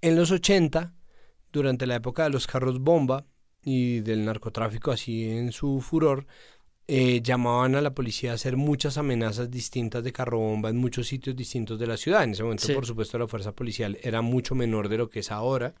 En 0.00 0.14
los 0.14 0.30
80, 0.30 0.94
durante 1.52 1.86
la 1.86 1.96
época 1.96 2.24
de 2.24 2.30
los 2.30 2.46
carros 2.46 2.80
bomba 2.80 3.24
y 3.64 4.00
del 4.00 4.24
narcotráfico 4.24 4.90
así 4.90 5.28
en 5.28 5.52
su 5.52 5.80
furor, 5.80 6.26
eh, 6.88 7.20
llamaban 7.22 7.74
a 7.74 7.80
la 7.80 7.94
policía 7.94 8.32
a 8.32 8.34
hacer 8.34 8.56
muchas 8.56 8.98
amenazas 8.98 9.50
distintas 9.50 10.02
de 10.02 10.12
carro 10.12 10.38
bomba 10.38 10.68
en 10.70 10.76
muchos 10.76 11.06
sitios 11.06 11.36
distintos 11.36 11.78
de 11.78 11.86
la 11.86 11.96
ciudad. 11.96 12.24
En 12.24 12.32
ese 12.32 12.42
momento, 12.42 12.72
por 12.74 12.86
supuesto, 12.86 13.18
la 13.18 13.28
fuerza 13.28 13.52
policial 13.52 13.98
era 14.02 14.20
mucho 14.22 14.54
menor 14.54 14.88
de 14.88 14.98
lo 14.98 15.08
que 15.08 15.20
es 15.20 15.30
ahora. 15.30 15.74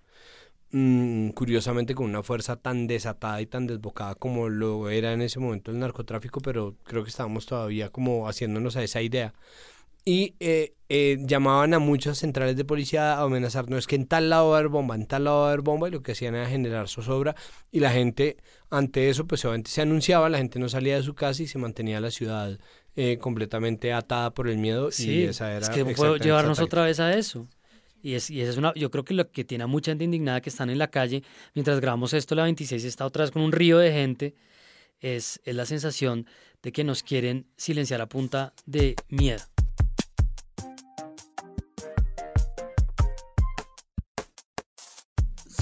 Mm, 0.74 1.30
curiosamente 1.30 1.94
con 1.94 2.06
una 2.06 2.22
fuerza 2.22 2.56
tan 2.56 2.86
desatada 2.86 3.42
y 3.42 3.46
tan 3.46 3.66
desbocada 3.66 4.14
como 4.14 4.48
lo 4.48 4.88
era 4.88 5.12
en 5.12 5.20
ese 5.20 5.38
momento 5.38 5.70
el 5.70 5.78
narcotráfico, 5.78 6.40
pero 6.40 6.76
creo 6.84 7.04
que 7.04 7.10
estábamos 7.10 7.44
todavía 7.44 7.90
como 7.90 8.26
haciéndonos 8.26 8.76
a 8.76 8.82
esa 8.82 9.02
idea. 9.02 9.34
Y 10.04 10.34
eh, 10.40 10.74
eh, 10.88 11.16
llamaban 11.20 11.72
a 11.72 11.78
muchas 11.78 12.18
centrales 12.18 12.54
de 12.56 12.64
policía 12.66 13.14
a 13.14 13.22
amenazar, 13.22 13.70
no 13.70 13.78
es 13.78 13.86
que 13.86 13.96
en 13.96 14.06
tal 14.06 14.28
lado 14.28 14.50
va 14.50 14.56
a 14.56 14.58
haber 14.58 14.68
bomba, 14.68 14.94
en 14.94 15.06
tal 15.06 15.24
lado 15.24 15.38
va 15.38 15.44
a 15.44 15.48
haber 15.52 15.62
bomba, 15.62 15.88
y 15.88 15.90
lo 15.90 16.02
que 16.02 16.12
hacían 16.12 16.34
era 16.34 16.46
generar 16.46 16.88
zozobra, 16.88 17.34
y 17.70 17.80
la 17.80 17.92
gente 17.92 18.36
ante 18.68 19.08
eso, 19.08 19.26
pues 19.26 19.42
obviamente 19.44 19.70
se 19.70 19.80
anunciaba, 19.80 20.28
la 20.28 20.36
gente 20.36 20.58
no 20.58 20.68
salía 20.68 20.96
de 20.96 21.02
su 21.02 21.14
casa 21.14 21.42
y 21.42 21.46
se 21.46 21.58
mantenía 21.58 21.98
la 21.98 22.10
ciudad 22.10 22.58
eh, 22.94 23.16
completamente 23.18 23.92
atada 23.92 24.34
por 24.34 24.48
el 24.48 24.58
miedo, 24.58 24.90
y 24.98 25.22
esa 25.22 25.50
era... 25.50 25.60
Es 25.60 25.70
que 25.70 25.84
puedo 25.84 26.16
llevarnos 26.16 26.58
otra 26.58 26.84
vez 26.84 27.00
a 27.00 27.16
eso. 27.16 27.48
Y, 28.02 28.14
es, 28.14 28.28
y 28.28 28.40
esa 28.40 28.50
es 28.50 28.56
una, 28.58 28.74
yo 28.74 28.90
creo 28.90 29.04
que 29.04 29.14
lo 29.14 29.30
que 29.30 29.44
tiene 29.44 29.64
a 29.64 29.68
mucha 29.68 29.92
gente 29.92 30.04
indignada 30.04 30.40
que 30.40 30.50
están 30.50 30.68
en 30.68 30.78
la 30.78 30.88
calle, 30.88 31.22
mientras 31.54 31.80
grabamos 31.80 32.12
esto, 32.12 32.34
la 32.34 32.42
26 32.42 32.84
está 32.84 33.06
otra 33.06 33.22
vez 33.22 33.30
con 33.30 33.40
un 33.40 33.52
río 33.52 33.78
de 33.78 33.92
gente, 33.92 34.34
es, 35.00 35.40
es 35.44 35.54
la 35.54 35.64
sensación 35.64 36.26
de 36.62 36.72
que 36.72 36.84
nos 36.84 37.02
quieren 37.02 37.46
silenciar 37.56 38.00
a 38.00 38.08
punta 38.08 38.52
de 38.66 38.94
miedo. 39.08 39.51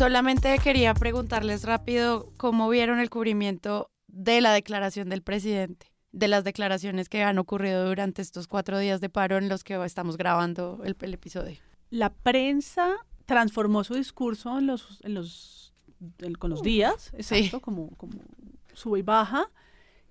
Solamente 0.00 0.58
quería 0.60 0.94
preguntarles 0.94 1.64
rápido 1.64 2.32
cómo 2.38 2.70
vieron 2.70 3.00
el 3.00 3.10
cubrimiento 3.10 3.90
de 4.06 4.40
la 4.40 4.54
declaración 4.54 5.10
del 5.10 5.20
presidente, 5.20 5.92
de 6.10 6.26
las 6.26 6.42
declaraciones 6.42 7.10
que 7.10 7.22
han 7.22 7.38
ocurrido 7.38 7.86
durante 7.86 8.22
estos 8.22 8.48
cuatro 8.48 8.78
días 8.78 9.02
de 9.02 9.10
paro 9.10 9.36
en 9.36 9.50
los 9.50 9.62
que 9.62 9.74
estamos 9.84 10.16
grabando 10.16 10.80
el, 10.84 10.96
episodio. 11.12 11.58
La 11.90 12.14
prensa 12.14 12.96
transformó 13.26 13.84
su 13.84 13.92
discurso 13.92 14.58
en 14.58 14.68
los, 14.68 15.00
en 15.02 15.12
los, 15.12 15.74
con 16.38 16.48
los 16.48 16.62
días, 16.62 17.12
exacto, 17.12 17.60
como, 17.60 17.90
como 17.98 18.22
sube 18.72 19.00
y 19.00 19.02
baja, 19.02 19.50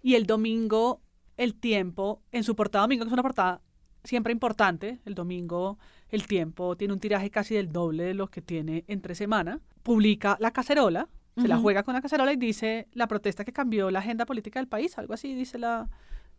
y 0.03 0.13
el 0.13 0.27
domingo 0.27 1.01
el 1.35 1.55
tiempo, 1.55 2.22
en 2.31 2.43
su 2.43 2.55
portada 2.55 2.84
domingo, 2.84 3.05
que 3.05 3.09
es 3.09 3.13
una 3.13 3.23
portada 3.23 3.63
siempre 4.03 4.34
importante, 4.34 4.99
el 5.05 5.15
domingo 5.15 5.80
el 6.10 6.27
tiempo 6.27 6.76
tiene 6.76 6.94
un 6.94 6.99
tiraje 6.99 7.30
casi 7.30 7.56
del 7.56 7.72
doble 7.72 8.03
de 8.03 8.14
lo 8.14 8.27
que 8.27 8.41
tiene 8.41 8.84
entre 8.88 9.15
semana, 9.15 9.60
publica 9.84 10.38
la 10.40 10.52
cacerola, 10.52 11.07
se 11.38 11.48
la 11.48 11.57
juega 11.57 11.84
con 11.84 11.94
la 11.94 12.02
cacerola 12.02 12.34
y 12.34 12.36
dice 12.36 12.90
la 12.91 13.07
protesta 13.07 13.45
que 13.45 13.53
cambió 13.53 13.90
la 13.91 13.99
agenda 13.99 14.26
política 14.26 14.60
del 14.60 14.68
país, 14.68 14.98
algo 14.98 15.14
así 15.14 15.34
dice 15.34 15.57
la, 15.57 15.88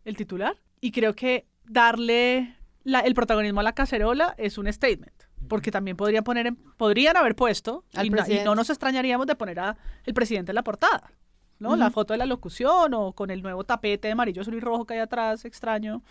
el 0.05 0.15
titular. 0.15 0.57
Y 0.79 0.91
creo 0.91 1.15
que 1.15 1.47
darle 1.65 2.55
el 2.85 3.13
protagonismo 3.15 3.61
a 3.61 3.63
la 3.63 3.73
cacerola 3.73 4.35
es 4.37 4.59
un 4.59 4.71
statement, 4.71 5.23
porque 5.47 5.71
también 5.71 5.97
podrían 5.97 6.23
poner, 6.23 6.53
podrían 6.77 7.17
haber 7.17 7.35
puesto, 7.35 7.83
y 8.01 8.09
no, 8.43 8.53
nos 8.53 8.69
extrañaríamos 8.69 9.25
de 9.25 9.35
poner 9.35 9.59
a 9.59 9.77
el 10.05 10.13
presidente 10.13 10.51
en 10.51 10.55
la 10.55 10.63
portada. 10.63 11.11
¿no? 11.57 11.75
La 11.75 11.91
foto 11.91 12.13
de 12.13 12.17
la 12.17 12.25
locución 12.25 12.93
o 12.95 13.13
con 13.13 13.29
el 13.29 13.43
nuevo 13.43 13.63
tapete 13.63 14.07
de 14.07 14.13
amarillo, 14.13 14.41
azul 14.41 14.55
y 14.55 14.59
rojo 14.59 14.85
que 14.85 14.95
hay 14.95 14.99
atrás, 14.99 15.45
extraño, 15.45 16.03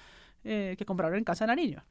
eh, 0.44 0.76
que 0.78 0.84
compraron 0.86 1.18
en 1.18 1.24
casa 1.24 1.44
de 1.44 1.48
Nariño. 1.48 1.84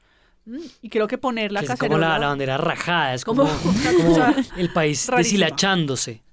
Mm, 0.45 0.57
y 0.81 0.89
creo 0.89 1.07
que 1.07 1.17
poner 1.17 1.51
la 1.51 1.61
Es 1.61 1.75
como 1.75 1.97
la, 1.97 2.17
bandera 2.19 2.57
rajada, 2.57 3.13
es 3.13 3.25
como, 3.25 3.47
el 4.57 4.71
país 4.73 5.09
deshilachándose. 5.15 6.23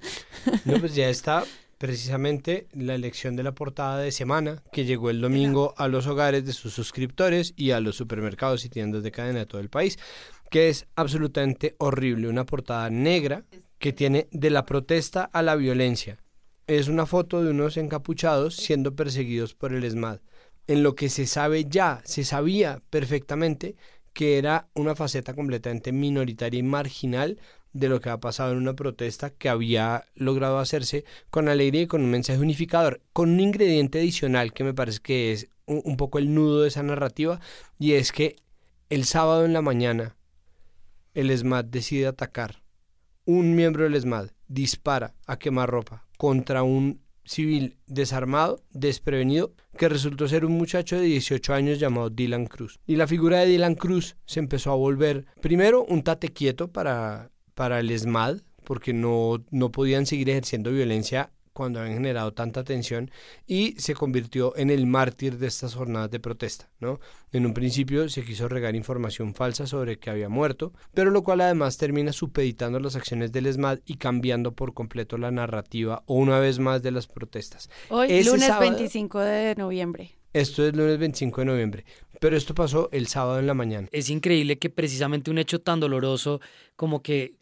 No, 0.64 0.78
pues 0.78 0.94
ya 0.94 1.08
está 1.08 1.44
precisamente 1.78 2.68
la 2.72 2.94
elección 2.94 3.36
de 3.36 3.42
la 3.42 3.52
portada 3.52 3.98
de 3.98 4.12
semana 4.12 4.62
que 4.72 4.84
llegó 4.84 5.10
el 5.10 5.20
domingo 5.20 5.74
a 5.76 5.88
los 5.88 6.06
hogares 6.06 6.46
de 6.46 6.52
sus 6.52 6.72
suscriptores 6.72 7.52
y 7.56 7.72
a 7.72 7.80
los 7.80 7.96
supermercados 7.96 8.64
y 8.64 8.68
tiendas 8.68 9.02
de 9.02 9.12
cadena 9.12 9.40
de 9.40 9.46
todo 9.46 9.60
el 9.60 9.68
país, 9.68 9.98
que 10.50 10.68
es 10.68 10.86
absolutamente 10.96 11.74
horrible, 11.78 12.28
una 12.28 12.46
portada 12.46 12.88
negra 12.90 13.44
que 13.78 13.92
tiene 13.92 14.28
de 14.30 14.50
la 14.50 14.64
protesta 14.64 15.24
a 15.24 15.42
la 15.42 15.56
violencia. 15.56 16.18
Es 16.66 16.88
una 16.88 17.06
foto 17.06 17.44
de 17.44 17.50
unos 17.50 17.76
encapuchados 17.76 18.56
siendo 18.56 18.94
perseguidos 18.96 19.54
por 19.54 19.72
el 19.72 19.84
ESMAD. 19.84 20.20
En 20.66 20.82
lo 20.82 20.96
que 20.96 21.08
se 21.08 21.26
sabe 21.26 21.66
ya, 21.66 22.00
se 22.04 22.24
sabía 22.24 22.82
perfectamente 22.90 23.76
que 24.16 24.38
era 24.38 24.70
una 24.72 24.94
faceta 24.94 25.34
completamente 25.34 25.92
minoritaria 25.92 26.58
y 26.58 26.62
marginal 26.62 27.38
de 27.74 27.90
lo 27.90 28.00
que 28.00 28.08
ha 28.08 28.18
pasado 28.18 28.52
en 28.52 28.56
una 28.56 28.74
protesta 28.74 29.28
que 29.28 29.50
había 29.50 30.06
logrado 30.14 30.58
hacerse 30.58 31.04
con 31.28 31.50
alegría 31.50 31.82
y 31.82 31.86
con 31.86 32.00
un 32.00 32.10
mensaje 32.10 32.40
unificador, 32.40 33.02
con 33.12 33.28
un 33.28 33.40
ingrediente 33.40 33.98
adicional 33.98 34.54
que 34.54 34.64
me 34.64 34.72
parece 34.72 35.00
que 35.00 35.32
es 35.32 35.50
un, 35.66 35.98
poco 35.98 36.18
el 36.18 36.32
nudo 36.34 36.62
de 36.62 36.68
esa 36.68 36.82
narrativa, 36.82 37.40
y 37.78 37.92
es 37.92 38.10
que 38.10 38.36
el 38.88 39.04
sábado 39.04 39.44
en 39.44 39.52
la 39.52 39.60
mañana 39.60 40.16
el 41.12 41.30
ESMAD 41.30 41.66
decide 41.66 42.06
atacar. 42.06 42.62
Un 43.26 43.54
miembro 43.54 43.84
del 43.84 43.96
ESMAD 43.96 44.30
dispara 44.48 45.12
a 45.26 45.38
quemarropa 45.38 46.06
contra 46.16 46.62
un 46.62 47.02
civil 47.26 47.76
desarmado, 47.86 48.62
desprevenido, 48.72 49.52
que 49.76 49.88
resultó 49.88 50.26
ser 50.28 50.44
un 50.44 50.52
muchacho 50.52 50.96
de 50.96 51.02
18 51.02 51.52
años 51.52 51.78
llamado 51.78 52.10
Dylan 52.10 52.46
Cruz. 52.46 52.80
Y 52.86 52.96
la 52.96 53.06
figura 53.06 53.40
de 53.40 53.46
Dylan 53.46 53.74
Cruz 53.74 54.16
se 54.24 54.40
empezó 54.40 54.72
a 54.72 54.76
volver, 54.76 55.26
primero, 55.40 55.84
un 55.84 56.02
tate 56.02 56.28
quieto 56.28 56.72
para, 56.72 57.30
para 57.54 57.80
el 57.80 57.90
ESMAD, 57.90 58.40
porque 58.64 58.92
no, 58.92 59.44
no 59.50 59.70
podían 59.70 60.06
seguir 60.06 60.30
ejerciendo 60.30 60.72
violencia 60.72 61.30
cuando 61.56 61.80
habían 61.80 61.94
generado 61.94 62.34
tanta 62.34 62.64
tensión 62.64 63.10
y 63.46 63.74
se 63.78 63.94
convirtió 63.94 64.54
en 64.58 64.68
el 64.68 64.86
mártir 64.86 65.38
de 65.38 65.46
estas 65.46 65.74
jornadas 65.74 66.10
de 66.10 66.20
protesta. 66.20 66.68
¿no? 66.80 67.00
En 67.32 67.46
un 67.46 67.54
principio 67.54 68.10
se 68.10 68.22
quiso 68.22 68.46
regar 68.46 68.76
información 68.76 69.34
falsa 69.34 69.66
sobre 69.66 69.98
que 69.98 70.10
había 70.10 70.28
muerto, 70.28 70.74
pero 70.92 71.10
lo 71.10 71.22
cual 71.22 71.40
además 71.40 71.78
termina 71.78 72.12
supeditando 72.12 72.78
las 72.78 72.94
acciones 72.94 73.32
del 73.32 73.46
ESMAD 73.46 73.78
y 73.86 73.96
cambiando 73.96 74.52
por 74.52 74.74
completo 74.74 75.16
la 75.16 75.30
narrativa 75.30 76.02
una 76.06 76.38
vez 76.38 76.58
más 76.58 76.82
de 76.82 76.90
las 76.90 77.06
protestas. 77.06 77.70
Hoy, 77.88 78.22
lunes 78.22 78.52
25 78.60 79.18
de 79.20 79.54
noviembre. 79.56 80.10
Esto 80.34 80.66
es 80.66 80.76
lunes 80.76 80.98
25 80.98 81.40
de 81.40 81.44
noviembre, 81.46 81.84
pero 82.20 82.36
esto 82.36 82.54
pasó 82.54 82.90
el 82.92 83.06
sábado 83.06 83.38
en 83.38 83.46
la 83.46 83.54
mañana. 83.54 83.88
Es 83.90 84.10
increíble 84.10 84.58
que 84.58 84.68
precisamente 84.68 85.30
un 85.30 85.38
hecho 85.38 85.62
tan 85.62 85.80
doloroso 85.80 86.42
como 86.76 87.02
que 87.02 87.35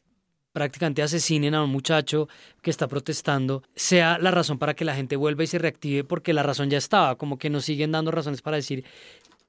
prácticamente 0.54 1.02
asesinen 1.02 1.52
a 1.56 1.64
un 1.64 1.70
muchacho 1.70 2.28
que 2.62 2.70
está 2.70 2.86
protestando, 2.86 3.64
sea 3.74 4.18
la 4.18 4.30
razón 4.30 4.56
para 4.56 4.74
que 4.74 4.84
la 4.84 4.94
gente 4.94 5.16
vuelva 5.16 5.42
y 5.42 5.48
se 5.48 5.58
reactive, 5.58 6.04
porque 6.04 6.32
la 6.32 6.44
razón 6.44 6.70
ya 6.70 6.78
estaba, 6.78 7.18
como 7.18 7.38
que 7.38 7.50
nos 7.50 7.64
siguen 7.64 7.90
dando 7.90 8.12
razones 8.12 8.40
para 8.40 8.56
decir, 8.56 8.84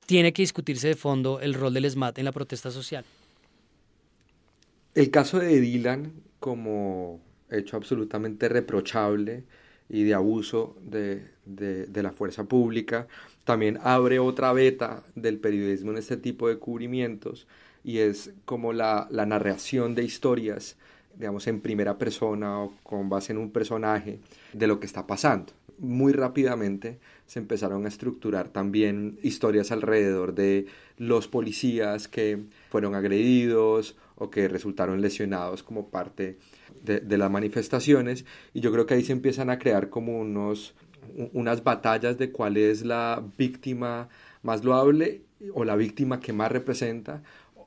tiene 0.07 0.34
que 0.34 0.41
discutirse 0.41 0.88
de 0.88 0.95
fondo 0.95 1.40
el 1.40 1.53
rol 1.53 1.76
del 1.76 1.90
SMAT 1.90 2.18
en 2.18 2.26
la 2.26 2.32
protesta 2.32 2.72
social. 2.72 3.06
El 4.95 5.11
caso 5.11 5.38
de 5.38 5.61
Dylan 5.61 6.11
como 6.40 7.22
hecho 7.52 7.77
absolutamente 7.77 8.49
reprochable 8.49 9.44
y 9.88 10.06
de 10.06 10.15
abuso 10.15 10.76
de, 10.82 11.27
la 11.94 12.11
fuerza 12.14 12.45
pública, 12.45 13.07
también 13.44 13.77
abre 13.84 14.18
otra 14.18 14.53
beta 14.53 15.03
del 15.14 15.38
periodismo 15.38 15.91
en 15.91 15.99
este 15.99 16.18
tipo 16.18 16.49
de 16.49 16.57
cubrimientos 16.57 17.45
y 17.84 17.99
es 17.99 18.34
como 18.45 18.73
la, 18.73 19.07
la 19.11 19.27
narración 19.27 19.94
de 19.94 20.03
historias 20.03 20.77
digamos, 21.18 21.48
en 21.48 21.62
primera 21.62 21.98
persona 21.98 22.62
o 22.62 22.74
con 22.84 23.10
base 23.10 23.32
en 23.32 23.38
un 23.38 23.52
personaje 23.52 24.20
de 24.54 24.68
lo 24.68 24.80
que 24.80 24.86
está 24.86 25.08
pasando. 25.08 25.54
Muy 25.78 26.14
rápidamente 26.14 27.00
se 27.26 27.40
empezaron 27.40 27.86
a 27.86 27.90
estructurar 27.90 28.50
también 28.50 29.20
historias 29.24 29.72
alrededor 29.72 30.34
de 30.34 30.68
los 30.98 31.28
policías 31.28 32.08
que 32.08 32.44
fueron 32.70 32.96
agredidos 32.96 33.98
o 34.16 34.30
que 34.30 34.48
resultaron 34.48 35.02
lesionados 35.02 35.64
como 35.64 35.90
parte 35.90 36.38
de, 36.82 37.02
de 37.02 37.18
las 37.18 37.30
manifestaciones 37.30 38.26
y 38.54 38.62
yo 38.62 38.72
creo 38.72 38.86
que 38.86 38.94
ahí 38.94 39.04
se 39.04 39.12
empiezan 39.12 39.50
a 39.50 39.60
crear 39.60 39.90
como 39.90 40.18
unos, 40.20 40.76
unas 41.34 41.64
batallas 41.64 42.18
de 42.18 42.32
cuál 42.32 42.56
es 42.56 42.86
la 42.86 43.22
víctima 43.38 44.08
más 44.44 44.64
loable 44.64 45.24
o 45.54 45.66
la 45.66 45.76
víctima 45.76 46.20
que 46.20 46.32
más 46.32 46.52
representa 46.52 47.22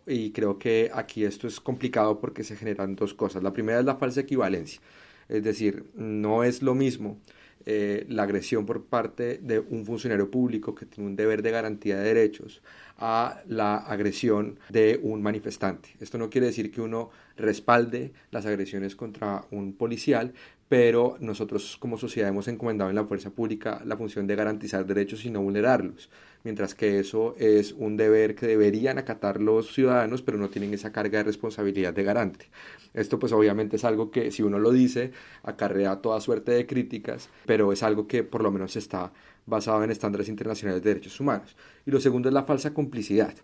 y 0.09 0.33
creo 0.33 0.59
que 0.59 0.91
aquí 0.93 1.25
esto 1.25 1.47
es 1.47 1.61
complicado 1.61 2.19
porque 2.21 2.45
se 2.45 2.57
generan 2.57 2.97
dos 2.97 3.15
cosas. 3.15 3.43
La 3.43 3.53
primera 3.53 3.81
es 3.81 3.85
la 3.85 3.97
falsa 3.97 4.21
equivalencia, 4.21 4.81
es 5.29 5.43
decir, 5.43 5.85
no 5.95 6.45
es 6.45 6.63
lo 6.63 6.75
mismo 6.75 7.19
eh, 7.67 8.07
la 8.09 8.23
agresión 8.23 8.65
por 8.65 8.85
parte 8.85 9.39
de 9.43 9.59
un 9.59 9.85
funcionario 9.85 10.31
público 10.31 10.75
que 10.75 10.87
tiene 10.87 11.11
un 11.11 11.17
deber 11.17 11.43
de 11.43 11.51
garantía 11.51 11.99
de 11.99 12.15
derechos 12.15 12.63
a 12.97 13.43
la 13.47 13.77
agresión 13.77 14.59
de 14.71 14.99
un 15.03 15.23
manifestante. 15.23 15.91
Esto 16.01 16.17
no 16.17 16.31
quiere 16.31 16.47
decir 16.47 16.71
que 16.71 16.81
uno 16.81 17.11
respalde 17.37 18.13
las 18.31 18.47
agresiones 18.47 18.97
contra 18.97 19.45
un 19.51 19.75
policial, 19.75 20.33
pero 20.69 21.17
nosotros 21.21 21.77
como 21.79 21.99
sociedad 21.99 22.31
hemos 22.31 22.49
encomendado 22.49 22.91
en 22.91 22.97
la 22.97 23.05
fuerza 23.05 23.31
pública 23.31 23.83
la 23.85 23.97
función 23.97 24.27
de 24.27 24.37
garantizar 24.37 24.87
derechos 24.87 25.25
y 25.25 25.31
no 25.31 25.43
vulnerarlos 25.43 26.09
mientras 26.45 26.75
que 26.75 26.99
eso 26.99 27.35
es 27.39 27.73
un 27.73 27.97
deber 27.97 28.35
que 28.35 28.47
deberían 28.47 28.99
acatar 28.99 29.41
los 29.41 29.73
ciudadanos, 29.73 30.23
pero 30.23 30.39
no 30.39 30.49
tienen 30.49 30.73
esa 30.75 30.93
carga 30.93 31.19
de 31.19 31.25
responsabilidad 31.25 31.93
de 31.93 32.05
garante. 32.05 32.47
Esto 32.95 33.19
pues 33.19 33.33
obviamente 33.33 33.77
es 33.77 33.85
algo 33.85 34.11
que 34.11 34.31
si 34.31 34.43
uno 34.43 34.59
lo 34.59 34.73
dice 34.73 35.13
acarrea 35.43 35.97
toda 35.97 36.21
suerte 36.21 36.53
de 36.53 36.67
críticas, 36.67 37.29
pero 37.47 37.73
es 37.73 37.83
algo 37.83 38.07
que 38.07 38.25
por 38.25 38.43
lo 38.43 38.51
menos 38.51 38.77
está 38.77 39.13
basado 39.47 39.83
en 39.83 39.91
estándares 39.91 40.29
internacionales 40.29 40.83
de 40.83 40.91
derechos 40.91 41.19
humanos. 41.21 41.57
Y 41.87 41.91
lo 41.91 42.01
segundo 42.01 42.29
es 42.29 42.35
la 42.35 42.45
falsa 42.45 42.75
complicidad. 42.75 43.35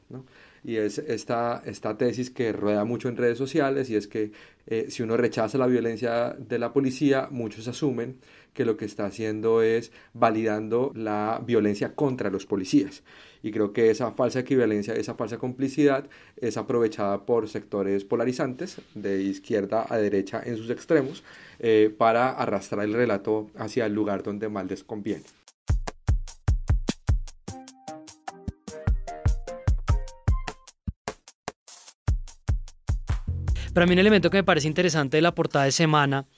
y 0.63 0.77
es 0.77 0.99
esta, 0.99 1.63
esta 1.67 1.97
tesis 1.97 2.31
que 2.31 2.53
rueda 2.53 2.85
mucho 2.85 3.09
en 3.09 3.17
redes 3.17 3.37
sociales 3.37 3.91
y 3.91 3.97
es 3.97 4.07
que 4.07 4.33
eh, 4.67 4.87
si 4.89 5.03
uno 5.03 5.17
rechaza 5.17 5.59
la 5.59 5.67
violencia 5.67 6.35
de 6.39 6.59
la 6.59 6.73
policía, 6.73 7.29
muchos 7.31 7.69
asumen 7.69 8.19
que 8.55 8.65
lo 8.65 8.77
que 8.79 8.87
está 8.87 9.05
haciendo 9.05 9.61
es 9.61 9.93
validando 10.15 10.93
la 10.95 11.43
violencia 11.45 11.95
contra 11.95 12.31
los 12.31 12.47
policías. 12.47 13.03
Y 13.43 13.51
creo 13.51 13.75
que 13.75 13.91
esa 13.91 14.13
falsa 14.13 14.41
equivalencia, 14.41 14.95
esa 14.95 15.15
falsa 15.15 15.37
complicidad 15.37 16.09
es 16.39 16.57
aprovechada 16.57 17.27
por 17.27 17.49
sectores 17.49 18.05
polarizantes, 18.05 18.81
de 18.95 19.23
izquierda 19.23 19.85
a 19.89 19.99
derecha 19.99 20.41
en 20.43 20.57
sus 20.57 20.71
extremos, 20.71 21.23
eh, 21.59 21.95
para 21.97 22.31
arrastrar 22.31 22.87
el 22.87 22.95
relato 22.95 23.51
hacia 23.57 23.85
el 23.85 23.93
lugar 23.93 24.23
donde 24.23 24.49
más 24.49 24.67
les 24.71 24.83
conviene. 24.83 25.25
Pero 33.75 33.85
a 33.85 33.87
mí 33.89 33.93
un 33.93 33.99
elemento 33.99 34.31
que 34.31 34.37
me 34.37 34.45
parece 34.45 34.69
interesante 34.69 35.17
de 35.17 35.23
la 35.23 35.35
portada 35.35 35.65
de 35.65 35.73
semana 35.73 36.29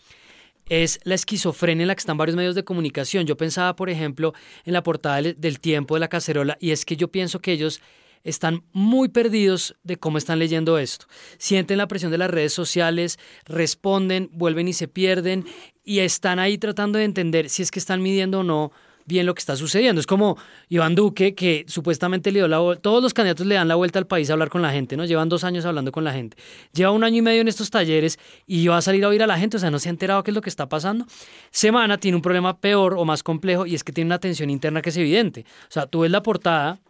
es 0.69 1.01
la 1.05 1.15
esquizofrenia 1.15 1.83
en 1.83 1.89
la 1.89 1.95
que 1.95 2.01
están 2.01 2.17
varios 2.17 2.37
medios 2.37 2.55
de 2.55 2.65
comunicación. 2.65 3.27
Yo 3.27 3.37
pensaba, 3.37 3.77
por 3.77 3.91
ejemplo, 3.91 4.35
en 4.65 4.73
la 4.73 4.83
portada 4.83 5.23
del 5.23 5.61
tiempo 5.61 5.95
de 5.95 6.01
la 6.01 6.09
cacerola 6.09 6.57
y 6.61 6.71
es 6.71 6.85
que 6.85 6.97
yo 6.97 7.09
pienso 7.09 7.41
que 7.41 7.53
ellos 7.53 7.81
están 8.25 8.65
muy 8.73 9.09
perdidos 9.09 9.77
de 9.85 9.99
cómo 9.99 10.19
están 10.19 10.41
leyendo 10.41 10.79
esto. 10.79 11.07
Sienten 11.39 11.79
la 11.79 11.87
presión 11.87 12.11
de 12.11 12.19
las 12.19 12.31
redes 12.31 12.53
sociales, 12.53 13.19
responden, 13.45 14.29
vuelven 14.33 14.67
y 14.67 14.73
se 14.73 14.89
pierden 14.89 15.47
y 15.85 16.01
están 16.01 16.41
ahí 16.41 16.59
tratando 16.59 16.99
de 16.99 17.05
entender 17.05 17.49
si 17.49 17.63
es 17.63 17.71
que 17.71 17.79
están 17.79 18.03
midiendo 18.03 18.41
o 18.41 18.43
no 18.43 18.73
bien 19.07 19.27
lo 19.27 19.35
que 19.35 19.41
está 19.41 19.57
sucediendo. 19.57 20.01
Es 20.01 20.07
como 20.07 20.37
Iván 20.69 20.95
Duque, 20.95 21.35
que 21.35 21.65
supuestamente 21.69 22.31
le 22.33 22.41
dio 22.41 22.49
la 22.49 22.77
todos 22.77 23.03
los 23.03 23.15
candidatos 23.15 23.47
le 23.47 23.55
dan 23.55 23.69
la 23.69 23.77
vuelta 23.77 23.99
al 23.99 24.07
país 24.07 24.29
a 24.31 24.35
hablar 24.35 24.51
con 24.51 24.63
la 24.63 24.71
gente, 24.73 24.97
¿no? 24.97 25.05
Llevan 25.05 25.29
dos 25.29 25.45
años 25.45 25.65
hablando 25.65 25.93
con 25.93 26.05
la 26.05 26.13
gente. 26.13 26.37
Lleva 26.73 26.91
un 26.91 27.05
año 27.05 27.19
y 27.19 27.23
medio 27.23 27.41
en 27.41 27.49
estos 27.49 27.71
talleres 27.71 28.19
y 28.47 28.67
va 28.67 28.79
a 28.79 28.83
salir 28.83 29.05
a 29.05 29.09
oír 29.09 29.23
a 29.23 29.27
la 29.27 29.39
gente, 29.39 29.57
o 29.57 29.61
sea, 29.61 29.71
no 29.71 29.79
se 29.79 29.89
ha 29.89 29.91
enterado 29.91 30.23
qué 30.23 30.31
es 30.31 30.35
lo 30.35 30.41
que 30.41 30.51
está 30.51 30.69
pasando. 30.69 31.07
Semana 31.51 31.99
tiene 31.99 32.17
un 32.17 32.23
problema 32.23 32.59
peor 32.59 32.95
o 32.95 33.05
más 33.05 33.23
complejo 33.23 33.67
y 33.67 33.75
es 33.75 33.85
que 33.85 33.93
tiene 33.93 34.09
una 34.09 34.19
tensión 34.19 34.51
interna 34.51 34.83
que 34.83 34.91
es 34.91 34.97
evidente. 34.97 35.45
O 35.63 35.71
sea, 35.71 35.87
tú 35.87 36.01
ves 36.01 36.11
la 36.11 36.23
portada 36.23 36.81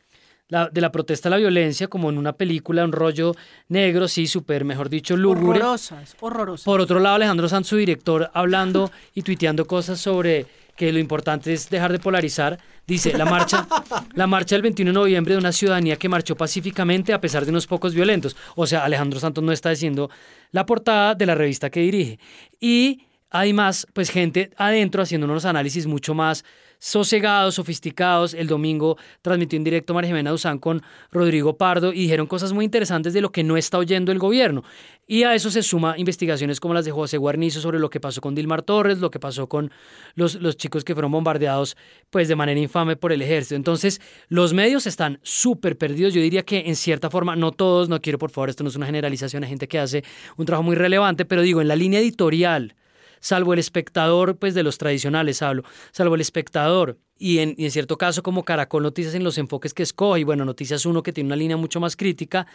de 0.49 0.81
la 0.81 0.93
protesta 0.93 1.29
a 1.29 1.31
la 1.31 1.39
violencia 1.39 1.89
como 1.89 2.09
en 2.09 2.19
una 2.19 2.33
película, 2.33 2.85
un 2.85 2.93
rollo 2.93 3.35
negro, 3.69 4.07
sí, 4.07 4.29
súper, 4.29 4.65
mejor 4.65 4.89
dicho, 4.89 5.17
lúgubre. 5.17 5.59
Horrorosa, 5.59 6.03
es 6.03 6.15
horrorosa. 6.21 6.65
Por 6.65 6.81
otro 6.81 7.01
lado, 7.01 7.17
Alejandro 7.17 7.49
Sanz, 7.49 7.67
su 7.67 7.77
director, 7.77 8.31
hablando 8.33 8.91
y 9.13 9.23
tuiteando 9.23 9.67
cosas 9.67 10.01
sobre 10.01 10.47
que 10.77 10.93
lo 10.93 10.99
importante 10.99 11.53
es 11.53 11.69
dejar 11.71 11.93
de 11.93 11.99
polarizar. 11.99 12.59
Dice, 12.87 13.17
la 13.17 13.25
marcha, 13.25 13.67
la 14.15 14.27
marcha 14.27 14.55
del 14.55 14.63
21 14.63 14.91
de 14.91 14.95
noviembre 14.95 15.35
de 15.35 15.41
una 15.41 15.53
ciudadanía 15.53 15.97
que 15.97 16.09
marchó 16.09 16.37
pacíficamente 16.37 17.13
a 17.13 17.21
pesar 17.21 17.45
de 17.45 17.51
unos 17.51 17.67
pocos 17.67 17.95
violentos. 17.95 18.37
O 18.55 18.67
sea, 18.67 18.85
Alejandro 18.85 19.19
Santos 19.19 19.43
no 19.43 19.53
está 19.53 19.71
diciendo 19.71 20.11
la 20.53 20.67
portada 20.67 21.15
de 21.15 21.27
la 21.27 21.35
revista 21.35 21.71
que 21.71 21.81
dirige. 21.81 22.19
Y 22.61 23.07
además, 23.31 23.87
pues 23.93 24.11
gente 24.11 24.51
adentro 24.57 25.03
haciendo 25.03 25.27
unos 25.27 25.45
análisis 25.45 25.87
mucho 25.87 26.15
más 26.15 26.45
sosegados, 26.79 27.57
sofisticados. 27.57 28.35
El 28.35 28.47
domingo 28.47 28.97
transmitió 29.23 29.57
en 29.57 29.65
directo 29.65 29.95
María 29.95 30.09
Jimena 30.09 30.31
Duzán 30.31 30.59
con 30.59 30.83
Rodrigo 31.11 31.57
Pardo 31.57 31.93
y 31.93 32.03
dijeron 32.03 32.27
cosas 32.27 32.53
muy 32.53 32.65
interesantes 32.65 33.13
de 33.13 33.21
lo 33.21 33.31
que 33.31 33.45
no 33.45 33.57
está 33.57 33.79
oyendo 33.79 34.13
el 34.13 34.19
gobierno. 34.19 34.65
Y 35.09 35.23
a 35.23 35.35
eso 35.35 35.51
se 35.51 35.63
suma 35.63 35.95
investigaciones 35.99 36.59
como 36.59 36.75
las 36.75 36.85
de 36.85 36.91
José 36.91 37.17
Guarnizo 37.17 37.61
sobre 37.61 37.79
lo 37.79 37.91
que 37.91 38.01
pasó 38.01 38.21
con 38.21 38.35
Dilmar 38.35 38.63
Torres, 38.63 38.99
lo 38.99 39.11
que 39.11 39.21
pasó 39.21 39.49
con 39.49 39.71
los, 40.15 40.35
los 40.37 40.57
chicos 40.57 40.83
que 40.83 40.95
fueron 40.95 41.13
bombardeados 41.13 41.77
pues 42.11 42.27
de 42.27 42.35
manera 42.35 42.59
infame 42.59 42.97
por 42.97 43.13
el 43.13 43.23
ejército. 43.23 43.55
Entonces, 43.55 44.01
los 44.29 44.53
medios 44.53 44.87
están 44.87 45.21
súper 45.23 45.79
perdidos. 45.79 46.13
Yo 46.13 46.21
diría 46.21 46.43
que 46.43 46.65
en 46.67 46.75
cierta 46.77 47.09
forma, 47.09 47.37
no 47.37 47.53
todos, 47.53 47.89
no 47.89 48.01
quiero 48.01 48.19
por 48.19 48.31
favor, 48.31 48.51
esto 48.51 48.65
no 48.65 48.71
es 48.71 48.77
una 48.77 48.87
generalización, 48.87 49.45
hay 49.45 49.51
gente 49.51 49.69
que 49.69 49.79
hace 49.79 50.05
un 50.37 50.47
trabajo 50.47 50.65
muy 50.65 50.77
relevante, 50.77 51.25
pero 51.25 51.43
digo, 51.43 51.61
en 51.61 51.69
la 51.69 51.77
línea 51.77 52.01
editorial, 52.01 52.75
salvo 53.27 53.53
el 53.55 53.59
espectador, 53.59 54.37
pues 54.37 54.55
de 54.55 54.63
los 54.63 54.79
tradicionales 54.79 55.43
hablo, 55.43 55.65
salvo 55.91 56.15
el 56.15 56.21
espectador. 56.21 56.99
Y 57.19 57.39
en, 57.39 57.71
cierto 57.71 57.99
caso, 57.99 58.23
como 58.23 58.45
Caracol 58.45 58.83
Noticias 58.83 59.15
en 59.15 59.25
los 59.25 59.37
enfoques 59.37 59.75
que 59.75 59.83
escoge, 59.83 60.21
y 60.21 60.25
bueno, 60.25 60.45
Noticias 60.45 60.87
uno 60.87 61.03
que 61.03 61.13
tiene 61.13 61.29
una 61.29 61.37
línea 61.37 61.57
mucho 61.57 61.81
más 61.81 61.97
crítica, 61.97 62.47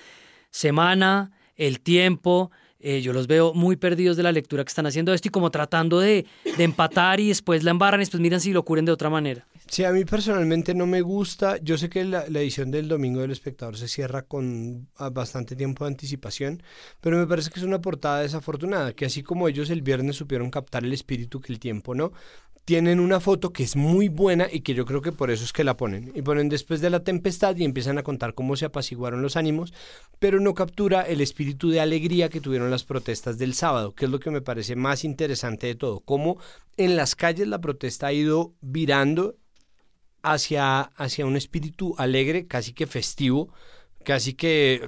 Semana, 0.49 1.31
El 1.55 1.81
Tiempo, 1.81 2.51
eh, 2.79 3.01
yo 3.01 3.11
los 3.11 3.27
veo 3.27 3.53
muy 3.53 3.75
perdidos 3.75 4.15
de 4.15 4.23
la 4.23 4.31
lectura 4.31 4.63
que 4.63 4.69
están 4.69 4.85
haciendo 4.85 5.13
esto 5.13 5.27
y 5.27 5.31
como 5.31 5.51
tratando 5.51 5.99
de, 5.99 6.25
de 6.57 6.63
empatar 6.63 7.19
y 7.19 7.27
después 7.27 7.63
la 7.63 7.71
embarran 7.71 7.99
y 7.99 8.03
después 8.03 8.21
miran 8.21 8.39
si 8.39 8.53
lo 8.53 8.63
curen 8.63 8.85
de 8.85 8.91
otra 8.91 9.09
manera. 9.09 9.45
Sí, 9.71 9.85
a 9.85 9.93
mí 9.93 10.03
personalmente 10.03 10.75
no 10.75 10.85
me 10.85 10.99
gusta. 10.99 11.55
Yo 11.61 11.77
sé 11.77 11.89
que 11.89 12.03
la, 12.03 12.25
edición 12.25 12.71
del 12.71 12.89
domingo 12.89 13.21
del 13.21 13.31
espectador 13.31 13.77
se 13.77 13.87
cierra 13.87 14.23
con 14.23 14.89
bastante 15.13 15.55
tiempo 15.55 15.85
de 15.85 15.91
anticipación, 15.91 16.61
pero 16.99 17.17
me 17.17 17.25
parece 17.25 17.51
que 17.51 17.61
es 17.61 17.65
una 17.65 17.79
portada 17.79 18.19
desafortunada, 18.19 18.91
que 18.91 19.05
así 19.05 19.23
como 19.23 19.47
ellos 19.47 19.69
el 19.69 19.81
viernes 19.81 20.17
supieron 20.17 20.51
captar 20.51 20.83
el 20.83 20.91
espíritu 20.91 21.39
que 21.39 21.53
el 21.53 21.59
tiempo 21.59 21.95
no, 21.95 22.11
tienen 22.65 22.99
una 22.99 23.21
foto 23.21 23.53
que 23.53 23.63
es 23.63 23.77
muy 23.77 24.09
buena 24.09 24.47
y 24.51 24.59
que 24.59 24.73
yo 24.73 24.85
creo 24.85 25.01
que 25.01 25.13
por 25.13 25.31
eso 25.31 25.45
es 25.45 25.53
que 25.53 25.63
la 25.63 25.77
ponen. 25.77 26.11
Y 26.15 26.21
ponen 26.21 26.49
después 26.49 26.81
de 26.81 26.89
la 26.89 27.05
tempestad 27.05 27.55
y 27.55 27.63
empiezan 27.63 27.97
a 27.97 28.03
contar 28.03 28.33
cómo 28.33 28.57
se 28.57 28.65
apaciguaron 28.65 29.21
los 29.21 29.37
ánimos, 29.37 29.73
pero 30.19 30.41
no 30.41 30.53
captura 30.53 31.03
el 31.03 31.21
espíritu 31.21 31.69
de 31.69 31.79
alegría 31.79 32.27
que 32.27 32.41
tuvieron 32.41 32.71
las 32.71 32.83
protestas 32.83 33.37
del 33.37 33.53
sábado, 33.53 33.93
que 33.93 34.03
es 34.03 34.11
lo 34.11 34.19
que 34.19 34.31
me 34.31 34.41
parece 34.41 34.75
más 34.75 35.05
interesante 35.05 35.67
de 35.67 35.75
todo. 35.75 36.01
Cómo 36.01 36.39
en 36.75 36.97
las 36.97 37.15
calles 37.15 37.47
la 37.47 37.61
protesta 37.61 38.07
ha 38.07 38.13
ido 38.13 38.53
virando 38.59 39.37
hacia, 40.23 40.81
hacia 40.81 41.25
un 41.25 41.35
espíritu 41.37 41.95
alegre, 41.97 42.47
casi 42.47 42.73
que 42.73 42.87
festivo, 42.87 43.53
casi 44.03 44.33
que, 44.33 44.81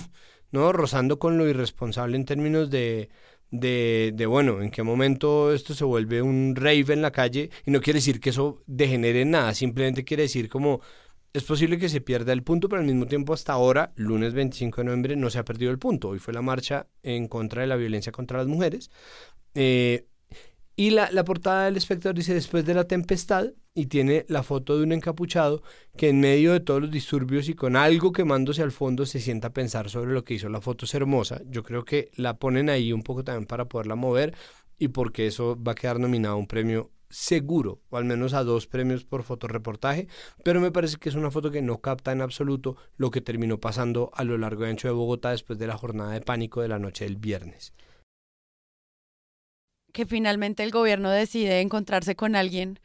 ¿no? 0.52 0.72
Rozando 0.72 1.18
con 1.18 1.38
lo 1.38 1.48
irresponsable 1.48 2.16
en 2.16 2.24
términos 2.24 2.70
de 2.70 3.10
de, 3.50 4.12
de, 4.14 4.26
bueno, 4.26 4.62
en 4.62 4.70
qué 4.70 4.82
momento 4.82 5.52
esto 5.52 5.74
se 5.74 5.84
vuelve 5.84 6.22
un 6.22 6.54
rave 6.54 6.92
en 6.92 7.02
la 7.02 7.10
calle 7.10 7.50
y 7.66 7.70
no 7.70 7.80
quiere 7.80 7.98
decir 7.98 8.20
que 8.20 8.30
eso 8.30 8.62
degenere 8.66 9.22
en 9.22 9.32
nada, 9.32 9.54
simplemente 9.54 10.04
quiere 10.04 10.24
decir 10.24 10.48
como 10.48 10.80
es 11.32 11.44
posible 11.44 11.78
que 11.78 11.88
se 11.88 12.00
pierda 12.00 12.32
el 12.32 12.42
punto, 12.42 12.68
pero 12.68 12.80
al 12.80 12.86
mismo 12.86 13.06
tiempo 13.06 13.32
hasta 13.32 13.52
ahora, 13.52 13.92
lunes 13.96 14.34
25 14.34 14.80
de 14.80 14.84
noviembre, 14.84 15.16
no 15.16 15.30
se 15.30 15.38
ha 15.38 15.44
perdido 15.44 15.70
el 15.70 15.78
punto. 15.78 16.08
Hoy 16.08 16.18
fue 16.18 16.34
la 16.34 16.42
marcha 16.42 16.88
en 17.04 17.28
contra 17.28 17.62
de 17.62 17.68
la 17.68 17.76
violencia 17.76 18.10
contra 18.10 18.38
las 18.38 18.48
mujeres. 18.48 18.90
Eh, 19.54 20.06
y 20.76 20.90
la, 20.90 21.10
la, 21.10 21.24
portada 21.24 21.64
del 21.64 21.76
espectador 21.76 22.16
dice 22.16 22.34
después 22.34 22.64
de 22.64 22.74
la 22.74 22.84
tempestad 22.84 23.52
y 23.74 23.86
tiene 23.86 24.24
la 24.28 24.42
foto 24.42 24.76
de 24.76 24.84
un 24.84 24.92
encapuchado 24.92 25.62
que 25.96 26.08
en 26.08 26.20
medio 26.20 26.52
de 26.52 26.60
todos 26.60 26.80
los 26.80 26.90
disturbios 26.90 27.48
y 27.48 27.54
con 27.54 27.76
algo 27.76 28.12
quemándose 28.12 28.62
al 28.62 28.72
fondo 28.72 29.06
se 29.06 29.20
sienta 29.20 29.48
a 29.48 29.52
pensar 29.52 29.90
sobre 29.90 30.12
lo 30.12 30.24
que 30.24 30.34
hizo. 30.34 30.48
La 30.48 30.60
foto 30.60 30.84
es 30.84 30.94
hermosa. 30.94 31.40
Yo 31.46 31.62
creo 31.62 31.84
que 31.84 32.10
la 32.14 32.38
ponen 32.38 32.70
ahí 32.70 32.92
un 32.92 33.02
poco 33.02 33.24
también 33.24 33.46
para 33.46 33.66
poderla 33.66 33.94
mover 33.94 34.34
y 34.78 34.88
porque 34.88 35.26
eso 35.26 35.56
va 35.62 35.72
a 35.72 35.74
quedar 35.74 36.00
nominado 36.00 36.34
a 36.34 36.38
un 36.38 36.46
premio 36.46 36.90
seguro, 37.10 37.80
o 37.90 37.96
al 37.96 38.04
menos 38.04 38.34
a 38.34 38.44
dos 38.44 38.66
premios 38.68 39.04
por 39.04 39.24
fotoreportaje, 39.24 40.06
pero 40.44 40.60
me 40.60 40.70
parece 40.70 40.96
que 40.96 41.08
es 41.08 41.16
una 41.16 41.30
foto 41.32 41.50
que 41.50 41.60
no 41.60 41.80
capta 41.80 42.12
en 42.12 42.22
absoluto 42.22 42.76
lo 42.96 43.10
que 43.10 43.20
terminó 43.20 43.58
pasando 43.58 44.10
a 44.14 44.22
lo 44.22 44.38
largo 44.38 44.64
y 44.64 44.70
ancho 44.70 44.86
de 44.88 44.94
Bogotá 44.94 45.30
después 45.30 45.58
de 45.58 45.66
la 45.66 45.76
jornada 45.76 46.12
de 46.12 46.20
pánico 46.20 46.62
de 46.62 46.68
la 46.68 46.78
noche 46.78 47.04
del 47.04 47.16
viernes 47.16 47.74
que 49.92 50.06
finalmente 50.06 50.62
el 50.62 50.70
gobierno 50.70 51.10
decide 51.10 51.60
encontrarse 51.60 52.16
con 52.16 52.36
alguien 52.36 52.78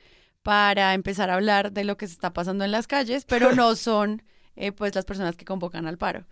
para 0.44 0.94
empezar 0.94 1.30
a 1.30 1.36
hablar 1.36 1.72
de 1.72 1.84
lo 1.84 1.98
que 1.98 2.08
se 2.08 2.14
está 2.14 2.34
pasando 2.34 2.64
en 2.66 2.72
las 2.72 2.88
calles, 2.88 3.26
pero 3.26 3.54
no 3.54 3.76
son 3.76 4.24
eh, 4.56 4.72
pues 4.72 4.94
las 4.96 5.06
personas 5.06 5.36
que 5.36 5.46
convocan 5.46 5.88
al 5.88 5.98
paro. 5.98 6.28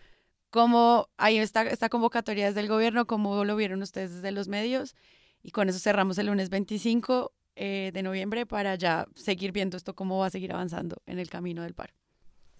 ¿Cómo 0.49 1.09
hay 1.17 1.39
esta, 1.39 1.63
esta 1.63 1.89
convocatoria 1.89 2.45
desde 2.45 2.59
el 2.59 2.67
gobierno? 2.67 3.07
¿Cómo 3.07 3.43
lo 3.43 3.55
vieron 3.55 3.81
ustedes 3.81 4.13
desde 4.13 4.31
los 4.31 4.47
medios? 4.47 4.95
Y 5.41 5.51
con 5.51 5.67
eso 5.67 5.79
cerramos 5.79 6.17
el 6.19 6.27
lunes 6.27 6.49
25 6.49 7.33
eh, 7.55 7.91
de 7.93 8.03
noviembre 8.03 8.45
para 8.45 8.75
ya 8.75 9.07
seguir 9.15 9.51
viendo 9.51 9.77
esto, 9.77 9.95
cómo 9.95 10.19
va 10.19 10.27
a 10.27 10.29
seguir 10.29 10.53
avanzando 10.53 11.01
en 11.05 11.19
el 11.19 11.29
camino 11.29 11.63
del 11.63 11.73
paro. 11.73 11.93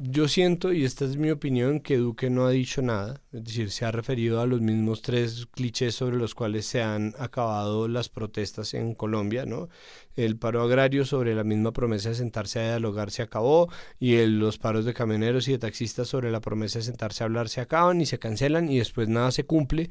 Yo 0.05 0.27
siento, 0.27 0.73
y 0.73 0.83
esta 0.83 1.05
es 1.05 1.15
mi 1.15 1.31
opinión, 1.31 1.79
que 1.79 1.95
Duque 1.95 2.29
no 2.29 2.45
ha 2.45 2.49
dicho 2.49 2.81
nada, 2.81 3.21
es 3.31 3.45
decir, 3.45 3.71
se 3.71 3.85
ha 3.85 3.91
referido 3.91 4.41
a 4.41 4.45
los 4.45 4.59
mismos 4.59 5.01
tres 5.01 5.45
clichés 5.49 5.95
sobre 5.95 6.17
los 6.17 6.35
cuales 6.35 6.65
se 6.65 6.81
han 6.81 7.13
acabado 7.19 7.87
las 7.87 8.09
protestas 8.09 8.73
en 8.73 8.95
Colombia, 8.95 9.45
¿no? 9.45 9.69
El 10.17 10.35
paro 10.35 10.61
agrario 10.61 11.05
sobre 11.05 11.33
la 11.35 11.45
misma 11.45 11.71
promesa 11.71 12.09
de 12.09 12.15
sentarse 12.15 12.59
a 12.59 12.63
dialogar 12.63 13.11
se 13.11 13.21
acabó, 13.21 13.69
y 13.97 14.25
los 14.25 14.57
paros 14.57 14.83
de 14.83 14.93
camioneros 14.93 15.47
y 15.47 15.53
de 15.53 15.59
taxistas 15.59 16.09
sobre 16.09 16.31
la 16.31 16.41
promesa 16.41 16.79
de 16.79 16.83
sentarse 16.83 17.23
a 17.23 17.27
hablar 17.27 17.47
se 17.47 17.61
acaban 17.61 18.01
y 18.01 18.05
se 18.05 18.19
cancelan 18.19 18.69
y 18.69 18.79
después 18.79 19.07
nada 19.07 19.31
se 19.31 19.45
cumple 19.45 19.89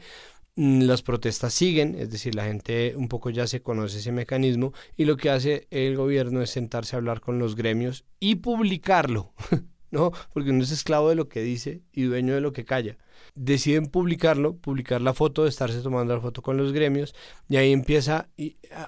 mm, 0.57 0.83
las 0.83 1.01
protestas 1.01 1.55
siguen, 1.55 1.95
es 1.99 2.11
decir, 2.11 2.35
la 2.35 2.45
gente 2.45 2.95
un 2.97 3.09
poco 3.09 3.31
ya 3.31 3.47
se 3.47 3.63
conoce 3.63 3.97
ese 3.97 4.13
mecanismo 4.13 4.75
y 4.95 5.07
lo 5.07 5.17
que 5.17 5.31
hace 5.31 5.69
el 5.71 5.97
gobierno 5.97 6.43
es 6.43 6.51
sentarse 6.51 6.97
a 6.97 6.99
hablar 6.99 7.23
con 7.23 7.39
los 7.39 7.57
gremios 7.57 8.05
y 8.21 8.35
publicarlo. 8.35 9.33
¿no? 9.93 10.11
Porque 10.33 10.51
uno 10.51 10.65
es 10.65 10.73
esclavo 10.73 11.11
de 11.11 11.15
lo 11.15 11.29
que 11.29 11.43
dice 11.43 11.83
y 11.93 12.03
dueño 12.03 12.35
de 12.35 12.41
lo 12.41 12.53
que 12.53 12.65
calla. 12.65 12.97
Deciden 13.35 13.87
publicarlo, 13.87 14.57
publicar 14.57 15.01
la 15.01 15.15
foto, 15.15 15.45
de 15.45 15.51
estarse 15.51 15.81
tomando 15.81 16.15
la 16.15 16.21
foto 16.21 16.43
con 16.43 16.57
los 16.57 16.73
gremios, 16.73 17.15
y 17.49 17.57
ahí 17.57 17.73
empieza 17.73 18.29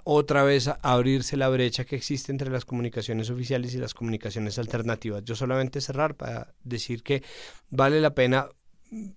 otra 0.03 0.43
vez 0.43 0.67
a 0.69 0.79
abrirse 0.83 1.37
la 1.37 1.49
brecha 1.49 1.85
que 1.85 1.95
existe 1.95 2.33
entre 2.33 2.51
las 2.51 2.65
comunicaciones 2.65 3.31
oficiales 3.31 3.75
y 3.75 3.79
las 3.79 3.95
comunicaciones 3.95 4.59
alternativas. 4.59 5.23
Yo 5.25 5.37
solamente 5.37 5.81
cerrar 5.81 6.17
para 6.17 6.55
decir 6.65 7.03
que 7.03 7.23
vale 7.71 8.01
la 8.01 8.15
pena 8.15 8.49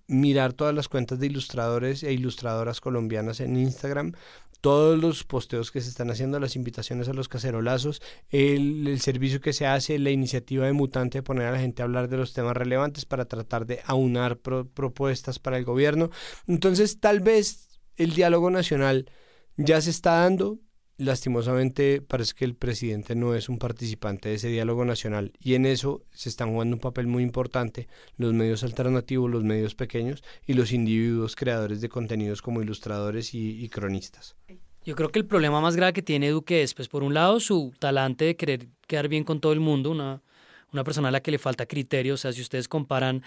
mirar 0.08 0.54
todas 0.54 0.74
las 0.74 0.88
cuentas 0.88 1.20
de 1.20 1.28
ilustradores 1.28 2.04
e 2.04 2.12
ilustradoras 2.14 2.82
colombianas 2.82 3.40
en 3.40 3.58
Instagram 3.58 4.14
todos 4.62 5.00
los 5.00 5.24
posteos 5.24 5.72
que 5.72 5.82
se 5.82 5.90
están 5.90 6.10
haciendo, 6.10 6.40
las 6.40 6.56
invitaciones 6.56 7.08
a 7.08 7.14
los 7.14 7.30
cacerolazos, 7.30 8.02
el, 8.30 9.00
servicio 9.00 9.42
que 9.42 9.54
se 9.54 9.66
hace, 9.66 10.00
la 10.00 10.10
iniciativa 10.10 10.66
de 10.66 10.74
Mutante 10.74 11.20
de 11.20 11.24
poner 11.24 11.48
a 11.48 11.52
la 11.52 11.60
gente 11.60 11.82
a 11.82 11.86
hablar 11.86 12.10
de 12.10 12.18
los 12.18 12.34
temas 12.34 12.58
relevantes 12.58 13.06
para 13.06 13.26
tratar 13.26 13.66
de 13.66 13.82
aunar 13.86 14.38
propuestas 14.38 15.40
para 15.40 15.58
el 15.58 15.66
gobierno. 15.66 16.10
Entonces, 16.48 17.00
tal 17.00 17.20
vez 17.20 17.80
el 17.96 18.14
diálogo 18.14 18.50
nacional 18.50 19.12
ya 19.58 19.82
se 19.82 19.90
está 19.90 20.22
dando. 20.22 20.60
Lastimosamente 20.98 22.02
parece 22.02 22.34
que 22.34 22.46
el 22.46 22.56
presidente 22.56 23.16
no 23.16 23.36
es 23.36 23.50
un 23.50 23.60
participante 23.60 24.30
de 24.30 24.36
ese 24.36 24.48
diálogo 24.48 24.84
nacional 24.84 25.32
y 25.40 25.54
en 25.54 25.66
eso 25.66 26.02
se 26.12 26.30
están 26.30 26.52
jugando 26.52 26.76
un 26.76 26.82
papel 26.82 27.06
muy 27.06 27.22
importante 27.22 27.88
los 28.18 28.34
medios 28.34 28.64
alternativos, 28.64 29.30
los 29.30 29.44
medios 29.44 29.76
pequeños 29.76 30.24
y 30.46 30.54
los 30.54 30.72
individuos 30.72 31.36
creadores 31.36 31.82
de 31.82 31.90
contenidos 31.90 32.42
como 32.42 32.62
ilustradores 32.62 33.34
y 33.34 33.70
cronistas. 33.70 34.36
Yo 34.88 34.96
creo 34.96 35.10
que 35.10 35.20
el 35.20 35.26
problema 35.26 35.60
más 35.60 35.76
grave 35.76 35.92
que 35.92 36.02
tiene 36.02 36.30
Duque 36.30 36.64
es, 36.64 36.74
pues, 36.74 36.88
por 36.88 37.04
un 37.04 37.14
lado, 37.14 37.42
su 37.42 37.74
talante 37.78 38.24
de 38.24 38.38
querer 38.38 38.70
quedar 38.88 39.10
bien 39.10 39.26
con 39.26 39.42
todo 39.42 39.52
el 39.52 39.60
mundo, 39.60 39.92
una, 39.92 40.22
una 40.72 40.86
persona 40.86 41.10
a 41.10 41.12
la 41.12 41.20
que 41.20 41.30
le 41.30 41.40
falta 41.40 41.66
criterio. 41.66 42.14
O 42.14 42.18
sea, 42.18 42.32
si 42.32 42.40
ustedes 42.40 42.70
comparan 42.70 43.22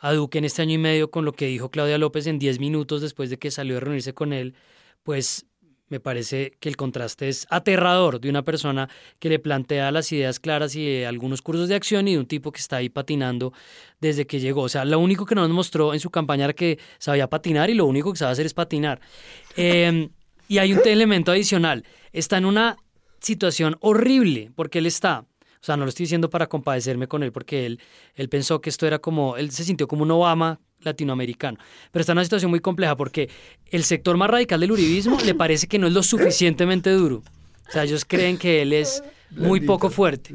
a 0.00 0.12
Duque 0.12 0.36
en 0.36 0.44
este 0.44 0.60
año 0.60 0.74
y 0.74 0.78
medio 0.78 1.10
con 1.10 1.24
lo 1.24 1.32
que 1.32 1.46
dijo 1.46 1.70
Claudia 1.70 1.96
López 1.96 2.26
en 2.26 2.38
10 2.38 2.60
minutos 2.60 3.00
después 3.00 3.30
de 3.30 3.38
que 3.38 3.50
salió 3.50 3.78
a 3.78 3.80
reunirse 3.80 4.12
con 4.12 4.34
él, 4.34 4.54
pues 5.02 5.46
me 5.88 6.00
parece 6.00 6.56
que 6.60 6.68
el 6.68 6.76
contraste 6.76 7.28
es 7.28 7.46
aterrador 7.50 8.20
de 8.20 8.30
una 8.30 8.42
persona 8.42 8.88
que 9.18 9.28
le 9.28 9.38
plantea 9.38 9.90
las 9.90 10.10
ideas 10.12 10.40
claras 10.40 10.74
y 10.76 11.04
algunos 11.04 11.42
cursos 11.42 11.68
de 11.68 11.74
acción 11.74 12.08
y 12.08 12.12
de 12.12 12.18
un 12.18 12.26
tipo 12.26 12.52
que 12.52 12.60
está 12.60 12.76
ahí 12.76 12.88
patinando 12.88 13.52
desde 14.00 14.26
que 14.26 14.40
llegó. 14.40 14.62
O 14.62 14.68
sea, 14.68 14.84
lo 14.84 14.98
único 14.98 15.26
que 15.26 15.34
nos 15.34 15.48
mostró 15.50 15.94
en 15.94 16.00
su 16.00 16.10
campaña 16.10 16.44
era 16.44 16.52
que 16.52 16.78
sabía 16.98 17.28
patinar 17.28 17.70
y 17.70 17.74
lo 17.74 17.86
único 17.86 18.12
que 18.12 18.18
sabe 18.18 18.32
hacer 18.32 18.46
es 18.46 18.54
patinar. 18.54 19.00
Em, 19.56 20.10
y 20.46 20.58
hay 20.58 20.72
un 20.72 20.80
elemento 20.84 21.32
adicional. 21.32 21.84
Está 22.12 22.38
en 22.38 22.44
una 22.44 22.76
situación 23.20 23.76
horrible 23.80 24.52
porque 24.54 24.78
él 24.78 24.86
está 24.86 25.26
o 25.60 25.64
sea, 25.64 25.76
no 25.76 25.84
lo 25.84 25.88
estoy 25.88 26.04
diciendo 26.04 26.30
para 26.30 26.46
compadecerme 26.48 27.08
con 27.08 27.22
él 27.22 27.32
porque 27.32 27.66
él, 27.66 27.80
él 28.14 28.28
pensó 28.28 28.60
que 28.60 28.70
esto 28.70 28.86
era 28.86 29.00
como, 29.00 29.36
él 29.36 29.50
se 29.50 29.64
sintió 29.64 29.88
como 29.88 30.04
un 30.04 30.10
Obama 30.12 30.60
latinoamericano. 30.80 31.58
Pero 31.90 32.00
está 32.00 32.12
en 32.12 32.18
una 32.18 32.24
situación 32.24 32.50
muy 32.50 32.60
compleja 32.60 32.96
porque 32.96 33.28
el 33.66 33.84
sector 33.84 34.16
más 34.16 34.30
radical 34.30 34.60
del 34.60 34.72
uribismo 34.72 35.18
le 35.24 35.34
parece 35.36 35.66
que 35.66 35.78
no 35.78 35.86
es 35.86 35.92
lo 35.92 36.02
suficientemente 36.02 36.90
duro. 36.90 37.22
O 37.68 37.72
sea, 37.72 37.84
ellos 37.84 38.04
creen 38.04 38.38
que 38.38 38.62
él 38.62 38.72
es 38.72 39.02
muy 39.30 39.60
poco 39.60 39.90
fuerte. 39.90 40.34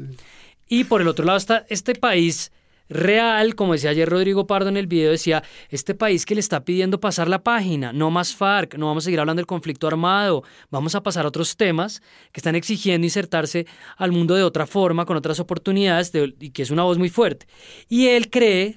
Y 0.68 0.84
por 0.84 1.00
el 1.00 1.08
otro 1.08 1.24
lado 1.24 1.38
está 1.38 1.66
este 1.68 1.94
país 1.94 2.52
real, 2.88 3.54
como 3.54 3.72
decía 3.72 3.90
ayer 3.90 4.08
Rodrigo 4.08 4.46
Pardo 4.46 4.68
en 4.68 4.76
el 4.76 4.86
video, 4.86 5.10
decía, 5.10 5.42
este 5.70 5.94
país 5.94 6.26
que 6.26 6.34
le 6.34 6.40
está 6.40 6.64
pidiendo 6.64 7.00
pasar 7.00 7.28
la 7.28 7.42
página, 7.42 7.92
no 7.92 8.10
más 8.10 8.34
FARC, 8.34 8.76
no 8.76 8.86
vamos 8.86 9.04
a 9.04 9.06
seguir 9.06 9.20
hablando 9.20 9.40
del 9.40 9.46
conflicto 9.46 9.86
armado, 9.86 10.44
vamos 10.70 10.94
a 10.94 11.02
pasar 11.02 11.24
a 11.24 11.28
otros 11.28 11.56
temas 11.56 12.00
que 12.32 12.40
están 12.40 12.54
exigiendo 12.54 13.06
insertarse 13.06 13.66
al 13.96 14.12
mundo 14.12 14.34
de 14.34 14.42
otra 14.42 14.66
forma, 14.66 15.06
con 15.06 15.16
otras 15.16 15.40
oportunidades, 15.40 16.12
y 16.40 16.50
que 16.50 16.62
es 16.62 16.70
una 16.70 16.82
voz 16.82 16.98
muy 16.98 17.08
fuerte. 17.08 17.46
Y 17.88 18.08
él 18.08 18.30
cree, 18.30 18.76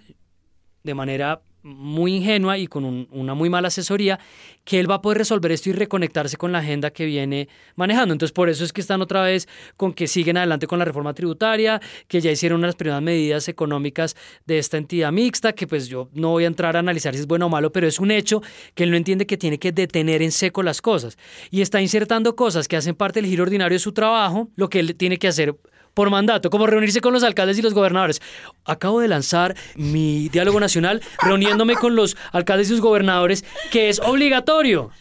de 0.83 0.93
manera 0.93 1.41
muy 1.67 2.15
ingenua 2.15 2.57
y 2.57 2.67
con 2.67 3.07
una 3.11 3.33
muy 3.33 3.49
mala 3.49 3.67
asesoría, 3.67 4.19
que 4.63 4.79
él 4.79 4.89
va 4.89 4.95
a 4.95 5.01
poder 5.01 5.19
resolver 5.19 5.51
esto 5.51 5.69
y 5.69 5.73
reconectarse 5.73 6.37
con 6.37 6.51
la 6.51 6.59
agenda 6.59 6.91
que 6.91 7.05
viene 7.05 7.47
manejando. 7.75 8.13
Entonces, 8.13 8.33
por 8.33 8.49
eso 8.49 8.63
es 8.63 8.73
que 8.73 8.81
están 8.81 9.01
otra 9.01 9.21
vez 9.21 9.47
con 9.75 9.93
que 9.93 10.07
siguen 10.07 10.37
adelante 10.37 10.67
con 10.67 10.79
la 10.79 10.85
reforma 10.85 11.13
tributaria, 11.13 11.81
que 12.07 12.21
ya 12.21 12.31
hicieron 12.31 12.59
unas 12.59 12.75
primeras 12.75 13.01
medidas 13.01 13.47
económicas 13.47 14.15
de 14.45 14.59
esta 14.59 14.77
entidad 14.77 15.11
mixta, 15.11 15.53
que 15.53 15.67
pues 15.67 15.87
yo 15.87 16.09
no 16.13 16.29
voy 16.29 16.45
a 16.45 16.47
entrar 16.47 16.75
a 16.75 16.79
analizar 16.79 17.13
si 17.13 17.21
es 17.21 17.27
bueno 17.27 17.47
o 17.47 17.49
malo, 17.49 17.71
pero 17.71 17.87
es 17.87 17.99
un 17.99 18.11
hecho 18.11 18.41
que 18.73 18.83
él 18.83 18.91
no 18.91 18.97
entiende 18.97 19.25
que 19.25 19.37
tiene 19.37 19.57
que 19.57 19.71
detener 19.71 20.21
en 20.21 20.31
seco 20.31 20.63
las 20.63 20.81
cosas. 20.81 21.17
Y 21.51 21.61
está 21.61 21.81
insertando 21.81 22.35
cosas 22.35 22.67
que 22.67 22.77
hacen 22.77 22.95
parte 22.95 23.21
del 23.21 23.29
giro 23.29 23.43
ordinario 23.43 23.75
de 23.75 23.79
su 23.79 23.91
trabajo, 23.91 24.49
lo 24.55 24.69
que 24.69 24.79
él 24.79 24.95
tiene 24.95 25.17
que 25.17 25.27
hacer 25.27 25.55
por 25.97 26.11
mandato, 26.11 26.51
como 26.51 26.67
reunirse 26.67 27.01
con 27.01 27.11
los 27.11 27.23
alcaldes 27.23 27.57
y 27.57 27.63
los 27.63 27.73
gobernadores. 27.73 28.21
Acabo 28.65 28.99
de 28.99 29.07
lanzar 29.07 29.55
mi 29.75 30.29
diálogo 30.29 30.59
nacional 30.59 31.01
reuniéndome 31.23 31.73
con 31.73 31.95
los 31.95 32.15
alcaldes 32.31 32.69
y 32.69 32.73
los 32.73 32.81
gobernadores, 32.81 33.43
que 33.71 33.89
es 33.89 33.99
obligatorio. 33.99 34.91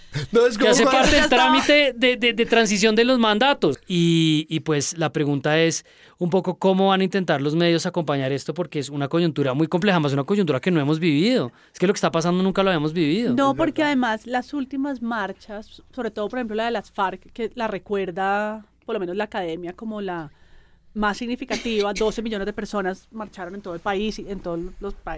que 0.59 0.69
hace 0.69 0.87
parte 0.87 1.17
del 1.17 1.29
trámite 1.29 1.93
de, 1.95 2.47
transición 2.49 2.95
de 2.95 3.05
los 3.05 3.19
mandatos. 3.19 3.79
Y, 3.87 4.47
y 4.49 4.61
pues 4.61 4.97
la 4.97 5.13
pregunta 5.13 5.61
es 5.61 5.85
un 6.17 6.31
poco 6.31 6.55
cómo 6.55 6.89
van 6.89 7.03
a 7.03 7.05
intentar 7.05 7.43
los 7.43 7.55
medios 7.55 7.85
acompañar 7.85 8.33
esto, 8.33 8.55
porque 8.55 8.79
es 8.79 8.89
una 8.89 9.09
coyuntura 9.09 9.53
muy 9.53 9.67
compleja, 9.67 10.01
más 10.01 10.15
una 10.15 10.25
coyuntura 10.25 10.61
que 10.61 10.71
no 10.71 10.81
hemos 10.81 10.99
vivido. 10.99 11.53
Es 11.75 11.79
que 11.79 11.87
lo 11.87 11.93
que 11.93 11.99
está 11.99 12.11
pasando 12.11 12.43
nunca 12.43 12.63
lo 12.63 12.71
habíamos 12.71 12.95
vivido. 12.95 13.35
No, 13.35 13.55
porque 13.55 13.83
además 13.83 14.27
las 14.27 14.55
últimas 14.55 15.03
marchas, 15.03 15.83
sobre 15.95 16.11
todo 16.11 16.31
por 16.31 16.39
ejemplo 16.39 16.57
la 16.57 16.65
de 16.65 16.71
las 16.71 16.91
FARC, 16.91 17.31
que 17.35 17.51
la 17.55 17.69
recuerda 17.69 18.65
por 18.87 18.95
lo 18.95 19.01
menos 19.01 19.15
la 19.15 19.25
academia 19.25 19.75
como 19.75 20.01
la 20.01 20.31
más 20.97 21.19
significativa, 21.19 21.93
12 21.93 22.23
millones 22.23 22.47
de 22.47 22.55
personas 22.55 23.07
marcharon 23.11 23.55
en 23.55 23.61
todo 23.61 23.75
el 23.75 23.81
país, 23.81 24.19
en 24.19 24.41
todo 24.41 24.59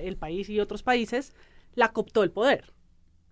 el 0.02 0.16
país 0.16 0.48
y 0.48 0.58
otros 0.58 0.82
países, 0.82 1.32
la 1.76 1.92
cooptó 1.92 2.24
el 2.24 2.32
poder. 2.32 2.72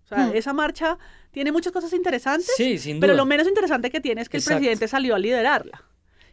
O 0.05 0.09
sea, 0.09 0.29
hmm. 0.29 0.37
esa 0.37 0.53
marcha 0.53 0.97
tiene 1.33 1.51
muchas 1.51 1.73
cosas 1.73 1.93
interesantes, 1.93 2.55
pero 3.01 3.15
lo 3.15 3.27
menos 3.27 3.49
interesante 3.49 3.91
que 3.91 4.01
tiene 4.01 4.23
es 4.23 4.29
que 4.29 4.37
el 4.37 4.45
presidente 4.45 4.87
salió 4.87 5.17
a 5.17 5.19
liderarla. 5.19 5.83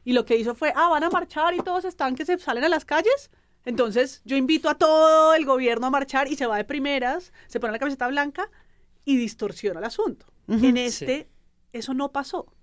Y 0.05 0.13
lo 0.13 0.23
que 0.23 0.37
hizo 0.37 0.53
fue, 0.53 0.71
ah, 0.75 0.89
van 0.89 1.03
a 1.03 1.09
marchar 1.09 1.55
y 1.55 1.61
todos 1.61 1.83
están 1.83 2.15
que 2.15 2.25
se 2.25 2.37
salen 2.37 2.63
a 2.63 2.69
las 2.69 2.85
calles. 2.85 3.31
Entonces 3.65 4.21
yo 4.23 4.35
invito 4.35 4.69
a 4.69 4.75
todo 4.75 5.33
el 5.33 5.45
gobierno 5.45 5.87
a 5.87 5.89
marchar 5.89 6.27
y 6.27 6.35
se 6.35 6.45
va 6.45 6.57
de 6.57 6.63
primeras, 6.63 7.33
se 7.47 7.59
pone 7.59 7.73
la 7.73 7.79
camiseta 7.79 8.07
blanca 8.07 8.51
y 9.03 9.17
distorsiona 9.17 9.79
el 9.79 9.85
asunto. 9.85 10.27
en 10.47 10.77
este, 10.77 11.27
eso 11.71 11.95
no 11.95 12.11
pasó. 12.11 12.53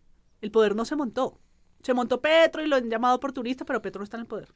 El 0.40 0.52
poder 0.52 0.76
no 0.76 0.84
se 0.84 0.94
montó 0.94 1.40
se 1.82 1.94
montó 1.94 2.20
Petro 2.20 2.62
y 2.62 2.66
lo 2.66 2.76
han 2.76 2.90
llamado 2.90 3.16
oportunista, 3.16 3.64
pero 3.64 3.80
Petro 3.80 4.00
no 4.00 4.04
está 4.04 4.16
en 4.16 4.22
el 4.22 4.26
poder. 4.26 4.52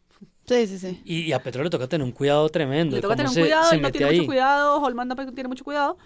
Sí, 0.46 0.66
sí, 0.66 0.78
sí. 0.78 1.02
Y, 1.04 1.32
a 1.32 1.42
Petro 1.42 1.62
le 1.62 1.70
toca 1.70 1.88
tener 1.88 2.04
un 2.04 2.12
cuidado 2.12 2.48
tremendo. 2.48 2.96
Le 2.96 3.02
toca 3.02 3.16
tener 3.16 3.30
un 3.30 3.34
cuidado, 3.34 3.72
él 3.72 3.82
no 3.82 3.90
tiene 3.90 4.12
mucho 4.12 4.26
cuidado, 4.26 4.82
Holman 4.82 5.34
tiene 5.34 5.48
mucho 5.48 5.64
cuidado, 5.64 5.96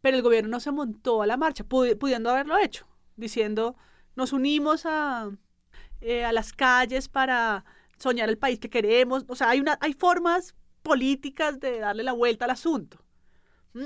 pero 0.00 0.16
el 0.16 0.22
gobierno 0.22 0.48
no 0.48 0.60
se 0.60 0.70
montó 0.70 1.22
a 1.22 1.26
la 1.26 1.36
marcha, 1.36 1.64
pudiendo 1.64 2.30
haberlo 2.30 2.56
hecho, 2.58 2.86
diciendo, 3.16 3.76
nos 4.16 4.32
unimos 4.32 4.86
a, 4.86 5.30
eh, 6.00 6.24
a 6.24 6.32
las 6.32 6.52
calles 6.52 7.08
para 7.08 7.64
soñar 7.98 8.30
el 8.30 8.38
país 8.38 8.58
que 8.58 8.70
queremos. 8.70 9.24
O 9.28 9.36
sea, 9.36 9.50
hay, 9.50 9.60
una, 9.60 9.78
hay 9.82 9.92
formas 9.92 10.54
políticas 10.82 11.60
de 11.60 11.80
darle 11.80 12.02
la 12.02 12.12
vuelta 12.12 12.46
al 12.46 12.52
asunto 12.52 13.04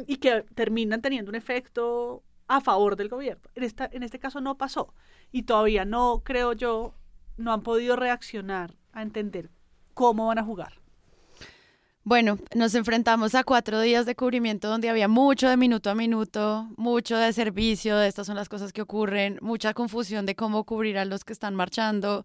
y 0.06 0.16
que 0.16 0.44
terminan 0.55 1.02
teniendo 1.02 1.31
un 1.31 1.35
efecto 1.35 2.22
a 2.47 2.60
favor 2.60 2.94
del 2.94 3.09
gobierno. 3.09 3.43
En, 3.55 3.64
esta, 3.64 3.89
en 3.93 4.02
este 4.05 4.20
caso 4.20 4.40
no 4.40 4.56
pasó 4.56 4.94
y 5.35 5.43
todavía 5.43 5.85
no, 5.85 6.23
creo 6.24 6.52
yo, 6.52 6.94
no 7.36 7.52
han 7.52 7.65
podido 7.65 7.97
reaccionar 7.97 8.77
a 8.93 9.02
entender 9.02 9.51
cómo 9.93 10.28
van 10.28 10.39
a 10.39 10.44
jugar. 10.44 10.74
Bueno, 12.05 12.39
nos 12.55 12.77
enfrentamos 12.77 13.35
a 13.35 13.43
cuatro 13.43 13.81
días 13.81 14.06
de 14.06 14.15
cubrimiento 14.15 14.69
donde 14.69 14.89
había 14.89 15.09
mucho 15.09 15.48
de 15.48 15.56
minuto 15.56 15.90
a 15.90 15.97
minuto, 15.97 16.69
mucho 16.77 17.16
de 17.16 17.32
servicio, 17.32 17.97
de 17.97 18.06
estas 18.06 18.28
son 18.28 18.36
las 18.36 18.48
cosas 18.48 18.73
que 18.73 18.82
ocurren, 18.82 19.40
mucha 19.43 19.74
confusión 19.74 20.24
de 20.24 20.36
cómo 20.36 20.62
cubrir 20.62 20.98
a 20.98 21.05
los 21.05 21.24
que 21.24 21.32
están 21.32 21.56
marchando. 21.56 22.24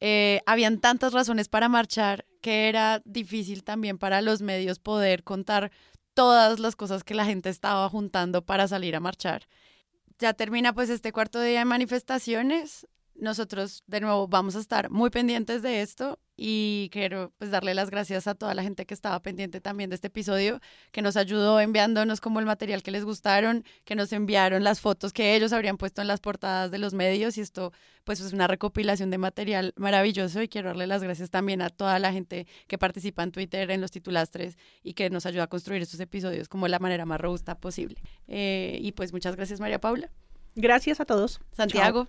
Eh, 0.00 0.42
habían 0.44 0.78
tantas 0.78 1.14
razones 1.14 1.48
para 1.48 1.70
marchar 1.70 2.26
que 2.42 2.68
era 2.68 3.00
difícil 3.06 3.64
también 3.64 3.96
para 3.96 4.20
los 4.20 4.42
medios 4.42 4.78
poder 4.78 5.24
contar 5.24 5.72
todas 6.12 6.58
las 6.60 6.76
cosas 6.76 7.02
que 7.02 7.14
la 7.14 7.24
gente 7.24 7.48
estaba 7.48 7.88
juntando 7.88 8.44
para 8.44 8.68
salir 8.68 8.94
a 8.94 9.00
marchar 9.00 9.48
ya 10.22 10.32
termina 10.32 10.72
pues 10.72 10.88
este 10.88 11.12
cuarto 11.12 11.40
día 11.40 11.58
de 11.58 11.64
manifestaciones. 11.64 12.86
Nosotros 13.14 13.82
de 13.86 14.00
nuevo 14.00 14.28
vamos 14.28 14.56
a 14.56 14.60
estar 14.60 14.88
muy 14.88 15.10
pendientes 15.10 15.62
de 15.62 15.82
esto 15.82 16.18
y 16.36 16.88
quiero 16.92 17.32
pues 17.38 17.50
darle 17.50 17.74
las 17.74 17.90
gracias 17.90 18.26
a 18.26 18.34
toda 18.34 18.54
la 18.54 18.62
gente 18.62 18.86
que 18.86 18.94
estaba 18.94 19.20
pendiente 19.20 19.60
también 19.60 19.90
de 19.90 19.96
este 19.96 20.08
episodio, 20.08 20.60
que 20.90 21.02
nos 21.02 21.16
ayudó 21.16 21.60
enviándonos 21.60 22.20
como 22.20 22.40
el 22.40 22.46
material 22.46 22.82
que 22.82 22.90
les 22.90 23.04
gustaron, 23.04 23.64
que 23.84 23.94
nos 23.94 24.12
enviaron 24.12 24.64
las 24.64 24.80
fotos 24.80 25.12
que 25.12 25.34
ellos 25.34 25.52
habrían 25.52 25.76
puesto 25.76 26.00
en 26.00 26.08
las 26.08 26.20
portadas 26.20 26.70
de 26.70 26.78
los 26.78 26.94
medios 26.94 27.36
y 27.38 27.42
esto 27.42 27.72
pues 28.04 28.20
es 28.20 28.32
una 28.32 28.46
recopilación 28.46 29.10
de 29.10 29.18
material 29.18 29.72
maravilloso 29.76 30.42
y 30.42 30.48
quiero 30.48 30.68
darle 30.68 30.86
las 30.86 31.02
gracias 31.02 31.30
también 31.30 31.62
a 31.62 31.70
toda 31.70 31.98
la 31.98 32.12
gente 32.12 32.46
que 32.66 32.78
participa 32.78 33.22
en 33.22 33.32
Twitter, 33.32 33.70
en 33.70 33.80
los 33.80 33.90
titulastres 33.90 34.56
y 34.82 34.94
que 34.94 35.10
nos 35.10 35.26
ayuda 35.26 35.44
a 35.44 35.48
construir 35.48 35.82
estos 35.82 36.00
episodios 36.00 36.48
como 36.48 36.66
la 36.68 36.78
manera 36.78 37.06
más 37.06 37.20
robusta 37.20 37.56
posible. 37.56 38.02
Eh, 38.26 38.78
y 38.80 38.92
pues 38.92 39.12
muchas 39.12 39.36
gracias 39.36 39.60
María 39.60 39.80
Paula. 39.80 40.10
Gracias 40.54 41.00
a 41.00 41.04
todos. 41.04 41.40
Santiago. 41.52 42.08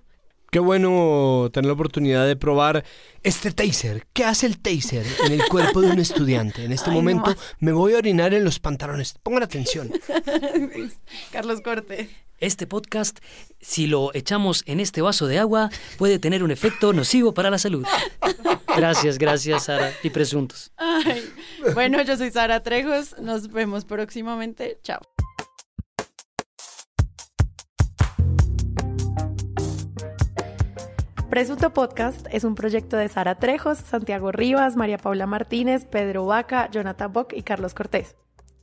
Qué 0.53 0.59
bueno 0.59 1.49
tener 1.51 1.65
la 1.65 1.73
oportunidad 1.73 2.27
de 2.27 2.35
probar 2.35 2.85
este 3.23 3.51
taser. 3.51 4.05
¿Qué 4.13 4.23
hace 4.23 4.45
el 4.45 4.59
taser 4.59 5.03
en 5.25 5.31
el 5.31 5.43
cuerpo 5.47 5.81
de 5.81 5.89
un 5.89 5.97
estudiante? 5.97 6.63
En 6.63 6.71
este 6.71 6.91
momento 6.91 7.35
me 7.57 7.71
voy 7.71 7.95
a 7.95 7.97
orinar 7.97 8.35
en 8.35 8.43
los 8.43 8.59
pantalones. 8.59 9.15
Pongan 9.23 9.41
atención. 9.41 9.91
Carlos 11.31 11.61
Corte. 11.61 12.07
Este 12.39 12.67
podcast, 12.67 13.17
si 13.61 13.88
lo 13.88 14.13
echamos 14.13 14.61
en 14.67 14.80
este 14.80 15.01
vaso 15.01 15.25
de 15.25 15.39
agua, 15.39 15.71
puede 15.97 16.19
tener 16.19 16.43
un 16.43 16.51
efecto 16.51 16.93
nocivo 16.93 17.34
para 17.34 17.49
la 17.49 17.57
salud. 17.57 17.88
Gracias, 18.77 19.17
gracias, 19.17 19.63
Sara 19.63 19.91
y 20.03 20.11
presuntos. 20.11 20.71
Bueno, 21.73 21.99
yo 22.03 22.15
soy 22.15 22.30
Sara 22.30 22.61
Trejos. 22.61 23.15
Nos 23.19 23.47
vemos 23.47 23.85
próximamente. 23.85 24.77
Chao. 24.84 24.99
Presunto 31.34 31.73
Podcast 31.73 32.27
es 32.30 32.43
un 32.43 32.53
proyecto 32.53 32.95
de 32.95 33.10
Sara 33.10 33.39
Trejos, 33.39 33.80
Santiago 33.80 34.31
Rivas, 34.31 34.76
María 34.76 34.99
Paula 34.99 35.26
Martínez, 35.26 35.84
Pedro 35.84 36.27
Vaca, 36.27 36.69
Jonathan 36.69 37.11
Bock 37.11 37.34
y 37.34 37.41
Carlos 37.41 37.73
Cortés. 37.73 38.15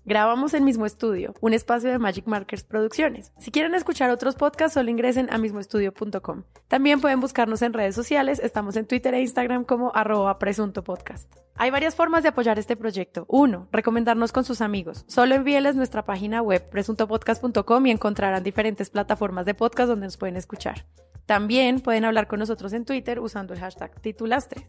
Grabamos 0.05 0.55
en 0.55 0.63
Mismo 0.63 0.87
Estudio, 0.87 1.35
un 1.41 1.53
espacio 1.53 1.91
de 1.91 1.99
Magic 1.99 2.29
Markers 2.29 2.63
Producciones. 2.63 3.33
Si 3.41 3.51
quieren 3.51 3.75
escuchar 3.75 4.11
otros 4.11 4.37
podcasts, 4.37 4.75
solo 4.75 4.89
ingresen 4.89 5.27
a 5.33 5.39
mismoestudio.com. 5.39 6.45
También 6.69 7.01
pueden 7.01 7.19
buscarnos 7.19 7.61
en 7.63 7.73
redes 7.73 7.97
sociales, 7.97 8.39
estamos 8.39 8.77
en 8.77 8.87
Twitter 8.87 9.15
e 9.15 9.21
Instagram 9.21 9.65
como 9.65 9.91
arroba 9.93 10.39
presunto 10.39 10.85
podcast. 10.85 11.29
Hay 11.57 11.73
varias 11.73 11.97
formas 11.97 12.23
de 12.23 12.29
apoyar 12.29 12.61
este 12.61 12.77
proyecto. 12.77 13.27
Uno, 13.27 13.67
recomendarnos 13.73 14.31
con 14.31 14.45
sus 14.45 14.61
amigos. 14.61 15.05
Solo 15.09 15.35
envíeles 15.35 15.75
nuestra 15.75 16.05
página 16.05 16.41
web 16.41 16.71
presuntopodcast.com 16.71 17.87
y 17.87 17.91
encontrarán 17.91 18.45
diferentes 18.45 18.91
plataformas 18.91 19.45
de 19.45 19.55
podcast 19.55 19.89
donde 19.89 20.07
nos 20.07 20.17
pueden 20.17 20.37
escuchar. 20.37 20.85
También 21.31 21.79
pueden 21.79 22.05
hablar 22.05 22.27
con 22.27 22.41
nosotros 22.41 22.73
en 22.73 22.85
Twitter 22.85 23.21
usando 23.21 23.55
el 23.55 23.61
hashtag 23.61 24.01
titulastre. 24.01 24.67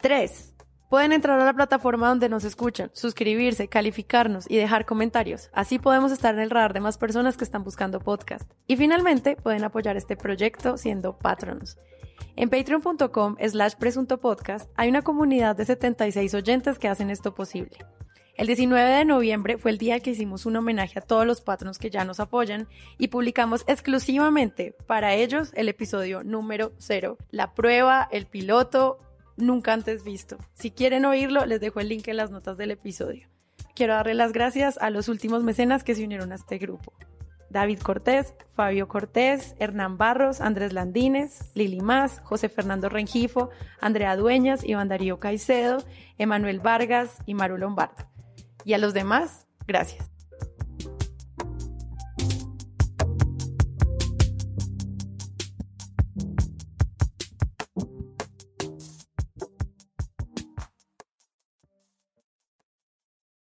3 0.00 0.54
Pueden 0.88 1.10
entrar 1.10 1.40
a 1.40 1.44
la 1.44 1.52
plataforma 1.52 2.06
donde 2.06 2.28
nos 2.28 2.44
escuchan, 2.44 2.92
suscribirse, 2.94 3.66
calificarnos 3.66 4.48
y 4.48 4.56
dejar 4.56 4.86
comentarios. 4.86 5.50
Así 5.52 5.80
podemos 5.80 6.12
estar 6.12 6.32
en 6.36 6.42
el 6.42 6.50
radar 6.50 6.72
de 6.72 6.78
más 6.78 6.98
personas 6.98 7.36
que 7.36 7.42
están 7.42 7.64
buscando 7.64 7.98
podcast. 7.98 8.48
Y 8.68 8.76
finalmente, 8.76 9.34
pueden 9.34 9.64
apoyar 9.64 9.96
este 9.96 10.16
proyecto 10.16 10.76
siendo 10.76 11.18
patronos. 11.18 11.78
En 12.36 12.48
patreon.com 12.48 13.34
slash 13.44 13.74
presunto 13.74 14.20
podcast 14.20 14.70
hay 14.76 14.90
una 14.90 15.02
comunidad 15.02 15.56
de 15.56 15.64
76 15.64 16.32
oyentes 16.34 16.78
que 16.78 16.86
hacen 16.86 17.10
esto 17.10 17.34
posible. 17.34 17.76
El 18.36 18.48
19 18.48 18.90
de 18.90 19.04
noviembre 19.04 19.58
fue 19.58 19.70
el 19.70 19.78
día 19.78 20.00
que 20.00 20.10
hicimos 20.10 20.44
un 20.44 20.56
homenaje 20.56 20.98
a 20.98 21.02
todos 21.02 21.24
los 21.24 21.40
patronos 21.40 21.78
que 21.78 21.88
ya 21.88 22.04
nos 22.04 22.18
apoyan 22.18 22.66
y 22.98 23.08
publicamos 23.08 23.62
exclusivamente 23.68 24.74
para 24.86 25.14
ellos 25.14 25.52
el 25.54 25.68
episodio 25.68 26.24
número 26.24 26.72
0, 26.78 27.16
la 27.30 27.54
prueba, 27.54 28.08
el 28.10 28.26
piloto, 28.26 28.98
nunca 29.36 29.72
antes 29.72 30.02
visto. 30.02 30.36
Si 30.54 30.72
quieren 30.72 31.04
oírlo, 31.04 31.46
les 31.46 31.60
dejo 31.60 31.78
el 31.78 31.88
link 31.88 32.08
en 32.08 32.16
las 32.16 32.32
notas 32.32 32.58
del 32.58 32.72
episodio. 32.72 33.28
Quiero 33.76 33.94
darle 33.94 34.14
las 34.14 34.32
gracias 34.32 34.78
a 34.78 34.90
los 34.90 35.08
últimos 35.08 35.44
mecenas 35.44 35.84
que 35.84 35.94
se 35.94 36.02
unieron 36.02 36.32
a 36.32 36.34
este 36.34 36.58
grupo. 36.58 36.92
David 37.50 37.78
Cortés, 37.78 38.34
Fabio 38.52 38.88
Cortés, 38.88 39.54
Hernán 39.60 39.96
Barros, 39.96 40.40
Andrés 40.40 40.72
Landines, 40.72 41.52
Lili 41.54 41.80
Más, 41.80 42.18
José 42.24 42.48
Fernando 42.48 42.88
Rengifo, 42.88 43.50
Andrea 43.80 44.16
Dueñas, 44.16 44.64
Iván 44.64 44.88
Darío 44.88 45.20
Caicedo, 45.20 45.84
Emanuel 46.18 46.58
Vargas 46.58 47.18
y 47.26 47.34
Maru 47.34 47.58
Lombardo. 47.58 48.13
Y 48.64 48.72
a 48.72 48.78
los 48.78 48.94
demás, 48.94 49.46
gracias. 49.66 50.13